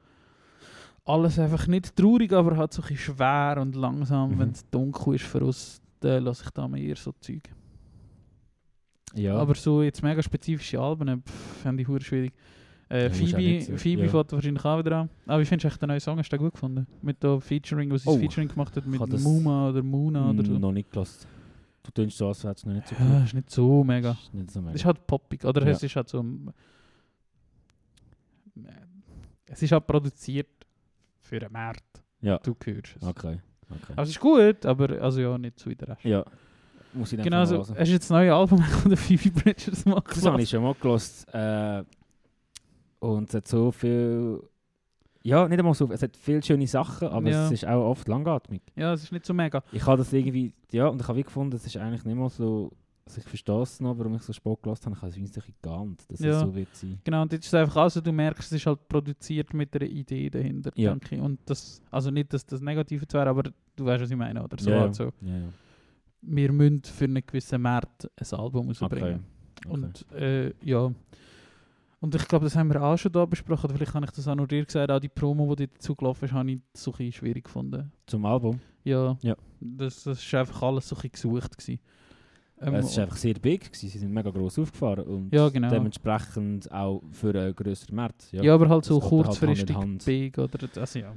alles 1.05 1.39
einfach 1.39 1.67
nicht 1.67 1.97
traurig, 1.97 2.33
aber 2.33 2.57
halt 2.57 2.73
so 2.73 2.81
ein 2.83 2.89
bisschen 2.89 3.15
schwer 3.17 3.59
und 3.61 3.75
langsam, 3.75 4.33
Mhm. 4.33 4.39
wenn 4.39 4.51
es 4.51 4.69
dunkel 4.71 5.17
ist 5.17 5.25
für 5.25 5.41
uns, 5.45 5.81
dann 6.01 6.23
lasse 6.25 6.45
ich 6.45 6.51
da 6.51 6.69
mal 6.69 6.79
eher 6.79 6.97
so 6.97 7.13
Zeug. 7.21 7.49
Ja, 9.15 9.37
Aber 9.37 9.55
so 9.55 9.83
jetzt 9.83 10.03
mega 10.03 10.23
spezifische 10.23 10.81
Alben, 10.81 11.09
äh, 11.09 11.17
pff, 11.19 11.33
fände 11.63 11.83
ich 11.83 11.89
hure 11.89 12.01
schwierig. 12.01 12.33
Äh, 12.91 13.05
Ja, 13.05 13.11
Phoebe, 13.11 13.61
so- 13.63 13.77
Phoebe 13.77 14.05
ja. 14.07 14.13
wahrscheinlich 14.13 14.65
auch 14.65 14.79
wieder 14.79 14.97
an. 14.99 15.11
Aber 15.27 15.45
findest 15.45 15.65
du 15.65 15.69
echt 15.69 15.81
den 15.83 15.89
neuen 15.89 16.01
Song? 16.01 16.19
Hast 16.19 16.29
du 16.31 16.37
den 16.37 16.43
gut 16.45 16.53
gefunden? 16.55 16.87
Mit 17.03 17.23
dem 17.23 17.41
Featuring, 17.41 17.91
was 17.91 18.03
sie 18.03 18.09
Oh, 18.11 18.17
Featuring 18.19 18.49
gemacht 18.49 18.77
hat 18.77 18.87
mit 18.87 19.01
Muma 19.23 19.69
oder 19.71 19.83
Muna 19.83 20.31
oder 20.31 20.45
so. 20.45 20.59
noch 20.59 20.73
nicht 20.73 20.91
gelassen. 20.91 21.27
Du 21.83 21.91
tönst 21.91 22.17
so, 22.17 22.29
als 22.29 22.45
wäre 22.45 22.55
es 22.55 22.65
noch 22.65 22.75
nicht 22.75 22.87
so 22.89 22.95
Ja, 22.99 23.25
ist 23.25 23.35
nicht 23.35 23.51
so 23.51 23.83
mega. 23.85 24.11
Ist 24.13 24.33
nicht 24.35 24.51
so 24.51 24.61
mega. 24.61 24.71
Es 24.75 24.77
ist 24.83 24.85
halt 24.85 25.07
poppig, 25.07 25.45
oder? 25.45 25.63
Ja. 25.65 25.71
Es 25.73 25.83
ist 25.83 25.97
halt 25.97 26.09
so. 26.09 26.25
Es 29.49 29.63
ist 29.63 29.73
halt 29.73 29.87
produziert 29.87 30.49
für 31.21 31.41
einen 31.41 31.53
Markt. 31.53 32.03
Ja. 32.21 32.39
Du 32.39 32.55
hörst 32.65 32.97
es. 33.01 33.03
Okay. 33.07 33.39
okay. 33.71 33.93
Also 33.97 34.03
es 34.03 34.17
ist 34.17 34.21
gut, 34.21 34.65
aber 34.67 35.01
also 35.03 35.21
ja, 35.21 35.37
nicht 35.39 35.59
so 35.59 35.71
wie 35.71 35.75
der 35.77 35.89
Rest. 35.89 36.05
Ja. 36.05 36.25
Muss 36.95 37.13
ich 37.13 37.17
dann 37.17 37.25
Genau 37.25 37.37
mal 37.39 37.47
so. 37.47 37.57
hören. 37.57 37.77
Hast 37.79 37.89
du 37.89 37.93
jetzt 37.93 38.03
das 38.05 38.11
neue 38.11 38.35
Album 38.35 38.59
von 38.63 38.89
der 38.91 38.99
Phoebe 38.99 39.31
Bridgers 39.31 39.85
machen 39.85 40.05
Das 40.09 40.25
habe 40.27 40.43
ich 40.43 40.49
schon 40.51 40.63
mal 40.63 40.75
gelost. 40.75 41.27
Äh, 41.33 41.85
und 43.01 43.29
es 43.29 43.35
hat 43.35 43.49
so 43.49 43.71
viel. 43.73 44.43
Ja, 45.25 45.47
nicht 45.49 45.59
einmal 45.59 45.75
so. 45.75 45.91
Es 45.93 46.03
hat 46.03 46.17
viele 46.17 46.43
schöne 46.43 46.67
Sachen, 46.67 47.09
aber 47.09 47.31
Ja. 47.31 47.47
es 47.47 47.53
ist 47.53 47.67
auch 47.67 47.89
oft 47.91 48.09
langatmig. 48.09 48.61
Ja, 48.77 48.93
es 48.93 49.05
ist 49.05 49.13
nicht 49.13 49.25
so 49.25 49.33
mega. 49.33 49.63
Ich 49.73 49.87
habe 49.87 49.99
das 49.99 50.13
irgendwie. 50.13 50.53
Ja, 50.73 50.89
und 50.89 51.01
ich 51.01 51.07
habe 51.09 51.23
gefunden, 51.23 51.55
es 51.57 51.65
ist 51.67 51.77
eigentlich 51.77 52.05
nicht 52.05 52.17
mal 52.17 52.29
so. 52.29 52.71
Also 53.05 53.19
ich 53.21 53.27
verstehe 53.27 53.63
es 53.63 53.81
noch, 53.81 53.99
warum 53.99 54.15
ich 54.15 54.23
so 54.23 54.33
spät 54.33 54.63
gelost 54.63 54.85
habe. 54.87 54.95
Ich 54.95 55.03
habe 55.03 55.11
es 55.11 55.17
ein 55.17 55.23
bisschen 55.25 55.55
geahnt, 55.61 56.05
dass 56.09 56.21
Ja. 56.21 56.35
es 56.37 56.41
so 56.41 56.55
wird 56.55 56.75
sein. 56.75 57.01
Genau, 57.03 57.23
und 57.23 57.33
jetzt 57.33 57.45
ist 57.47 57.49
es 57.53 57.55
einfach 57.55 57.77
also, 57.77 58.01
du 58.01 58.13
merkst, 58.13 58.53
es 58.53 58.59
ist 58.61 58.67
halt 58.67 58.89
produziert 58.89 59.53
mit 59.55 59.75
einer 59.75 59.91
Idee 59.91 60.31
dahinter, 60.31 60.71
Ja. 60.77 60.91
denke 60.91 61.17
ich. 61.17 61.21
Und 61.21 61.41
das, 61.47 61.83
also 61.91 62.11
nicht, 62.13 62.33
dass 62.33 62.47
das 62.47 62.61
Negative 62.61 63.05
wäre, 63.11 63.29
aber 63.29 63.43
du 63.75 63.85
weißt, 63.85 64.05
was 64.05 64.11
ich 64.11 64.17
meine, 64.17 64.43
oder? 64.43 64.57
So 64.59 64.71
Ja, 64.71 64.81
halt 64.81 64.95
so. 64.95 65.05
Ja. 65.21 65.49
Wir 66.23 66.53
müssen 66.53 66.83
für 66.85 67.05
einen 67.05 67.23
gewissen 67.27 67.61
Markt 67.61 68.09
ein 68.17 68.39
Album 68.39 68.69
Okay. 68.71 68.79
rausbringen. 68.85 69.25
okay. 69.67 69.69
Und 69.69 70.07
äh, 70.13 70.53
ja. 70.65 70.91
Und 72.01 72.15
ich 72.17 72.27
glaube, 72.27 72.47
das 72.47 72.57
haben 72.57 72.73
wir 72.73 72.83
auch 72.83 72.97
schon 72.97 73.13
da 73.13 73.25
besprochen. 73.25 73.67
Oder 73.67 73.77
vielleicht 73.77 73.95
habe 73.95 74.05
ich 74.07 74.11
das 74.11 74.27
auch 74.27 74.35
nur 74.35 74.49
dir 74.49 74.65
gesagt. 74.65 74.91
Auch 74.91 74.99
die 74.99 75.09
Promo, 75.09 75.55
die 75.55 75.69
dazu 75.69 75.95
gelaufen 75.95 76.25
ist, 76.25 76.33
habe 76.33 76.51
ich 76.51 76.61
so 76.75 76.91
ein 76.91 76.97
bisschen 76.97 77.13
schwierig 77.13 77.45
gefunden. 77.45 77.93
Zum 78.07 78.25
Album. 78.27 78.61
Ja. 78.85 79.17
Ja. 79.23 79.37
Das, 79.61 80.03
das 80.03 80.19
ist 80.25 80.35
einfach 80.35 80.63
alles 80.63 80.89
so 80.89 80.97
ein 80.97 81.03
bisschen 81.11 81.33
gesucht. 81.33 81.57
Gewesen. 81.59 81.81
Ähm, 82.61 82.75
es 82.75 82.97
war 82.97 83.05
einfach 83.05 83.17
sehr 83.17 83.35
big, 83.35 83.65
gewesen. 83.73 83.89
sie 83.89 83.99
sind 83.99 84.13
mega 84.13 84.31
gross 84.31 84.59
aufgefahren 84.59 85.05
und 85.05 85.33
Ja, 85.35 85.49
genau. 85.49 85.69
dementsprechend 85.69 86.71
auch 86.71 87.03
für 87.11 87.31
einen 87.31 87.55
grösseren 87.55 87.97
Markt. 87.97 88.29
ja. 88.33 88.55
aber 88.55 88.69
halt 88.69 88.85
so 88.85 89.01
halt 89.01 89.09
kurzfristig 89.09 89.77
Hand. 89.77 90.05
big. 90.05 90.39
Oder, 90.39 90.59
also, 90.77 90.99
ja. 90.99 91.15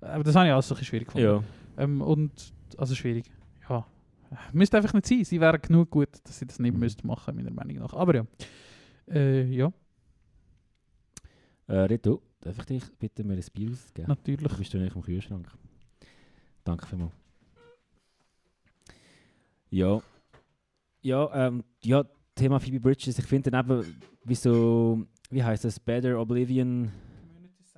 Aber 0.00 0.24
das 0.24 0.34
habe 0.34 0.46
ich 0.48 0.52
auch 0.52 0.62
so 0.62 0.74
ein 0.74 0.78
bisschen 0.78 0.86
schwierig 0.86 1.06
gefunden. 1.08 1.26
Ja. 1.26 1.82
Ähm, 1.82 2.00
und, 2.00 2.52
also 2.76 2.94
schwierig. 2.94 3.24
Müsste 4.52 4.76
einfach 4.78 4.92
nicht 4.94 5.06
sein. 5.06 5.24
Sie 5.24 5.40
wären 5.40 5.60
genug 5.60 5.90
gut, 5.90 6.08
dass 6.24 6.38
sie 6.38 6.46
das 6.46 6.58
nicht 6.58 6.72
Mhm. 6.74 6.80
müssten 6.80 7.06
machen, 7.06 7.34
meiner 7.36 7.50
Meinung 7.50 7.76
nach. 7.78 7.92
Aber 7.94 8.14
ja. 8.14 8.26
Äh, 9.08 9.44
ja, 9.44 9.72
Äh, 11.68 11.76
Rito, 11.80 12.20
darf 12.40 12.58
ich 12.58 12.64
dich 12.64 12.84
bitte 12.98 13.24
mir 13.24 13.34
ein 13.34 13.44
Bier 13.52 13.70
ausgeben? 13.70 14.08
natürlich. 14.08 14.48
Du 14.48 14.56
bist 14.58 14.74
du 14.74 14.78
nicht 14.78 14.94
im 14.96 15.02
Kühlschrank. 15.02 15.48
Danke 16.64 16.86
vielmals. 16.86 17.12
Ja. 19.70 20.00
Ja, 21.02 21.46
ähm, 21.48 21.64
ja, 21.82 22.04
Thema 22.34 22.60
Phoebe 22.60 22.78
Bridges. 22.80 23.18
Ich 23.18 23.24
finde 23.24 23.50
dann 23.50 23.64
eben, 23.70 23.96
wie 24.24 24.34
so, 24.34 25.04
wie 25.30 25.42
heißt 25.42 25.64
das? 25.64 25.80
Better 25.80 26.18
Oblivion 26.20 26.90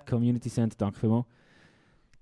Community 0.09 0.51
Center, 0.51 0.77
danke 0.77 0.99
vielmals. 0.99 1.27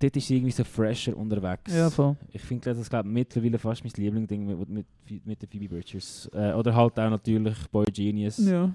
Dort 0.02 0.16
ist 0.16 0.26
sie 0.26 0.36
irgendwie 0.36 0.50
so 0.50 0.64
fresher 0.64 1.16
unterwegs. 1.16 1.72
Ja, 1.72 1.88
voll. 1.88 2.16
Ich 2.32 2.42
finde 2.42 2.74
das 2.74 2.90
glaub, 2.90 3.06
mittlerweile 3.06 3.56
fast 3.56 3.84
mein 3.84 3.92
Lieblingsding 3.94 4.44
mit, 4.46 4.68
mit, 4.68 5.26
mit, 5.26 5.42
den 5.42 5.48
Phoebe 5.48 5.68
Bridgers. 5.68 6.28
Äh, 6.32 6.52
oder 6.54 6.74
halt 6.74 6.98
auch 6.98 7.10
natürlich 7.10 7.56
Boy 7.70 7.84
Genius. 7.84 8.38
Ja, 8.38 8.68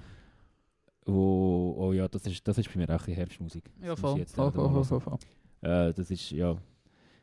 Wo, 1.05 1.75
oh 1.78 1.91
ja, 1.91 2.07
das 2.07 2.25
ist, 2.28 2.47
das 2.47 2.57
ist 2.57 2.73
bei 2.73 2.80
mir 2.80 2.89
auch 2.95 3.05
ein 3.05 3.13
Herbstmusik. 3.13 3.65
ja 3.82 3.89
Das 3.89 4.01
muss 4.01 4.32
voll. 4.32 4.51
Voll, 4.51 4.51
voll, 4.71 4.84
voll, 4.86 4.99
voll. 5.01 5.17
Äh, 5.61 5.93
das 5.93 6.09
ist, 6.11 6.32
ja, 6.32 6.55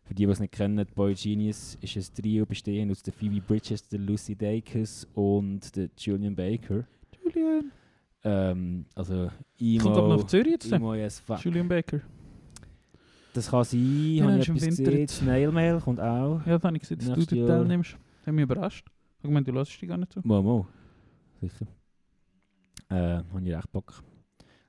für 0.03 0.15
die, 0.15 0.27
die 0.27 0.33
es 0.33 0.41
nicht 0.41 0.53
kennen, 0.53 0.85
Boy 0.95 1.15
Genius 1.15 1.79
ist 1.81 1.97
ein 1.97 2.23
Trio 2.23 2.45
bestehend 2.45 2.93
aus 2.93 3.03
der 3.03 3.15
Phoebe 3.15 3.41
Bridges, 3.41 3.89
der 3.89 4.01
Lucy 4.01 4.37
Dacus 4.37 5.09
und 5.15 5.75
der 5.77 5.89
Julian 5.97 6.37
Baker. 6.37 6.85
Julian. 7.23 7.73
Ähm, 8.23 8.85
also 8.95 9.31
Kommt 9.59 9.97
aber 9.97 9.97
noch 9.97 10.05
Emo, 10.05 10.15
auf 10.17 10.27
Zürich 10.27 10.53
jetzt. 10.53 10.71
Emo 10.71 10.93
as 10.93 11.21
fuck. 11.21 11.43
Julian 11.43 11.69
Baker. 11.69 12.03
Das 13.35 13.51
kann 13.51 13.65
sein, 13.65 13.81
Ja, 14.15 14.25
habe 14.25 14.39
ist 14.39 14.43
ich 14.45 14.49
im 14.49 14.57
etwas 14.57 14.79
Winter 14.79 14.91
gesehen. 14.93 15.09
Snail 15.09 15.53
Mail 15.53 15.81
kommt 15.81 16.01
auch. 16.01 16.41
Ja, 16.47 16.53
das 16.55 16.63
habe 16.65 16.77
ich 16.77 16.81
gesehen, 16.83 16.99
dass 16.99 17.07
du 17.09 17.15
Nächstes 17.15 17.39
dort 17.39 17.49
Jahr. 17.49 17.59
teilnimmst. 17.59 17.93
Das 18.21 18.27
hat 18.29 18.35
mich 18.35 18.43
überrascht. 18.45 18.87
Ich 19.23 19.31
meine, 19.31 19.45
du 19.45 19.53
hörst 19.53 19.81
dich 19.83 19.89
gar 19.89 19.97
nicht 19.99 20.13
so. 20.13 20.21
Mo, 20.25 20.41
mo. 20.43 20.67
Sicher. 21.41 21.67
Äh, 22.91 22.95
habe 22.95 23.41
ich 23.43 23.55
recht 23.55 23.73
Bock. 23.73 24.03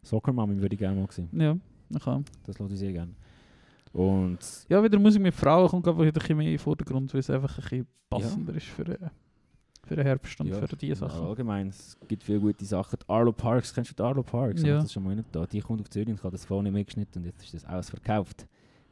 Soccer 0.01 0.33
Mami 0.33 0.59
würde 0.59 0.73
ich 0.75 0.79
gerne 0.79 0.99
mal 0.99 1.11
sehen. 1.11 1.29
Ja, 1.33 1.55
ich 1.89 2.03
kann. 2.03 2.25
Das 2.45 2.57
lasse 2.59 2.73
ich 2.73 2.79
sehr 2.79 2.91
gerne. 2.93 3.13
Und 3.93 4.39
Ja, 4.67 4.83
wieder 4.83 4.99
Musik 4.99 5.21
mit 5.21 5.33
Frauen 5.33 5.67
kommt 5.69 5.83
glaube 5.83 6.05
ich 6.07 6.13
wieder 6.13 6.25
ein 6.29 6.37
mehr 6.37 6.47
in 6.47 6.53
den 6.53 6.59
Vordergrund, 6.59 7.13
weil 7.13 7.19
es 7.19 7.29
einfach 7.29 7.57
ein 7.57 7.61
bisschen 7.63 7.87
passender 8.09 8.53
ist 8.55 8.65
für, 8.67 8.83
äh, 8.87 8.97
für 9.85 9.95
den 9.95 10.05
Herbst 10.05 10.39
und 10.41 10.47
Ja, 10.47 10.59
für 10.59 10.75
diese 10.75 10.95
Sachen. 10.95 11.25
Allgemein, 11.25 11.67
es 11.69 11.97
gibt 12.07 12.23
viele 12.23 12.39
gute 12.39 12.65
Sachen. 12.65 12.97
Die 13.01 13.09
Arlo 13.09 13.31
Parks, 13.31 13.73
kennst 13.73 13.91
du 13.91 13.95
die 13.95 14.03
Arlo 14.03 14.21
Parks? 14.23 14.61
Ja. 14.63 14.67
Ja. 14.69 14.81
Das 14.81 14.91
schon 14.91 15.03
mal 15.03 15.15
nicht 15.15 15.29
da. 15.33 15.45
Die 15.45 15.59
kommt 15.61 15.81
auf 15.81 15.89
Zürich 15.89 16.09
und 16.09 16.15
ich 16.15 16.23
habe 16.23 16.31
das 16.31 16.45
vorne 16.45 16.71
mitgeschnitten 16.71 17.21
und 17.21 17.25
jetzt 17.27 17.43
ist 17.43 17.53
das 17.53 17.65
alles 17.65 17.89
verkauft. 17.89 18.45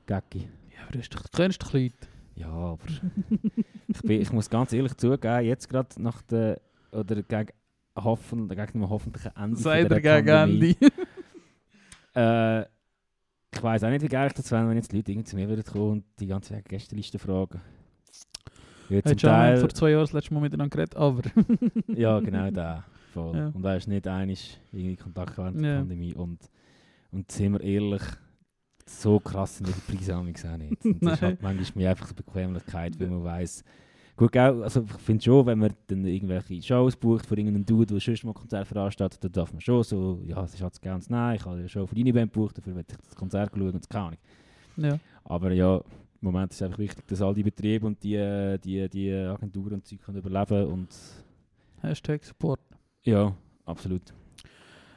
Gacki. 0.05 0.47
Ja, 0.75 0.83
aber 0.83 0.91
du, 0.91 1.17
kennst 1.35 1.61
doch 1.63 1.73
Leute. 1.73 1.95
Ja, 2.35 2.47
aber 2.47 2.79
ich, 3.87 4.01
bin, 4.01 4.21
ich 4.21 4.31
muss 4.31 4.49
ganz 4.49 4.73
ehrlich 4.73 4.95
zugeben, 4.97 5.45
jetzt 5.45 5.69
gerade 5.69 6.01
nach 6.01 6.21
der, 6.23 6.59
oder 6.91 7.21
gegen, 7.21 7.51
hoffen, 7.95 8.49
gegen 8.49 8.71
dem 8.71 8.89
hoffentlichen 8.89 9.35
Ende 9.35 9.57
Sei 9.57 9.83
der 9.83 10.01
gegen 10.01 10.27
Andy. 10.29 10.77
Äh, 12.15 12.61
ich 13.51 13.63
weiß 13.63 13.83
auch 13.83 13.89
nicht, 13.89 14.03
wie 14.03 14.07
geil 14.07 14.27
ich 14.27 14.33
das 14.33 14.51
wäre, 14.51 14.69
wenn 14.69 14.75
jetzt 14.77 14.93
Leute 14.93 15.11
irgendwie 15.11 15.25
zu 15.27 15.35
mir 15.35 15.49
würden 15.49 15.63
kommen 15.63 15.91
und 15.91 16.05
die 16.19 16.27
ganze 16.27 16.61
Gästeliste 16.61 17.17
fragen. 17.17 17.59
Ja, 18.89 19.01
zum 19.01 19.17
schon 19.17 19.29
Teil, 19.29 19.57
vor 19.57 19.69
zwei 19.69 19.89
Jahren 19.91 20.01
das 20.03 20.13
letzte 20.13 20.33
Mal 20.33 20.41
miteinander 20.41 20.75
geredet, 20.75 20.95
aber. 20.95 21.21
ja, 21.87 22.19
genau 22.19 22.51
da. 22.51 22.83
Voll. 23.13 23.35
Ja. 23.35 23.47
Und 23.47 23.63
weißt 23.63 23.87
nicht 23.87 24.07
einig 24.07 24.59
irgendwie 24.71 24.95
Kontakt 24.95 25.37
während 25.37 25.59
der 25.61 25.71
Ja. 25.71 25.77
Pandemie. 25.79 26.13
Und, 26.13 26.39
und 27.11 27.31
sind 27.31 27.53
wir 27.53 27.61
ehrlich, 27.61 28.03
so 28.85 29.19
krass 29.19 29.57
sind 29.57 29.67
die 29.67 29.95
Preise 29.95 30.17
auch 30.17 30.23
nicht. 30.23 30.43
Und 30.83 31.03
das 31.03 31.13
ist 31.13 31.21
halt 31.21 31.41
manchmal 31.41 31.83
mir 31.83 31.89
einfach 31.89 32.07
so 32.07 32.13
Bequemlichkeit, 32.13 32.99
weil 32.99 33.07
man 33.07 33.23
weiß. 33.23 33.63
Gut, 34.15 34.37
also 34.37 34.83
ich 34.83 35.01
finde 35.01 35.23
schon, 35.23 35.45
wenn 35.47 35.57
man 35.57 35.73
dann 35.87 36.05
irgendwelche 36.05 36.61
Shows 36.61 36.95
bucht 36.95 37.25
für 37.25 37.35
irgendeinen 37.35 37.65
Dude, 37.65 37.87
der 37.87 37.99
sonst 37.99 38.23
mal 38.23 38.33
Konzert 38.33 38.67
veranstaltet, 38.67 39.23
dann 39.23 39.31
darf 39.31 39.51
man 39.51 39.59
schon 39.59 39.81
so, 39.81 40.21
ja, 40.23 40.43
es 40.43 40.53
ist 40.53 40.61
halt 40.61 40.79
ganz 40.83 41.09
nein, 41.09 41.37
ich 41.37 41.45
habe 41.45 41.57
eine 41.57 41.67
Show 41.67 41.87
für 41.87 41.95
deine 41.95 42.13
Band 42.13 42.31
gebucht, 42.31 42.55
dafür 42.55 42.75
werde 42.75 42.91
ich 42.91 42.97
das 42.97 43.15
Konzert 43.15 43.51
schauen 43.51 43.69
und 43.69 43.75
das 43.75 43.89
keine 43.89 44.05
Ahnung. 44.05 44.19
ja. 44.77 44.99
Aber 45.23 45.51
ja, 45.51 45.77
im 45.77 45.83
Moment 46.21 46.51
ist 46.51 46.57
es 46.57 46.61
einfach 46.61 46.77
wichtig, 46.77 47.07
dass 47.07 47.23
all 47.23 47.33
die 47.33 47.41
Betriebe 47.41 47.87
und 47.87 48.03
die, 48.03 48.57
die, 48.63 48.87
die 48.87 49.11
Agenturen 49.11 49.73
und 49.73 49.87
Zeug 49.87 50.01
können 50.03 50.19
überleben 50.19 50.67
und 50.67 50.89
Hashtag 51.81 52.23
Support. 52.23 52.59
ja, 53.03 53.35
absolut. 53.65 54.13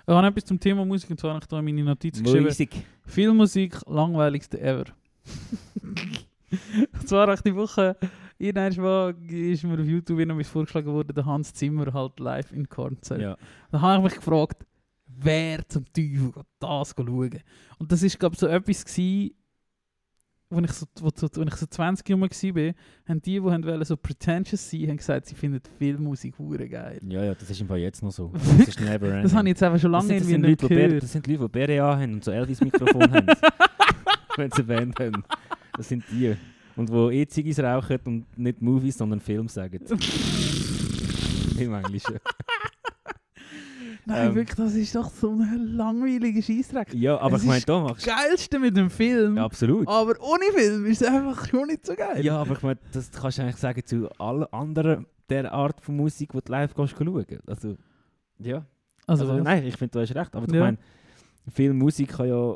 Ich 0.09 0.15
habe 0.15 0.27
etwas 0.27 0.45
zum 0.45 0.61
Thema 0.61 0.85
Musik 0.85 1.11
und 1.11 1.19
zwar 1.19 1.35
habe 1.35 1.43
ich 1.43 1.49
da 1.49 1.59
in 1.59 1.65
meine 1.65 1.83
Notizen 1.83 2.23
geschrieben. 2.23 2.45
Musik. 2.45 2.85
Filmmusik, 3.07 3.79
langweiligste 3.87 4.61
ever. 4.61 4.85
und 6.93 7.07
zwar 7.09 7.23
habe 7.23 7.35
ich 7.35 7.41
die 7.41 7.55
Woche, 7.55 7.97
irgendwann 8.39 8.85
mal 8.85 9.15
ist 9.33 9.65
mir 9.65 9.81
auf 9.81 9.87
YouTube 9.87 10.27
noch 10.27 10.45
vorgeschlagen 10.45 10.93
worden, 10.93 11.15
der 11.15 11.25
Hans 11.25 11.55
Zimmer 11.55 11.93
halt 11.93 12.19
live 12.21 12.53
in 12.53 12.69
Konzert. 12.69 13.21
Ja. 13.21 13.37
Dann 13.71 13.81
habe 13.81 13.99
ich 13.99 14.13
mich 14.13 14.15
gefragt, 14.17 14.67
wer 15.07 15.67
zum 15.69 15.85
Teufel 15.93 16.33
geht 16.33 16.47
das 16.59 16.95
schauen? 16.97 17.41
Und 17.79 17.93
das 17.93 18.03
ist, 18.03 18.19
glaube 18.19 18.35
ich, 18.35 18.41
so 18.41 18.47
etwas 18.47 18.85
gewesen, 18.85 19.35
als 20.51 20.71
ich 20.71 20.73
so, 20.73 20.87
wo, 21.01 21.11
so, 21.15 21.27
als 21.27 21.55
ich 21.55 21.57
so 21.57 21.67
20 21.67 22.09
Jahre 22.09 22.21
war, 22.23 22.29
haben 23.09 23.23
die, 23.23 23.33
die 23.33 23.43
wollen, 23.43 23.85
so 23.85 23.97
pretentious 23.97 24.71
sein, 24.71 24.89
haben 24.89 24.97
gesagt, 24.97 25.27
sie 25.27 25.35
finden 25.35 25.61
Filmmusik 25.79 26.39
hure 26.39 26.69
geil. 26.69 27.01
ja, 27.09 27.25
ja, 27.25 27.35
das 27.35 27.51
ist 27.51 27.61
im 27.61 27.67
Fall 27.67 27.79
jetzt 27.79 28.03
noch 28.03 28.13
so. 28.13 28.33
Das 28.59 28.69
ist 28.69 28.81
never 28.81 29.07
ending. 29.07 29.23
Das 29.23 29.35
habe 29.35 29.45
ich 29.45 29.51
jetzt 29.51 29.63
einfach 29.63 29.81
schon 29.81 29.93
das 29.93 30.07
lange 30.07 30.21
sind, 30.21 30.21
das, 30.21 30.29
irgendwie 30.29 30.51
sind 30.51 30.71
nicht 30.71 30.83
Leute, 30.83 31.01
das 31.01 31.13
sind 31.13 31.27
Leute, 31.27 31.49
die 31.49 31.67
BRA 31.67 31.99
haben 31.99 32.15
und 32.15 32.25
so 32.25 32.31
Elvis-Mikrofon 32.31 33.13
haben. 33.13 33.27
Wenn 34.37 34.51
sie 34.51 34.63
eine 34.63 34.65
Band 34.65 35.01
haben. 35.01 35.25
Das 35.77 35.89
sind 35.89 36.05
die. 36.11 36.37
Und 36.77 36.91
die 36.91 36.95
E-Ziggis 36.95 37.59
rauchen 37.59 37.99
und 38.05 38.39
nicht 38.39 38.61
Movies, 38.61 38.99
sondern 38.99 39.19
Film 39.21 39.49
sagen. 39.49 39.81
Im 41.59 41.75
Englischen. 41.75 42.19
Nein, 44.09 44.29
Ähm. 44.29 44.35
wirklich, 44.37 44.55
das 44.57 44.75
ist 44.75 44.95
doch 44.95 45.11
so 45.11 45.31
ein 45.33 45.75
langweiliger 45.75 46.41
Scheissdreck. 46.41 46.95
Ja, 46.95 47.19
aber 47.19 47.37
Es 47.37 47.43
ich 47.43 47.49
meine, 47.49 47.61
da 47.63 47.81
machst 47.81 48.07
Das 48.07 48.15
Geilste 48.17 48.59
mit 48.61 48.77
dem 48.77 48.89
Film, 48.89 49.37
Ja, 49.37 49.45
absolut. 49.45 49.89
aber 49.89 50.15
ohne 50.21 50.45
Film 50.55 50.87
ist 50.87 51.03
es 51.03 51.09
einfach 51.09 51.49
schon 51.49 51.67
nicht 51.67 51.85
so 51.85 51.95
geil. 51.95 52.25
Ja, 52.25 52.39
aber 52.39 52.53
ich 52.55 52.63
meine, 52.63 52.79
das 52.93 53.11
kannst 53.11 53.39
du 53.39 53.43
eigentlich 53.43 53.57
sagen 53.57 53.83
zu 53.85 54.09
allen 54.19 54.45
anderen 54.53 55.07
der 55.29 55.53
Art 55.53 55.81
von 55.81 55.97
Musik, 55.97 56.31
die 56.33 56.39
du 56.41 56.53
live 56.53 56.73
kannst 56.75 56.95
schauen. 56.97 57.27
Also, 57.49 57.77
ja. 58.39 58.65
also, 59.09 59.25
Also, 59.29 59.43
nein, 59.43 59.65
ich 59.67 59.77
finde, 59.77 59.91
du 59.93 60.01
hast 60.01 60.15
recht. 60.15 60.37
Aber 60.37 60.47
ich 60.47 60.55
Ja. 60.55 60.61
meine, 60.61 60.79
viel 61.53 61.73
Musik 61.73 62.11
kann 62.11 62.29
ja 62.29 62.55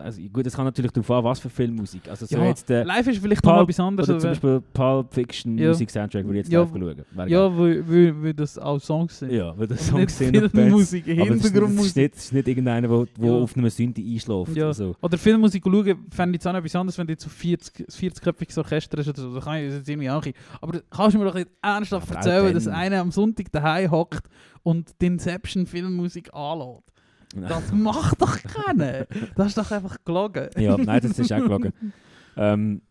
also 0.00 0.20
gut, 0.32 0.46
es 0.46 0.54
kann 0.56 0.64
natürlich 0.64 0.90
darauf 0.92 1.10
an, 1.10 1.24
was 1.24 1.38
für 1.40 1.50
Filmmusik. 1.50 2.08
Also 2.08 2.26
so 2.26 2.36
Ja, 2.36 2.44
jetzt 2.46 2.68
der 2.68 2.84
Live 2.84 3.06
ist 3.06 3.20
vielleicht 3.20 3.44
noch 3.44 3.52
Pulp 3.54 3.68
etwas 3.70 3.80
anderes. 3.80 4.08
oder 4.10 4.18
zum 4.18 4.30
Beispiel 4.30 4.62
Pulp 4.72 5.14
Fiction 5.14 5.58
Ja. 5.58 5.68
Musik 5.68 5.90
Soundtrack 5.90 6.24
würde 6.24 6.38
ich 6.40 6.44
jetzt 6.46 6.52
Ja, 6.52 6.60
live 6.62 6.70
schauen. 6.70 7.28
Ja, 7.28 7.58
weil, 7.58 7.88
weil, 7.88 8.22
weil 8.22 8.34
das 8.34 8.58
auch 8.58 8.78
Songs 8.80 9.18
sind. 9.18 9.32
ja, 9.32 9.56
weil 9.58 9.66
das 9.66 9.80
Und 9.80 9.86
Song 9.86 10.00
nicht 10.00 10.10
sind 10.10 10.32
Bands. 10.32 10.52
Filmmusik, 10.52 11.04
Aber 11.04 11.12
es 11.12 11.18
ist, 11.18 11.30
nicht- 11.30 11.30
ist 11.36 11.42
Hintergrundmusik. 11.44 11.96
nicht, 11.96 12.32
nicht 12.32 12.48
irgendeiner, 12.48 12.88
der 12.88 12.90
wo, 12.90 13.06
Ja. 13.26 13.32
auf 13.32 13.56
einem 13.56 13.70
Synthi 13.70 14.14
einschläft. 14.14 14.56
Ja. 14.56 14.64
oder 14.66 14.74
so. 14.74 14.96
Oder 15.02 15.18
Filmmusik 15.18 15.62
schauen, 15.64 16.06
fände 16.10 16.30
ich 16.30 16.34
jetzt 16.40 16.46
auch 16.46 16.52
noch 16.52 16.58
etwas 16.60 16.76
anderes, 16.76 16.98
wenn 16.98 17.06
du 17.06 17.12
jetzt 17.12 17.22
so 17.24 17.30
40, 17.30 17.86
40-köpfiges 17.90 18.58
Orchester 18.58 18.98
hast 18.98 19.08
oder 19.08 19.20
so. 19.22 19.34
Da 19.34 19.40
kann 19.40 19.56
ich 19.58 19.66
das 19.68 19.74
jetzt 19.78 19.88
irgendwie 19.88 20.10
auch 20.10 20.24
nicht. 20.24 20.36
Aber 20.60 20.72
du 20.72 20.82
kannst 20.90 21.16
mir 21.16 21.24
doch 21.24 21.34
nicht 21.34 21.48
ernsthaft 21.62 22.10
erzählen, 22.10 22.54
dass 22.54 22.66
einer 22.68 23.00
am 23.00 23.10
Sonntag 23.10 23.50
daheim 23.52 23.90
hockt 23.90 24.28
und 24.62 24.90
die 25.00 25.06
Inception-Filmmusik 25.06 26.32
anlässt. 26.34 26.82
Das 27.34 27.72
macht 27.72 28.20
doch 28.20 28.38
keiner. 28.42 29.06
Das 29.36 29.48
ist 29.48 29.58
doch 29.58 29.70
einfach 29.70 29.96
gelogen. 30.04 30.48
ja, 30.56 30.76
nein, 30.76 31.00
das 31.00 31.18
ist 31.18 31.32
auch 31.32 31.38
gelogen. 31.38 31.72
ähm, 32.36 32.82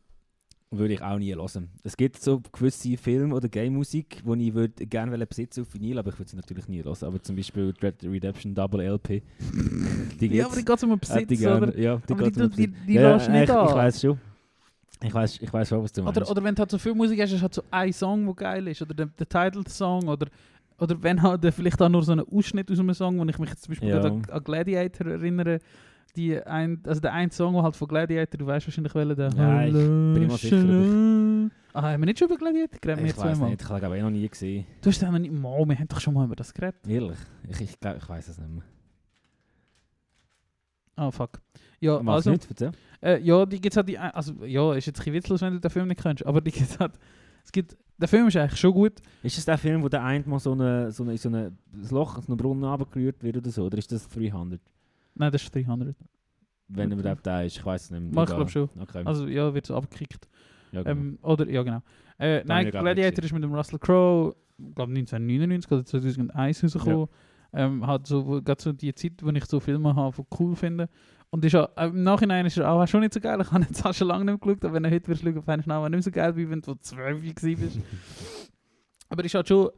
würde 0.71 0.93
ich 0.93 1.01
auch 1.01 1.17
nie 1.17 1.33
hören. 1.33 1.69
Es 1.83 1.97
gibt 1.97 2.21
so 2.21 2.41
gewisse 2.51 2.95
Film- 2.95 3.33
oder 3.33 3.49
Game-Musik, 3.49 4.21
die 4.23 4.47
ich 4.47 4.53
würd 4.53 4.89
gerne 4.89 5.25
besitzen 5.25 5.61
auf 5.61 5.73
Vinyl, 5.73 5.97
aber 5.97 6.11
ich 6.11 6.19
würde 6.19 6.29
sie 6.29 6.37
natürlich 6.37 6.67
nie 6.67 6.83
hören. 6.83 6.95
Aber 7.01 7.21
zum 7.21 7.35
Beispiel 7.35 7.73
Red 7.81 8.03
Redemption 8.03 8.53
Double 8.53 8.81
LP. 8.81 9.23
Die 10.19 10.27
Ja, 10.27 10.45
aber 10.45 10.55
die 10.55 10.65
geht 10.65 10.83
um 10.83 10.89
den 10.89 10.99
Besitz, 10.99 11.39
gerne- 11.39 11.67
oder? 11.67 11.79
Ja, 11.79 11.97
die 11.97 12.13
Aber 12.13 12.23
geht 12.23 12.35
die, 12.35 12.41
um 12.41 12.49
die, 12.51 12.67
die, 12.67 12.73
die 12.87 12.93
ja, 12.93 13.15
nicht 13.17 13.27
ich, 13.27 13.51
an. 13.51 13.67
ich 13.67 13.73
weiß 13.73 14.01
schon. 14.01 14.19
Ich 15.01 15.13
weiß, 15.13 15.39
ich 15.41 15.53
weiß 15.53 15.69
schon, 15.69 15.81
was 15.81 15.91
du 15.93 16.03
meinst. 16.03 16.17
Oder, 16.19 16.29
oder 16.29 16.43
wenn 16.43 16.53
du 16.53 16.59
halt 16.59 16.71
so 16.71 16.77
viel 16.77 16.93
Musik 16.93 17.19
hast, 17.21 17.31
ist 17.31 17.41
halt 17.41 17.53
so 17.53 17.63
ein 17.71 17.93
Song, 17.93 18.25
der 18.25 18.35
geil 18.35 18.67
ist. 18.67 18.81
Oder 18.81 18.93
der, 18.93 19.05
der 19.07 19.27
Title-Song. 19.29 20.07
Oder, 20.07 20.27
oder 20.79 21.01
wenn 21.03 21.21
halt 21.21 21.43
äh, 21.45 21.51
vielleicht 21.51 21.81
auch 21.81 21.89
nur 21.89 22.03
so 22.03 22.11
ein 22.13 22.19
Ausschnitt 22.21 22.71
aus 22.71 22.79
einem 22.79 22.93
Song, 22.93 23.19
wo 23.19 23.25
ich 23.25 23.37
mich 23.39 23.49
jetzt 23.49 23.63
zum 23.63 23.71
Beispiel 23.71 23.89
Ja. 23.89 24.01
an, 24.01 24.23
an 24.29 24.43
Gladiator 24.43 25.07
erinnere. 25.07 25.59
Die 26.15 26.41
ein, 26.41 26.81
also 26.87 26.99
der 27.01 27.13
eine 27.13 27.31
Song, 27.31 27.61
halt 27.61 27.75
von 27.75 27.87
Gladiator, 27.87 28.37
du 28.39 28.45
weißt 28.47 28.65
wahrscheinlich 28.65 28.95
welchen, 28.95 29.15
der 29.15 29.29
Ja, 29.29 29.63
ich 29.67 29.73
bin 29.73 30.23
immer 30.23 30.37
sicher, 30.37 30.57
Hallo, 30.57 31.49
Ah, 31.71 31.83
haben 31.91 32.01
wir 32.01 32.05
nicht 32.07 32.17
schon 32.17 32.27
über 32.27 32.37
Gladiator 32.37 32.79
geredet? 32.81 33.05
Ich 33.05 33.17
weiß 33.17 33.39
nicht, 33.39 33.61
ich 33.61 33.69
habe 33.69 33.79
glaube 33.79 33.95
ich 33.95 33.99
eh 34.01 34.03
noch 34.03 34.09
nie 34.09 34.27
gesehen. 34.27 34.65
Du 34.81 34.89
hast 34.89 35.01
noch 35.03 35.11
nicht 35.19 35.31
mal, 35.31 35.63
wir 35.67 35.77
haben 35.77 35.87
doch 35.87 35.99
schon 35.99 36.15
mal 36.15 36.25
über 36.25 36.35
das 36.35 36.51
geredet. 36.51 36.79
Ehrlich? 36.87 37.17
Ich, 37.47 37.61
ich 37.61 37.79
glaube, 37.79 37.99
ich 38.01 38.09
weiß 38.09 38.27
es 38.27 38.39
nicht 38.39 38.49
mehr. 38.49 38.63
Ah, 40.95 41.11
fuck. 41.11 41.39
Ja, 41.79 42.01
Mach's 42.01 42.15
also, 42.27 42.31
nicht, 42.31 42.47
erzähl. 42.49 42.71
Äh, 43.01 43.21
ja, 43.21 43.45
die 43.45 43.61
gibt's 43.61 43.77
halt 43.77 43.87
die, 43.87 43.97
also 43.97 44.33
ja, 44.45 44.73
ist 44.73 44.85
jetzt 44.87 44.97
ein 44.99 45.03
bisschen 45.03 45.13
witzlos, 45.13 45.41
wenn 45.41 45.53
du 45.53 45.59
den 45.59 45.69
Film 45.71 45.87
nicht 45.87 46.01
kennst, 46.01 46.25
aber 46.25 46.41
die 46.41 46.51
gibt's 46.51 46.77
halt, 46.79 46.93
es 47.45 47.51
gibt, 47.51 47.77
der 47.99 48.07
Film 48.07 48.27
ist 48.27 48.37
eigentlich 48.37 48.59
schon 48.59 48.73
gut. 48.73 48.93
Ist 49.23 49.37
es 49.37 49.45
der 49.45 49.57
Film, 49.57 49.83
wo 49.83 49.89
der 49.89 50.03
eine 50.03 50.23
mal 50.25 50.39
so 50.39 50.53
eine, 50.53 50.91
so 50.91 51.03
eine, 51.03 51.17
so 51.17 51.29
eine, 51.29 51.51
das 51.73 51.91
Loch, 51.91 52.21
so 52.21 52.27
einen 52.27 52.37
Brunnen 52.37 52.63
runtergerührt 52.63 53.21
wird 53.23 53.37
oder 53.37 53.49
so? 53.51 53.65
Oder 53.65 53.77
ist 53.77 53.91
das 53.91 54.07
300? 54.09 54.59
Nein, 55.15 55.31
das 55.31 55.43
ist 55.43 55.53
300. 55.53 55.95
Wenn 56.69 56.91
überhaupt 56.91 57.25
der 57.25 57.45
ist, 57.45 57.57
ich 57.57 57.65
weiß 57.65 57.85
es 57.85 57.91
nicht 57.91 58.01
mehr. 58.01 58.11
Mach 58.13 58.23
ich 58.23 58.29
Egal. 58.29 58.37
glaub 58.37 58.49
schon. 58.49 58.69
Okay. 58.81 59.01
Also 59.03 59.27
ja, 59.27 59.53
wird 59.53 59.65
so 59.65 59.75
abgekickt. 59.75 60.27
ja, 60.71 60.83
genau. 60.83 60.91
Ähm, 60.91 61.19
oder, 61.21 61.49
ja 61.49 61.63
genau. 61.63 61.81
Äh, 62.17 62.43
nein, 62.45 62.69
Gladiator 62.69 63.23
ist 63.23 63.33
mit 63.33 63.43
dem 63.43 63.53
Russell 63.53 63.79
Crowe, 63.79 64.35
ich 64.57 64.75
glaube 64.75 64.91
1999 64.91 65.71
oder 65.71 65.85
2001 65.85 66.63
rausgekommen. 66.63 67.07
Ähm, 67.51 67.87
hat 67.87 68.05
so, 68.05 68.41
gerade 68.43 68.61
so 68.61 68.71
die 68.71 68.93
Zeit, 68.93 69.23
wo 69.23 69.29
ich 69.29 69.45
so 69.45 69.59
Filme 69.59 69.95
habe, 69.95 70.15
die 70.15 70.27
cool 70.39 70.55
finde. 70.55 70.87
Und 71.31 71.45
ist 71.45 71.55
auch, 71.55 71.69
äh, 71.77 71.87
im 71.87 72.01
Nachhinein 72.03 72.45
ist 72.47 72.57
er 72.57 72.71
auch 72.71 72.85
schon 72.87 73.01
nicht 73.01 73.13
so 73.13 73.19
geil. 73.19 73.39
Ich 73.41 73.51
habe 73.51 73.63
jetzt 73.63 73.85
auch 73.85 73.93
schon 73.93 74.07
lange 74.07 74.25
nicht 74.25 74.43
mehr 74.45 74.53
geschaut, 74.55 74.65
aber 74.65 74.73
wenn 74.73 74.85
er 74.85 74.91
heute 74.91 75.07
wirst 75.07 75.21
schauen, 75.21 75.41
fände 75.43 75.61
ich 75.61 75.67
ihn 75.67 75.71
auch 75.71 75.83
nicht 75.83 75.91
mehr 75.91 76.01
so 76.01 76.11
geil, 76.11 76.35
wie 76.35 76.49
wenn 76.49 76.61
du 76.61 76.73
12 76.75 77.23
warst. 77.23 77.79
Aber 79.11 79.25
ist 79.25 79.33
halt 79.33 79.47
schon 79.47 79.69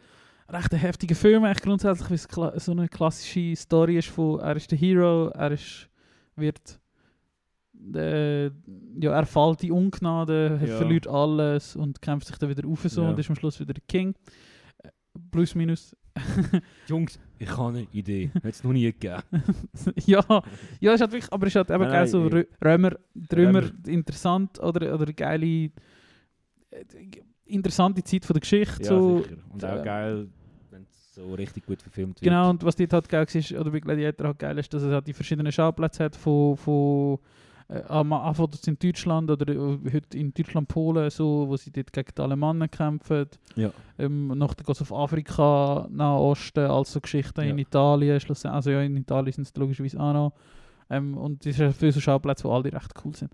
recht 0.50 0.74
ein 0.74 0.80
heftiger 0.80 1.16
Film, 1.16 1.44
eigentlich 1.46 1.64
grundsätzlich, 1.64 2.10
wie 2.10 2.14
es 2.16 2.66
so 2.66 2.72
eine 2.74 2.90
klassische 2.90 3.56
Story 3.56 3.98
ist 3.98 4.10
von, 4.10 4.40
er 4.42 4.56
ist 4.58 4.70
der 4.72 4.78
Hero, 4.78 5.30
er 5.30 5.52
ist, 5.52 5.90
wird, 6.36 6.80
äh, 7.96 8.46
ja, 8.48 8.52
er 9.12 9.26
fällt 9.26 9.62
die 9.62 9.72
Ungnade, 9.72 10.58
er 10.62 10.68
Ja. 10.68 10.76
verliert 10.78 11.08
alles 11.08 11.76
und 11.78 12.02
kämpft 12.02 12.28
sich 12.28 12.38
dann 12.38 12.50
wieder 12.50 12.68
auf 12.68 12.82
so 12.84 13.04
Ja. 13.04 13.10
und 13.10 13.20
ist 13.20 13.30
am 13.30 13.36
Schluss 13.38 13.60
wieder 13.62 13.74
der 13.74 13.84
King. 13.88 14.14
Äh, 14.84 14.90
Plus, 15.32 15.56
minus. 15.56 15.96
Jungs, 16.88 17.18
ich 17.42 17.58
habe 17.58 17.70
eine 17.70 17.88
Idee. 17.92 18.30
Hat 18.36 18.46
es 18.46 18.64
noch 18.64 18.72
nie 18.72 18.84
gegeben. 18.84 19.22
ja, 20.06 20.24
ja, 20.80 20.94
ist 20.94 21.02
halt 21.02 21.12
wirklich, 21.12 21.34
aber 21.34 21.48
ist 21.48 21.56
halt 21.56 21.70
eben 21.72 21.84
geil, 21.84 22.08
so 22.08 22.24
Rö- 22.26 22.46
Römer, 22.64 22.92
Römer. 23.36 23.64
interessant 23.88 24.60
oder, 24.60 24.94
oder 24.94 25.12
geile, 25.12 25.46
äh, 25.46 25.72
interessante 27.46 28.04
Zeit 28.04 28.26
von 28.26 28.36
der 28.36 28.42
Geschichte. 28.42 28.84
Ja, 28.84 28.90
so. 28.90 29.24
sicher. 29.24 29.38
Und 29.50 29.66
auch 29.66 29.80
äh, 29.80 29.84
geil, 29.84 30.28
wenn 30.70 30.84
es 30.84 31.14
so 31.16 31.34
richtig 31.34 31.66
gut 31.66 31.82
verfilmt 31.82 32.22
wird. 32.22 32.30
Genau, 32.30 32.50
und 32.50 32.64
was 32.64 32.76
dort 32.76 32.94
halt 32.94 33.10
geil 33.10 33.26
ist, 33.34 33.52
oder 33.54 33.72
bei 33.72 33.80
Gladiator 33.80 34.28
halt 34.28 34.40
geil 34.40 34.58
ist, 34.60 34.74
dass 34.74 34.84
es 34.84 34.92
halt 34.92 35.08
die 35.08 35.14
verschiedenen 35.14 35.52
Schauplätze 35.52 36.04
hat 36.04 36.16
von, 36.16 36.56
von 36.58 37.18
am 37.88 38.12
Anfang 38.14 38.50
in 38.68 38.78
Deutschland 38.78 39.32
oder 39.32 39.48
äh, 39.48 39.78
heute 39.94 40.18
in 40.18 40.34
Deutschland, 40.34 40.68
Polen, 40.68 41.10
so, 41.10 41.46
wo 41.48 41.56
sie 41.56 41.72
dort 41.72 41.94
gegen 41.94 42.12
die 42.18 42.22
Alemannen 42.22 42.70
kämpfen. 42.70 43.28
Ja. 43.56 43.72
Ähm, 43.98 44.28
nachher 44.28 44.56
geht 44.56 44.70
es 44.70 44.82
auf 44.82 44.94
Afrika, 44.94 45.88
Nahosten, 45.90 46.66
also 46.66 47.00
Geschichten 47.00 47.42
in 47.42 47.58
Ja. 47.58 47.62
Italien, 47.62 48.20
schlussendlich, 48.20 48.56
also 48.56 48.72
ja, 48.72 48.82
in 48.82 48.98
Italien 48.98 49.34
sind 49.34 49.48
es 49.48 49.56
logischerweise 49.56 50.00
auch 50.00 50.14
noch. 50.14 50.34
Ähm, 50.90 51.18
und 51.18 51.46
das 51.46 51.56
sind 51.56 51.74
viele 51.76 51.92
so 51.94 52.02
Schauplätze, 52.02 52.44
wo 52.44 52.52
alle 52.52 52.74
recht 52.74 52.94
cool 53.06 53.16
sind. 53.16 53.32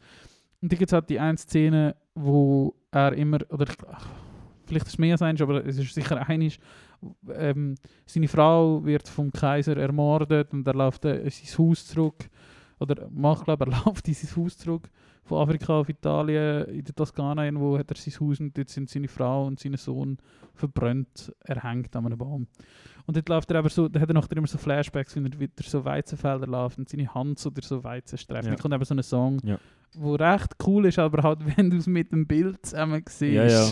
Und 0.62 0.72
dann 0.72 0.78
gibt 0.80 0.90
es 0.90 0.94
halt 0.94 1.10
die 1.10 1.20
eine 1.20 1.38
Szene, 1.38 1.96
wo 2.14 2.76
er 2.92 3.14
immer, 3.14 3.40
oder 3.50 3.66
ach, 3.92 4.08
vielleicht 4.66 4.86
ist 4.86 4.94
es 4.94 4.98
mehr 5.00 5.14
als 5.14 5.22
eins, 5.22 5.42
aber 5.42 5.66
es 5.66 5.78
ist 5.78 5.94
sicher 5.94 6.28
eines, 6.28 6.60
ähm, 7.34 7.76
seine 8.06 8.28
Frau 8.28 8.84
wird 8.86 9.08
vom 9.08 9.32
Kaiser 9.32 9.78
ermordet 9.78 10.54
und 10.54 10.68
er 10.68 10.74
läuft 10.74 11.06
äh, 11.06 11.22
in 11.22 11.30
sein 11.30 11.58
Haus 11.58 11.88
zurück. 11.88 12.30
Oder 12.80 13.10
macht, 13.10 13.46
glaube 13.46 13.66
er 13.66 13.72
läuft 13.86 14.08
in 14.08 14.14
sein 14.14 14.36
Haus 14.36 14.58
zurück. 14.58 14.90
Von 15.24 15.40
Afrika 15.40 15.74
auf 15.80 15.90
Italien, 15.90 16.66
in 16.70 16.84
der 16.86 16.96
Toskana 16.96 17.44
irgendwo 17.46 17.78
hat 17.78 17.90
er 17.92 17.98
sein 17.98 18.14
Haus 18.20 18.40
und 18.40 18.58
dort 18.58 18.70
sind 18.70 18.90
seine 18.90 19.08
Frau 19.10 19.46
und 19.46 19.60
sein 19.60 19.76
Sohn 19.76 20.18
verbrannt, 20.54 21.34
erhängt 21.44 21.94
an 21.96 22.06
einem 22.06 22.18
Baum. 22.18 22.48
Und 23.06 23.16
dort 23.18 23.28
läuft 23.30 23.52
er 23.52 23.60
aber 23.60 23.70
so, 23.70 23.88
da 23.88 24.00
hat 24.00 24.10
er 24.10 24.14
nachher 24.14 24.36
immer 24.38 24.48
so 24.48 24.58
Flashbacks, 24.58 25.16
wenn 25.16 25.26
er 25.26 25.40
wieder 25.40 25.52
so 25.64 25.84
Weizenfelder 25.84 26.48
läuft 26.48 26.78
und 26.78 26.88
seine 26.90 27.14
Hand 27.14 27.40
so 27.40 27.50
durch 27.50 27.68
so 27.68 27.84
Weizen 27.84 28.18
streift. 28.18 28.46
Ja. 28.46 28.52
Dann 28.52 28.60
kommt 28.62 28.74
eben 28.74 28.86
so 28.86 28.94
ein 28.96 29.04
Song, 29.04 29.40
Ja. 29.44 29.60
wo 29.96 30.16
recht 30.16 30.56
cool 30.66 30.86
ist, 30.86 31.00
aber 31.00 31.24
halt, 31.24 31.40
wenn 31.58 31.70
du 31.70 31.78
es 31.78 31.88
mit 31.88 32.12
dem 32.12 32.26
Bild 32.28 32.66
zusammen 32.66 33.04
siehst. 33.08 33.34
Ja, 33.34 33.46
ja. 33.48 33.70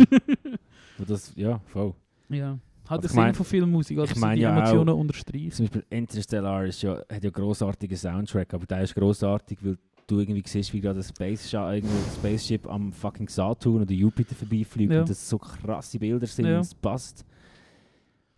Das, 1.07 1.33
ja, 1.35 1.59
voll. 1.67 1.93
ja. 2.29 2.57
Hat 2.87 3.03
mein- 3.15 3.25
Sinn 3.27 3.33
von 3.35 3.45
Filmmusik, 3.45 3.97
also 3.99 4.13
ich 4.13 4.19
mein 4.19 4.35
die 4.35 4.43
ja 4.43 4.55
Emotionen 4.57 4.93
unterstreicht. 4.95 5.53
Zum 5.55 5.65
Beispiel 5.65 5.85
Interstellar 5.89 6.65
ist 6.65 6.81
ja, 6.83 6.97
hat 7.11 7.23
ja 7.23 7.29
grossartigen 7.29 7.97
Soundtrack, 7.97 8.53
aber 8.53 8.65
der 8.65 8.81
ist 8.81 8.93
grossartig, 8.95 9.57
weil 9.61 9.77
du 10.07 10.19
irgendwie 10.19 10.43
siehst, 10.45 10.71
wie 10.73 10.81
gerade 10.81 10.99
ein 10.99 11.03
Space 11.03 11.49
Spaceship 11.49 12.67
am 12.67 12.93
fucking 12.93 13.27
Saturn 13.27 13.81
oder 13.81 13.91
Jupiter 13.93 14.35
vorbeifliegt 14.35 14.91
Ja. 14.93 14.99
und 15.01 15.09
das 15.09 15.27
so 15.27 15.37
krasse 15.37 15.97
Bilder 15.97 16.27
sind 16.27 16.45
Ja. 16.45 16.57
und 16.57 16.61
es 16.61 16.75
passt. 16.75 17.25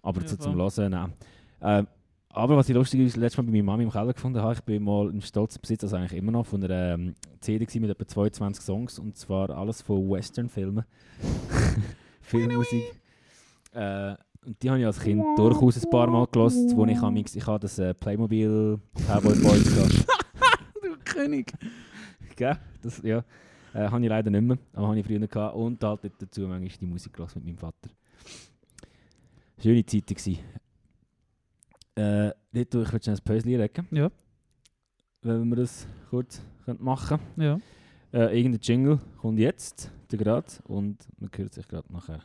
Aber 0.01 0.21
Ja, 0.21 0.27
so 0.27 0.37
zum. 0.37 0.55
Hören, 0.55 0.91
nein. 0.91 1.13
Ähm, 1.61 1.87
aber 2.29 2.55
was 2.55 2.69
ich 2.69 2.75
lustig 2.75 3.01
ist, 3.01 3.17
letztes 3.17 3.37
Mal 3.37 3.43
bei 3.43 3.51
meiner 3.51 3.63
Mami 3.63 3.83
im 3.83 3.91
Keller 3.91 4.13
gefunden 4.13 4.39
habe, 4.41 4.53
ich 4.53 4.61
bin 4.61 4.83
mal 4.83 5.09
im 5.09 5.19
stolzen 5.21 5.59
Besitz, 5.59 5.83
also 5.83 5.97
eigentlich 5.97 6.13
immer 6.17 6.31
noch, 6.31 6.45
von 6.45 6.63
einer 6.63 6.93
ähm, 6.93 7.15
CD 7.41 7.79
mit 7.79 7.89
etwa 7.89 8.07
22 8.07 8.63
Songs 8.63 8.99
und 8.99 9.17
zwar 9.17 9.49
alles 9.49 9.81
von 9.81 10.09
Western-Filmen. 10.09 10.85
Filmmusik. 12.21 12.83
Äh, 13.73 14.15
und 14.47 14.63
die 14.63 14.69
habe 14.69 14.79
ich 14.79 14.85
als 14.85 14.99
Kind 14.99 15.21
durchaus 15.37 15.83
ein 15.83 15.89
paar 15.89 16.09
Mal 16.09 16.25
gelost, 16.27 16.75
wo 16.75 16.85
ich, 16.85 16.97
amix- 16.97 17.35
ich 17.35 17.45
habe 17.45 17.59
das 17.59 17.77
äh, 17.79 17.93
Playmobil 17.93 18.79
Cowboy 19.07 19.35
Boys 19.39 19.63
gehabt. 19.75 20.07
Du 20.81 20.95
König. 21.03 21.51
Gell? 22.35 22.57
Das, 22.81 23.01
ja. 23.03 23.23
Äh, 23.73 23.89
habe 23.89 24.01
ich 24.03 24.09
leider 24.09 24.29
nicht 24.29 24.41
mehr, 24.43 24.57
aber 24.73 24.87
habe 24.87 24.99
ich 24.99 25.05
früher 25.05 25.19
gehabt. 25.27 25.55
Und 25.55 25.83
halt 25.83 25.99
dazu 26.19 26.41
manchmal 26.41 26.69
die 26.79 26.85
Musik 26.85 27.13
gelassen 27.13 27.39
mit 27.39 27.47
meinem 27.47 27.57
Vater. 27.57 27.89
Schöne 29.61 29.85
Zeiten 29.85 30.13
gewesen. 30.15 30.39
Äh, 31.97 32.29
ich 32.29 32.73
würde 32.73 33.01
schnell 33.03 33.15
ein 33.15 33.23
Päuschen 33.23 33.49
legen. 33.51 33.87
Ja. 33.91 34.09
Wenn 35.23 35.49
wir 35.49 35.55
das 35.57 35.87
kurz 36.09 36.41
machen 36.77 37.19
Ja. 37.35 37.59
äh, 38.13 38.37
Irgendein 38.37 38.61
Jingle 38.61 38.99
kommt 39.19 39.39
jetzt, 39.39 39.91
der 40.11 40.19
gerade, 40.19 40.47
und 40.65 40.97
man 41.19 41.29
hört 41.35 41.53
sich 41.53 41.67
gerade 41.67 41.91
nachher. 41.91 42.21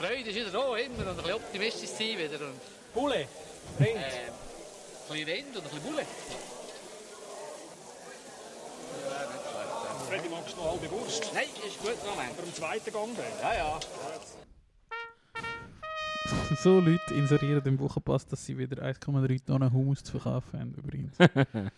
Freude 0.00 0.30
ist 0.30 0.34
wieder 0.34 0.50
da, 0.50 0.76
immer, 0.76 0.98
und 0.98 1.08
ein 1.08 1.16
bisschen 1.16 1.34
optimistisch 1.34 1.90
sein 1.90 2.16
wieder. 2.16 2.40
Und, 2.46 2.58
Bulle, 2.94 3.26
Rind. 3.78 3.90
äh, 3.90 3.92
ein 3.92 4.32
bisschen 5.10 5.28
Rind 5.28 5.56
und 5.56 5.56
ein 5.56 5.62
bisschen 5.62 5.82
Bulle. 5.82 6.06
Freddy, 10.08 10.28
magst 10.30 10.56
du 10.56 10.60
noch 10.60 10.70
halbe 10.72 10.90
Wurst? 10.90 11.30
Nein, 11.34 11.44
ist 11.66 11.78
gut, 11.82 11.98
Moment. 12.06 12.34
Für 12.34 12.42
den 12.42 12.54
zweiten 12.54 12.90
Gang 12.90 13.10
dann? 13.14 13.26
Ja, 13.42 13.54
ja. 13.54 13.80
So 16.62 16.80
Leute 16.80 17.14
inserieren 17.14 17.62
im 17.66 17.78
Wochenpass, 17.78 18.26
dass 18.26 18.44
sie 18.46 18.56
wieder 18.56 18.82
1,3 18.82 19.44
Tonnen 19.44 19.70
Hummus 19.72 20.02
zu 20.02 20.18
verkaufen 20.18 20.58
haben, 20.60 20.74
übrigens. 20.74 21.12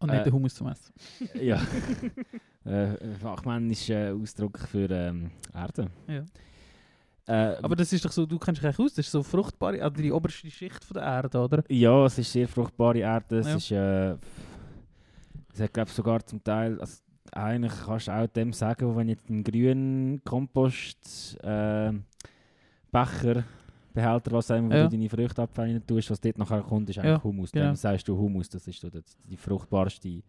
Und 0.00 0.10
nicht 0.10 0.20
Äh. 0.20 0.24
den 0.24 0.32
Hummus 0.32 0.54
zum 0.54 0.68
Essen. 0.68 0.92
ja. 1.34 1.60
äh, 2.64 2.96
fachmännischer 3.20 4.14
Ausdruck 4.14 4.58
für 4.60 4.88
ähm, 4.90 5.30
Erde. 5.54 5.88
Ja. 6.06 6.24
Äh, 7.26 7.56
Aber 7.62 7.76
das 7.76 7.92
ist 7.92 8.04
doch 8.04 8.12
so, 8.12 8.24
du 8.24 8.38
kennst 8.38 8.62
dich 8.62 8.78
aus, 8.78 8.94
das 8.94 9.06
ist 9.06 9.10
so 9.12 9.22
fruchtbare, 9.22 9.82
also 9.82 10.00
die 10.02 10.12
oberste 10.12 10.50
Schicht 10.50 10.82
von 10.84 10.94
der 10.94 11.02
Erde, 11.02 11.38
oder? 11.38 11.62
Ja, 11.68 12.06
es 12.06 12.16
ist 12.18 12.32
sehr 12.32 12.48
fruchtbare 12.48 12.98
Erde. 12.98 13.38
Es 13.40 13.46
Ja. 13.48 13.56
ist, 13.56 13.70
äh, 13.72 14.16
es 15.52 15.60
hat 15.60 15.74
glaube 15.74 15.90
sogar 15.90 16.24
zum 16.24 16.42
Teil, 16.42 16.80
also 16.80 17.02
eigentlich 17.32 17.72
kannst 17.84 18.08
du 18.08 18.12
auch 18.12 18.26
dem 18.28 18.52
sagen, 18.54 18.96
wenn 18.96 19.08
jetzt 19.10 19.28
einen 19.28 19.44
grünen 19.44 20.22
Kompost, 20.24 21.36
äh, 21.42 21.92
Becher, 22.90 23.44
Behälter, 24.02 24.30
was 24.32 24.50
immer, 24.50 24.74
Ja. 24.74 24.84
wo 24.84 24.88
du 24.88 24.96
deine 24.96 25.08
Früchte 25.08 25.42
abfallen 25.42 25.84
tust, 25.86 26.10
was 26.10 26.20
dort 26.20 26.38
nachher 26.38 26.62
kommt, 26.62 26.88
ist 26.90 26.96
Ja, 26.96 27.02
eigentlich 27.02 27.24
Humus. 27.24 27.50
genau. 27.52 27.66
Dem 27.66 27.74
sagst 27.76 28.06
du 28.08 28.16
Humus, 28.16 28.48
das 28.48 28.66
ist 28.66 28.80
so 28.80 28.88
die, 28.90 29.02
die 29.28 29.36
fruchtbarste, 29.36 30.22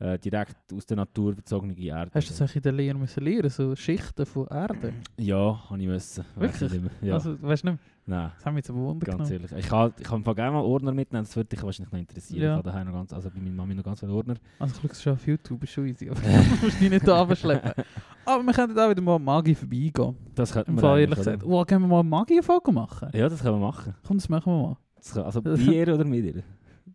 äh, 0.00 0.18
direkt 0.18 0.56
aus 0.72 0.86
der 0.86 0.96
Natur 0.96 1.34
bezogene 1.34 1.78
Erde. 1.78 2.10
Hast 2.14 2.28
du 2.28 2.32
das 2.32 2.40
eigentlich 2.40 2.56
in 2.56 2.62
der 2.62 2.72
Lehre 2.72 2.98
müssen 2.98 3.24
lernen, 3.24 3.48
so 3.50 3.74
Schichten 3.76 4.26
von 4.26 4.46
Erde? 4.48 4.92
Ja, 5.16 5.60
habe 5.70 5.80
ich 5.80 5.86
müssen. 5.86 6.24
Weiss 6.34 6.60
Wirklich? 6.60 6.72
nicht 6.72 6.82
mehr. 7.00 7.08
Ja, 7.08 7.14
Also, 7.14 7.40
weißt 7.40 7.64
du 7.64 7.70
nicht, 7.70 7.80
nein. 8.06 8.30
das 8.36 8.44
haben 8.44 8.54
wir 8.54 8.58
jetzt 8.58 8.70
aber 8.70 8.80
Wunder 8.80 9.06
Ganz 9.06 9.28
genommen. 9.28 9.44
ehrlich. 9.50 9.64
Ich 9.64 9.68
kann, 9.70 9.92
ich 9.98 10.04
Fall 10.24 10.34
gerne 10.34 10.52
mal 10.52 10.62
Ordner 10.62 10.92
mitnehmen, 10.92 11.24
das 11.24 11.34
würde 11.36 11.48
dich 11.50 11.62
wahrscheinlich 11.62 11.92
noch 11.92 11.98
interessieren. 11.98 12.42
Ja. 12.42 12.50
Ich 12.52 12.58
habe 12.58 12.70
daheim 12.70 12.86
noch 12.88 12.94
ganz, 12.94 13.12
also 13.12 13.30
bei 13.30 13.38
meiner 13.40 13.54
Mami 13.54 13.74
noch 13.74 13.84
ganz 13.84 14.00
viele 14.00 14.12
Ordner. 14.12 14.34
Also, 14.58 14.74
ich 14.82 14.90
es 14.90 15.02
schon 15.02 15.12
auf 15.14 15.26
YouTube, 15.26 15.62
ist 15.62 15.70
schon 15.72 15.86
easy, 15.86 16.10
aber 16.10 16.20
du 16.20 16.64
musst 16.66 16.80
dich 16.80 16.90
nicht 16.90 17.06
da 17.06 17.22
abschleppen. 17.22 17.72
Aber 18.26 18.42
wir 18.42 18.54
könnten 18.54 18.78
auch 18.78 18.88
wieder 18.88 19.02
mal 19.02 19.18
Magie 19.18 19.54
vorbeigehen. 19.54 20.16
Das 20.34 20.50
könnte 20.50 20.70
Im 20.70 20.76
man 20.76 20.82
Fall 20.82 21.00
ehrlich 21.00 21.18
gesagt. 21.18 21.44
Oh, 21.44 21.62
können 21.66 21.82
wir 21.82 21.88
mal 21.88 22.00
eine 22.00 22.08
Magie-Folge 22.08 22.72
machen? 22.72 23.10
Ja, 23.12 23.28
das 23.28 23.42
können 23.42 23.60
wir 23.60 23.66
machen. 23.66 23.94
Komm, 24.02 24.16
das 24.16 24.30
machen 24.30 24.50
wir 24.50 24.62
mal. 24.62 24.76
Das 24.96 25.12
kann, 25.12 25.24
also 25.24 25.42
Bier 25.42 25.94
oder 25.94 26.04
mit 26.06 26.24
ihr? 26.24 26.42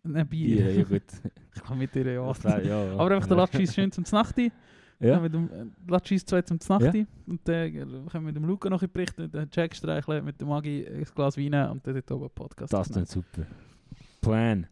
Nein, 0.02 0.26
Bier, 0.28 0.56
Bier. 0.56 0.72
ja 0.74 0.82
gut. 0.84 1.02
Ich 1.54 1.62
kann 1.62 1.78
mit 1.78 1.94
dir 1.94 2.12
ja. 2.12 2.26
Das 2.26 2.42
wär- 2.44 2.64
ja, 2.64 2.84
ja. 2.84 2.92
Aber 2.98 3.14
einfach 3.14 3.28
der 3.28 3.36
ja. 3.36 3.42
Latschis 3.42 3.74
schön 3.74 3.92
zum 3.92 4.04
Znachti. 4.04 4.50
Ja, 5.02 5.18
Mit 5.18 5.32
dem 5.32 5.48
äh, 5.50 5.64
Latschis 5.90 6.26
zwei 6.26 6.42
zum 6.42 6.60
Znachti. 6.60 7.06
Und 7.26 7.40
dann 7.44 7.54
äh, 7.56 7.70
können 7.70 8.10
wir 8.12 8.20
mit 8.20 8.36
dem 8.36 8.44
Luca 8.44 8.68
noch 8.68 8.82
ein 8.82 8.90
berichten, 8.90 9.30
den 9.30 9.48
Jack 9.50 9.74
streicheln, 9.74 10.22
mit 10.22 10.38
der 10.38 10.46
Magie 10.46 10.86
ein 10.86 11.06
Glas 11.14 11.38
Wein 11.38 11.54
und 11.70 11.86
dann 11.86 11.94
dort 11.94 12.10
oben 12.12 12.28
Podcast 12.34 12.70
das 12.70 12.90
ist 12.90 13.10
super. 13.10 13.46
Plan. 14.20 14.66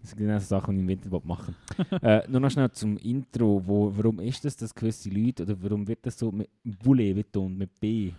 Das 0.00 0.10
sind 0.10 0.18
genau 0.18 0.36
so 0.40 0.46
Sachen, 0.46 0.74
die 0.74 0.78
ich 0.92 0.98
im 0.98 1.04
Winter 1.04 1.20
machen 1.24 1.54
äh, 2.02 2.22
nur 2.28 2.40
noch 2.40 2.50
schnell 2.50 2.72
zum 2.72 2.96
Intro. 2.96 3.62
Wo, 3.64 3.92
warum 3.96 4.18
ist 4.18 4.44
das, 4.44 4.56
dass 4.56 4.74
gewisse 4.74 5.10
Leute, 5.10 5.44
oder 5.44 5.56
warum 5.62 5.86
wird 5.86 6.04
das 6.04 6.18
so 6.18 6.32
mit 6.32 6.48
Bulle 6.64 7.14
betont, 7.14 7.56
mit 7.56 7.78
B? 7.78 8.10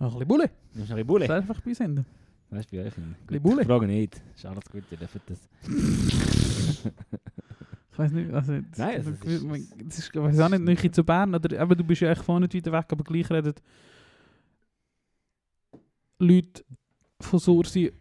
Ein 0.00 0.06
bisschen 0.10 0.26
Bulle. 0.26 0.44
Ein 0.44 0.50
bisschen 0.80 1.06
Bulle. 1.06 1.26
Bulle? 1.26 1.34
einfach 1.34 1.60
bei 1.60 1.72
hin. 1.72 2.04
Weißt 2.50 2.72
du, 2.72 2.76
bei 2.76 2.86
euch? 2.86 2.94
Gut, 2.94 3.04
bisschen 3.26 3.42
Bulle. 3.42 3.64
Frage 3.64 3.86
nicht. 3.86 4.20
Ist 4.34 4.44
alles 4.46 4.64
gut, 4.70 4.82
ihr 4.90 4.96
dürft 4.98 5.20
das. 5.26 5.48
Ich 7.92 7.98
weiß 7.98 8.12
nicht, 8.12 8.32
also... 8.32 8.58
Das, 8.60 8.78
Nein, 8.78 8.96
also 8.96 9.10
das, 9.10 9.20
es 9.24 9.42
ist- 9.42 9.74
das 9.86 9.98
ist, 9.98 10.08
ich 10.14 10.20
weiß 10.20 10.40
auch 10.40 10.48
nicht, 10.48 10.62
nicht 10.64 10.94
zu 10.94 11.04
Bern, 11.04 11.34
oder 11.34 11.60
eben, 11.60 11.76
du 11.76 11.84
bist 11.84 12.00
ja 12.00 12.10
echt 12.10 12.22
vorne 12.22 12.46
nicht 12.46 12.54
weiter 12.54 12.72
weg, 12.72 12.86
aber 12.90 13.04
gleich 13.04 13.30
reden 13.30 13.54
Leute 16.18 16.64
von 17.20 17.38
Sursi 17.38 17.92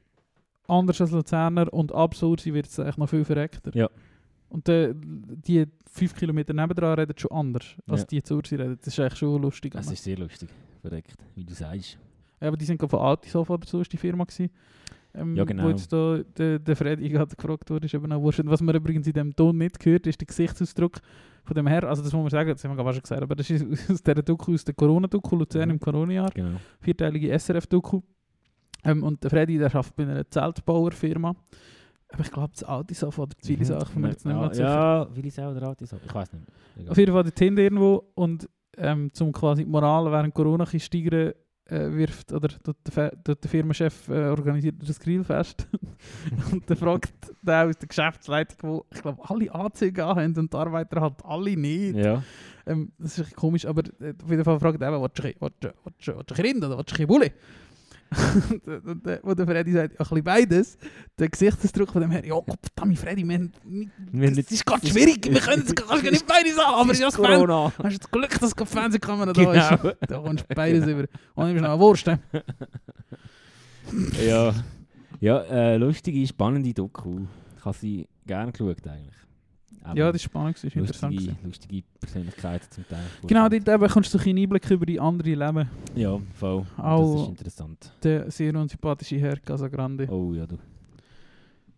anders 0.68 1.02
als 1.02 1.12
Luzerner 1.12 1.72
und 1.74 1.94
ab 1.94 2.16
Sursi 2.16 2.54
wird 2.54 2.68
es 2.68 2.80
eigentlich 2.80 2.98
noch 2.98 3.10
viel 3.10 3.26
verreckter. 3.26 3.72
Ja. 3.76 3.90
Und 4.50 4.68
äh, 4.70 4.94
die 4.96 5.66
fünf 5.92 6.16
Kilometer 6.16 6.54
nebendran 6.54 6.98
reden 7.00 7.18
schon 7.18 7.32
anders, 7.32 7.76
als 7.88 8.02
Ja. 8.02 8.08
die 8.08 8.24
zu 8.24 8.36
Sursi 8.36 8.56
reden. 8.56 8.78
Das 8.78 8.88
ist 8.88 9.00
eigentlich 9.00 9.20
schon 9.20 9.42
lustig. 9.42 9.74
Es 9.76 9.92
ist 9.92 10.04
sehr 10.04 10.18
lustig. 10.18 10.50
Verreckt, 10.82 11.16
wie 11.36 11.44
du 11.46 11.54
sagst. 11.54 11.98
Ja, 12.42 12.48
aber 12.48 12.58
die 12.58 12.66
sind 12.66 12.80
von 12.82 13.00
Altisofa 13.00 13.54
oder 13.54 13.68
so, 13.68 13.82
ist 13.82 13.92
die 13.92 13.98
Firma 13.98 14.24
gewesen. 14.24 14.50
Ähm, 15.14 15.36
Ja, 15.36 15.44
genau. 15.44 15.64
Wo 15.64 15.70
jetzt 15.70 15.92
da 15.92 16.20
der, 16.38 16.60
der 16.60 16.76
Freddy 16.76 17.10
gerade 17.10 17.36
gefragt 17.36 17.70
wurde, 17.70 17.86
ist 17.88 17.94
eben 17.94 18.12
auch 18.12 18.22
wurscht. 18.22 18.42
Was 18.46 18.62
man 18.62 18.76
übrigens 18.76 19.08
in 19.08 19.14
dem 19.14 19.36
Ton 19.36 19.58
nicht 19.58 19.80
gehört, 19.80 20.06
ist 20.08 20.22
der 20.22 20.28
Gesichtsausdruck 20.28 21.00
von 21.44 21.56
dem 21.56 21.68
Herr. 21.68 21.84
Also 21.86 22.04
das 22.04 22.14
muss 22.14 22.22
man 22.22 22.30
sagen, 22.30 22.52
das 22.52 22.64
haben 22.64 22.78
wir 22.78 22.94
schon 22.94 23.02
gesagt, 23.02 23.22
aber 23.24 23.36
das 23.36 23.50
ist 23.50 23.66
aus 23.92 24.04
der 24.04 24.16
Doku, 24.22 24.54
aus 24.54 24.64
der 24.64 24.76
Corona-Doku, 24.76 25.36
Luzern 25.36 25.70
Mhm. 25.70 25.74
im 25.76 25.80
Corona-Jahr, 25.80 26.30
Genau. 26.34 26.60
vierteilige 26.80 27.32
SRF-Doku. 27.32 28.02
Ähm, 28.86 29.04
und 29.04 29.22
der 29.24 29.30
Freddy, 29.32 29.58
der 29.58 29.68
arbeitet 29.76 29.96
bei 29.96 30.04
einer 30.04 30.30
Zeltbauerfirma. 30.30 31.36
Aber 32.12 32.22
ich 32.24 32.32
glaube, 32.32 32.50
das 32.54 32.64
Altisofa 32.64 33.24
oder 33.24 33.36
das 33.40 33.50
Willisau, 33.50 33.78
ich 33.82 33.90
bin 33.90 34.02
mir 34.02 34.10
jetzt 34.10 34.26
nicht 34.26 34.34
mehr 34.36 34.44
ja, 34.46 34.54
sicher. 34.54 34.64
ja, 34.68 35.16
Willisau 35.16 35.52
oder 35.52 35.68
Altis? 35.68 35.94
Ich 36.06 36.14
weiß 36.16 36.34
nicht. 36.34 36.46
Egal. 36.78 36.92
Auf 36.92 36.98
jeden 36.98 37.12
Fall 37.14 37.24
dort 37.24 37.38
hinten 37.40 37.60
irgendwo 37.60 38.12
und 38.16 38.50
ähm, 38.78 39.10
zum 39.14 39.32
quasi 39.32 39.64
die 39.66 39.70
Moral 39.70 40.12
während 40.12 40.34
Corona 40.34 40.64
bisschen 40.64 40.80
steigern 40.80 41.34
äh, 41.70 41.92
wirft, 41.92 42.32
oder 42.34 42.50
der, 42.96 43.16
der 43.36 43.50
Firmenchef 43.50 44.08
äh, 44.10 44.30
organisiert 44.30 44.76
das 44.86 45.00
Grillfest 45.00 45.68
und 46.52 46.70
dann 46.70 46.78
fragt 46.78 47.14
der 47.42 47.68
aus 47.68 47.78
der 47.78 47.88
Geschäftsleitung, 47.88 48.58
wo 48.62 48.86
ich 48.94 49.02
glaube 49.02 49.22
alle 49.28 49.54
Anzüge 49.54 50.06
haben 50.06 50.36
und 50.38 50.54
die 50.54 50.58
Arbeiter 50.58 51.02
halt 51.02 51.24
alle 51.24 51.56
nicht. 51.56 51.96
Ja. 51.96 52.24
Ähm, 52.66 52.92
das 52.98 53.20
ist 53.20 53.36
komisch, 53.36 53.66
aber 53.66 53.84
äh, 54.00 54.14
auf 54.24 54.30
jeden 54.30 54.44
Fall 54.44 54.60
fragt 54.60 54.82
er 54.82 54.94
willst 56.18 56.32
du 56.32 56.44
Rind 56.44 56.64
oder 56.64 56.78
willst 56.78 56.98
du 56.98 57.08
Bulle? 57.08 57.32
äh, 59.06 59.20
wo 59.24 59.34
der 59.34 59.46
Freddy 59.46 59.72
sagt, 59.72 59.94
ja, 59.94 60.00
ein 60.00 60.08
bisschen 60.10 60.24
beides. 60.24 60.78
Der 61.18 61.30
Gesichtsausdruck 61.30 61.92
von 61.92 62.02
dem 62.02 62.12
her, 62.12 62.26
ja, 62.26 62.36
verdammt, 62.42 62.98
Freddy, 62.98 63.28
wir 63.28 63.36
haben 63.36 63.52
das 64.36 64.52
ist 64.52 64.66
ganz 64.66 64.90
schwierig, 64.90 65.26
wir 65.30 65.40
können 65.40 65.64
es 65.66 65.76
kannst 65.76 66.06
du 66.06 66.12
nicht 66.12 66.26
beides 66.26 66.58
haben, 66.58 66.76
aber 66.76 66.94
ja, 66.94 67.06
das 67.06 67.16
Fan, 67.16 67.26
Corona. 67.26 67.72
hast 67.84 67.94
du 67.94 68.00
das 68.00 68.12
Glück, 68.12 68.40
dass 68.40 68.56
keine 68.56 68.70
Fernsehkamera 68.70 69.34
da 69.34 69.54
ist. 69.54 69.82
Genau. 69.82 69.94
Da 70.08 70.18
kommst 70.20 70.46
du 70.50 70.56
beides 70.56 70.88
über. 70.88 71.06
Und 71.36 71.48
nimmst 71.48 71.62
noch 71.62 71.72
eine 71.72 71.80
Wurst. 71.80 72.08
ja. 74.26 74.54
Ja, 75.22 75.40
äh, 75.42 75.76
lustige, 75.78 76.26
spannende 76.26 76.74
Doku. 76.74 77.22
Ich 77.58 77.66
habe 77.66 77.78
sie 77.78 78.08
gerne 78.26 78.54
geschaut 78.54 78.88
eigentlich. 78.88 79.16
Ja, 79.96 80.12
das 80.12 80.14
war 80.14 80.20
spannend, 80.20 80.56
das 80.58 80.64
war 80.66 80.82
interessant. 80.82 81.14
lustige, 81.16 81.36
lustige 81.44 81.84
Persönlichkeiten 82.00 82.68
zum 82.72 82.88
Teil. 82.88 83.04
Genau, 83.26 83.50
dort 83.50 83.68
eben 83.68 83.88
kommst 83.90 84.14
du 84.14 84.18
ein 84.18 84.24
bisschen 84.24 84.38
Einblick 84.38 84.70
über 84.72 84.86
die 84.86 85.00
andere 85.00 85.30
Leben. 85.34 85.70
Ja, 85.96 86.20
voll. 86.36 86.66
Auch- 86.78 87.14
Das 87.14 87.22
ist 87.24 87.30
interessant. 87.30 87.94
Der 88.04 88.30
sehr 88.32 88.56
unsympathische 88.56 89.18
Herr 89.20 89.38
Casagrande. 89.38 90.08
Oh 90.12 90.34
ja, 90.34 90.46
du. 90.46 90.58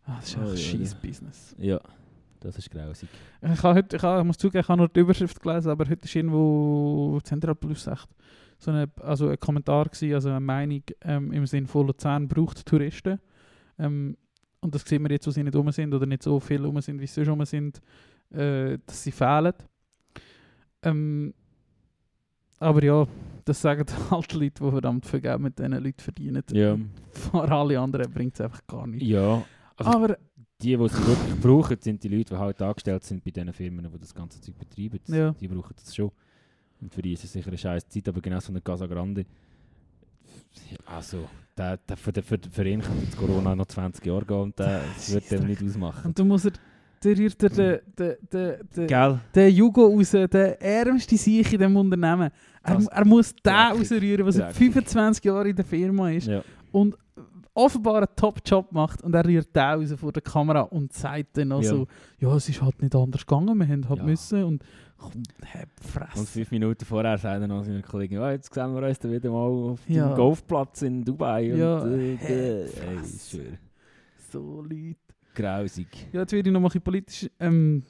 Ah, 0.05 0.15
das 0.19 0.29
ist 0.29 0.37
Oh, 0.37 0.41
ein 0.41 0.47
ja, 0.49 0.57
scheiß. 0.57 0.95
Business. 0.95 1.55
Ja, 1.59 1.79
das 2.39 2.57
ist 2.57 2.69
grausig. 2.71 3.07
Ich, 3.41 3.63
habe 3.63 3.75
heute, 3.75 3.95
ich, 3.95 4.01
habe, 4.03 4.19
ich 4.21 4.25
muss 4.27 4.37
zugeben, 4.37 4.61
ich 4.61 4.67
habe 4.67 4.77
nur 4.79 4.89
die 4.89 4.99
Überschrift 4.99 5.39
gelesen, 5.41 5.69
aber 5.69 5.85
heute 5.87 6.03
ist 6.05 6.15
irgendwo 6.15 7.19
Central 7.23 7.55
Plus 7.55 7.87
echt 7.87 8.09
so 8.57 8.71
eine, 8.71 8.89
also 9.01 9.29
ein 9.29 9.39
Kommentar 9.39 9.85
gewesen, 9.85 10.13
also 10.13 10.29
eine 10.29 10.39
Meinung 10.39 10.81
ähm, 11.03 11.31
im 11.31 11.45
Sinne 11.45 11.67
von 11.67 11.87
Luzern 11.87 12.27
braucht 12.27 12.65
Touristen. 12.65 13.19
Ähm, 13.79 14.17
und 14.61 14.73
das 14.75 14.83
sehen 14.83 15.03
wir 15.03 15.11
jetzt, 15.11 15.27
wo 15.27 15.31
sie 15.31 15.43
nicht 15.43 15.55
rum 15.55 15.71
sind 15.71 15.93
oder 15.93 16.05
nicht 16.05 16.23
so 16.23 16.39
viel 16.39 16.63
rum 16.63 16.79
sind, 16.81 17.01
wie 17.01 17.07
sie 17.07 17.25
schon 17.25 17.33
rum 17.33 17.45
sind, 17.45 17.81
äh, 18.31 18.77
dass 18.85 19.03
sie 19.03 19.11
fehlen. 19.11 19.53
Ähm, 20.83 21.33
aber 22.59 22.83
ja, 22.83 23.07
das 23.43 23.61
sagen 23.61 23.85
halt 24.11 24.33
Leute, 24.33 24.63
die 24.63 24.71
verdammt 24.71 25.05
viel 25.05 25.21
Geld 25.21 25.39
mit 25.39 25.57
diesen 25.57 25.71
Leuten 25.71 25.99
verdienen. 25.99 26.43
Ja. 26.51 26.77
Für 27.11 27.51
alle 27.51 27.79
anderen 27.79 28.11
bringt 28.11 28.35
es 28.35 28.41
einfach 28.41 28.65
gar 28.67 28.85
nichts. 28.85 29.07
Ja. 29.07 29.43
Also 29.75 29.91
aber 29.91 30.17
die, 30.61 30.77
die 30.77 30.89
sie 30.89 31.07
wirklich 31.07 31.41
brauchen, 31.41 31.77
sind 31.79 32.03
die 32.03 32.07
Leute, 32.07 32.35
die 32.35 32.39
halt 32.39 32.61
angestellt 32.61 33.03
sind 33.03 33.23
bei 33.23 33.31
diesen 33.31 33.51
Firmen, 33.51 33.89
die 33.91 33.99
das 33.99 34.13
ganze 34.13 34.39
Zeug 34.39 34.59
betreiben. 34.59 34.99
Ja. 35.07 35.31
Die 35.31 35.47
brauchen 35.47 35.73
das 35.75 35.95
schon. 35.95 36.11
Und 36.79 36.93
für 36.93 37.01
die 37.01 37.13
ist 37.13 37.23
es 37.23 37.33
sicher 37.33 37.47
eine 37.47 37.57
scheiß 37.57 37.87
Zeit, 37.87 38.07
aber 38.07 38.21
genau 38.21 38.39
so 38.39 38.51
eine 38.51 38.61
Casa 38.61 38.85
Grande. 38.85 39.25
Also, 40.85 41.27
der, 41.57 41.77
der, 41.77 41.97
für, 41.97 42.11
den, 42.11 42.23
für, 42.23 42.37
für 42.49 42.67
ihn 42.67 42.81
kann 42.81 42.99
jetzt 43.03 43.17
Corona 43.17 43.55
noch 43.55 43.65
20 43.67 44.05
Jahre 44.05 44.25
gehen 44.25 44.37
und 44.37 44.59
der, 44.59 44.81
das 44.95 45.13
wird 45.13 45.31
dem 45.31 45.45
nicht 45.47 45.63
ausmachen. 45.63 46.07
Und 46.07 46.19
du 46.19 46.25
musst 46.25 46.45
er, 46.45 46.51
der 47.03 47.17
rührt 47.17 47.43
er 47.43 47.49
den, 47.49 47.79
den, 47.97 48.15
den, 48.31 49.19
den, 49.35 49.55
Jugo 49.55 49.87
raus, 49.87 50.11
der 50.11 50.61
ärmste 50.61 51.17
Sieg 51.17 51.51
in 51.53 51.59
diesem 51.59 51.75
Unternehmen. 51.75 52.31
Er, 52.63 52.79
er 52.91 53.05
muss 53.05 53.33
den 53.35 53.53
rausrühren, 53.53 54.23
der 54.23 54.31
seit 54.31 54.45
dreckig. 54.55 54.73
25 54.73 55.25
Jahren 55.25 55.47
in 55.47 55.55
der 55.55 55.65
Firma 55.65 56.11
ist 56.11 56.27
Ja. 56.27 56.43
und 56.71 56.95
offenbar 57.53 57.97
einen 57.97 58.07
Top-Job 58.15 58.71
macht 58.71 59.01
und 59.03 59.13
er 59.13 59.25
rührt 59.25 59.55
den 59.55 59.61
raus 59.61 59.93
vor 59.97 60.11
der 60.11 60.21
Kamera 60.21 60.61
und 60.61 60.93
sagt 60.93 61.37
dann 61.37 61.49
noch 61.49 61.61
Ja. 61.61 61.69
so, 61.69 61.87
ja, 62.19 62.35
es 62.35 62.47
ist 62.49 62.61
halt 62.61 62.81
nicht 62.81 62.95
anders 62.95 63.25
gegangen, 63.25 63.57
wir 63.57 63.67
haben 63.67 63.89
halt 63.89 63.99
Ja. 63.99 64.05
müssen 64.05 64.43
und 64.43 64.63
komm, 64.97 65.23
hab 65.53 65.61
Und 65.63 65.89
Fresse. 65.89 66.25
fünf 66.27 66.51
Minuten 66.51 66.85
vorher 66.85 67.17
sagt 67.17 67.41
er 67.41 67.47
noch 67.47 67.63
seinen 67.63 67.81
Kollegen, 67.81 68.15
ja, 68.15 68.31
jetzt 68.31 68.53
sehen 68.53 68.73
wir 68.73 68.87
uns 68.87 68.99
dann 68.99 69.11
wieder 69.11 69.29
mal 69.31 69.47
auf 69.47 69.79
Ja. 69.89 70.07
dem 70.09 70.15
Golfplatz 70.15 70.81
in 70.83 71.03
Dubai. 71.03 71.43
Ja, 71.55 71.79
und, 71.79 71.99
äh, 71.99 72.17
hä, 72.17 72.33
äh, 72.33 72.63
ey, 72.63 72.99
schwör. 73.29 73.57
So 74.31 74.61
Leute. 74.61 74.95
Grausig. 75.35 75.87
Ja, 76.13 76.21
jetzt 76.21 76.31
werde 76.33 76.49
ich 76.49 76.53
noch 76.53 76.59
mal 76.61 76.67
ein 76.67 76.69
bisschen 76.69 76.81
politisch. 76.83 77.29
Ähm, 77.39 77.83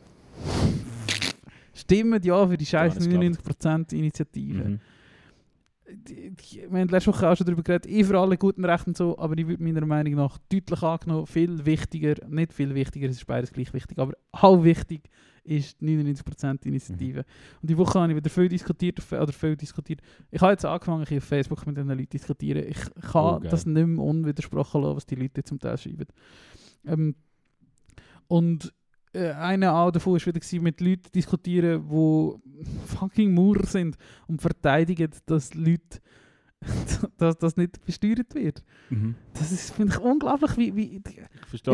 stimmen 1.74 2.22
ja 2.24 2.48
für 2.48 2.58
die 2.58 2.66
scheiß 2.66 2.96
Gar 2.98 3.18
nicht 3.18 3.40
99% 3.44 3.94
Initiative. 3.94 4.64
Mhm. 4.64 4.80
Wir 6.70 6.80
haben 6.80 6.90
letzte 6.90 7.12
Woche 7.12 7.30
auch 7.30 7.36
schon 7.36 7.46
darüber 7.46 7.64
geredet, 7.64 7.86
ich 7.86 8.06
für 8.06 8.20
alle 8.20 8.38
guten 8.38 8.64
Rechten 8.66 8.94
so, 8.94 9.18
aber 9.18 9.38
ich 9.38 9.48
würde 9.48 9.64
meiner 9.64 9.86
Meinung 9.86 10.16
nach 10.16 10.38
deutlich 10.52 10.82
angenommen, 10.84 11.28
viel 11.28 11.66
wichtiger, 11.66 12.16
nicht 12.28 12.54
viel 12.54 12.74
wichtiger, 12.74 13.10
es 13.10 13.18
ist 13.18 13.26
beides 13.28 13.52
gleich 13.52 13.74
wichtig, 13.74 14.00
aber 14.00 14.14
auch 14.32 14.64
wichtig 14.64 15.10
ist 15.44 15.82
die 15.82 15.98
99% 15.98 16.66
Initiative. 16.68 17.26
Und 17.62 17.70
die 17.70 17.78
Woche 17.78 18.00
habe 18.00 18.12
ich 18.12 18.16
wieder 18.18 18.30
viel 18.30 18.48
diskutiert, 18.48 19.00
oder 19.12 19.34
viel 19.34 19.56
diskutiert. 19.56 20.02
Ich 20.30 20.40
habe 20.40 20.52
jetzt 20.52 20.66
angefangen, 20.66 21.04
ich 21.10 21.18
auf 21.18 21.24
Facebook 21.24 21.66
mit 21.66 21.76
diesen 21.78 21.90
Leuten 21.90 22.10
diskutieren. 22.10 22.64
Ich 22.68 22.78
kann 23.12 23.36
Oh, 23.38 23.40
geil. 23.40 23.50
das 23.50 23.66
nicht 23.66 23.88
mehr 23.88 24.04
unwidersprochen 24.06 24.82
lassen, 24.84 24.96
was 24.96 25.06
die 25.08 25.16
Leute 25.16 25.44
zum 25.44 25.60
Teil 25.60 25.78
schreiben. 25.80 26.06
Ähm, 26.86 27.16
und 28.28 28.72
äh, 29.14 29.32
einer 29.32 29.74
auch 29.76 29.92
davon 29.92 30.14
war 30.14 30.26
wieder 30.26 30.62
mit 30.62 30.82
Leuten 30.82 31.12
diskutieren, 31.14 31.84
die 31.90 32.96
fucking 32.96 33.34
Maurer 33.34 33.66
sind 33.66 33.98
und 34.28 34.42
verteidigen, 34.42 35.10
dass 35.26 35.54
Leute 35.54 36.00
dass 37.18 37.38
das 37.38 37.58
nicht 37.58 37.84
besteuert 37.86 38.36
wird. 38.36 38.64
Mhm. 38.90 39.16
Das 39.34 39.52
ist, 39.52 39.72
finde 39.74 39.94
ich, 39.94 40.00
unglaublich, 40.00 40.56
wie... 40.58 40.76
wie 40.76 41.02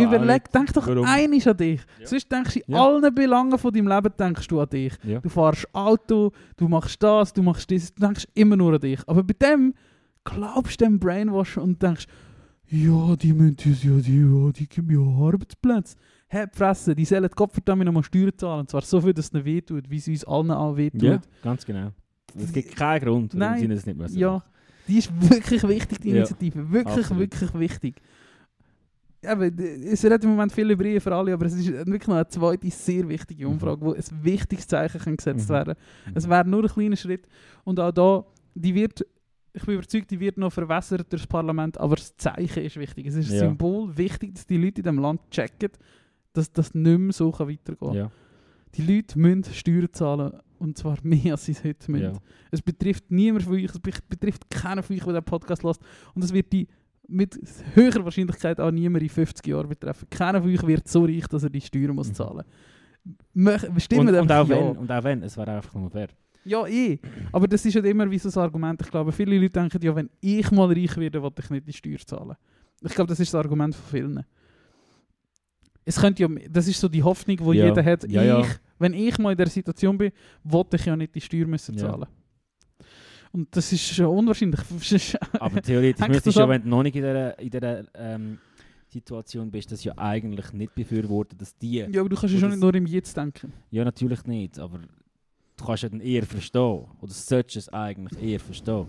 Überleg, 0.02 0.50
denk 0.52 0.72
doch 0.74 0.88
warum. 0.88 1.06
an 1.48 1.58
dich. 1.58 1.82
Ja. 2.00 2.08
Sonst 2.08 2.32
denkst 2.32 2.54
du 2.54 2.60
in 2.62 2.74
Ja. 2.74 2.86
allen 2.86 3.14
Belangen 3.14 3.58
von 3.58 3.74
deinem 3.74 3.88
Leben 3.90 4.14
denkst 4.18 4.48
du 4.48 4.62
an 4.62 4.70
dich. 4.70 4.94
Ja. 5.04 5.20
Du 5.20 5.28
fährst 5.30 5.68
Auto, 5.74 6.32
du 6.56 6.68
machst 6.70 7.04
das, 7.04 7.34
du 7.34 7.44
machst 7.44 7.70
das, 7.70 7.94
du 7.94 8.02
denkst 8.02 8.28
immer 8.34 8.56
nur 8.56 8.76
an 8.76 8.80
dich. 8.80 9.00
Aber 9.08 9.24
bei 9.24 9.34
dem 9.34 9.74
glaubst 10.24 10.80
du 10.80 10.86
dem 10.86 11.00
Brainwash 11.00 11.58
und 11.58 11.82
denkst, 11.82 12.08
ja, 12.70 13.16
die 13.16 13.34
müssen 13.34 13.58
uns 13.66 13.84
ja, 13.84 13.92
die, 13.98 14.20
ja, 14.22 14.52
die 14.52 14.68
geben 14.68 14.92
ja 14.92 15.26
Arbeitsplätze. 15.26 15.98
Die 16.32 16.46
Fresse, 16.52 16.94
die 16.94 17.06
sollen 17.06 17.30
Gottverdammt 17.34 17.86
nochmal 17.86 18.04
Steuern 18.04 18.32
zahlen. 18.38 18.60
Und 18.62 18.70
zwar 18.70 18.82
so 18.82 19.00
viel, 19.02 19.14
dass 19.14 19.26
es 19.28 19.34
ihnen 19.34 19.46
wehtut, 19.46 19.90
wie 19.90 19.98
es 19.98 20.08
uns 20.08 20.26
allen 20.26 20.52
auch 20.52 20.76
wehtut. 20.76 21.02
Ja, 21.02 21.22
ganz 21.42 21.66
genau. 21.66 21.92
Es 22.36 22.52
gibt 22.52 22.76
keinen 22.76 23.02
Grund, 23.04 23.40
warum 23.40 23.58
sie 23.58 23.68
das 23.68 23.86
nicht 23.86 23.98
müssen. 23.98 24.18
Ja, 24.20 24.44
die 24.88 24.98
ist 24.98 25.12
wirklich 25.32 25.64
wichtig, 25.68 26.00
die 26.02 26.10
Ja, 26.10 26.16
Initiative. 26.18 26.70
Wirklich, 26.72 26.98
absolut. 27.06 27.20
wirklich 27.22 27.54
wichtig. 27.54 28.02
Eben, 29.24 29.56
d- 29.56 29.90
es 29.92 30.04
redet 30.06 30.24
im 30.24 30.32
Moment 30.32 30.52
viel 30.52 30.70
über 30.70 30.86
Ehe 30.86 31.02
für 31.02 31.14
alle, 31.16 31.34
aber 31.34 31.46
es 31.48 31.54
ist 31.56 31.68
wirklich 31.72 32.08
noch 32.08 32.16
eine 32.16 32.28
zweite 32.28 32.70
sehr 32.70 33.08
wichtige 33.10 33.46
Mhm. 33.46 33.54
Umfrage, 33.54 33.82
wo 33.82 33.94
ein 33.94 34.04
wichtiges 34.22 34.68
Zeichen 34.68 35.00
kann 35.02 35.16
gesetzt 35.18 35.50
Mhm. 35.50 35.54
werden 35.54 35.76
Mhm. 36.06 36.12
Es 36.16 36.30
wäre 36.30 36.48
nur 36.48 36.64
ein 36.64 36.70
kleiner 36.70 36.96
Schritt. 36.96 37.28
Und 37.64 37.80
auch 37.80 37.92
da, 37.92 38.26
die 38.54 38.76
wird, 38.76 39.06
ich 39.54 39.66
bin 39.66 39.76
überzeugt, 39.76 40.12
die 40.12 40.20
wird 40.20 40.38
noch 40.38 40.54
verwässert 40.54 41.12
durch 41.12 41.24
das 41.24 41.28
Parlament, 41.28 41.80
aber 41.80 41.96
das 41.96 42.16
Zeichen 42.16 42.64
ist 42.64 42.78
wichtig. 42.78 43.08
Es 43.08 43.16
ist 43.16 43.30
ein 43.32 43.34
Ja. 43.34 43.40
Symbol 43.40 43.98
wichtig, 43.98 44.36
dass 44.36 44.46
die 44.46 44.58
Leute 44.58 44.82
in 44.82 44.84
diesem 44.84 45.00
Land 45.00 45.22
checken, 45.32 45.70
dass 46.38 46.52
das 46.52 46.74
nicht 46.74 46.98
mehr 47.00 47.12
so 47.14 47.32
weitergehen 47.34 47.78
kann. 47.80 47.94
Ja. 47.94 48.12
Die 48.76 48.82
Leute 48.84 49.18
müssen 49.20 49.46
Steuern 49.54 49.90
zahlen. 49.92 50.34
Und 50.60 50.76
zwar 50.76 50.98
mehr, 51.04 51.34
als 51.34 51.46
sie 51.46 51.52
es 51.52 51.64
heute 51.64 51.92
müssen. 51.92 52.14
Ja. 52.16 52.20
Es 52.50 52.62
betrifft 52.64 53.12
niemand 53.12 53.44
von 53.46 53.54
euch, 53.54 53.66
es 53.66 53.80
be- 53.80 53.92
betrifft 54.10 54.50
keinen 54.50 54.82
von 54.82 54.96
euch, 54.96 55.04
der 55.04 55.14
den 55.14 55.24
Podcast 55.24 55.62
lässt. 55.64 55.80
Und 56.16 56.24
es 56.24 56.34
wird 56.34 56.52
die 56.52 56.68
mit 57.08 57.40
höherer 57.76 58.04
Wahrscheinlichkeit 58.04 58.60
auch 58.60 58.72
niemand 58.72 59.04
in 59.04 59.10
50 59.10 59.46
Jahren 59.46 59.70
betreffen. 59.70 60.08
Keiner 60.10 60.42
von 60.42 60.52
euch 60.52 60.66
wird 60.66 60.88
so 60.88 61.06
reich, 61.06 61.28
dass 61.28 61.44
er 61.44 61.50
die 61.52 61.62
Steuern 61.62 61.94
muss 61.96 62.10
Mhm. 62.10 62.14
zahlen 62.16 62.44
muss. 63.34 63.84
Stimmen 63.84 64.08
Und, 64.10 64.16
und, 64.20 64.30
ja. 64.30 64.42
und 64.56 64.92
auch 64.92 65.04
wenn, 65.04 65.22
es 65.24 65.38
wäre 65.38 65.52
einfach 65.58 65.74
nur 65.76 65.90
fair. 65.90 66.08
Ja, 66.44 66.66
eh. 66.66 66.98
Aber 67.32 67.48
das 67.48 67.64
ist 67.66 67.76
halt 67.76 67.86
immer 67.86 68.10
wie 68.10 68.18
so 68.18 68.30
ein 68.30 68.44
Argument. 68.44 68.82
Ich 68.82 68.90
glaube, 68.90 69.12
viele 69.12 69.38
Leute 69.38 69.52
denken, 69.52 69.80
ja, 69.82 69.96
wenn 69.96 70.10
ich 70.22 70.50
mal 70.52 70.68
reich 70.72 70.98
werde, 70.98 71.22
will 71.22 71.32
ich 71.40 71.50
nicht 71.50 71.68
die 71.68 71.74
Steuer 71.74 72.00
zahlen. 72.06 72.36
Ich 72.84 72.94
glaube, 72.94 73.10
das 73.10 73.20
ist 73.20 73.34
das 73.34 73.40
Argument 73.40 73.76
von 73.76 73.86
vielen. 73.92 74.24
Es 75.88 75.96
könnte 76.00 76.22
ja, 76.24 76.30
das 76.50 76.68
ist 76.68 76.80
so 76.82 76.90
die 76.90 77.02
Hoffnung, 77.02 77.38
die 77.38 77.58
Ja. 77.58 77.68
jeder 77.68 77.84
hat. 77.84 78.10
Ja. 78.12 78.42
Ich, 78.42 78.48
wenn 78.78 78.94
ich 78.94 79.18
mal 79.20 79.32
in 79.32 79.38
der 79.38 79.48
Situation 79.48 79.98
bin, 79.98 80.12
wollte 80.44 80.76
ich 80.76 80.86
ja 80.86 80.96
nicht 80.98 81.16
die 81.16 81.22
Steuer 81.22 81.48
müssen 81.48 81.78
zahlen. 81.78 82.06
Und 83.32 83.56
das 83.56 83.72
ist 83.72 83.86
schon 83.96 84.08
unwahrscheinlich. 84.08 84.60
Aber 85.40 85.62
theoretisch 85.62 86.06
müsstest 86.08 86.36
du 86.36 86.42
ja, 86.42 86.50
wenn 86.50 86.64
du 86.64 86.70
noch 86.70 86.84
nicht 86.84 86.96
in 86.96 87.04
dieser, 87.04 87.40
in 87.40 87.50
dieser 87.50 87.84
ähm, 87.96 88.38
Situation 88.90 89.50
bist, 89.50 89.72
das 89.72 89.84
ja 89.84 89.94
eigentlich 89.98 90.52
nicht 90.54 90.76
befürworten, 90.76 91.38
dass 91.38 91.56
die... 91.58 91.86
ja, 91.90 92.02
aber 92.02 92.10
du 92.10 92.16
kannst 92.16 92.34
ja 92.34 92.40
schon 92.40 92.50
nicht 92.50 92.60
nur 92.62 92.74
im 92.74 92.86
Jetzt 92.86 93.16
denken. 93.16 93.54
Ja, 93.70 93.84
natürlich 93.84 94.26
nicht, 94.26 94.60
aber 94.60 94.80
du 94.80 95.66
kannst 95.66 95.84
ja 95.84 95.90
dann 95.90 96.00
eher 96.02 96.26
verstehen. 96.26 96.86
Oder 97.02 97.12
solltest 97.12 97.58
es 97.58 97.70
eigentlich 97.70 98.22
eher 98.22 98.40
verstehen. 98.40 98.88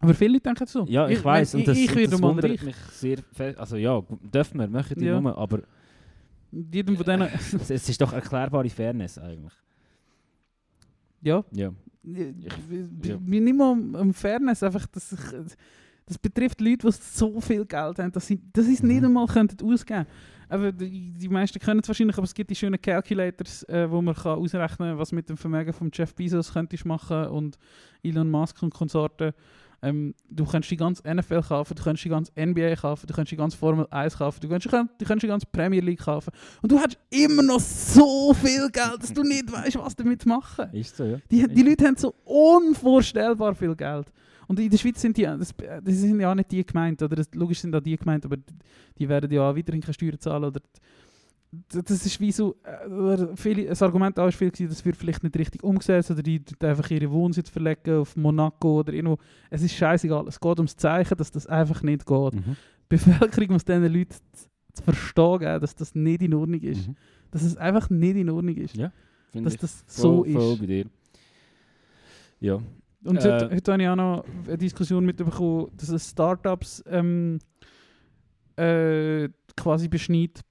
Aber 0.00 0.14
viele 0.14 0.40
denken 0.40 0.66
so. 0.66 0.84
Ja, 0.86 1.08
ich, 1.08 1.22
weiß 1.24 1.54
wenn 1.54 1.60
und 1.60 1.68
das, 1.68 1.78
ich, 1.78 1.94
ich 1.94 2.10
das 2.10 2.22
wundert 2.22 2.62
mich 2.62 2.76
sehr 2.92 3.18
fest. 3.32 3.58
Also 3.58 3.76
ja, 3.76 4.02
dürfen 4.22 4.60
wir, 4.60 4.68
möchten 4.68 4.98
die 4.98 5.06
Ja. 5.06 5.20
nur, 5.20 5.36
aber 5.36 5.62
Jedem 6.50 6.96
von 6.96 7.04
denen. 7.04 7.28
es, 7.68 7.70
ist 7.70 8.00
doch 8.00 8.12
erklärbare 8.12 8.68
Fairness 8.70 9.18
eigentlich. 9.18 9.52
ja. 11.20 11.44
Ja. 11.52 11.72
Ich, 12.02 12.34
Ja. 13.04 13.18
Mir 13.18 13.40
nicht 13.40 13.56
mal 13.56 13.72
um, 13.72 14.14
Fairness, 14.14 14.62
einfach, 14.62 14.86
dass 14.86 15.12
ich, 15.12 15.56
das 16.06 16.18
betrifft 16.18 16.60
Leute, 16.60 16.86
die 16.88 16.92
so 16.92 17.40
viel 17.40 17.66
Geld 17.66 17.98
haben, 17.98 18.12
dass 18.12 18.26
sie, 18.26 18.40
dass 18.52 18.64
sie 18.64 18.74
es 18.74 18.82
nicht 18.82 19.00
Mhm. 19.00 19.06
einmal 19.08 19.26
könnten 19.26 19.62
ausgeben 19.62 20.06
aber 20.48 20.72
die, 20.72 21.12
die 21.12 21.28
meisten 21.28 21.58
können 21.58 21.80
es 21.80 21.88
wahrscheinlich, 21.88 22.16
aber 22.16 22.24
es 22.24 22.34
gibt 22.34 22.50
die 22.50 22.54
schönen 22.54 22.80
Calculators, 22.80 23.64
äh, 23.64 23.90
wo 23.90 24.00
man 24.00 24.14
kann 24.14 24.38
ausrechnen 24.38 24.90
kann, 24.90 24.98
was 24.98 25.12
mit 25.12 25.28
dem 25.28 25.36
Vermögen 25.36 25.72
von 25.72 25.90
Jeff 25.92 26.14
Bezos 26.14 26.52
könntest 26.52 26.86
machen 26.86 27.26
und 27.26 27.58
Elon 28.02 28.30
Musk 28.30 28.62
und 28.62 28.72
Konsorten. 28.72 29.32
Ähm, 29.80 30.12
du 30.28 30.44
kannst 30.44 30.68
die 30.70 30.76
ganze 30.76 31.02
NFL 31.06 31.40
kaufen, 31.42 31.74
du 31.76 31.82
kannst 31.84 32.04
die 32.04 32.08
ganze 32.08 32.32
NBA 32.36 32.74
kaufen, 32.74 33.06
du 33.06 33.14
kannst 33.14 33.30
die 33.30 33.36
ganze 33.36 33.56
Formel 33.56 33.86
1 33.90 34.16
kaufen, 34.18 34.40
du 34.40 34.48
kannst, 34.48 34.66
du 34.66 34.70
kannst, 34.70 35.22
die 35.22 35.28
ganze 35.28 35.46
Premier 35.46 35.80
League 35.80 36.00
kaufen. 36.00 36.32
Und 36.62 36.72
du 36.72 36.78
hast 36.78 36.98
immer 37.10 37.44
noch 37.44 37.60
so 37.60 38.34
viel 38.34 38.68
Geld, 38.70 38.96
dass 39.00 39.12
du 39.12 39.22
nicht 39.22 39.52
weißt, 39.52 39.78
was 39.78 39.94
damit 39.94 40.26
machen. 40.26 40.72
Ist 40.72 40.96
so, 40.96 41.04
ja. 41.04 41.18
Die, 41.30 41.46
die 41.46 41.62
Leute 41.62 41.86
haben 41.86 41.96
so 41.96 42.12
unvorstellbar 42.24 43.54
viel 43.54 43.74
Geld. 43.76 44.06
Und 44.48 44.58
in 44.58 44.70
der 44.70 44.78
Schweiz 44.78 45.00
sind 45.00 45.16
die, 45.16 45.22
das, 45.24 45.54
das 45.84 45.94
sind 45.94 46.18
ja 46.20 46.30
auch 46.30 46.34
nicht 46.34 46.50
die 46.50 46.64
gemeint, 46.64 47.02
oder 47.02 47.16
das, 47.16 47.28
logisch 47.34 47.60
sind 47.60 47.74
auch 47.76 47.80
die 47.82 47.96
gemeint, 47.96 48.24
aber 48.24 48.36
die, 48.38 48.54
die 48.98 49.08
werden 49.08 49.30
ja 49.30 49.42
auch 49.50 49.54
weiterhin 49.54 49.80
keine 49.82 49.94
Steuern 49.94 50.18
zahlen. 50.18 50.44
Oder, 50.44 50.58
d- 50.60 50.66
das 51.50 52.04
ist 52.04 52.20
wie 52.20 52.32
so, 52.32 52.56
äh, 52.62 53.36
viele, 53.36 53.66
das 53.66 53.82
Argument 53.82 54.18
auch 54.18 54.28
ist 54.28 54.36
viel 54.36 54.50
gewesen, 54.50 54.68
das 54.68 54.84
wird 54.84 54.96
vielleicht 54.96 55.22
nicht 55.22 55.36
richtig 55.36 55.62
umgesetzt, 55.62 56.10
oder 56.10 56.22
die, 56.22 56.40
die 56.40 56.66
einfach 56.66 56.90
ihre 56.90 57.10
Wohnsitz 57.10 57.48
verlegen 57.48 58.00
auf 58.00 58.16
Monaco 58.16 58.80
oder 58.80 58.92
irgendwo. 58.92 59.18
Es 59.50 59.62
ist 59.62 59.74
scheißegal, 59.74 60.26
es 60.28 60.38
geht 60.38 60.58
ums 60.58 60.76
Zeichen, 60.76 61.16
dass 61.16 61.30
das 61.30 61.46
einfach 61.46 61.82
nicht 61.82 62.04
geht. 62.04 62.34
Mhm. 62.34 62.56
Die 62.90 62.96
Bevölkerung 62.96 63.52
muss 63.52 63.64
diesen 63.64 63.92
Leuten 63.92 64.14
zu, 64.32 64.82
verstehen 64.82 65.38
geben, 65.38 65.60
dass 65.60 65.74
das 65.74 65.94
nicht 65.94 66.22
in 66.22 66.34
Ordnung 66.34 66.60
ist. 66.60 66.88
Mhm. 66.88 66.96
Dass 67.30 67.42
es 67.42 67.56
einfach 67.56 67.90
nicht 67.90 68.16
in 68.16 68.30
Ordnung 68.30 68.56
ist. 68.56 68.76
Ja, 68.76 68.92
dass 69.32 69.54
ich 69.54 69.60
das 69.60 69.84
so 69.86 70.24
voll, 70.24 70.32
voll 70.32 70.52
ist. 70.52 70.60
bei 70.60 70.66
dir. 70.66 70.86
Ja. 72.40 72.60
Und 73.04 73.16
Äh, 73.16 73.32
heute, 73.32 73.50
heute 73.54 73.72
habe 73.72 73.82
ich 73.82 73.88
auch 73.88 73.96
noch 73.96 74.24
eine 74.46 74.58
Diskussion 74.58 75.04
mitbekommen, 75.04 75.68
dass 75.76 75.88
es 75.88 76.10
Startups 76.10 76.82
ähm, 76.86 77.38
äh, 78.56 79.28
quasi 79.56 79.88
beschneit. 79.88 80.42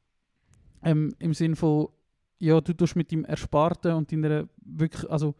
Ähm, 0.87 1.13
Im 1.19 1.33
Sinn 1.33 1.55
von, 1.55 1.89
ja, 2.39 2.61
du 2.61 2.73
tust 2.73 2.95
mit 2.95 3.11
deinem 3.11 3.25
Ersparten 3.25 3.93
und 3.93 4.11
deiner 4.11 4.47
wirklich, 4.63 5.09
also, 5.09 5.35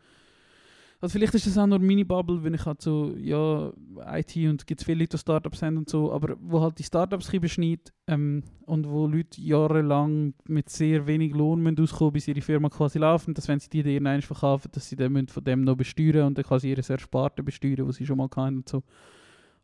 also 0.99 1.13
vielleicht 1.13 1.35
ist 1.35 1.47
das 1.47 1.57
auch 1.57 1.67
nur 1.67 1.79
meine 1.79 2.03
Bubble, 2.03 2.43
wenn 2.43 2.55
ich 2.55 2.65
halt 2.65 2.81
so, 2.81 3.13
ja, 3.15 3.71
IT 4.13 4.35
und 4.35 4.67
gibt 4.67 4.83
viele 4.83 4.99
Leute, 4.99 5.15
die 5.15 5.21
Startups 5.21 5.61
haben 5.61 5.77
und 5.77 5.89
so, 5.89 6.11
aber 6.11 6.35
wo 6.41 6.59
halt 6.59 6.79
die 6.79 6.83
Startups 6.83 7.31
ein 7.31 7.39
beschneit 7.39 7.93
ähm, 8.07 8.43
und 8.65 8.89
wo 8.89 9.07
Leute 9.07 9.39
jahrelang 9.39 10.33
mit 10.49 10.69
sehr 10.69 11.07
wenig 11.07 11.33
Lohn 11.33 11.61
müssen 11.61 11.79
auskommen, 11.79 12.13
bis 12.13 12.27
ihre 12.27 12.41
Firma 12.41 12.67
quasi 12.69 12.99
laufen, 12.99 13.33
dass 13.33 13.47
wenn 13.47 13.59
sie 13.59 13.69
die 13.69 13.79
Idee 13.79 13.97
einmal 13.97 14.21
verkaufen, 14.21 14.69
dass 14.73 14.89
sie 14.89 14.97
dann 14.97 15.27
von 15.27 15.43
dem 15.43 15.61
noch 15.61 15.77
besteuern 15.77 16.27
und 16.27 16.37
dann 16.37 16.45
quasi 16.45 16.71
ihre 16.71 16.81
Ersparten 16.81 17.45
besteuern, 17.45 17.87
was 17.87 17.97
sie 17.97 18.05
schon 18.05 18.17
mal 18.17 18.27
hatten 18.35 18.57
und 18.57 18.67
so. 18.67 18.83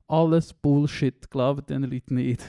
Alles 0.07 0.53
Bullshit, 0.53 1.29
glaubt 1.29 1.69
diesen 1.69 1.83
Leuten 1.83 2.15
nicht. 2.15 2.45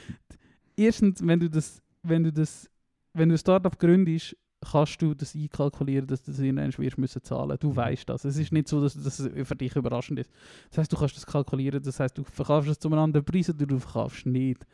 Erstens, 0.76 1.24
wenn 1.24 1.40
du 1.40 1.48
das, 1.48 1.82
wenn 2.02 2.24
du 2.24 2.32
das, 2.32 2.70
wenn 3.14 3.28
du 3.28 3.34
ein 3.34 3.38
Startup 3.38 3.78
gründest, 3.78 4.36
kannst 4.60 5.00
du 5.00 5.14
das 5.14 5.34
einkalkulieren, 5.34 6.06
dass 6.06 6.22
du 6.22 6.32
das 6.32 6.40
irgendwann 6.40 6.76
wirst 6.76 6.98
müssen 6.98 7.22
zahlen. 7.22 7.56
Du 7.60 7.74
weißt 7.74 8.08
das. 8.08 8.24
Es 8.24 8.36
ist 8.36 8.52
nicht 8.52 8.68
so, 8.68 8.80
dass 8.80 9.00
das 9.00 9.16
für 9.44 9.56
dich 9.56 9.76
überraschend 9.76 10.18
ist. 10.18 10.30
Das 10.70 10.78
heißt, 10.78 10.92
du 10.92 10.96
kannst 10.96 11.16
das 11.16 11.26
kalkulieren. 11.26 11.82
Das 11.82 12.00
heißt, 12.00 12.18
du 12.18 12.24
verkaufst 12.24 12.70
es 12.70 12.78
zu 12.78 12.88
einem 12.88 12.98
anderen 12.98 13.24
Preis 13.24 13.48
oder 13.50 13.66
du 13.66 13.78
verkaufst 13.78 14.26
nicht. 14.26 14.66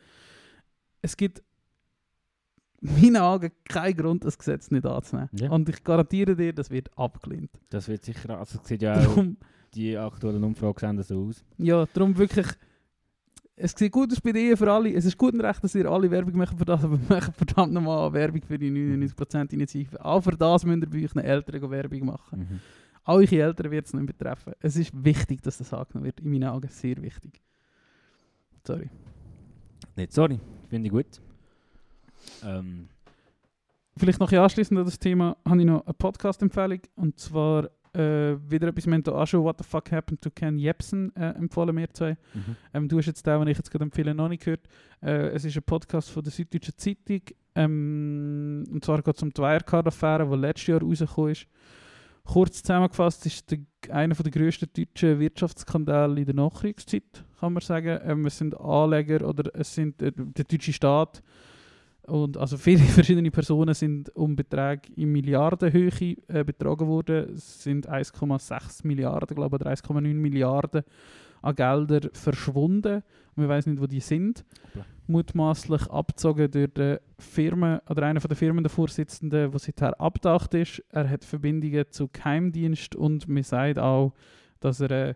Es 1.01 1.15
gibt 1.15 1.43
in 2.81 2.93
meinen 2.95 3.17
Augen 3.17 3.51
keinen 3.63 3.95
Grund, 3.95 4.25
das 4.25 4.37
Gesetz 4.37 4.71
nicht 4.71 4.85
anzunehmen. 4.85 5.29
Ja. 5.33 5.51
Und 5.51 5.69
ich 5.69 5.83
garantiere 5.83 6.35
dir, 6.35 6.53
das 6.53 6.69
wird 6.69 6.89
abgelehnt. 6.97 7.51
Das 7.69 7.87
wird 7.87 8.03
sicher, 8.03 8.37
also 8.39 8.59
sieht 8.63 8.81
ja 8.81 8.93
auch, 8.99 9.03
Darum, 9.03 9.37
die 9.73 9.97
aktuellen 9.97 10.43
Umfragen 10.43 11.01
sehen 11.01 11.03
so 11.03 11.27
aus. 11.27 11.45
ja, 11.57 11.85
darum 11.93 12.17
wirklich. 12.17 12.47
Es 13.57 13.71
sieht 13.71 13.91
gut 13.91 14.11
aus 14.11 14.19
bei 14.19 14.33
dir 14.33 14.57
für 14.57 14.71
alle. 14.71 14.93
Es 14.93 15.05
ist 15.05 15.17
gut 15.17 15.33
und 15.33 15.41
recht, 15.41 15.63
dass 15.63 15.75
ihr 15.75 15.89
alle 15.89 16.11
Werbung 16.11 16.35
machen 16.35 16.57
für 16.57 16.65
das, 16.65 16.83
aber 16.83 16.99
wir 17.09 17.15
machen 17.15 17.33
verdammt 17.33 17.73
nochmal 17.73 18.11
Werbung 18.11 18.41
für 18.41 18.57
die 18.57 18.69
99% 18.69 19.53
Initiative. 19.53 20.03
Auch 20.03 20.21
für 20.21 20.31
das 20.31 20.65
müsst 20.65 20.83
ihr 20.83 20.89
bei 20.89 21.03
euch 21.05 21.25
Eltern 21.25 21.71
Werbung 21.71 22.05
machen. 22.05 22.39
Mhm. 22.39 22.59
Auch 23.05 23.15
eure 23.15 23.35
Eltern 23.35 23.71
wird 23.71 23.85
es 23.85 23.93
nicht 23.93 24.05
betreffen. 24.07 24.53
Es 24.59 24.75
ist 24.75 24.91
wichtig, 24.93 25.41
dass 25.41 25.57
das 25.57 25.71
angenommen 25.73 26.05
wird. 26.05 26.19
In 26.19 26.31
meinen 26.31 26.49
Augen 26.49 26.67
sehr 26.69 27.01
wichtig. 27.01 27.39
Sorry. 28.65 28.89
Nicht, 29.95 30.11
sorry, 30.11 30.39
finde 30.69 30.87
ich 30.87 30.91
gut. 30.91 31.21
Ähm, 32.43 32.89
Vielleicht 33.97 34.19
noch 34.19 34.29
ein 34.29 34.39
anschließend 34.39 34.77
an 34.77 34.85
das 34.85 34.99
Thema 34.99 35.37
habe 35.47 35.59
ich 35.59 35.65
noch 35.65 35.85
eine 35.85 35.93
Podcast-Empfehlung. 35.93 36.81
Und 36.95 37.17
zwar 37.17 37.69
äh, 37.95 38.37
wieder 38.49 38.67
etwas, 38.67 38.85
wir 38.85 38.93
haben 38.93 39.07
auch 39.07 39.25
schon 39.25 39.43
What 39.43 39.57
the 39.59 39.63
Fuck 39.63 39.91
Happened 39.91 40.21
to 40.21 40.29
Ken 40.29 40.57
Jebsen 40.57 41.15
äh, 41.15 41.29
empfohlen, 41.31 41.75
wir 41.75 41.89
zwei. 41.91 42.17
mhm. 42.33 42.55
Ähm, 42.73 42.87
du 42.87 42.97
hast 42.97 43.05
jetzt 43.07 43.25
den, 43.25 43.39
den 43.39 43.47
ich 43.47 43.57
jetzt 43.57 43.71
gerade 43.71 43.83
empfehle, 43.83 44.13
noch 44.13 44.29
nicht 44.29 44.43
gehört. 44.43 44.67
Äh, 45.01 45.29
es 45.29 45.45
ist 45.45 45.55
ein 45.55 45.63
Podcast 45.63 46.09
von 46.09 46.23
der 46.23 46.31
Süddeutschen 46.31 46.77
Zeitung. 46.77 47.21
Ähm, 47.55 48.65
und 48.69 48.83
zwar 48.83 49.01
geht 49.01 49.15
es 49.15 49.23
um 49.23 49.31
die 49.31 49.41
Wirecard-Affäre, 49.41 50.27
die 50.29 50.35
letztes 50.35 50.67
Jahr 50.67 50.81
rausgekommen 50.81 51.31
ist. 51.31 51.47
Kurz 52.25 52.63
zusammengefasst 52.63 53.25
ist 53.27 53.51
der, 53.51 53.59
einer 53.89 54.15
der 54.15 54.31
grössten 54.31 54.67
deutschen 54.75 55.19
Wirtschaftsskandale 55.19 56.19
in 56.19 56.25
der 56.25 56.35
Nachkriegszeit, 56.35 57.23
kann 57.39 57.53
man 57.53 57.61
sagen. 57.61 57.99
Ähm, 58.03 58.25
es 58.25 58.39
sind 58.39 58.59
Anleger 58.59 59.27
oder 59.27 59.51
es 59.53 59.73
sind 59.73 60.01
äh, 60.01 60.11
der 60.11 60.45
deutsche 60.45 60.73
Staat 60.73 61.21
und 62.07 62.37
also 62.37 62.57
viele 62.57 62.79
verschiedene 62.83 63.31
Personen 63.31 63.73
sind 63.73 64.15
um 64.15 64.35
Beträge 64.35 64.91
in 64.95 65.11
Milliardenhöhe 65.11 66.17
äh, 66.27 66.43
betrogen 66.43 66.87
worden. 66.87 67.33
Es 67.33 67.63
sind 67.63 67.89
1,6 67.89 68.85
Milliarden, 68.85 69.35
glaube 69.35 69.57
ich, 69.57 69.61
oder 69.61 69.71
1,9 69.71 70.13
Milliarden 70.13 70.83
an 71.41 71.55
Gelder 71.55 72.09
verschwunden. 72.13 73.03
Man 73.35 73.49
weiß 73.49 73.67
nicht, 73.67 73.81
wo 73.81 73.87
die 73.87 73.99
sind. 73.99 74.45
Hoppla. 74.63 74.85
Mutmaßlich 75.07 75.87
abgezogen 75.91 76.49
durch 76.49 76.73
die 76.73 76.97
Firma 77.19 77.81
oder 77.87 78.03
einer 78.03 78.19
von 78.19 78.29
der 78.29 78.37
Firmen 78.37 78.63
der 78.63 78.71
Vorsitzenden, 78.71 79.51
der 79.51 79.59
seither 79.59 79.99
abgedacht 80.01 80.53
ist. 80.55 80.83
Er 80.89 81.07
hat 81.07 81.23
Verbindungen 81.23 81.85
zu 81.91 82.07
Geheimdienst 82.07 82.95
und 82.95 83.27
man 83.27 83.43
sagt 83.43 83.77
auch, 83.77 84.13
dass 84.59 84.79
er 84.79 84.91
äh, 84.91 85.15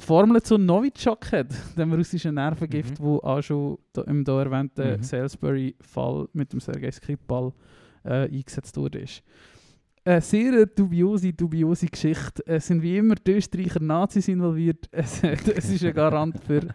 die 0.00 0.04
Formel 0.04 0.40
zu 0.42 0.58
Novichok 0.58 1.32
hat, 1.32 1.48
dem 1.76 1.92
russischen 1.92 2.34
Nervengift, 2.34 2.98
Mhm. 3.00 3.04
wo 3.04 3.18
auch 3.18 3.42
schon 3.42 3.78
im 4.06 4.24
da 4.24 4.40
erwähnten 4.42 4.96
Mhm. 4.98 5.02
Salisbury-Fall 5.02 6.28
mit 6.32 6.52
dem 6.52 6.60
Sergei 6.60 6.90
Skripal 6.90 7.52
äh, 8.04 8.24
eingesetzt 8.28 8.76
wurde. 8.76 9.00
Ist. 9.00 9.22
Eine 10.04 10.20
sehr 10.20 10.66
dubiose, 10.66 11.32
dubiose 11.32 11.86
Geschichte. 11.86 12.42
Es 12.46 12.66
sind 12.68 12.80
wie 12.80 12.96
immer 12.96 13.16
die 13.16 13.32
Österreicher 13.32 13.80
Nazis 13.80 14.28
involviert. 14.28 14.88
Es, 14.92 15.22
es 15.22 15.68
ist 15.70 15.84
ein 15.84 15.92
Garant 15.92 16.38
für, 16.44 16.68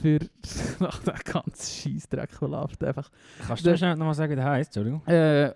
für 0.00 0.18
ach, 0.80 0.98
den 1.02 1.14
ganzen 1.24 1.92
Scheissdreck, 1.92 2.38
der 2.38 2.48
läuft. 2.48 2.84
Einfach. 2.84 3.10
Kannst 3.46 3.66
du 3.66 3.76
schnell 3.76 3.96
nochmal 3.96 4.14
sagen, 4.14 4.32
wie 4.32 4.36
der 4.36 4.44
heißt? 4.44 4.76
Entschuldigung. 4.76 5.04
Äh, 5.06 5.52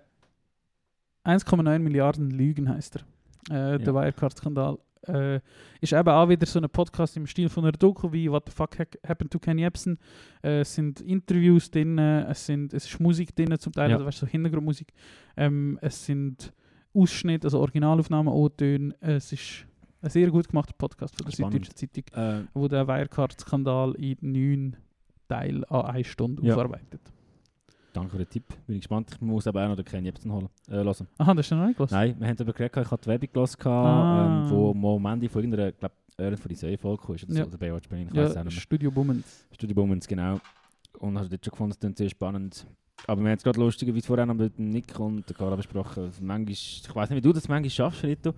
1,9 1.25 1.79
Milliarden 1.79 2.31
Lügen 2.31 2.69
heißt 2.69 2.97
er. 2.97 3.03
Äh, 3.51 3.73
Ja. 3.73 3.79
Der 3.79 3.95
Wirecard-Skandal. 3.95 4.79
Äh, 5.09 5.41
ist 5.81 5.93
eben 5.93 6.09
auch 6.09 6.29
wieder 6.29 6.47
so 6.47 6.59
ein 6.61 6.69
Podcast 6.71 7.17
im 7.17 7.27
Stil 7.27 7.49
von 7.49 7.65
einer 7.65 7.73
Doku 7.73 8.13
wie 8.13 8.31
What 8.31 8.45
the 8.49 8.53
fuck 8.53 8.79
ha- 8.79 8.85
happened 9.09 9.31
to 9.33 9.39
Kenny 9.39 9.65
Epson. 9.65 9.99
Äh, 10.43 10.61
es 10.61 10.75
sind 10.75 11.01
Interviews 11.01 11.71
drin, 11.71 11.99
es, 11.99 12.47
sind, 12.47 12.73
es 12.75 12.87
ist 12.87 13.01
Musik 13.01 13.35
drin, 13.37 13.57
zum 13.59 13.73
Teil, 13.73 13.91
Ja. 13.91 13.97
also 13.97 14.07
weißt, 14.07 14.19
so 14.19 14.27
Hintergrundmusik. 14.27 14.93
Ähm, 15.37 15.79
es 15.83 16.05
sind 16.07 16.53
Ausschnitte, 16.95 17.47
also 17.47 17.61
Originalaufnahmen, 17.61 18.33
O-Töne. 18.33 18.95
Es 19.01 19.33
ist 19.33 19.67
ein 20.01 20.11
sehr 20.11 20.31
gut 20.31 20.49
gemachter 20.49 20.75
Podcast 20.79 21.17
von 21.17 21.27
der 21.27 21.33
Spannend. 21.33 21.67
Süddeutschen 21.67 21.77
Zeitung, 22.13 22.43
Äh, 22.43 22.47
wo 22.55 22.69
der 22.69 22.87
Wirecard-Skandal 22.87 23.95
in 23.97 24.17
neun 24.21 24.77
Teilen 25.29 25.65
an 25.65 25.87
eine 25.87 26.05
Stunde 26.05 26.47
Ja. 26.47 26.55
aufarbeitet. 26.55 27.01
Danke 27.95 28.11
für 28.11 28.19
den 28.19 28.29
Tipp. 28.29 28.45
Bin 28.67 28.77
ich 28.77 28.83
gespannt. 28.83 29.11
Ich 29.15 29.21
muss 29.21 29.47
aber 29.47 29.65
auch 29.65 29.69
noch 29.69 29.77
den 29.77 29.85
Kenny 29.85 30.09
Epson 30.09 30.33
holen. 30.33 30.49
Äh, 30.69 30.73
hören. 30.75 31.07
Aha, 31.19 31.35
das 31.35 31.47
ist 31.47 31.51
noch 31.53 31.67
nicht 31.67 31.77
gehört. 31.77 31.91
Nein, 31.93 32.15
wir 32.19 32.27
haben 32.29 32.37
darüber 32.37 32.53
geredet, 32.53 32.77
ich 32.85 32.91
habe 32.91 33.03
die 33.03 33.09
Werbung 33.09 33.29
gelesen, 33.33 33.67
Ah. 33.67 34.45
ähm, 34.45 34.51
wo 34.51 34.97
am 34.97 35.07
Ende 35.07 35.29
von 35.29 35.43
irgendeiner, 35.43 35.69
ich 35.71 35.79
glaube, 35.79 35.95
Ehren 36.17 36.37
von 36.37 36.49
die 36.49 36.55
Säue-Folge 36.55 37.03
kam, 37.03 37.11
oder, 37.15 37.19
so, 37.29 37.39
Ja. 37.39 37.47
oder 37.47 37.59
Baywatch 37.59 37.89
Berlin, 37.89 38.09
ich 38.11 38.15
weiß 38.17 38.25
es 38.27 38.33
auch 38.33 38.37
Ja, 38.37 38.45
nicht 38.45 38.55
mehr. 38.55 38.61
Studio 38.61 38.91
Bummens. 38.91 39.47
Studio 39.53 39.75
Bummens, 39.75 40.07
genau. 40.07 40.39
Und 41.01 41.19
hast 41.19 41.33
dort 41.33 41.45
schon 41.45 41.51
gefunden, 41.51 41.71
das 41.71 41.79
klingt 41.81 41.97
sehr 41.99 42.09
spannend. 42.11 42.67
Aber 43.07 43.21
wir 43.21 43.31
haben 43.31 43.37
es 43.37 43.43
gerade 43.43 43.59
lustigerweise 43.61 44.07
vorher 44.07 44.25
noch 44.27 44.35
mit 44.35 44.59
Nick 44.59 44.99
und 45.01 45.29
der 45.29 45.37
Cara 45.37 45.57
besprochen. 45.57 46.11
Manchmal, 46.21 46.53
ich 46.53 46.83
weiß 46.95 47.11
nicht, 47.11 47.17
wie 47.19 47.21
du 47.21 47.33
das 47.33 47.49
manchmal 47.49 47.71
schaffst, 47.71 48.05
Rito. 48.05 48.33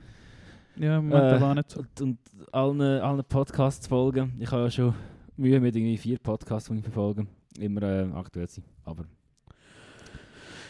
Ja, 0.77 1.01
momentan 1.01 1.37
Äh, 1.37 1.41
war 1.41 1.55
nicht 1.55 1.71
so. 1.71 1.81
Und, 1.81 2.01
und 2.01 2.19
allen, 2.53 2.81
allen 2.81 3.25
Podcasts 3.25 3.87
folgen. 3.87 4.33
Ich 4.39 4.51
habe 4.51 4.65
ja 4.65 4.71
schon 4.71 4.95
Mühe 5.37 5.61
mit 5.61 5.77
irgendwie 5.77 5.97
vier 5.99 6.19
Podcasts, 6.19 6.69
die 6.71 6.77
ich 6.79 6.83
verfolge. 6.83 7.27
Immer 7.59 7.83
äh, 7.83 8.09
aktuell 8.15 8.49
sein. 8.49 8.65
Aber 8.85 9.05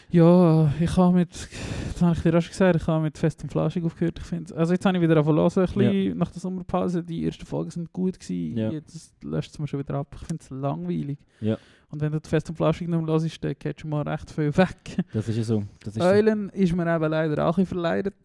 Ja, 0.09 0.71
ich 0.79 0.95
habe 0.95 1.17
mit, 1.17 1.29
das 1.33 2.01
habe 2.01 2.15
ich 2.15 2.21
dir 2.21 2.37
auch 2.37 2.41
schon 2.41 2.49
gesagt, 2.51 2.75
ich 2.77 2.87
habe 2.87 3.03
mit 3.03 3.17
Fest 3.17 3.43
und 3.43 3.51
Flauschig 3.51 3.83
aufgehört. 3.83 4.17
Ich 4.19 4.25
finde, 4.25 4.55
also 4.55 4.71
jetzt 4.73 4.85
habe 4.85 4.95
ich 4.97 5.03
wieder 5.03 5.17
angefangen 5.17 5.49
zu 5.49 5.59
hören, 5.59 5.73
bisschen 5.75 6.17
nach 6.17 6.31
der 6.31 6.39
Sommerpause. 6.39 7.03
Die 7.03 7.25
ersten 7.25 7.45
Folgen 7.45 7.71
sind 7.71 7.91
gut 7.91 8.17
gewesen, 8.19 8.57
Ja. 8.57 8.71
jetzt 8.71 9.21
löscht 9.23 9.51
es 9.51 9.59
mir 9.59 9.67
schon 9.67 9.79
wieder 9.79 9.95
ab. 9.95 10.15
Ich 10.19 10.25
finde 10.27 10.41
es 10.43 10.49
langweilig. 10.49 11.17
Ja. 11.41 11.57
Und 11.89 12.01
wenn 12.01 12.11
du 12.11 12.19
die 12.21 12.29
Fest 12.29 12.49
und 12.49 12.55
Flauschig 12.55 12.87
noch 12.87 13.05
hörst, 13.05 13.43
dann 13.43 13.53
geht 13.59 13.81
schon 13.81 13.89
mal 13.89 14.01
recht 14.07 14.31
viel 14.31 14.55
weg. 14.55 14.77
das 15.13 15.27
ist 15.27 15.37
ja 15.37 15.43
so. 15.43 15.63
Das 15.83 15.95
ist 15.95 16.01
so. 16.01 16.07
Eulen 16.07 16.49
ist 16.49 16.73
mir 16.75 16.95
eben 16.95 17.11
leider 17.11 17.45
auch 17.47 17.57
ein 17.57 17.65
verleidet. 17.65 18.15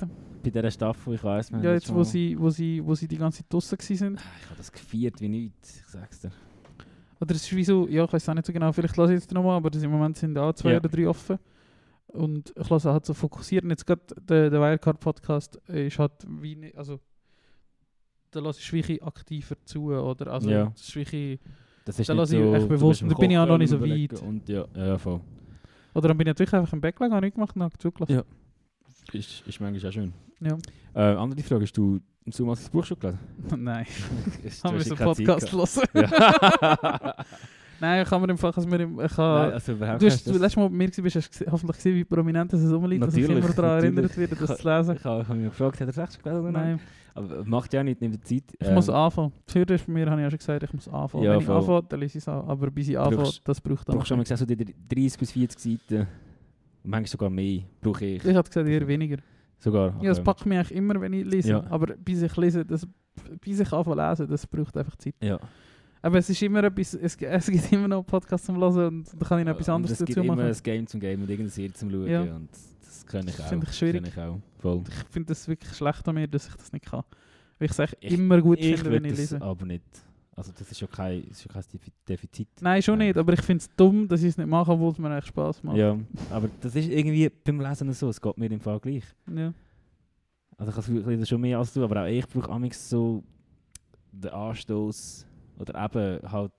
Bei 0.43 0.51
dieser 0.51 0.71
Staffel, 0.71 1.15
ich 1.15 1.23
wir 1.23 1.31
haben 1.31 1.63
Ja, 1.63 1.73
jetzt 1.75 1.93
wo 1.93 2.03
sie, 2.05 2.37
wo, 2.39 2.51
sie, 2.51 2.85
wo 2.85 2.95
sie 2.95 3.07
die 3.09 3.19
ganze 3.19 3.39
Zeit 3.39 3.53
draussen 3.53 3.79
waren. 3.79 4.15
Ich 4.41 4.47
habe 4.47 4.57
das 4.57 4.71
gefeiert 4.73 5.21
wie 5.21 5.29
nichts, 5.29 5.79
ich 5.81 5.87
sag's 5.87 6.21
dir. 6.21 6.31
Oder 7.21 7.35
es 7.37 7.43
ist 7.43 7.55
wie 7.55 7.63
so, 7.65 7.87
ja, 7.89 8.05
ich 8.05 8.13
weiß 8.13 8.29
auch 8.29 8.35
nicht 8.35 8.47
so 8.47 8.53
genau, 8.53 8.73
vielleicht 8.73 8.97
lasse 8.97 9.15
ich 9.15 9.21
jetzt 9.21 9.33
nochmal, 9.33 9.57
aber 9.57 9.71
das 9.71 9.83
im 9.85 9.91
Moment 9.93 10.17
sind 10.17 10.37
auch 10.37 10.53
zwei 10.55 10.73
Ja. 10.73 10.79
oder 10.79 10.89
drei 10.89 11.09
offen. 11.09 11.39
Und 12.09 12.53
ich 12.57 12.69
lasse 12.69 12.93
halt 12.93 13.07
so 13.07 13.15
fokussiert. 13.15 13.65
Und 13.65 13.71
jetzt 13.71 13.87
gerade 13.87 14.03
der, 14.21 14.51
der 14.51 14.61
Wirecard-Podcast 14.61 15.57
ist 15.69 15.99
halt 15.99 16.13
wie, 16.27 16.57
nicht- 16.57 16.77
also 16.77 17.01
da 18.31 18.41
lasse 18.41 18.61
ich 18.61 18.73
wirklich 18.73 19.03
aktiver 19.03 19.57
zu, 19.65 19.93
oder? 19.93 20.33
Also, 20.33 20.51
Ja. 20.51 20.67
das 20.67 20.89
ist 20.89 20.97
wirklich, 20.97 21.39
Das 21.85 21.99
ist 21.99 22.09
Da 22.09 22.15
nicht 22.15 22.21
lasse 22.21 22.37
ich 22.37 22.43
so, 22.43 22.55
echt 22.55 22.65
du 22.65 22.69
bewusst, 22.69 23.03
am 23.03 23.09
und 23.09 23.15
da 23.15 23.19
bin 23.21 23.31
ich 23.31 23.39
auch 23.39 23.47
noch 23.47 23.59
nicht 23.59 23.71
so 23.71 23.77
überlegen 23.77 24.17
weit. 24.17 24.23
Und 24.23 24.49
ja, 24.49 24.65
ja, 24.75 24.99
voll. 24.99 25.21
oder 25.95 26.09
dann 26.09 26.17
bin 26.19 26.27
ich 26.27 26.31
natürlich 26.31 26.53
einfach 26.55 26.73
im 26.73 26.81
Backlog, 26.81 27.11
habe 27.13 27.27
nicht 27.27 27.35
gemacht 27.35 27.57
und 27.57 27.63
habe 27.63 27.77
zugelassen. 27.79 28.13
Ja. 28.15 28.23
Ist, 29.13 29.47
ist 29.47 29.61
manchmal 29.61 29.89
auch 29.89 29.93
schön. 29.93 30.13
Ja. 30.41 30.57
Äh, 30.95 31.17
andere 31.17 31.43
Frage, 31.43 31.63
hast 31.63 31.77
du 31.77 31.99
Sommer 32.27 32.55
das 32.55 32.69
Buch 32.71 32.85
schon 32.85 32.99
gelesen? 33.01 33.19
Nein, 33.59 33.87
Ist- 34.45 34.63
haben 34.65 34.75
wir 34.75 34.81
hast 34.81 34.89
so 34.89 34.95
einen 34.95 35.17
ja 35.17 35.25
keine 35.25 35.37
Zeit 35.39 35.51
Podcast 35.51 35.77
hören. 35.77 36.11
gehabt. 36.11 36.83
Ja. 36.83 37.25
Nein, 37.83 38.03
ich 38.05 38.09
kann 38.09 38.21
mir 38.23 38.31
im 38.31 38.39
Fall, 38.39 38.53
ich, 38.57 38.67
mir 38.67 38.81
im, 38.81 39.01
ich 39.01 39.17
habe, 39.17 39.41
Nein, 39.41 39.53
also 39.55 39.73
überhaupt 39.73 40.01
Du 40.03 40.07
hast 40.07 40.25
du 40.25 40.33
letztes 40.35 40.57
Mal 40.57 40.71
mir 40.71 40.89
gewesen, 40.89 41.21
hast 41.21 41.41
du 41.41 41.51
hoffentlich 41.51 41.77
gesehen, 41.79 41.97
wie 41.97 42.05
prominent 42.05 42.53
es 42.53 42.73
rumliegt, 42.73 43.03
dass 43.03 43.17
ich 43.17 43.29
immer 43.29 43.41
daran 43.41 43.83
erinnert 43.83 44.17
werde, 44.17 44.37
das 44.37 44.57
zu 44.57 44.69
lesen. 44.69 44.95
Ich 44.95 45.05
habe, 45.05 45.23
ich 45.23 45.29
habe 45.29 45.39
mich 45.41 45.49
gefragt, 45.51 45.81
hat 45.81 45.89
er 45.89 45.89
es 45.89 45.99
echt 45.99 46.23
gelesen 46.23 46.41
oder 46.43 46.53
Nein? 46.53 46.81
Aber 47.15 47.45
macht 47.45 47.73
ja 47.75 47.83
nicht, 47.83 48.01
nimmt 48.01 48.25
Zeit. 48.25 48.45
ich 48.57 48.71
muss 48.71 48.89
anfangen. 48.89 49.33
Hürde 49.53 49.75
ist 49.75 49.85
bei 49.87 49.93
mir, 49.93 50.09
habe 50.09 50.21
ich 50.21 50.25
ja 50.25 50.31
schon 50.31 50.39
gesagt, 50.39 50.63
ich 50.63 50.73
muss 50.73 50.87
anfangen. 50.87 51.25
Ja, 51.25 51.33
Wenn 51.33 51.41
ich 51.41 51.49
anfange, 51.49 51.83
dann 51.89 52.01
lese 52.01 52.19
ich 52.19 52.23
es 52.25 52.29
auch. 52.29 52.47
Aber 52.47 52.71
bis 52.71 52.89
ich 52.89 52.97
anfange, 52.97 53.31
das 53.43 53.61
braucht 53.61 53.81
Du 53.81 53.85
dann. 53.87 53.97
brauchst 53.97 54.09
schon 54.09 54.17
mal 54.17 54.23
gesagt, 54.23 54.39
so 54.39 54.47
die 54.47 54.57
30 54.57 55.19
bis 55.19 55.33
40 55.33 55.59
Seiten. 55.59 56.07
Manchmal 56.85 57.07
sogar 57.09 57.31
mehr. 57.31 57.63
Brauche 57.81 58.05
ich. 58.05 58.25
Ich 58.25 58.35
habe 58.35 58.49
gesagt, 58.49 58.69
eher 58.69 58.87
weniger. 58.87 59.17
Sogar. 59.59 59.95
Ja, 60.01 60.11
das 60.11 60.19
okay. 60.19 60.25
packt 60.25 60.47
mich 60.47 60.59
eigentlich 60.59 60.77
immer, 60.79 61.01
wenn 61.01 61.13
ich 61.13 61.25
lese. 61.25 61.51
Ja. 61.51 61.65
Aber 61.69 61.95
bis 61.97 62.23
ich 62.23 62.37
lese, 62.37 62.65
das, 62.65 62.87
bis 63.41 63.59
ich 63.59 63.73
anfange 63.73 64.09
lesen, 64.09 64.29
das 64.29 64.47
braucht 64.47 64.77
einfach 64.77 64.95
Zeit. 64.97 65.15
Ja. 65.21 65.41
Aber 66.05 66.19
es 66.19 66.29
ist 66.29 66.43
immer 66.43 66.65
etwas, 66.65 66.95
es, 66.95 67.17
es 67.21 67.47
gibt 67.47 67.73
immer 67.73 67.89
noch 67.89 68.03
Podcasts 68.05 68.47
zum 68.47 68.57
Hören 68.59 68.87
und 68.99 69.23
da 69.23 69.27
kann 69.27 69.39
ich 69.39 69.45
noch 69.45 69.53
etwas 69.53 69.69
anderes 69.69 69.93
Es 69.93 69.99
gibt 70.05 70.11
dazu 70.19 70.25
immer 70.27 70.37
machen. 70.37 70.49
ein 70.49 70.63
Game 70.63 70.87
zum 70.87 71.01
Game 71.01 71.21
und 71.23 71.31
irgendeine 71.31 71.51
Serie 71.51 71.73
zum 71.73 71.91
Schauen. 71.91 72.07
Ja. 72.09 72.23
Und 72.23 72.49
das 72.83 73.07
kann 73.07 73.27
ich 73.29 73.37
Das 73.37 73.45
auch. 73.47 73.49
finde 73.51 73.67
ich 73.71 73.77
schwierig. 73.77 74.03
Ich 74.07 74.19
auch. 74.19 74.39
Voll. 74.59 74.83
Ich 74.89 74.95
finde 75.13 75.29
das 75.29 75.47
wirklich 75.49 75.73
schlecht 75.75 76.07
an 76.09 76.15
mir, 76.17 76.27
dass 76.29 76.49
ich 76.49 76.55
das 76.57 76.73
nicht 76.73 76.85
kann. 76.87 77.03
Weil 77.59 77.67
ich 77.67 77.71
es 77.73 77.79
echt 77.79 77.97
Ich- 78.01 78.13
immer 78.15 78.41
gut 78.41 78.59
ich 78.59 78.75
finde, 78.77 78.91
wenn 78.91 79.05
ich 79.05 79.17
lese. 79.17 79.41
aber 79.41 79.65
nicht. 79.65 79.85
Also 80.35 80.51
das 80.59 80.69
ist 80.71 80.81
ja 80.81 80.87
kein, 80.87 81.23
ist 81.25 81.45
ja 81.45 81.53
kein 81.53 81.63
Defi- 81.63 81.93
Defizit. 82.09 82.49
Nein, 82.63 82.83
schon 82.83 82.99
nicht, 82.99 83.17
aber 83.19 83.35
ich 83.35 83.43
finde 83.43 83.61
es 83.63 83.69
dumm, 83.77 84.09
dass 84.09 84.23
ich 84.23 84.31
es 84.31 84.39
nicht 84.39 84.47
mache, 84.49 84.73
obwohl 84.73 84.91
es 84.91 84.99
mir 84.99 85.15
echt 85.17 85.27
Spaß 85.29 85.63
macht. 85.63 85.77
Ja, 85.77 85.97
aber 86.31 86.49
das 86.63 86.75
ist 86.75 86.89
irgendwie 86.89 87.29
beim 87.45 87.61
Lesen 87.61 87.93
so, 87.93 88.09
es 88.09 88.19
geht 88.21 88.39
mir 88.39 88.51
im 88.51 88.59
Fall 88.59 88.81
gleich. 88.81 89.05
Ja. 89.33 89.53
Also 90.57 90.81
ich 90.81 91.05
lese 91.07 91.27
schon 91.27 91.41
mehr 91.41 91.59
als 91.59 91.73
du, 91.75 91.85
aber 91.85 92.03
auch 92.03 92.07
ich 92.07 92.27
brauche 92.27 92.51
amigs 92.51 92.89
so 92.89 93.23
den 94.11 94.31
Anstoß 94.31 95.27
oder 95.63 95.85
eben 95.85 96.31
halt, 96.31 96.53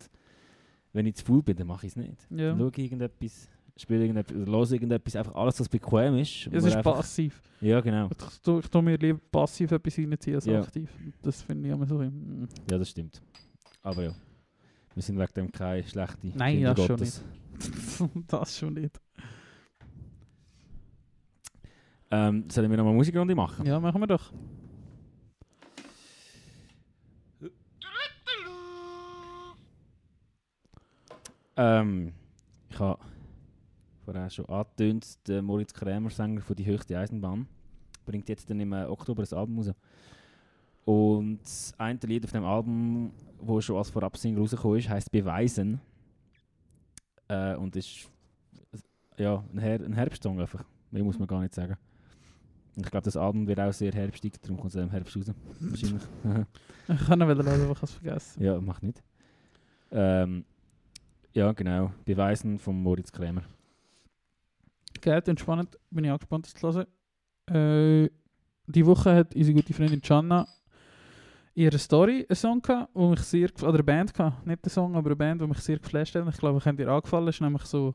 wenn 0.93 1.05
ich 1.05 1.15
zu 1.15 1.25
faul 1.25 1.43
bin, 1.43 1.55
dann 1.55 1.67
mache 1.67 1.85
ich 1.85 1.91
es 1.91 1.95
nicht. 1.95 2.27
Ja. 2.31 2.49
Dann 2.49 2.59
schaue 2.59 2.71
ich 2.75 2.77
irgendetwas, 2.79 3.49
spiele 3.77 4.01
irgendetwas, 4.01 4.35
oder 4.37 4.51
höre 4.51 4.71
irgendetwas, 4.71 5.15
einfach 5.15 5.35
alles, 5.35 5.59
was 5.59 5.69
bequem 5.69 6.15
ist. 6.17 6.47
Es 6.51 6.63
ist 6.63 6.75
einfach- 6.75 6.95
passiv. 6.95 7.41
Ja, 7.61 7.79
genau. 7.81 8.09
Ich 8.11 8.41
tue, 8.41 8.59
ich 8.59 8.67
tue 8.69 8.81
mir 8.81 8.97
lieber 8.97 9.19
passiv 9.31 9.71
etwas 9.71 9.97
reinziehen 9.97 10.35
als 10.35 10.45
Ja. 10.45 10.61
aktiv. 10.61 10.89
Das 11.21 11.41
finde 11.41 11.67
ich 11.67 11.73
immer 11.73 11.85
so. 11.85 11.97
mm. 11.99 12.47
Ja, 12.69 12.77
das 12.77 12.89
stimmt. 12.89 13.21
Aber 13.81 14.03
ja, 14.03 14.13
wir 14.93 15.03
sind 15.03 15.17
wegen 15.19 15.33
dem 15.33 15.51
keine 15.51 15.83
schlechte 15.83 16.27
Nein, 16.35 16.55
Kinder 16.57 16.73
das 16.73 16.85
schon 16.85 16.97
Gottes. 16.97 17.23
das 18.27 18.57
schon 18.57 18.73
nicht. 18.73 18.99
Ähm, 22.11 22.45
sollen 22.49 22.69
wir 22.69 22.77
nochmal 22.77 22.93
Musikrunde 22.93 23.33
machen? 23.35 23.65
Ja, 23.65 23.79
machen 23.79 23.99
wir 24.01 24.07
doch. 24.07 24.31
Ähm, 31.55 32.13
ich 32.69 32.79
habe 32.79 32.99
vorher 34.03 34.29
schon 34.29 34.45
angetönt, 34.45 35.27
der 35.27 35.41
Moritz 35.41 35.73
Krämer, 35.73 36.09
Sänger 36.09 36.41
von 36.41 36.55
Die 36.55 36.65
höchste 36.65 36.97
Eisenbahn, 36.97 37.47
bringt 38.05 38.29
jetzt 38.29 38.49
dann 38.49 38.59
im 38.59 38.73
äh, 38.73 38.85
Oktober 38.85 39.23
ein 39.23 39.37
Album 39.37 39.57
raus. 39.59 39.71
Und 40.85 41.39
das 41.41 41.73
eine 41.77 41.99
Lied 42.03 42.25
auf 42.25 42.31
dem 42.31 42.43
Album, 42.43 43.13
wo 43.39 43.61
schon 43.61 43.77
als 43.77 43.89
Vorabsingle 43.89 44.41
rausgekommen 44.41 44.79
ist, 44.79 44.89
heisst 44.89 45.11
Beweisen. 45.11 45.79
Äh, 47.27 47.55
und 47.55 47.75
ist 47.75 48.09
ja, 49.17 49.43
ein, 49.53 49.59
Her 49.59 49.79
ein 49.79 49.93
Herbstsong 49.93 50.39
einfach. 50.41 50.63
Mehr 50.91 51.03
muss 51.03 51.17
man 51.17 51.27
gar 51.27 51.41
nicht 51.41 51.53
sagen. 51.53 51.77
Ich 52.75 52.89
glaube, 52.89 53.05
das 53.05 53.15
Album 53.15 53.47
wird 53.47 53.59
auch 53.59 53.71
sehr 53.71 53.91
herbstig, 53.91 54.41
darum 54.41 54.57
kommt 54.57 54.73
es 54.73 54.81
im 54.81 54.89
Herbst 54.89 55.15
raus. 55.15 55.31
Wahrscheinlich. 55.59 56.03
Ich 56.85 57.05
kann 57.05 57.17
noch 57.17 57.29
wieder 57.29 57.45
hören, 57.45 57.61
aber 57.61 57.71
ich 57.71 57.77
habe 57.77 57.85
es 57.85 57.91
vergessen. 57.93 58.43
Ja, 58.43 58.59
macht 58.59 58.83
nicht. 58.83 59.01
Ähm, 59.89 60.43
ja, 61.33 61.51
genau. 61.51 61.91
Beweisen 62.05 62.59
von 62.59 62.81
Moritz 62.81 63.11
Krämer. 63.11 63.43
Geht 65.01 65.27
entspannend. 65.27 65.77
Bin 65.89 66.05
ich 66.05 66.11
auch 66.11 66.19
gespannt, 66.19 66.45
das 66.45 66.53
zu 66.53 66.73
hören. 66.73 68.05
Äh, 68.05 68.09
die 68.67 68.85
Woche 68.85 69.13
hat 69.13 69.35
unsere 69.35 69.55
gute 69.55 69.73
Freundin 69.73 70.01
Channa 70.01 70.47
ihre 71.55 71.77
Story 71.77 72.25
einen 72.27 72.35
Song 72.35 72.61
gehabt, 72.61 72.89
wo 72.93 73.09
mich 73.09 73.19
sehr 73.21 73.49
oder 73.61 73.73
eine 73.73 73.83
Band 73.83 74.13
gehabt, 74.13 74.45
nicht 74.47 74.63
der 74.63 74.71
Song, 74.71 74.95
aber 74.95 75.09
eine 75.09 75.15
Band, 75.15 75.41
die 75.41 75.47
mich 75.47 75.59
sehr 75.59 75.77
geflasht 75.77 76.15
hat. 76.15 76.27
Ich 76.27 76.37
glaube, 76.37 76.57
ich 76.57 76.63
könnte 76.63 76.83
ihr 76.83 76.89
angefallen. 76.89 77.27
ist 77.27 77.41
nämlich 77.41 77.63
so 77.63 77.93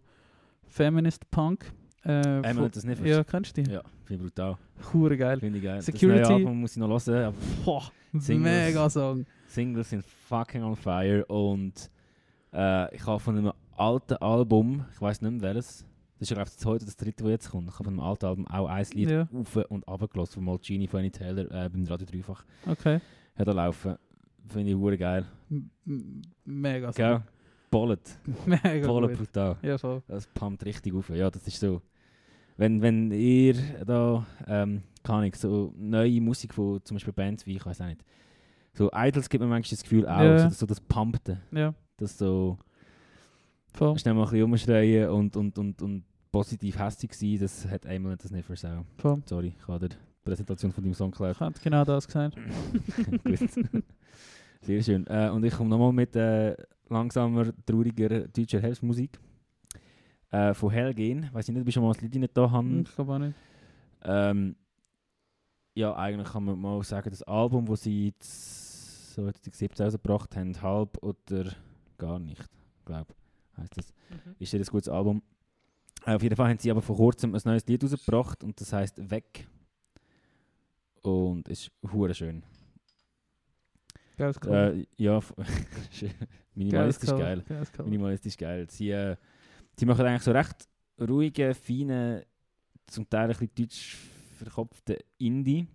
Feminist 0.67 1.29
Punk. 1.31 1.73
Äh, 2.05 2.11
Einmal 2.11 2.67
hat 2.67 2.77
das 2.77 2.85
nicht 2.85 3.05
ja, 3.05 3.25
kennst 3.25 3.57
du 3.57 3.63
die? 3.63 3.71
Ja, 3.71 3.83
finde 4.05 4.25
ich 4.27 4.35
brutal. 4.35 4.57
Hure 4.93 5.17
geil. 5.17 5.41
Finde 5.41 5.59
ich 5.59 5.65
geil. 5.65 5.83
Security. 5.83 6.21
Das 6.21 6.29
neue 6.29 6.37
Album 6.39 6.61
muss 6.61 6.73
ich 6.73 6.77
noch 6.77 7.07
hören, 7.07 7.25
aber 7.25 7.37
Boah, 7.65 7.91
Singles. 8.13 8.67
mega 8.67 8.91
Song. 8.91 9.27
Singles 9.49 9.91
sind 9.91 10.05
fucking 10.05 10.63
on 10.63 10.77
fire 10.77 11.25
und 11.27 11.91
äh, 12.53 12.95
ich 12.95 13.07
habe 13.07 13.21
von 13.21 13.37
einem 13.39 13.53
alten 13.77 14.15
Album, 14.15 14.85
ich 14.93 15.01
weiß 15.01 15.21
nicht 15.23 15.31
mehr 15.33 15.43
welches, 15.55 15.85
das 16.19 16.31
ist 16.31 16.37
ja 16.37 16.43
ich, 16.43 16.49
das 16.51 16.65
heute 16.65 16.85
das 16.85 16.97
dritte, 16.97 17.23
das 17.25 17.31
jetzt 17.31 17.51
kommt, 17.51 17.69
ich 17.69 17.75
habe 17.75 17.85
von 17.85 17.93
einem 17.95 18.01
alten 18.01 18.27
Album 18.27 18.47
auch 18.49 18.67
ein 18.69 18.87
Lied 18.93 19.11
Ja. 19.11 19.29
auf 19.33 19.57
und 19.57 19.87
runter 19.87 20.09
gelassen 20.09 20.35
von 20.35 20.45
Malcini 20.45 20.87
von 20.89 20.99
Annie 21.01 21.11
Taylor 21.13 21.45
äh, 21.51 21.69
beim 21.69 21.85
Radio 21.87 22.07
Dreifach. 22.07 22.45
Okay. 22.67 23.01
Hat 23.37 23.47
er 23.47 23.55
laufen. 23.55 23.97
Finde 24.49 24.71
ich 24.71 24.77
hure 24.77 24.97
geil. 24.99 25.27
M 25.51 25.71
mega. 26.45 26.91
Gell? 26.91 27.23
Bollet. 27.71 28.19
Mega 28.47 28.87
Bollet 28.87 29.17
brutal. 29.17 29.57
Ja, 29.63 29.77
voll. 29.77 30.03
Das 30.09 30.27
pumpt 30.27 30.65
richtig 30.65 30.95
auf. 30.95 31.11
Ja, 31.11 31.31
das 31.31 31.47
ist 31.47 31.61
so. 31.61 31.83
Wenn, 32.57 32.81
wenn 32.81 33.11
ihr 33.13 33.55
da, 33.85 34.27
ähm, 34.47 34.83
keine 35.05 35.19
Ahnung, 35.19 35.33
so 35.37 35.73
neue 35.77 36.19
Musik 36.23 36.55
von 36.55 36.83
zum 36.83 36.95
Beispiel 36.97 37.13
Bands 37.13 37.45
wie, 37.47 37.57
ich 37.57 37.65
weiß 37.67 37.83
auch 37.83 37.87
nicht, 37.87 38.03
so 38.73 38.91
Idols 38.93 39.29
gibt 39.29 39.43
mir 39.43 39.49
manchmal 39.51 39.71
das 39.77 39.83
Gefühl 39.83 40.09
auch, 40.09 40.21
Ja. 40.23 40.39
so, 40.39 40.45
das- 40.49 40.59
so 40.61 40.67
das 40.67 40.81
Pumpte, 40.81 41.41
Ja, 41.53 41.75
das 41.99 42.17
so 42.19 42.59
voll. 43.75 43.99
schnell 43.99 44.15
mal 44.15 44.23
ein 44.25 44.31
bisschen 44.31 44.43
rumschreien 44.43 45.11
und, 45.11 45.37
und, 45.37 45.59
und, 45.59 45.83
und 45.83 46.05
positiv 46.33 46.79
hässlich 46.79 47.13
sein, 47.15 47.39
das 47.39 47.67
hat 47.67 47.87
einmal 47.87 48.17
das 48.17 48.31
nicht 48.31 48.45
versau. 48.47 48.85
voll. 48.97 49.23
Sorry, 49.27 49.55
ich 49.59 49.69
habe 49.69 49.89
die 49.89 49.97
Präsentation 50.25 50.73
von 50.73 50.83
deinem 50.85 50.95
Song 50.95 51.11
Ich 51.11 51.19
geklaut. 51.19 51.41
hätte 51.41 51.61
genau 51.63 51.85
das 51.85 52.07
gesagt. 52.07 52.37
Gut. 53.25 53.85
Sehr 54.63 54.83
schön. 54.83 55.07
Äh, 55.07 55.31
und 55.31 55.45
ich 55.45 55.55
komme 55.55 55.71
nochmal 55.71 55.93
mit 55.93 56.15
äh, 56.17 56.55
langsamer, 56.89 57.53
trauriger 57.65 58.27
deutscher 58.29 58.61
Herbstmusik. 58.61 59.19
Äh, 60.31 60.53
von 60.53 60.71
Helgen. 60.71 61.31
Weiß 61.33 61.49
ich 61.49 61.55
nicht, 61.55 61.63
ob 61.63 61.69
ich 61.69 61.75
schon 61.75 61.83
mal 61.85 61.93
das 61.93 62.03
Lied 62.03 62.15
nicht 62.17 62.37
da 62.37 62.51
habe. 62.51 62.81
Ich 62.81 62.95
glaube 62.95 63.15
auch 63.15 63.19
nicht. 63.19 63.35
Ähm, 64.05 64.57
ja, 65.75 65.95
eigentlich 65.97 66.29
kann 66.29 66.45
man 66.45 66.59
mal 66.61 66.83
sagen, 66.83 67.09
das 67.09 67.23
Album, 67.23 67.65
das 67.67 67.83
sie 67.85 68.13
z- 68.19 69.15
2017 69.15 69.85
rausgebracht 69.87 70.37
haben, 70.37 70.61
halb 70.61 71.03
oder 71.03 71.53
gar 71.99 72.19
nicht, 72.19 72.49
glaube 72.85 73.15
heißt 73.59 73.77
das. 73.77 73.93
Ist 74.39 74.53
ja 74.53 74.59
ein 74.59 74.65
gutes 74.65 74.89
Album. 74.89 75.23
Äh, 76.07 76.15
auf 76.15 76.23
jeden 76.23 76.37
Fall 76.37 76.49
haben 76.49 76.59
sie 76.59 76.71
aber 76.71 76.83
vor 76.83 76.97
kurzem 76.97 77.35
ein 77.35 77.41
neues 77.45 77.67
Lied 77.67 77.83
rausgebracht 77.83 78.43
und 78.45 78.61
das 78.61 78.73
heißt 78.73 79.11
Weg. 79.11 79.47
Und 81.03 81.49
ist 81.49 81.71
hure 81.93 82.15
schön. 82.15 82.43
Geiles 84.17 84.41
Cover. 84.41 84.75
Äh, 84.75 84.87
ja, 84.97 85.21
minimalistisch 86.55 87.11
geil. 87.11 87.45
Geiles 87.49 87.73
Cover. 87.73 87.89
Minimalistisch 87.89 88.37
geil. 88.37 88.67
Sie, 88.71 88.91
äh, 88.91 89.17
sie 89.77 89.87
machen 89.87 90.05
eigentlich 90.05 90.23
so 90.23 90.33
recht 90.33 90.69
ruhige, 91.01 91.55
feine, 91.55 92.27
zum 92.87 93.09
Teil 93.09 93.25
ein 93.25 93.29
bisschen 93.29 93.51
deutsch 93.55 93.97
verkopfte 94.39 94.99
Indie. 95.19 95.67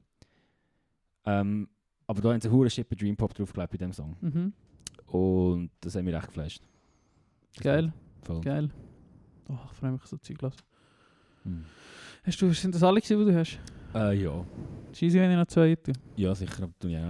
Ähm, 1.25 1.69
aber 2.05 2.21
da 2.21 2.33
haben 2.33 2.41
sie 2.41 2.51
hure 2.51 2.69
Schippe 2.69 2.95
Dream 2.95 3.15
Pop 3.15 3.33
draufgelegt 3.33 3.71
bei 3.71 3.77
diesem 3.77 3.93
Song. 3.93 4.17
Mhm. 4.19 4.53
Und 5.13 5.69
das 5.81 5.95
hat 5.95 6.03
mich 6.03 6.13
recht 6.15 6.25
geflasht. 6.27 6.61
Geil, 7.61 7.93
Voll. 8.23 8.41
geil. 8.41 8.69
Oh, 9.47 9.57
ich 9.71 9.77
freue 9.77 9.91
mich 9.91 10.01
so 10.05 10.17
Zeug 10.17 10.41
los. 10.41 10.55
Hm. 11.43 11.63
Hast 12.23 12.41
du, 12.41 12.51
sind 12.53 12.73
das 12.73 12.81
alle 12.81 12.99
gewesen, 12.99 13.19
die 13.25 13.31
du 13.31 13.37
hast? 13.39 13.59
Äh, 13.93 14.23
ja. 14.23 14.43
Cheesy 14.91 15.19
habe 15.19 15.31
ich 15.31 15.37
noch 15.37 15.45
zwei 15.45 15.75
tun. 15.75 15.93
Ja, 16.15 16.33
sicher, 16.33 16.63
aber 16.63 16.73
du 16.79 16.87
ja. 16.87 17.01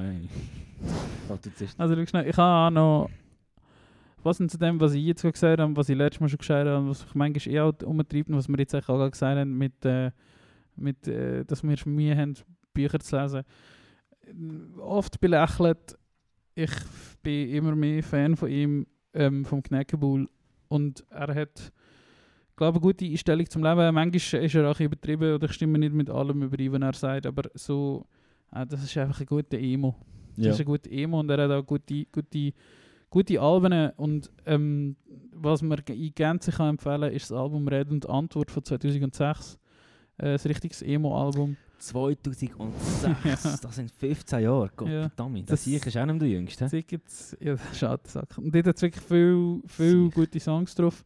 zuerst- 1.56 1.76
Also 1.80 1.95
schau 1.95 2.06
schnell, 2.06 2.28
ich 2.28 2.36
habe 2.36 2.68
auch 2.68 2.72
noch... 2.72 3.10
Was 4.24 4.38
zu 4.38 4.58
dem, 4.58 4.80
was 4.82 4.93
ich 4.93 5.04
jetzt 5.06 5.22
gesagt 5.22 5.60
habe, 5.62 5.76
was 5.78 5.88
ich 5.89 5.97
letztes 5.97 6.20
Mal 6.20 6.30
schon 6.30 6.39
gesagt 6.39 6.68
habe, 6.68 6.89
was 6.89 7.06
ich 7.06 7.16
manchmal 7.16 7.56
eh 7.56 7.60
auch 7.62 7.74
umtreibt 7.84 8.30
und 8.30 8.36
was 8.38 8.47
wir 8.49 8.58
jetzt 8.58 8.74
eigentlich 8.74 8.89
auch 8.89 8.97
gerade 8.97 9.12
gesagt 9.12 9.38
haben, 9.38 9.58
mit, 9.58 9.86
äh, 9.86 10.12
mit 10.76 11.08
äh, 11.08 11.43
dass 11.45 11.64
wir 11.64 11.78
Mühe 11.86 12.18
haben, 12.18 12.34
Bücher 12.74 12.99
zu 12.99 13.18
lesen. 13.18 13.43
Oft 14.80 15.20
belächelt, 15.20 15.97
ich 16.56 16.72
bin 17.22 17.49
immer 17.49 17.76
mehr 17.76 18.04
Fan 18.04 18.36
von 18.36 18.49
ihm, 18.49 18.88
ähm, 19.14 19.45
vom 19.45 19.62
Knäckebull. 19.64 20.28
Und 20.68 21.06
er 21.10 21.34
hat, 21.36 21.72
glaube 22.56 22.78
ich, 22.78 22.84
eine 22.84 22.93
gute 22.93 23.06
Einstellung 23.06 23.49
zum 23.49 23.64
Leben. 23.64 23.93
Manchmal 23.93 24.43
ist 24.43 24.56
er 24.56 24.70
auch 24.70 24.80
übertrieben 24.80 25.34
oder 25.36 25.45
ich 25.45 25.54
stimme 25.54 25.78
nicht 25.80 25.93
mit 25.93 26.10
allem 26.10 26.43
überein, 26.43 26.72
was 26.72 26.82
er 26.82 26.93
sagt, 27.16 27.26
aber 27.26 27.43
so, 27.54 28.06
äh, 28.54 28.66
das 28.66 28.84
ist 28.84 28.97
einfach 28.97 29.20
ein 29.20 29.26
guter 29.26 29.58
Emo. 29.58 29.95
Das 30.36 30.45
Ja. 30.45 30.51
ist 30.51 30.60
ein 30.62 30.66
guter 30.66 30.91
Emo 30.91 31.20
und 31.20 31.30
er 31.30 31.43
hat 31.43 31.51
auch 31.51 31.66
gute, 31.66 32.06
gute, 32.06 32.54
gute 33.10 33.39
Alben. 33.39 33.91
Und 33.97 34.32
ähm, 34.45 34.95
was 35.32 35.62
man 35.62 35.80
in 35.89 36.12
Gänze 36.16 36.51
kann 36.51 36.70
empfehlen 36.70 37.01
kann, 37.01 37.12
ist 37.14 37.30
das 37.30 37.38
Album 37.38 37.68
Rede 37.68 37.91
und 37.91 38.10
Antwort 38.10 38.49
von 38.49 38.64
2006. 38.64 39.60
Äh, 40.18 40.34
ein 40.34 40.39
richtiges 40.45 40.82
Emo-Album. 40.82 41.56
2006, 41.88 42.55
Ja. 43.23 43.31
das 43.61 43.75
sind 43.75 43.91
15 43.91 44.41
Jahre. 44.43 44.69
Gott 44.75 44.88
Ja. 44.89 45.09
verdammt, 45.09 45.49
Das- 45.49 45.63
das 45.65 45.67
ist 45.86 45.97
auch 45.97 46.05
nicht 46.05 46.21
der 46.21 46.27
Jüngste. 46.29 46.65
Das 46.69 46.88
gibt's, 46.88 47.38
ja, 47.39 47.55
schade 47.73 48.01
Sache. 48.07 48.41
Und 48.41 48.53
dort 48.53 48.67
hat 48.67 48.81
wirklich 48.81 49.03
viel, 49.03 49.61
viel 49.67 50.09
gute 50.09 50.39
Songs 50.39 50.73
drauf. 50.75 51.03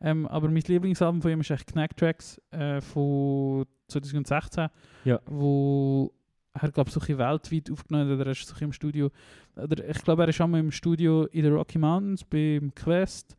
Ähm, 0.00 0.26
aber 0.28 0.48
mein 0.48 0.62
Lieblingsalbum 0.62 1.20
von 1.22 1.30
ihm 1.32 1.40
ist 1.40 1.50
echt 1.50 1.66
Knack 1.66 1.96
Tracks 1.96 2.40
äh, 2.52 2.80
von 2.80 3.64
2016, 3.88 4.68
Ja. 5.04 5.20
wo 5.26 6.12
er 6.54 6.70
glaube 6.70 6.90
so 6.90 7.00
weltweit 7.00 7.70
aufgenommen 7.70 8.08
hat, 8.08 8.14
oder 8.16 8.26
er 8.26 8.32
ist 8.32 8.46
so 8.46 8.54
im 8.64 8.72
Studio. 8.72 9.10
Oder 9.56 9.88
ich 9.88 10.02
glaube, 10.02 10.22
er 10.22 10.28
ist 10.28 10.40
auch 10.40 10.46
mal 10.46 10.60
im 10.60 10.70
Studio 10.70 11.24
in 11.26 11.42
den 11.42 11.52
Rocky 11.54 11.78
Mountains 11.78 12.24
beim 12.24 12.72
Quest, 12.74 13.36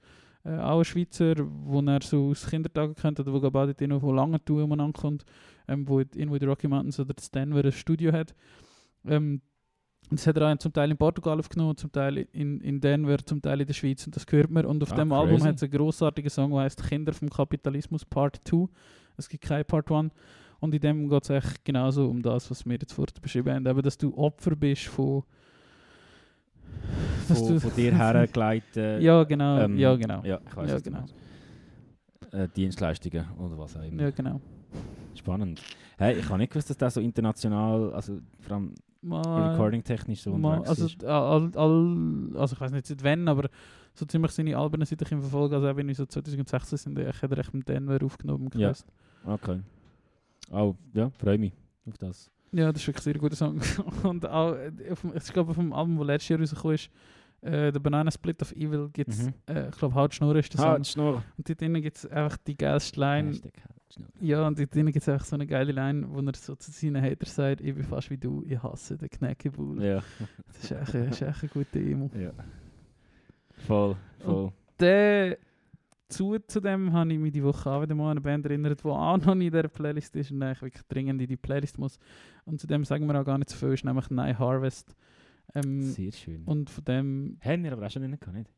äh, 0.49 0.57
auch 0.59 0.79
ein 0.79 0.85
Schweizer, 0.85 1.35
wo 1.37 1.81
er 1.81 2.01
so 2.01 2.29
aus 2.29 2.47
Kindertagen 2.47 2.95
kennt, 2.95 3.19
oder 3.19 3.31
wo 3.33 3.37
auch 3.37 3.51
dort 3.51 3.81
irgendwo 3.81 4.07
von 4.07 4.15
Langenthal 4.15 4.61
umeinander 4.63 4.99
kommt, 4.99 5.25
ähm, 5.67 5.87
wo 5.87 5.99
irgendwo 5.99 6.35
in 6.35 6.39
den 6.39 6.49
Rocky 6.49 6.67
Mountains 6.67 6.99
oder 6.99 7.13
in 7.17 7.27
Denver 7.33 7.63
ein 7.63 7.71
Studio 7.71 8.11
hat. 8.11 8.33
Ähm, 9.05 9.41
das 10.11 10.25
hat 10.25 10.37
er 10.37 10.51
auch 10.51 10.57
zum 10.57 10.73
Teil 10.73 10.89
in 10.89 10.97
Portugal 10.97 11.37
aufgenommen, 11.37 11.77
zum 11.77 11.91
Teil 11.91 12.17
in, 12.31 12.61
in 12.61 12.81
Denver, 12.81 13.17
zum 13.23 13.41
Teil 13.41 13.61
in 13.61 13.67
der 13.67 13.73
Schweiz 13.75 14.05
und 14.07 14.15
das 14.15 14.25
hört 14.29 14.49
man. 14.49 14.65
Und 14.65 14.81
auf 14.81 14.91
Ah, 14.91 14.95
dem 14.95 15.11
Album 15.11 15.35
crazy. 15.35 15.47
hat 15.47 15.55
es 15.57 15.63
einen 15.63 15.71
grossartigen 15.71 16.29
Song, 16.31 16.51
der 16.51 16.61
heißt 16.61 16.83
Kinder 16.87 17.13
vom 17.13 17.29
Kapitalismus 17.29 18.05
Part 18.05 18.41
2. 18.45 18.67
Es 19.17 19.29
gibt 19.29 19.43
kein 19.43 19.65
Part 19.65 19.91
1. 19.91 20.11
Und 20.61 20.73
in 20.73 20.81
dem 20.81 21.09
geht 21.09 21.23
es 21.23 21.29
echt 21.29 21.63
genauso 21.63 22.09
um 22.09 22.21
das, 22.21 22.49
was 22.49 22.65
wir 22.65 22.73
jetzt 22.73 22.91
vorher 22.91 23.13
beschrieben 23.21 23.53
haben. 23.53 23.65
Eben, 23.67 23.81
dass 23.81 23.97
du 23.97 24.15
Opfer 24.17 24.55
bist 24.55 24.87
von... 24.87 25.23
Von, 27.27 27.59
von 27.59 27.75
dir 27.75 27.95
hergeleitet. 27.95 29.01
Ja, 29.03 29.23
genau. 29.23 29.59
ähm, 29.59 29.77
ja, 29.77 29.95
genau. 29.95 30.23
Ja, 30.23 30.39
ich 30.47 30.57
weiß 30.57 30.71
Ja, 30.71 30.79
genau. 30.79 31.05
Äh, 32.31 32.47
Dienstleistungen 32.55 33.25
oder 33.37 33.57
was 33.57 33.75
auch 33.77 33.83
immer. 33.83 34.03
Ja, 34.03 34.11
genau. 34.11 34.41
Spannend. 35.15 35.61
Hey, 35.97 36.17
ich 36.17 36.29
habe 36.29 36.37
nicht 36.39 36.51
gewusst, 36.51 36.69
dass 36.69 36.77
das 36.77 36.93
so 36.95 37.01
international, 37.01 37.93
also 37.93 38.19
vor 38.39 38.55
allem 38.55 38.73
recording-technisch 39.03 40.21
so 40.21 40.31
mal, 40.37 40.59
unterwegs 40.59 40.69
also, 40.69 40.85
ist. 40.85 41.03
all, 41.05 41.51
all, 41.55 42.37
also 42.37 42.53
ich 42.55 42.61
weiß 42.61 42.71
nicht 42.71 42.87
seit 42.87 43.03
wann, 43.03 43.27
aber 43.27 43.49
so 43.93 44.05
ziemlich 44.05 44.31
seine 44.31 44.57
Alben 44.57 44.83
seit 44.85 45.01
ich 45.01 45.11
ihn 45.11 45.21
verfolge, 45.21 45.55
also 45.55 45.69
auch 45.69 45.75
wenn 45.75 45.87
wir 45.87 45.95
so 45.95 46.05
2016 46.05 46.77
sind, 46.77 46.99
ich 46.99 47.21
hätte 47.21 47.37
recht 47.37 47.53
mit 47.53 47.67
Denver 47.67 48.03
aufgenommen. 48.03 48.49
Ja. 48.55 48.73
Okay. 49.25 49.61
Oh, 50.51 50.75
ja, 50.93 51.09
freue 51.11 51.37
mich 51.37 51.53
auf 51.87 51.97
das. 51.97 52.29
Ja, 52.51 52.71
das 52.71 52.81
ist 52.81 52.87
wirklich 52.87 53.01
ein 53.07 53.13
sehr 53.13 53.21
guter 53.21 53.35
Song. 53.35 53.61
Und 54.03 54.25
auch, 54.27 54.53
äh, 54.53 54.71
ich 55.15 55.33
glaube, 55.33 55.51
auf 55.51 55.57
dem 55.57 55.71
Album, 55.73 55.97
das 55.99 56.07
letztes 56.07 56.29
Jahr 56.29 56.39
rausgekommen 56.39 56.75
ist, 56.75 56.89
äh, 57.41 57.71
der 57.71 57.79
Banana 57.79 58.11
Split 58.11 58.41
of 58.41 58.51
Evil, 58.53 58.89
gibt 58.91 59.11
es, 59.11 59.23
Mhm. 59.27 59.33
äh, 59.47 59.69
ich 59.69 59.77
glaube, 59.77 59.95
Hautschnur 59.95 60.35
ist 60.35 60.53
der 60.53 60.59
Ah, 60.61 60.73
Song. 60.73 60.81
die 60.83 60.89
Schnur. 60.89 61.23
Und 61.37 61.47
dort 61.49 61.61
drinnen 61.61 61.81
gibt 61.81 61.97
es 61.97 62.05
einfach 62.07 62.37
die 62.37 62.57
geilste 62.57 62.99
Line. 62.99 63.31
Hautschnur. 63.33 64.07
Ja, 64.19 64.45
und 64.47 64.59
dort 64.59 64.73
drinnen 64.75 64.91
gibt 64.91 65.03
es 65.03 65.09
einfach 65.09 65.25
so 65.25 65.35
eine 65.35 65.47
geile 65.47 65.71
Line, 65.71 66.05
wo 66.09 66.19
er 66.19 66.33
so 66.35 66.55
zu 66.55 66.71
seinen 66.71 67.01
Haters 67.01 67.35
sagt, 67.35 67.61
ich 67.61 67.73
bin 67.73 67.83
fast 67.83 68.09
wie 68.09 68.17
du, 68.17 68.43
ich 68.47 68.61
hasse 68.61 68.97
den 68.97 69.09
Knäckebull. 69.09 69.81
Ja. 69.83 70.03
Das 70.47 70.63
ist 70.63 70.71
echt, 70.71 70.93
das 70.93 70.93
ist 71.11 71.21
echt 71.21 71.43
ein 71.43 71.49
guter 71.53 71.79
Emo. 71.79 72.09
ja. 72.19 72.31
Voll, 73.67 73.95
voll. 74.19 74.51
Der, 74.79 75.37
zu, 76.09 76.37
zu 76.47 76.59
dem 76.59 76.91
habe 76.93 77.13
ich 77.13 77.19
mich 77.19 77.31
die 77.31 77.43
Woche 77.43 77.69
auch 77.69 77.81
wieder 77.81 77.95
mal 77.95 78.05
an 78.05 78.11
eine 78.11 78.21
Band 78.21 78.45
erinnert, 78.45 78.83
die 78.83 78.87
auch 78.87 79.17
noch 79.17 79.35
nicht 79.35 79.47
in 79.47 79.53
dieser 79.53 79.67
Playlist 79.67 80.15
ist 80.15 80.31
und 80.31 80.41
eigentlich 80.43 80.61
wirklich 80.61 80.83
dringend 80.87 81.21
in 81.21 81.27
die 81.27 81.37
Playlist 81.37 81.77
muss. 81.77 81.97
Und 82.45 82.59
zu 82.59 82.67
dem 82.67 82.83
sagen 82.83 83.05
wir 83.07 83.19
auch 83.19 83.25
gar 83.25 83.37
nicht 83.37 83.49
so 83.49 83.55
viel, 83.57 83.73
ist 83.73 83.85
nämlich 83.85 84.09
Night 84.09 84.39
Harvest. 84.39 84.95
Ähm, 85.55 85.81
Sehr 85.83 86.11
schön. 86.11 86.43
und 86.45 86.69
von 86.69 86.83
dem 86.83 87.37
Haben 87.41 87.63
wir 87.63 87.73
aber 87.73 87.85
auch 87.85 87.89
schon 87.91 88.03
nicht 88.09 88.21
gehabt, 88.21 88.37
nicht? 88.37 88.49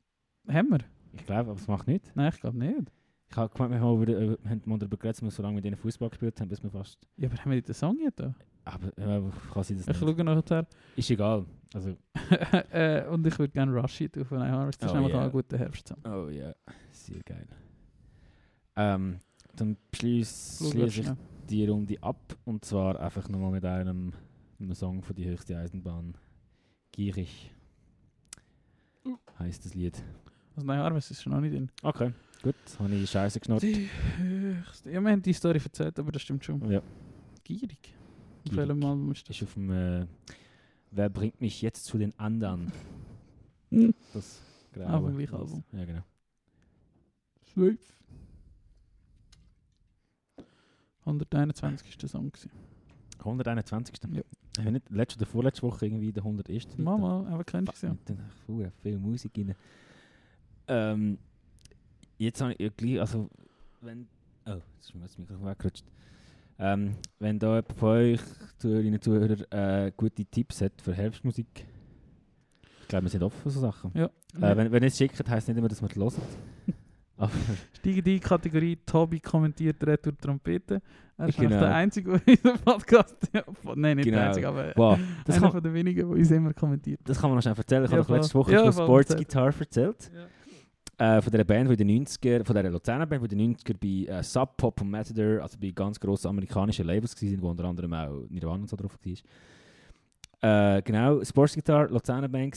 haben 0.50 0.70
wir? 0.72 0.80
Ich 1.14 1.26
glaube, 1.26 1.52
aber 1.52 1.60
es 1.60 1.68
macht 1.68 1.88
nicht. 1.88 2.12
Nein, 2.16 2.32
ich 2.34 2.40
glaube 2.42 2.58
nicht. 2.58 2.92
Ich 3.30 3.38
habe 3.38 3.54
gemeint, 3.54 3.72
wir 3.74 3.80
haben, 3.80 4.02
über, 4.02 4.12
äh, 4.12 4.38
haben 4.50 4.62
mal 4.66 4.78
darüber 4.78 4.98
geredet, 4.98 5.18
dass 5.18 5.22
wir 5.24 5.32
so 5.32 5.42
lange 5.42 5.56
mit 5.56 5.64
denen 5.64 5.78
Fußball 5.78 6.10
gespielt 6.10 6.40
haben, 6.42 6.50
bis 6.50 6.62
wir 6.62 6.70
fast... 6.70 7.00
Ja, 7.16 7.30
aber 7.30 7.38
haben 7.38 7.52
wir 7.52 7.62
den 7.62 7.74
Song 7.74 7.98
jetzt 8.02 8.20
da? 8.20 8.34
Aber 8.66 8.88
äh, 8.98 9.22
kann 9.54 9.64
sie 9.64 9.76
das 9.76 9.88
Ich 9.88 9.88
nicht? 9.88 10.00
schaue 10.00 10.24
nachher. 10.24 10.68
Ist 10.98 11.10
egal. 11.10 11.46
Also, 11.74 11.96
äh, 12.74 13.06
und 13.08 13.26
ich 13.26 13.40
würde 13.40 13.54
gerne 13.54 13.74
Rushy 13.74 14.10
tun 14.10 14.26
von 14.26 14.40
Night 14.40 14.52
Harvest. 14.52 14.82
Das 14.84 14.92
ist 14.92 14.98
Oh, 14.98 15.00
nämlich 15.00 15.14
auch 15.16 15.20
yeah. 15.20 15.26
ein 15.28 15.32
guter 15.32 15.58
Herbstsong. 15.58 15.98
oh 16.06 16.28
ja, 16.30 16.54
sehr 17.06 17.22
geil. 17.24 17.48
Ähm, 18.76 19.20
dann 19.56 19.78
schließe 19.94 20.78
ich 20.86 21.04
die 21.50 21.66
Runde 21.66 22.02
ab. 22.02 22.38
Und 22.46 22.66
zwar 22.66 23.00
einfach 23.00 23.28
nochmal 23.30 23.52
mit 23.52 23.66
einem, 23.66 24.14
einem 24.60 24.74
Song 24.74 25.04
von 25.04 25.16
die 25.16 25.26
höchste 25.26 25.58
Eisenbahn. 25.58 26.16
Gierig. 26.92 27.54
Heißt 29.40 29.66
das 29.66 29.74
Lied. 29.74 30.02
Also 30.56 30.68
Night 30.68 30.80
Harvest 30.80 31.12
ist 31.12 31.24
schon 31.24 31.34
noch 31.34 31.42
nicht 31.42 31.54
drin. 31.54 31.70
Okay. 31.84 32.12
Gut, 32.44 32.56
habe 32.80 32.94
ich 32.96 33.10
Scheiße 33.10 33.40
geschnurrt. 33.40 33.62
Die 33.64 33.88
höchste. 34.18 34.92
Ja, 34.92 35.00
wir 35.02 35.12
haben 35.12 35.22
die 35.22 35.34
Story 35.34 35.60
erzählt, 35.64 35.98
aber 36.00 36.12
das 36.12 36.22
stimmt 36.22 36.44
schon. 36.44 36.72
Ja, 36.72 36.82
Gierig. 37.44 37.94
Auf 38.48 38.56
welchem 38.56 38.84
Album 38.84 39.12
ist 39.12 39.28
das? 39.30 39.36
ist 39.38 39.44
auf 39.44 39.54
dem 39.54 39.72
äh, 39.72 40.06
Wer 40.92 41.10
bringt 41.10 41.40
mich 41.40 41.62
jetzt 41.62 41.86
zu 41.86 41.98
den 41.98 42.18
anderen? 42.20 42.72
Das 44.14 44.42
graue. 44.74 45.14
gleichen 45.14 45.34
Album. 45.34 45.64
Ja, 45.72 45.86
genau. 45.86 46.02
Zwölf. 47.54 47.80
121 51.06 51.90
ist 51.90 52.02
der 52.02 52.10
Song. 52.10 52.32
gewesen. 52.32 52.50
121. 53.20 53.96
Ja. 54.14 54.22
Haben 54.58 54.66
wir 54.66 54.72
nicht 54.72 54.90
letzte 54.90 55.20
oder 55.20 55.26
vorletzte 55.26 55.64
Woche 55.64 55.86
irgendwie 55.86 56.14
der 56.14 56.24
101. 56.24 56.78
Mama, 56.78 57.28
aber 57.30 57.44
kennst 57.44 57.70
du 57.70 57.76
es 57.76 57.82
ja. 57.82 57.98
Dann 58.06 58.20
viel, 58.46 58.72
viel 58.82 58.98
Musik 58.98 59.32
rein. 59.38 59.56
Ähm, 60.68 61.18
jetzt 62.18 62.42
habe 62.42 62.54
ich 62.54 62.60
ja 62.60 62.70
gleich, 62.76 63.00
also 63.02 63.30
wenn, 63.82 64.08
oh, 64.46 64.52
jetzt 64.52 64.86
ist 64.86 64.96
mir 64.96 65.02
das 65.02 65.18
Mikrofon 65.18 65.46
weggerutscht. 65.46 65.86
Ähm, 66.58 66.96
wenn 67.20 67.38
da 67.38 67.56
jemand 67.56 67.74
von 67.74 67.90
euch, 67.90 68.22
Zuhörerinnen 68.60 68.94
und 68.94 69.04
Zuhörer, 69.04 69.86
äh, 69.86 69.92
gute 69.96 70.24
Tipps 70.26 70.62
hat 70.62 70.82
für 70.82 70.94
Herbstmusik, 70.94 71.66
ich 72.82 72.88
glaube, 72.88 73.06
wir 73.06 73.10
sind 73.10 73.24
offen 73.24 73.42
für 73.42 73.50
so 73.50 73.60
Sachen. 73.60 73.92
Ja. 73.94 74.06
Äh, 74.40 74.56
wenn, 74.56 74.72
wenn 74.72 74.84
ihr 74.84 74.88
es 74.88 74.98
schickt, 74.98 75.28
heisst 75.28 75.48
nicht 75.48 75.58
immer, 75.58 75.68
dass 75.68 75.82
wir 75.82 75.90
es 75.90 75.96
hören. 75.96 76.14
Aber 77.22 77.32
Steigen 77.78 78.04
die 78.04 78.20
Kategorie 78.20 78.78
Tobi 78.86 79.20
kommentiert 79.20 79.84
Retour 79.86 80.18
Trompete. 80.18 80.82
Er 81.18 81.28
ist 81.28 81.38
Genau. 81.38 81.60
der 81.60 81.76
Einzige, 81.76 82.20
der 82.28 82.34
unseren 82.34 82.60
Podcast. 82.60 83.16
Ja, 83.34 83.44
nein, 83.76 83.98
nicht 83.98 84.06
Genau. 84.06 84.18
der 84.18 84.28
Einzige, 84.30 84.48
aber 84.48 84.74
wow, 84.76 85.00
das 85.26 85.36
einer 85.36 85.44
kann, 85.46 85.52
von 85.52 85.64
den 85.64 85.74
wenigen, 85.74 86.00
der 86.00 86.08
uns 86.08 86.32
immer 86.32 86.54
kommentiert. 86.54 87.00
das 87.04 87.20
kann 87.20 87.30
man 87.30 87.36
noch 87.38 87.44
schnell 87.44 87.56
erzählen. 87.56 87.86
Ich 87.86 87.92
Ja, 87.92 87.98
habe 87.98 88.16
letzte 88.16 88.34
Woche 88.34 88.52
Ja, 88.54 88.72
von 88.72 88.74
Sports. 88.86 89.16
Guitar 89.16 89.54
erzählt. 89.60 90.12
Äh, 90.98 91.20
von 91.22 91.32
dieser 91.32 91.44
Band, 91.44 91.68
die 91.70 91.82
in 91.82 91.88
den 91.88 92.06
90er, 92.06 92.46
von 92.46 92.56
dieser 92.56 92.70
Luzerner 92.70 93.06
Band, 93.08 93.32
die 93.32 93.36
in 93.36 93.40
den 93.40 93.56
90er 93.56 94.08
bei 94.08 94.12
äh, 94.20 94.24
Sub 94.24 94.56
Pop 94.58 94.82
und 94.82 94.90
Matador, 94.92 95.42
also 95.42 95.58
bei 95.60 95.72
ganz 95.72 96.00
grossen 96.00 96.28
amerikanischen 96.28 96.86
Labels 96.86 97.16
waren, 97.20 97.42
wo 97.42 97.50
unter 97.50 97.66
anderem 97.66 97.94
auch 97.94 98.24
Nirvana 98.30 98.68
so 98.68 98.76
drauf 98.76 98.98
war. 99.04 100.78
Äh, 100.78 100.82
genau, 100.84 101.24
Sports 101.24 101.56
Guitar, 101.56 101.90
Luzerner 101.90 102.28
Band 102.28 102.56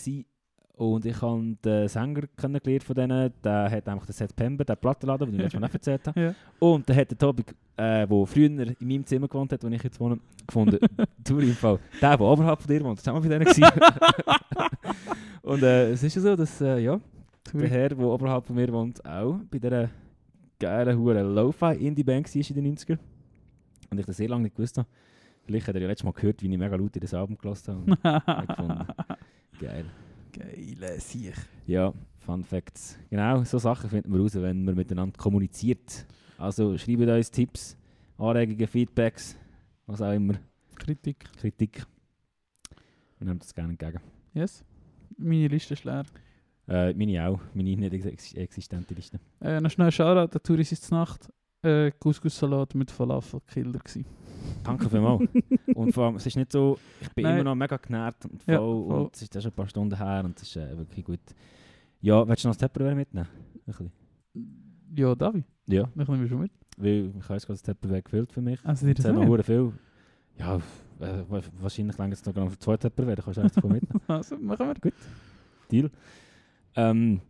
und 0.77 1.07
ich 1.07 1.22
habe 1.22 1.57
den 1.64 1.87
Sänger 1.87 2.22
kennengelernt 2.37 2.83
von 2.83 2.97
denen, 2.97 3.33
der 3.45 3.70
hat 3.70 3.89
einfach 3.89 4.07
den 4.07 4.12
September, 4.12 4.64
den 4.64 4.77
Plattenladen, 4.77 5.27
den 5.29 5.37
ich 5.37 5.43
letztes 5.43 5.61
Mal 5.61 5.66
nicht 5.66 5.75
erzählt 5.75 6.07
habe. 6.09 6.20
Ja. 6.25 6.35
Und 6.59 6.89
der 6.89 6.97
hat 6.97 7.11
den 7.11 7.18
Tobi, 7.18 7.45
äh, 7.77 8.07
der 8.07 8.27
früher 8.27 8.47
in 8.47 8.77
meinem 8.81 9.07
Zimmer 9.07 9.29
gewohnt 9.29 9.53
hat, 9.53 9.62
wo 9.62 9.68
ich 9.68 9.83
jetzt 9.83 10.01
wohne, 10.01 10.18
gefunden. 10.47 10.79
du 11.25 11.39
im 11.39 11.53
Fall. 11.53 11.79
Der, 12.01 12.16
der 12.16 12.27
oberhalb 12.27 12.61
von 12.61 12.68
dir 12.68 12.83
wohnt, 12.83 12.99
das 12.99 13.07
haben 13.07 13.22
wir 13.22 13.39
bei 13.39 13.45
denen. 13.45 13.70
Und 15.43 15.62
äh, 15.62 15.91
es 15.91 16.03
ist 16.03 16.16
ja 16.16 16.22
so, 16.22 16.35
dass, 16.35 16.61
äh, 16.61 16.79
ja, 16.79 17.01
der 17.53 17.68
Herr, 17.68 17.89
der 17.91 17.99
oberhalb 17.99 18.45
von 18.47 18.57
mir 18.57 18.72
wohnt, 18.72 19.05
auch 19.05 19.39
bei 19.51 19.59
dieser 19.59 19.91
geilen, 20.59 20.99
huren 20.99 21.35
Lo-Fi-Indie-Band 21.35 22.35
war 22.35 22.57
in 22.57 22.64
den 22.64 22.77
90er. 22.77 22.99
Und 23.91 24.01
ich 24.01 24.07
das 24.07 24.16
sehr 24.16 24.29
lange 24.29 24.45
nicht 24.45 24.57
gewusst 24.57 24.79
habe. 24.79 24.89
Vielleicht 25.45 25.68
hat 25.68 25.75
er 25.77 25.83
ja 25.83 25.89
letztes 25.89 26.05
Mal 26.05 26.12
gehört, 26.12 26.43
wie 26.43 26.51
ich 26.51 26.59
mega 26.59 26.75
laut 26.75 26.97
in 26.97 27.01
das 27.01 27.14
Album 27.14 27.37
gelassen 27.37 27.97
habe. 28.03 28.41
Und 28.41 28.49
gefunden. 28.49 28.87
Geil. 29.61 29.85
Geile 30.35 31.01
Sieg. 31.01 31.35
Ja, 31.66 31.93
Fun 32.18 32.43
Facts. 32.43 32.99
Genau, 33.11 33.45
so 33.45 33.59
Sachen 33.59 33.89
finden 33.89 34.12
wir 34.12 34.20
raus, 34.20 34.35
wenn 34.35 34.64
man 34.64 34.74
miteinander 34.74 35.16
kommuniziert. 35.16 36.07
Also 36.39 36.76
schreibt 36.76 37.01
uns 37.03 37.30
Tipps, 37.30 37.76
Anregungen, 38.18 38.66
Feedbacks, 38.66 39.37
was 39.87 40.01
auch 40.01 40.12
immer, 40.12 40.35
Kritik. 40.74 41.24
Kritik. 41.39 41.87
Wir 43.18 43.26
nehmen 43.26 43.39
das 43.39 43.55
gerne 43.55 43.70
entgegen. 43.70 44.01
Yes. 44.32 44.64
Meine 45.16 45.47
Liste 45.49 45.74
ist 45.74 45.85
leer. 45.85 46.05
Äh, 46.66 46.95
meine 46.95 47.28
auch, 47.28 47.41
meine 47.55 47.76
nicht 47.76 47.93
ex 47.93 48.32
existente 48.32 48.95
Liste. 48.95 49.20
Äh, 49.41 49.61
noch 49.61 49.70
schnell 49.70 49.93
Shoutout, 49.93 50.32
der 50.32 50.43
Tourist 50.43 50.72
ist 50.72 50.91
Nacht. 50.91 51.28
Äh, 51.62 51.93
Couscous-Salat 51.93 52.74
mit 52.74 52.91
Falafel-Killer 52.91 53.78
gewesen. 53.78 54.05
Danke 54.63 54.89
vielmals. 54.89 55.29
und 55.75 55.93
vor 55.93 56.05
allem, 56.07 56.17
es 56.17 56.27
ist 56.27 56.37
nicht 56.37 56.53
so, 56.53 56.79
ich 57.01 57.11
bin 57.11 57.25
Nein. 57.25 57.35
immer 57.35 57.45
noch 57.45 57.55
mega 57.55 57.77
genährt 57.77 58.25
und 58.25 58.43
voll, 58.43 58.55
Ja, 58.55 58.59
voll. 58.61 59.03
und 59.03 59.15
es 59.17 59.23
ist 59.23 59.33
schon 59.35 59.45
ein 59.51 59.53
paar 59.55 59.69
Stunden 59.69 59.97
her 59.97 60.23
und 60.25 60.37
es 60.37 60.43
ist 60.49 60.57
äh, 60.57 60.77
wirklich 60.79 61.05
gut. 61.05 61.21
Ja, 62.01 62.27
willst 62.27 62.45
du 62.45 62.49
noch 62.49 62.57
das 62.57 62.67
Tupperware 62.69 62.95
mitnehmen? 62.95 63.29
Ein 63.55 63.61
bisschen. 63.65 63.93
Ja, 64.97 65.15
Davi, 65.15 65.45
Ja, 65.67 65.83
dann 65.95 66.07
nehmen 66.07 66.21
wir 66.23 66.29
schon 66.29 66.41
mit. 66.41 66.53
weil 66.77 67.09
ich 67.09 67.15
jetzt 67.15 67.29
gerade 67.29 67.43
das 67.47 67.63
Tupperware 67.63 68.03
gefüllt 68.03 68.33
für 68.33 68.41
mich. 68.43 68.59
Also, 68.65 68.93
das 68.93 69.05
haben 69.05 69.27
noch 69.27 69.45
viel. 69.45 69.73
Ja, 70.39 70.57
äh, 70.57 71.23
wa- 71.29 71.41
wahrscheinlich 71.61 71.97
länger 71.99 72.13
es 72.13 72.25
noch 72.25 72.35
gar 72.35 72.49
für 72.51 72.59
zwei 72.59 72.77
Tupperware, 72.77 73.23
kannst 73.23 73.37
du 73.39 73.43
eins 73.43 73.53
davon 73.55 73.73
mitnehmen. 73.73 74.01
Also, 74.09 74.37
machen 74.37 74.67
wir. 74.83 74.93
Deal. 75.71 75.91
Ähm, 76.77 77.21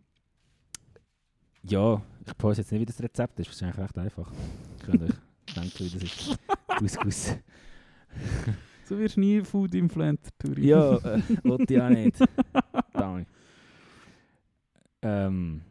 ja, 1.63 2.01
ich 2.25 2.37
pause 2.37 2.61
jetzt 2.61 2.71
nicht, 2.71 2.81
wie 2.81 2.85
das 2.85 3.01
Rezept 3.01 3.39
ist. 3.39 3.47
Das 3.49 3.55
ist 3.55 3.63
eigentlich 3.63 3.77
recht 3.77 3.97
einfach. 3.97 4.31
Ich 4.77 4.83
könnt 4.85 5.03
euch 5.03 5.11
denken, 5.55 5.79
wie 5.79 5.89
das 5.89 6.03
ist. 6.03 6.39
Couscous. 6.77 7.37
So 8.85 8.97
wirst 8.99 9.15
du 9.15 9.19
nie 9.21 9.41
Food-Influencer, 9.41 10.31
Touri. 10.37 10.67
Ja, 10.67 10.95
äh, 10.97 11.21
wollte 11.43 11.73
ich 11.73 11.81
auch 11.81 11.89
nicht. 11.89 12.17
Danke. 12.93 13.25
Ähm, 15.01 15.61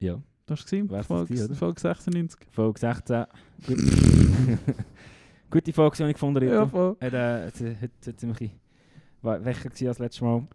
ja, 0.00 0.20
Das 0.46 0.72
war 0.72 1.02
Folge, 1.04 1.44
oder? 1.44 1.54
Folge 1.54 1.80
96. 1.80 2.40
Folge 2.50 2.78
16. 2.80 3.24
Gut. 3.66 3.78
Gute 5.50 5.72
Folge, 5.72 5.96
die 5.96 6.02
ich 6.04 6.12
gefunden 6.12 6.36
habe. 6.36 6.46
Ja, 6.46 6.66
voll. 6.66 6.96
Hat, 7.00 7.12
äh, 7.12 7.50
heute 7.80 7.80
hat 8.06 8.20
ziemlich 8.20 8.50
wächer 9.22 9.88
als 9.88 9.98
letztes 9.98 10.20
Mal. 10.20 10.46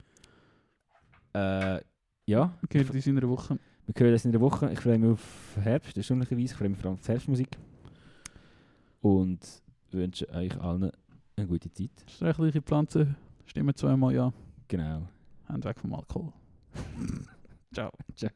Äh, 1.33 1.81
ja, 2.25 2.53
Okay, 2.63 2.83
das 2.83 3.07
in 3.07 3.17
einer 3.17 3.27
Woche. 3.27 3.57
wir 3.85 3.95
hören 3.97 4.11
das 4.13 4.25
in 4.25 4.31
der 4.31 4.39
Woche. 4.41 4.71
Ich 4.71 4.79
freue 4.79 4.97
mich 4.99 5.11
auf 5.11 5.57
Herbst, 5.61 5.97
erstaunlicherweise. 5.97 6.45
Ich 6.45 6.53
freue 6.53 6.69
mich 6.69 6.77
vor 6.79 6.89
allem 6.91 6.97
auf 6.99 7.01
die 7.05 7.11
Herbstmusik. 7.11 7.57
Und 9.01 9.39
wünsche 9.93 10.29
euch 10.29 10.59
allen 10.59 10.91
eine 11.35 11.47
gute 11.47 11.71
Zeit. 11.71 11.91
Strächliche 12.07 12.61
Pflanzen 12.61 13.15
stimmen 13.45 13.75
zweimal 13.75 14.13
ja. 14.13 14.33
Genau. 14.67 15.07
Hand 15.47 15.65
weg 15.65 15.79
vom 15.79 15.93
Alkohol. 15.93 16.33
Ciao. 17.73 17.91
Ciao. 18.15 18.31